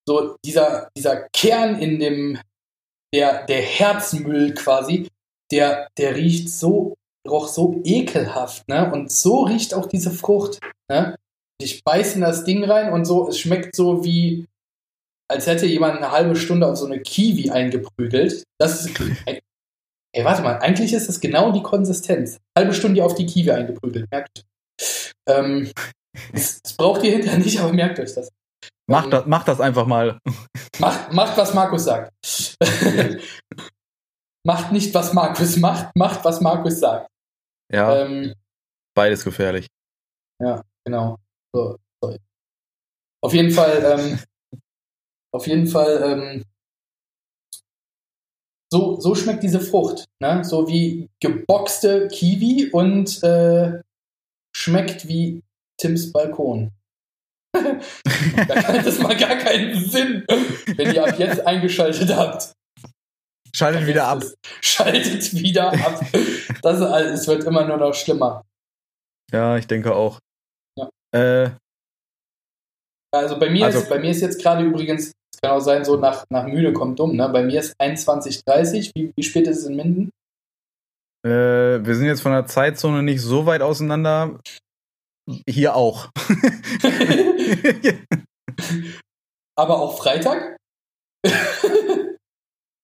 so 0.08 0.36
dieser, 0.44 0.88
dieser 0.96 1.28
Kern 1.32 1.78
in 1.78 2.00
dem, 2.00 2.38
der, 3.14 3.44
der 3.46 3.60
Herzmüll 3.60 4.54
quasi, 4.54 5.08
der, 5.52 5.88
der 5.98 6.16
riecht 6.16 6.48
so, 6.48 6.94
roch 7.28 7.46
so 7.48 7.80
ekelhaft, 7.84 8.66
ne? 8.68 8.90
Und 8.90 9.12
so 9.12 9.42
riecht 9.42 9.74
auch 9.74 9.86
diese 9.86 10.10
Frucht, 10.10 10.60
ne? 10.90 11.16
Ich 11.60 11.84
beiße 11.84 12.16
in 12.16 12.22
das 12.22 12.44
Ding 12.44 12.64
rein 12.64 12.92
und 12.92 13.04
so, 13.04 13.28
es 13.28 13.38
schmeckt 13.38 13.76
so 13.76 14.04
wie, 14.04 14.46
als 15.28 15.46
hätte 15.46 15.66
jemand 15.66 15.98
eine 15.98 16.10
halbe 16.10 16.36
Stunde 16.36 16.66
auf 16.66 16.76
so 16.76 16.86
eine 16.86 17.00
Kiwi 17.00 17.50
eingeprügelt. 17.50 18.44
Das 18.58 18.84
ist, 18.84 18.98
ey, 19.26 20.24
warte 20.24 20.42
mal, 20.42 20.58
eigentlich 20.58 20.92
ist 20.92 21.08
das 21.08 21.20
genau 21.20 21.52
die 21.52 21.62
Konsistenz. 21.62 22.38
Halbe 22.56 22.72
Stunde 22.72 23.04
auf 23.04 23.14
die 23.14 23.26
Kiwi 23.26 23.50
eingeprügelt, 23.50 24.10
merkt. 24.10 24.44
Ähm, 25.28 25.70
das, 26.32 26.62
das 26.62 26.72
braucht 26.74 27.02
ihr 27.02 27.12
hinterher 27.12 27.38
nicht, 27.38 27.60
aber 27.60 27.72
merkt 27.72 28.00
euch 28.00 28.14
das. 28.14 28.30
Mach, 28.88 29.04
ähm, 29.04 29.10
das, 29.10 29.26
mach 29.26 29.44
das 29.44 29.60
einfach 29.60 29.86
mal. 29.86 30.18
Macht, 30.78 31.12
macht, 31.12 31.36
was 31.36 31.54
Markus 31.54 31.84
sagt. 31.84 32.12
macht 34.44 34.72
nicht, 34.72 34.94
was 34.94 35.12
Markus 35.12 35.56
macht, 35.56 35.94
macht, 35.94 36.24
was 36.24 36.40
Markus 36.40 36.80
sagt. 36.80 37.08
Ja. 37.70 38.04
Ähm, 38.04 38.34
beides 38.94 39.24
gefährlich. 39.24 39.66
Ja, 40.40 40.62
genau. 40.84 41.18
So, 41.54 41.76
sorry. 42.02 42.18
Auf 43.22 43.34
jeden 43.34 43.50
Fall, 43.50 43.98
ähm, 43.98 44.18
auf 45.34 45.46
jeden 45.46 45.66
Fall, 45.66 46.02
ähm, 46.02 46.44
so, 48.70 49.00
so 49.00 49.14
schmeckt 49.14 49.42
diese 49.42 49.60
Frucht. 49.60 50.06
Ne? 50.20 50.44
So 50.44 50.68
wie 50.68 51.08
geboxte 51.20 52.08
Kiwi 52.08 52.70
und 52.70 53.22
äh, 53.22 53.82
schmeckt 54.54 55.08
wie 55.08 55.42
Tims 55.78 56.12
Balkon. 56.12 56.72
Das 57.52 58.98
macht 58.98 59.18
gar 59.18 59.36
keinen 59.36 59.74
Sinn, 59.88 60.24
wenn 60.76 60.94
ihr 60.94 61.04
ab 61.04 61.18
jetzt 61.18 61.46
eingeschaltet 61.46 62.14
habt. 62.14 62.52
Schaltet 63.54 63.86
wieder 63.86 64.06
ab. 64.06 64.22
Schaltet 64.60 65.32
wieder 65.34 65.72
ab. 65.72 66.00
Das, 66.62 66.80
es 66.80 67.26
wird 67.26 67.44
immer 67.44 67.66
nur 67.66 67.78
noch 67.78 67.94
schlimmer. 67.94 68.44
Ja, 69.32 69.56
ich 69.56 69.66
denke 69.66 69.94
auch. 69.94 70.18
Ja. 70.76 70.88
Äh, 71.12 71.50
also 73.10 73.38
bei 73.38 73.48
mir, 73.48 73.66
also, 73.66 73.80
ist, 73.80 73.88
bei 73.88 73.98
mir 73.98 74.10
ist 74.10 74.20
jetzt 74.20 74.42
gerade 74.42 74.64
übrigens, 74.64 75.12
es 75.32 75.40
kann 75.40 75.52
auch 75.52 75.60
sein, 75.60 75.84
so 75.84 75.96
nach, 75.96 76.24
nach 76.30 76.46
müde 76.46 76.72
kommt 76.72 76.98
dumm, 76.98 77.16
ne? 77.16 77.28
Bei 77.28 77.42
mir 77.42 77.60
ist 77.60 77.74
21.30 77.80 78.90
wie, 78.94 79.12
wie 79.16 79.22
spät 79.22 79.46
ist 79.46 79.58
es 79.58 79.66
in 79.66 79.76
Minden? 79.76 80.10
Äh, 81.24 81.84
wir 81.84 81.94
sind 81.94 82.06
jetzt 82.06 82.20
von 82.20 82.32
der 82.32 82.46
Zeitzone 82.46 83.02
nicht 83.02 83.20
so 83.20 83.46
weit 83.46 83.62
auseinander. 83.62 84.38
Hier 85.48 85.74
auch. 85.74 86.10
Aber 89.56 89.80
auch 89.80 89.98
Freitag? 89.98 90.56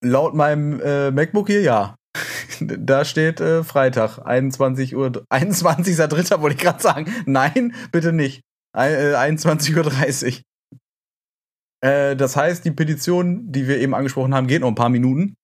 Laut 0.05 0.35
meinem 0.35 0.81
äh, 0.81 1.11
MacBook 1.11 1.47
hier 1.49 1.63
ja. 1.63 1.97
Da 2.61 3.05
steht 3.05 3.41
äh, 3.41 3.65
Freitag, 3.65 4.19
21 4.19 4.95
Uhr, 4.95 5.11
21.3. 5.31 6.41
wollte 6.41 6.57
ich 6.57 6.63
gerade 6.63 6.83
sagen. 6.83 7.13
Nein, 7.27 7.75
bitte 7.91 8.13
nicht. 8.13 8.43
Äh, 8.77 9.15
21.30 9.15 10.39
Uhr. 10.39 10.43
Äh, 11.85 12.17
das 12.17 12.37
heißt, 12.37 12.65
die 12.65 12.71
Petition, 12.71 13.51
die 13.51 13.67
wir 13.69 13.79
eben 13.79 13.95
angesprochen 13.95 14.35
haben, 14.35 14.47
geht 14.47 14.61
noch 14.61 14.69
ein 14.69 14.75
paar 14.75 14.89
Minuten. 14.89 15.35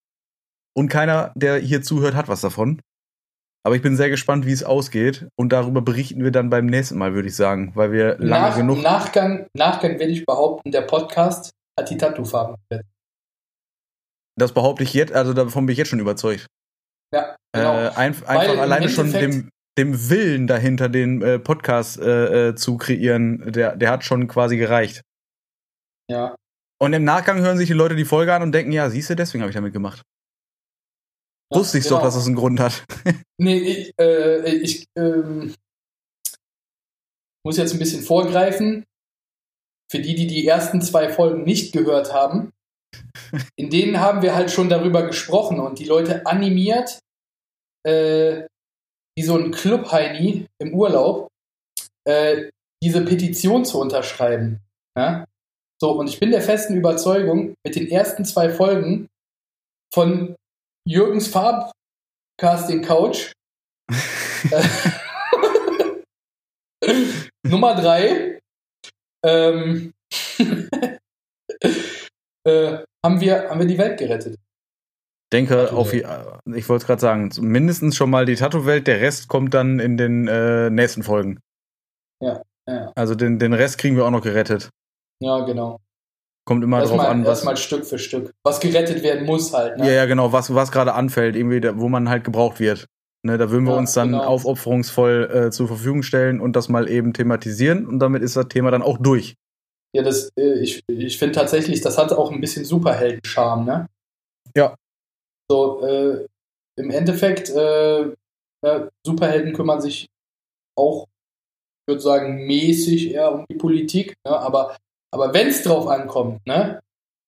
Und 0.77 0.89
keiner, 0.89 1.33
der 1.35 1.59
hier 1.59 1.83
zuhört, 1.83 2.15
hat 2.15 2.29
was 2.29 2.41
davon. 2.41 2.81
Aber 3.63 3.77
ich 3.77 3.83
bin 3.83 3.97
sehr 3.97 4.09
gespannt, 4.09 4.47
wie 4.47 4.53
es 4.53 4.65
ausgeht. 4.65 5.29
Und 5.37 5.53
darüber 5.53 5.83
berichten 5.83 6.25
wir 6.25 6.31
dann 6.31 6.51
beim 6.51 6.67
nächsten 6.67 6.97
Mal, 6.97 7.15
würde 7.15 7.29
ich 7.29 7.37
sagen, 7.37 7.73
weil 7.75 7.93
wir 7.93 8.17
lange 8.19 8.49
Nach, 8.49 8.57
genug. 8.57 8.83
Nachgang, 8.83 9.47
Nachgang 9.55 9.99
werde 9.99 10.13
ich 10.13 10.25
behaupten, 10.25 10.71
der 10.71 10.83
Podcast 10.83 11.51
hat 11.79 11.91
die 11.91 11.97
Tattoo-Farben. 11.97 12.57
Das 14.37 14.53
behaupte 14.53 14.83
ich 14.83 14.95
jetzt, 14.95 15.13
also 15.13 15.35
davon 15.35 15.67
bin 15.67 15.73
ich 15.73 15.79
jetzt 15.79 15.89
schon 15.89 16.01
überzeugt. 16.01 16.47
Ja, 17.13 17.37
genau. 17.53 17.75
Äh, 17.75 17.89
ein, 17.97 18.25
einfach 18.25 18.59
alleine 18.59 18.89
schon 18.89 19.13
dem, 19.13 19.51
dem 19.77 20.09
Willen 20.09 20.47
dahinter, 20.47 20.89
den 20.89 21.21
äh, 21.21 21.39
Podcast 21.39 22.01
äh, 22.01 22.49
äh, 22.49 22.55
zu 22.55 22.79
kreieren, 22.79 23.53
der, 23.53 23.77
der 23.77 23.91
hat 23.91 24.05
schon 24.05 24.29
quasi 24.29 24.57
gereicht. 24.57 25.03
Ja. 26.09 26.35
Und 26.81 26.95
im 26.95 27.05
Nachgang 27.05 27.41
hören 27.41 27.59
sich 27.59 27.67
die 27.67 27.75
Leute 27.75 27.95
die 27.95 28.07
Folge 28.07 28.33
an 28.35 28.43
und 28.43 28.53
denken, 28.53 28.73
ja, 28.73 28.89
siehst 28.89 29.11
du, 29.11 29.17
deswegen 29.17 29.43
habe 29.43 29.51
ich 29.51 29.55
damit 29.57 29.75
gemacht. 29.75 30.03
Ja, 31.53 31.59
Wusste 31.59 31.79
ich 31.79 31.85
genau. 31.85 31.97
doch, 31.97 32.05
dass 32.05 32.15
das 32.15 32.27
einen 32.27 32.37
Grund 32.37 32.61
hat. 32.61 32.85
nee, 33.39 33.59
ich, 33.59 33.93
äh, 34.01 34.55
ich 34.57 34.87
ähm, 34.97 35.55
muss 37.45 37.57
jetzt 37.57 37.73
ein 37.73 37.79
bisschen 37.79 38.03
vorgreifen. 38.03 38.85
Für 39.91 39.99
die, 39.99 40.15
die 40.15 40.29
die 40.29 40.47
ersten 40.47 40.81
zwei 40.81 41.09
Folgen 41.09 41.43
nicht 41.43 41.73
gehört 41.73 42.13
haben, 42.13 42.53
in 43.57 43.71
denen 43.71 43.99
haben 43.99 44.23
wir 44.23 44.37
halt 44.37 44.53
schon 44.53 44.69
darüber 44.69 45.05
gesprochen 45.07 45.59
und 45.59 45.81
die 45.81 45.85
Leute 45.85 46.27
animiert, 46.27 47.01
äh, 47.85 48.47
wie 49.17 49.23
so 49.23 49.37
ein 49.37 49.51
Club-Heini 49.51 50.47
im 50.59 50.75
Urlaub, 50.75 51.29
äh, 52.05 52.51
diese 52.83 53.05
Petition 53.05 53.65
zu 53.65 53.81
unterschreiben. 53.81 54.61
Ja? 54.97 55.25
So, 55.81 55.93
und 55.93 56.09
ich 56.09 56.21
bin 56.21 56.31
der 56.31 56.43
festen 56.43 56.77
Überzeugung, 56.77 57.55
mit 57.65 57.75
den 57.75 57.89
ersten 57.89 58.25
zwei 58.25 58.51
Folgen 58.51 59.09
von 59.93 60.37
Jürgens 60.91 61.29
Farbcasting 61.29 62.83
Couch. 62.83 63.33
äh, 64.51 64.69
Nummer 67.47 67.77
drei. 67.77 68.41
Ähm, 69.25 69.93
äh, 72.45 72.79
haben, 73.05 73.21
wir, 73.21 73.51
haben 73.51 73.61
wir 73.61 73.67
die 73.67 73.79
Welt 73.79 74.01
gerettet. 74.01 74.37
Denke 75.33 75.73
auf, 75.73 75.93
ich 75.93 76.05
wollte 76.05 76.83
es 76.83 76.87
gerade 76.87 77.01
sagen, 77.01 77.31
mindestens 77.39 77.95
schon 77.95 78.11
mal 78.11 78.27
die 78.27 78.35
Tattoo-Welt, 78.35 78.89
der 78.89 79.01
Rest 79.01 79.29
kommt 79.29 79.55
dann 79.55 79.79
in 79.79 79.97
den 79.97 80.27
äh, 80.27 80.71
nächsten 80.71 81.05
Folgen. 81.05 81.39
Ja, 82.21 82.43
ja. 82.69 82.91
Also 82.97 83.15
den, 83.15 83.39
den 83.39 83.53
Rest 83.53 83.79
kriegen 83.79 83.95
wir 83.95 84.07
auch 84.07 84.11
noch 84.11 84.25
gerettet. 84.25 84.71
Ja, 85.23 85.45
genau. 85.45 85.79
Kommt 86.51 86.65
immer 86.65 86.85
mal, 86.85 87.07
an, 87.07 87.21
was. 87.23 87.29
Erstmal 87.29 87.57
Stück 87.57 87.87
für 87.87 88.01
Stück. 88.01 88.35
Was 88.43 88.59
gerettet 88.59 89.05
werden 89.05 89.25
muss 89.25 89.53
halt, 89.53 89.79
ne? 89.79 89.87
Ja, 89.87 89.93
ja, 89.93 90.07
genau, 90.07 90.33
was, 90.33 90.53
was 90.53 90.73
gerade 90.73 90.95
anfällt, 90.95 91.37
irgendwie, 91.37 91.63
wo 91.77 91.89
man 91.89 92.09
halt 92.09 92.25
gebraucht 92.25 92.59
wird. 92.59 92.89
Ne, 93.23 93.39
da 93.39 93.53
würden 93.53 93.67
wir 93.67 93.75
ja, 93.75 93.79
uns 93.79 93.93
dann 93.93 94.11
genau. 94.11 94.25
aufopferungsvoll 94.25 95.31
äh, 95.33 95.51
zur 95.53 95.69
Verfügung 95.69 96.03
stellen 96.03 96.41
und 96.41 96.57
das 96.57 96.69
mal 96.69 96.91
eben 96.91 97.13
thematisieren 97.13 97.87
und 97.87 98.01
damit 98.01 98.25
ist 98.25 98.35
das 98.35 98.49
Thema 98.49 98.73
dann 98.73 98.83
auch 98.83 98.99
durch. 98.99 99.37
Ja, 99.95 100.03
das, 100.03 100.31
äh, 100.37 100.59
ich, 100.61 100.83
ich 100.89 101.19
finde 101.19 101.37
tatsächlich, 101.37 101.83
das 101.83 101.97
hat 101.97 102.13
auch 102.13 102.33
ein 102.33 102.41
bisschen 102.41 102.65
Superhelden-Charme, 102.65 103.65
ne? 103.65 103.87
Ja. 104.57 104.75
So, 105.49 105.87
äh, 105.87 106.27
im 106.81 106.91
Endeffekt, 106.91 107.49
äh, 107.51 108.07
ne, 108.65 108.91
Superhelden 109.07 109.53
kümmern 109.53 109.81
sich 109.81 110.09
auch, 110.77 111.05
ich 111.05 111.93
würde 111.93 112.01
sagen, 112.01 112.45
mäßig 112.45 113.13
eher 113.13 113.31
um 113.31 113.45
die 113.49 113.55
Politik, 113.57 114.17
ne? 114.27 114.37
aber 114.37 114.77
aber 115.13 115.35
wenn 115.35 115.49
es 115.49 115.63
drauf 115.63 115.89
ankommt, 115.89 116.47
ne? 116.47 116.81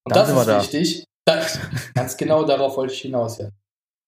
Und 0.04 0.16
Dann 0.16 0.26
das 0.26 0.36
ist 0.36 0.48
da. 0.48 0.60
wichtig, 0.60 1.04
das, 1.24 1.58
ganz 1.94 2.16
genau 2.16 2.44
darauf 2.44 2.76
wollte 2.76 2.94
ich 2.94 3.00
hinaus, 3.00 3.38
ja. 3.38 3.48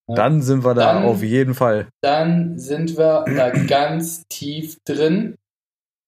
Ja. 0.08 0.16
Dann 0.16 0.42
sind 0.42 0.64
wir 0.64 0.74
da 0.74 0.94
dann, 0.94 1.04
auf 1.04 1.22
jeden 1.22 1.54
Fall. 1.54 1.88
Dann 2.02 2.58
sind 2.58 2.98
wir 2.98 3.24
da 3.26 3.50
ganz 3.50 4.24
tief 4.28 4.76
drin, 4.84 5.36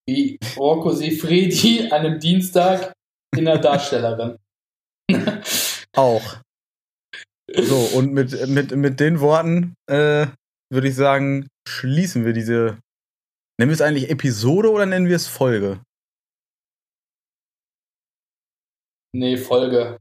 wie 0.07 0.39
Rocco 0.57 0.91
Sifredi 0.93 1.87
an 1.91 2.05
einem 2.05 2.21
Dienstag 2.21 2.93
in 3.35 3.47
der 3.47 3.59
Darstellerin. 3.59 4.37
Auch. 5.97 6.37
So, 7.55 7.77
und 7.97 8.13
mit, 8.13 8.49
mit, 8.49 8.77
mit 8.77 9.01
den 9.01 9.21
Worten 9.21 9.75
äh, 9.89 10.27
würde 10.71 10.89
ich 10.89 10.95
sagen, 10.95 11.49
schließen 11.67 12.25
wir 12.25 12.33
diese. 12.33 12.79
Nennen 13.59 13.71
wir 13.71 13.75
es 13.75 13.81
eigentlich 13.81 14.11
Episode 14.11 14.71
oder 14.71 14.85
nennen 14.85 15.09
wir 15.09 15.17
es 15.17 15.29
Folge? 15.29 15.81
Nee, 19.17 19.39
Folge. 19.39 19.99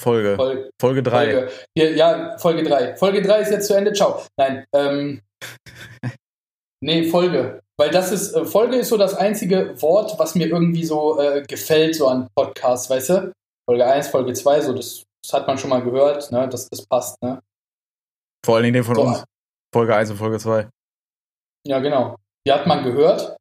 Folge. 0.00 0.36
Folge, 0.36 0.70
Folge 0.80 1.02
3. 1.02 1.32
Folge. 1.32 1.96
Ja, 1.96 2.38
Folge 2.38 2.62
3. 2.62 2.96
Folge 2.96 3.20
3 3.20 3.40
ist 3.40 3.50
jetzt 3.50 3.66
zu 3.66 3.74
Ende. 3.74 3.92
Ciao. 3.92 4.22
Nein. 4.36 4.64
Ähm, 4.72 5.20
nee, 6.80 7.10
Folge. 7.10 7.60
Weil 7.76 7.90
das 7.90 8.12
ist, 8.12 8.32
äh, 8.34 8.44
Folge 8.44 8.76
ist 8.76 8.90
so 8.90 8.96
das 8.96 9.14
einzige 9.14 9.74
Wort, 9.82 10.16
was 10.18 10.36
mir 10.36 10.46
irgendwie 10.46 10.84
so 10.84 11.20
äh, 11.20 11.42
gefällt, 11.42 11.96
so 11.96 12.06
an 12.06 12.28
Podcasts, 12.36 12.88
weißt 12.88 13.10
du? 13.10 13.32
Folge 13.68 13.84
1, 13.84 14.08
Folge 14.08 14.34
2, 14.34 14.60
so 14.60 14.72
das, 14.72 15.02
das 15.24 15.32
hat 15.32 15.48
man 15.48 15.58
schon 15.58 15.70
mal 15.70 15.82
gehört, 15.82 16.30
ne? 16.30 16.48
Das, 16.48 16.68
das 16.68 16.86
passt, 16.86 17.20
ne? 17.22 17.42
Vor 18.46 18.54
allen 18.54 18.64
Dingen 18.64 18.74
den 18.74 18.84
von 18.84 18.94
so, 18.94 19.02
uns. 19.02 19.24
Folge 19.74 19.96
1 19.96 20.10
und 20.12 20.16
Folge 20.16 20.38
2. 20.38 20.68
Ja, 21.66 21.80
genau. 21.80 22.16
Die 22.46 22.52
hat 22.52 22.66
man 22.66 22.84
gehört, 22.84 23.36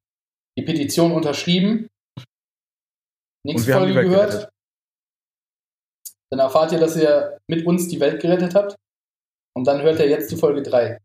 die 0.58 0.64
Petition 0.64 1.12
unterschrieben, 1.12 1.88
nichts 3.46 3.66
Folge 3.66 3.94
gehört. 3.94 4.32
Gerettet. 4.32 4.50
Dann 6.32 6.40
erfahrt 6.40 6.72
ihr, 6.72 6.80
dass 6.80 6.96
ihr 6.96 7.40
mit 7.48 7.66
uns 7.66 7.88
die 7.88 8.00
Welt 8.00 8.22
gerettet 8.22 8.54
habt. 8.56 8.76
Und 9.56 9.66
dann 9.66 9.82
hört 9.82 10.00
ihr 10.00 10.08
jetzt 10.08 10.32
die 10.32 10.36
Folge 10.36 10.62
3. 10.62 11.00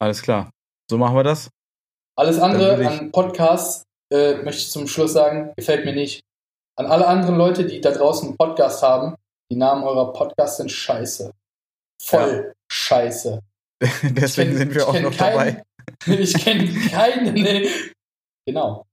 Alles 0.00 0.22
klar. 0.22 0.50
So 0.90 0.98
machen 0.98 1.14
wir 1.14 1.22
das. 1.22 1.50
Alles 2.16 2.38
andere 2.38 2.86
an 2.86 3.12
Podcasts, 3.12 3.84
äh, 4.12 4.34
möchte 4.42 4.62
ich 4.62 4.70
zum 4.70 4.86
Schluss 4.86 5.12
sagen, 5.12 5.52
gefällt 5.56 5.84
mir 5.84 5.94
nicht. 5.94 6.22
An 6.76 6.86
alle 6.86 7.06
anderen 7.06 7.36
Leute, 7.36 7.66
die 7.66 7.80
da 7.80 7.90
draußen 7.90 8.28
einen 8.28 8.36
Podcast 8.36 8.82
haben, 8.82 9.16
die 9.50 9.56
Namen 9.56 9.84
eurer 9.84 10.12
Podcasts 10.12 10.56
sind 10.56 10.70
scheiße. 10.70 11.32
Voll 12.02 12.46
ja. 12.46 12.52
scheiße. 12.70 13.40
Deswegen 14.02 14.50
kenn, 14.50 14.58
sind 14.58 14.74
wir 14.74 14.88
auch 14.88 15.00
noch 15.00 15.16
keinen, 15.16 15.36
dabei. 15.36 15.62
ich 16.06 16.34
kenne 16.34 16.66
keinen. 16.90 17.66
Genau. 18.46 18.86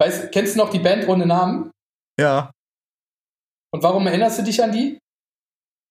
Weißt, 0.00 0.32
kennst 0.32 0.54
du 0.54 0.58
noch 0.58 0.70
die 0.70 0.78
Band 0.78 1.06
ohne 1.08 1.26
Namen? 1.26 1.70
Ja. 2.18 2.50
Und 3.72 3.82
warum 3.82 4.06
erinnerst 4.06 4.38
du 4.38 4.42
dich 4.42 4.62
an 4.62 4.72
die? 4.72 4.98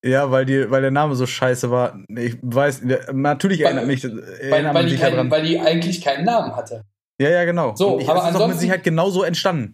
Ja, 0.04 0.32
weil, 0.32 0.46
die, 0.46 0.70
weil 0.72 0.82
der 0.82 0.92
Name 0.92 1.16
so 1.16 1.26
scheiße 1.26 1.70
war. 1.70 2.00
Ich 2.08 2.38
weiß, 2.42 2.84
natürlich 3.12 3.62
erinnert 3.62 3.86
mich, 3.86 4.04
erinnert 4.04 4.74
weil, 4.74 4.84
weil, 4.84 4.86
die 4.90 4.98
kein, 4.98 5.32
weil 5.32 5.44
die 5.44 5.60
eigentlich 5.60 6.02
keinen 6.02 6.26
Namen 6.26 6.56
hatte. 6.56 6.86
Ja, 7.22 7.30
ja, 7.30 7.44
genau. 7.44 7.76
So, 7.76 8.00
ich, 8.00 8.10
aber 8.10 8.30
ist 8.30 8.40
doch 8.40 8.48
mit 8.48 8.60
Sicherheit 8.60 8.84
genauso 8.84 9.24
entstanden. 9.24 9.74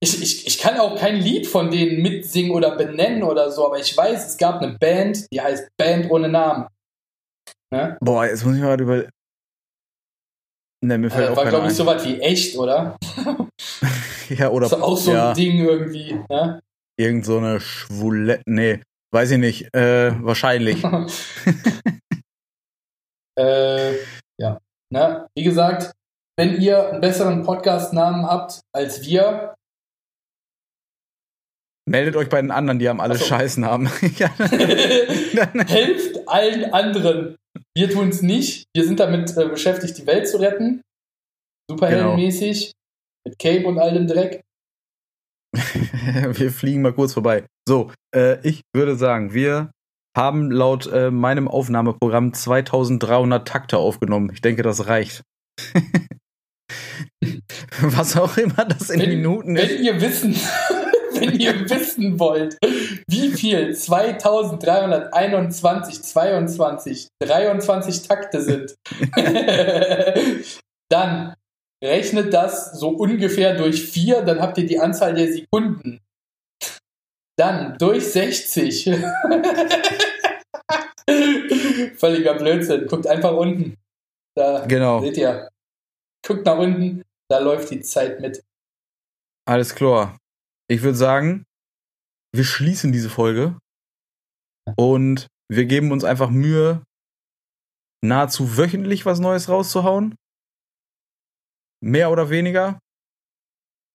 Ich, 0.00 0.20
ich, 0.20 0.46
ich 0.46 0.58
kann 0.58 0.78
auch 0.78 0.98
kein 0.98 1.16
Lied 1.16 1.46
von 1.46 1.70
denen 1.70 2.02
mitsingen 2.02 2.52
oder 2.52 2.76
benennen 2.76 3.22
oder 3.22 3.50
so, 3.50 3.66
aber 3.66 3.78
ich 3.78 3.96
weiß, 3.96 4.26
es 4.26 4.36
gab 4.36 4.62
eine 4.62 4.76
Band, 4.78 5.26
die 5.32 5.40
heißt 5.40 5.68
Band 5.78 6.10
ohne 6.10 6.28
Namen. 6.28 6.66
Ne? 7.70 7.98
Boah, 8.00 8.26
jetzt 8.26 8.44
muss 8.44 8.56
ich 8.56 8.62
mal 8.62 8.80
über. 8.80 9.08
Ne, 10.84 10.98
mir 10.98 11.10
fällt 11.10 11.28
äh, 11.28 11.32
auch 11.32 11.36
war, 11.36 11.46
glaube 11.46 11.68
ich, 11.68 11.74
so 11.74 11.86
was 11.86 12.04
wie 12.04 12.20
echt, 12.20 12.56
oder? 12.56 12.96
ja, 14.28 14.50
oder. 14.50 14.68
Das 14.68 14.78
ist 14.78 14.84
auch 14.84 14.96
so 14.96 15.12
ja. 15.12 15.30
ein 15.30 15.36
Ding 15.36 15.58
irgendwie, 15.58 16.14
ne? 16.28 16.60
Irgend 16.98 17.26
so 17.26 17.38
eine 17.38 17.60
Schwule. 17.60 18.40
Nee, 18.46 18.80
weiß 19.12 19.32
ich 19.32 19.38
nicht. 19.38 19.74
Äh, 19.74 20.12
wahrscheinlich. 20.24 20.82
äh, 23.38 23.94
ja. 24.38 24.58
Na, 24.90 25.26
wie 25.34 25.44
gesagt, 25.44 25.92
wenn 26.38 26.60
ihr 26.60 26.90
einen 26.90 27.00
besseren 27.00 27.42
Podcast-Namen 27.42 28.26
habt 28.26 28.60
als 28.72 29.04
wir, 29.04 29.54
Meldet 31.88 32.16
euch 32.16 32.28
bei 32.28 32.40
den 32.40 32.50
anderen, 32.50 32.80
die 32.80 32.88
haben 32.88 33.00
alle 33.00 33.16
so. 33.16 33.24
Scheißnamen. 33.24 33.86
Helft 35.68 36.28
allen 36.28 36.72
anderen. 36.72 37.36
Wir 37.76 37.90
tun 37.90 38.08
es 38.08 38.22
nicht. 38.22 38.66
Wir 38.74 38.84
sind 38.84 38.98
damit 38.98 39.36
äh, 39.36 39.48
beschäftigt, 39.48 39.96
die 39.96 40.06
Welt 40.06 40.28
zu 40.28 40.38
retten. 40.38 40.82
Superheldenmäßig. 41.70 42.72
Mit 43.26 43.38
Cape 43.40 43.66
und 43.66 43.78
all 43.78 43.92
dem 43.92 44.06
Dreck. 44.06 44.44
wir 45.52 46.52
fliegen 46.52 46.82
mal 46.82 46.92
kurz 46.92 47.14
vorbei. 47.14 47.44
So, 47.68 47.90
äh, 48.14 48.38
ich 48.46 48.62
würde 48.72 48.94
sagen, 48.94 49.34
wir 49.34 49.72
haben 50.16 50.52
laut 50.52 50.86
äh, 50.86 51.10
meinem 51.10 51.48
Aufnahmeprogramm 51.48 52.32
2300 52.32 53.48
Takte 53.48 53.78
aufgenommen. 53.78 54.30
Ich 54.32 54.42
denke, 54.42 54.62
das 54.62 54.86
reicht. 54.86 55.24
Was 57.80 58.16
auch 58.16 58.36
immer 58.36 58.64
das 58.64 58.90
in 58.90 59.00
wenn, 59.00 59.08
Minuten 59.10 59.56
ist. 59.56 59.70
Wenn 59.70 59.82
ihr 59.82 60.00
wissen, 60.00 60.36
wenn 61.14 61.40
ihr 61.40 61.68
wissen 61.70 62.20
wollt, 62.20 62.58
wie 63.08 63.30
viel 63.30 63.74
2321, 63.74 66.02
22, 66.02 67.08
23 67.20 68.02
Takte 68.02 68.42
sind, 68.42 68.76
dann 70.90 71.34
rechnet 71.82 72.32
das 72.32 72.78
so 72.78 72.88
ungefähr 72.90 73.54
durch 73.54 73.82
4, 73.82 74.22
dann 74.22 74.40
habt 74.40 74.58
ihr 74.58 74.66
die 74.66 74.78
Anzahl 74.78 75.14
der 75.14 75.32
Sekunden. 75.32 76.00
Dann 77.38 77.76
durch 77.78 78.04
60. 78.12 78.84
Völliger 81.96 82.34
Blödsinn. 82.34 82.86
Guckt 82.86 83.06
einfach 83.06 83.32
unten. 83.32 83.76
Da 84.34 84.66
genau. 84.66 85.00
seht 85.00 85.16
ihr. 85.18 85.48
Guckt 86.26 86.44
nach 86.46 86.58
unten, 86.58 87.02
da 87.28 87.38
läuft 87.38 87.70
die 87.70 87.80
Zeit 87.80 88.20
mit. 88.20 88.42
Alles 89.46 89.74
klar 89.74 90.18
ich 90.68 90.82
würde 90.82 90.96
sagen, 90.96 91.46
wir 92.34 92.44
schließen 92.44 92.92
diese 92.92 93.10
Folge 93.10 93.58
und 94.76 95.28
wir 95.48 95.64
geben 95.66 95.92
uns 95.92 96.04
einfach 96.04 96.30
Mühe, 96.30 96.82
nahezu 98.04 98.56
wöchentlich 98.56 99.06
was 99.06 99.20
Neues 99.20 99.48
rauszuhauen. 99.48 100.16
Mehr 101.82 102.10
oder 102.10 102.30
weniger. 102.30 102.78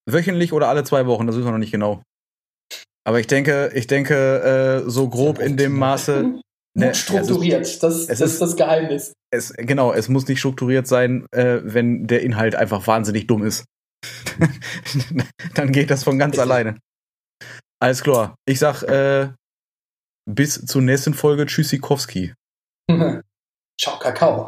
Wöchentlich 0.10 0.54
oder 0.54 0.68
alle 0.68 0.84
zwei 0.84 1.06
Wochen, 1.06 1.28
das 1.28 1.36
wissen 1.36 1.46
wir 1.46 1.52
noch 1.52 1.58
nicht 1.58 1.72
genau. 1.72 2.02
Aber 3.04 3.20
ich 3.20 3.28
denke, 3.28 3.72
ich 3.74 3.88
denke, 3.88 4.84
äh, 4.86 4.90
so 4.90 5.10
grob 5.10 5.40
in 5.40 5.58
dem 5.58 5.78
Maße. 5.78 6.42
Ne, 6.74 6.96
strukturiert, 6.96 7.64
ist, 7.64 7.84
das, 7.84 8.08
das 8.08 8.22
ist 8.22 8.42
das 8.42 8.56
Geheimnis. 8.56 9.12
Es, 9.30 9.52
genau, 9.54 9.92
es 9.92 10.08
muss 10.08 10.28
nicht 10.28 10.40
strukturiert 10.40 10.88
sein, 10.88 11.26
äh, 11.32 11.60
wenn 11.64 12.08
der 12.08 12.22
Inhalt 12.22 12.56
einfach 12.56 12.88
wahnsinnig 12.88 13.28
dumm 13.28 13.44
ist. 13.44 13.66
dann 15.56 15.72
geht 15.72 15.92
das 15.92 16.04
von 16.04 16.18
ganz 16.18 16.40
alleine. 16.40 16.80
Alles 17.82 18.04
klar. 18.04 18.36
Ich 18.46 18.60
sag 18.60 18.84
äh, 18.84 19.34
bis 20.30 20.66
zur 20.66 20.82
nächsten 20.82 21.14
Folge 21.14 21.46
Tschüssikowski. 21.46 22.34
Ciao, 23.82 24.00
Kakao. 24.00 24.48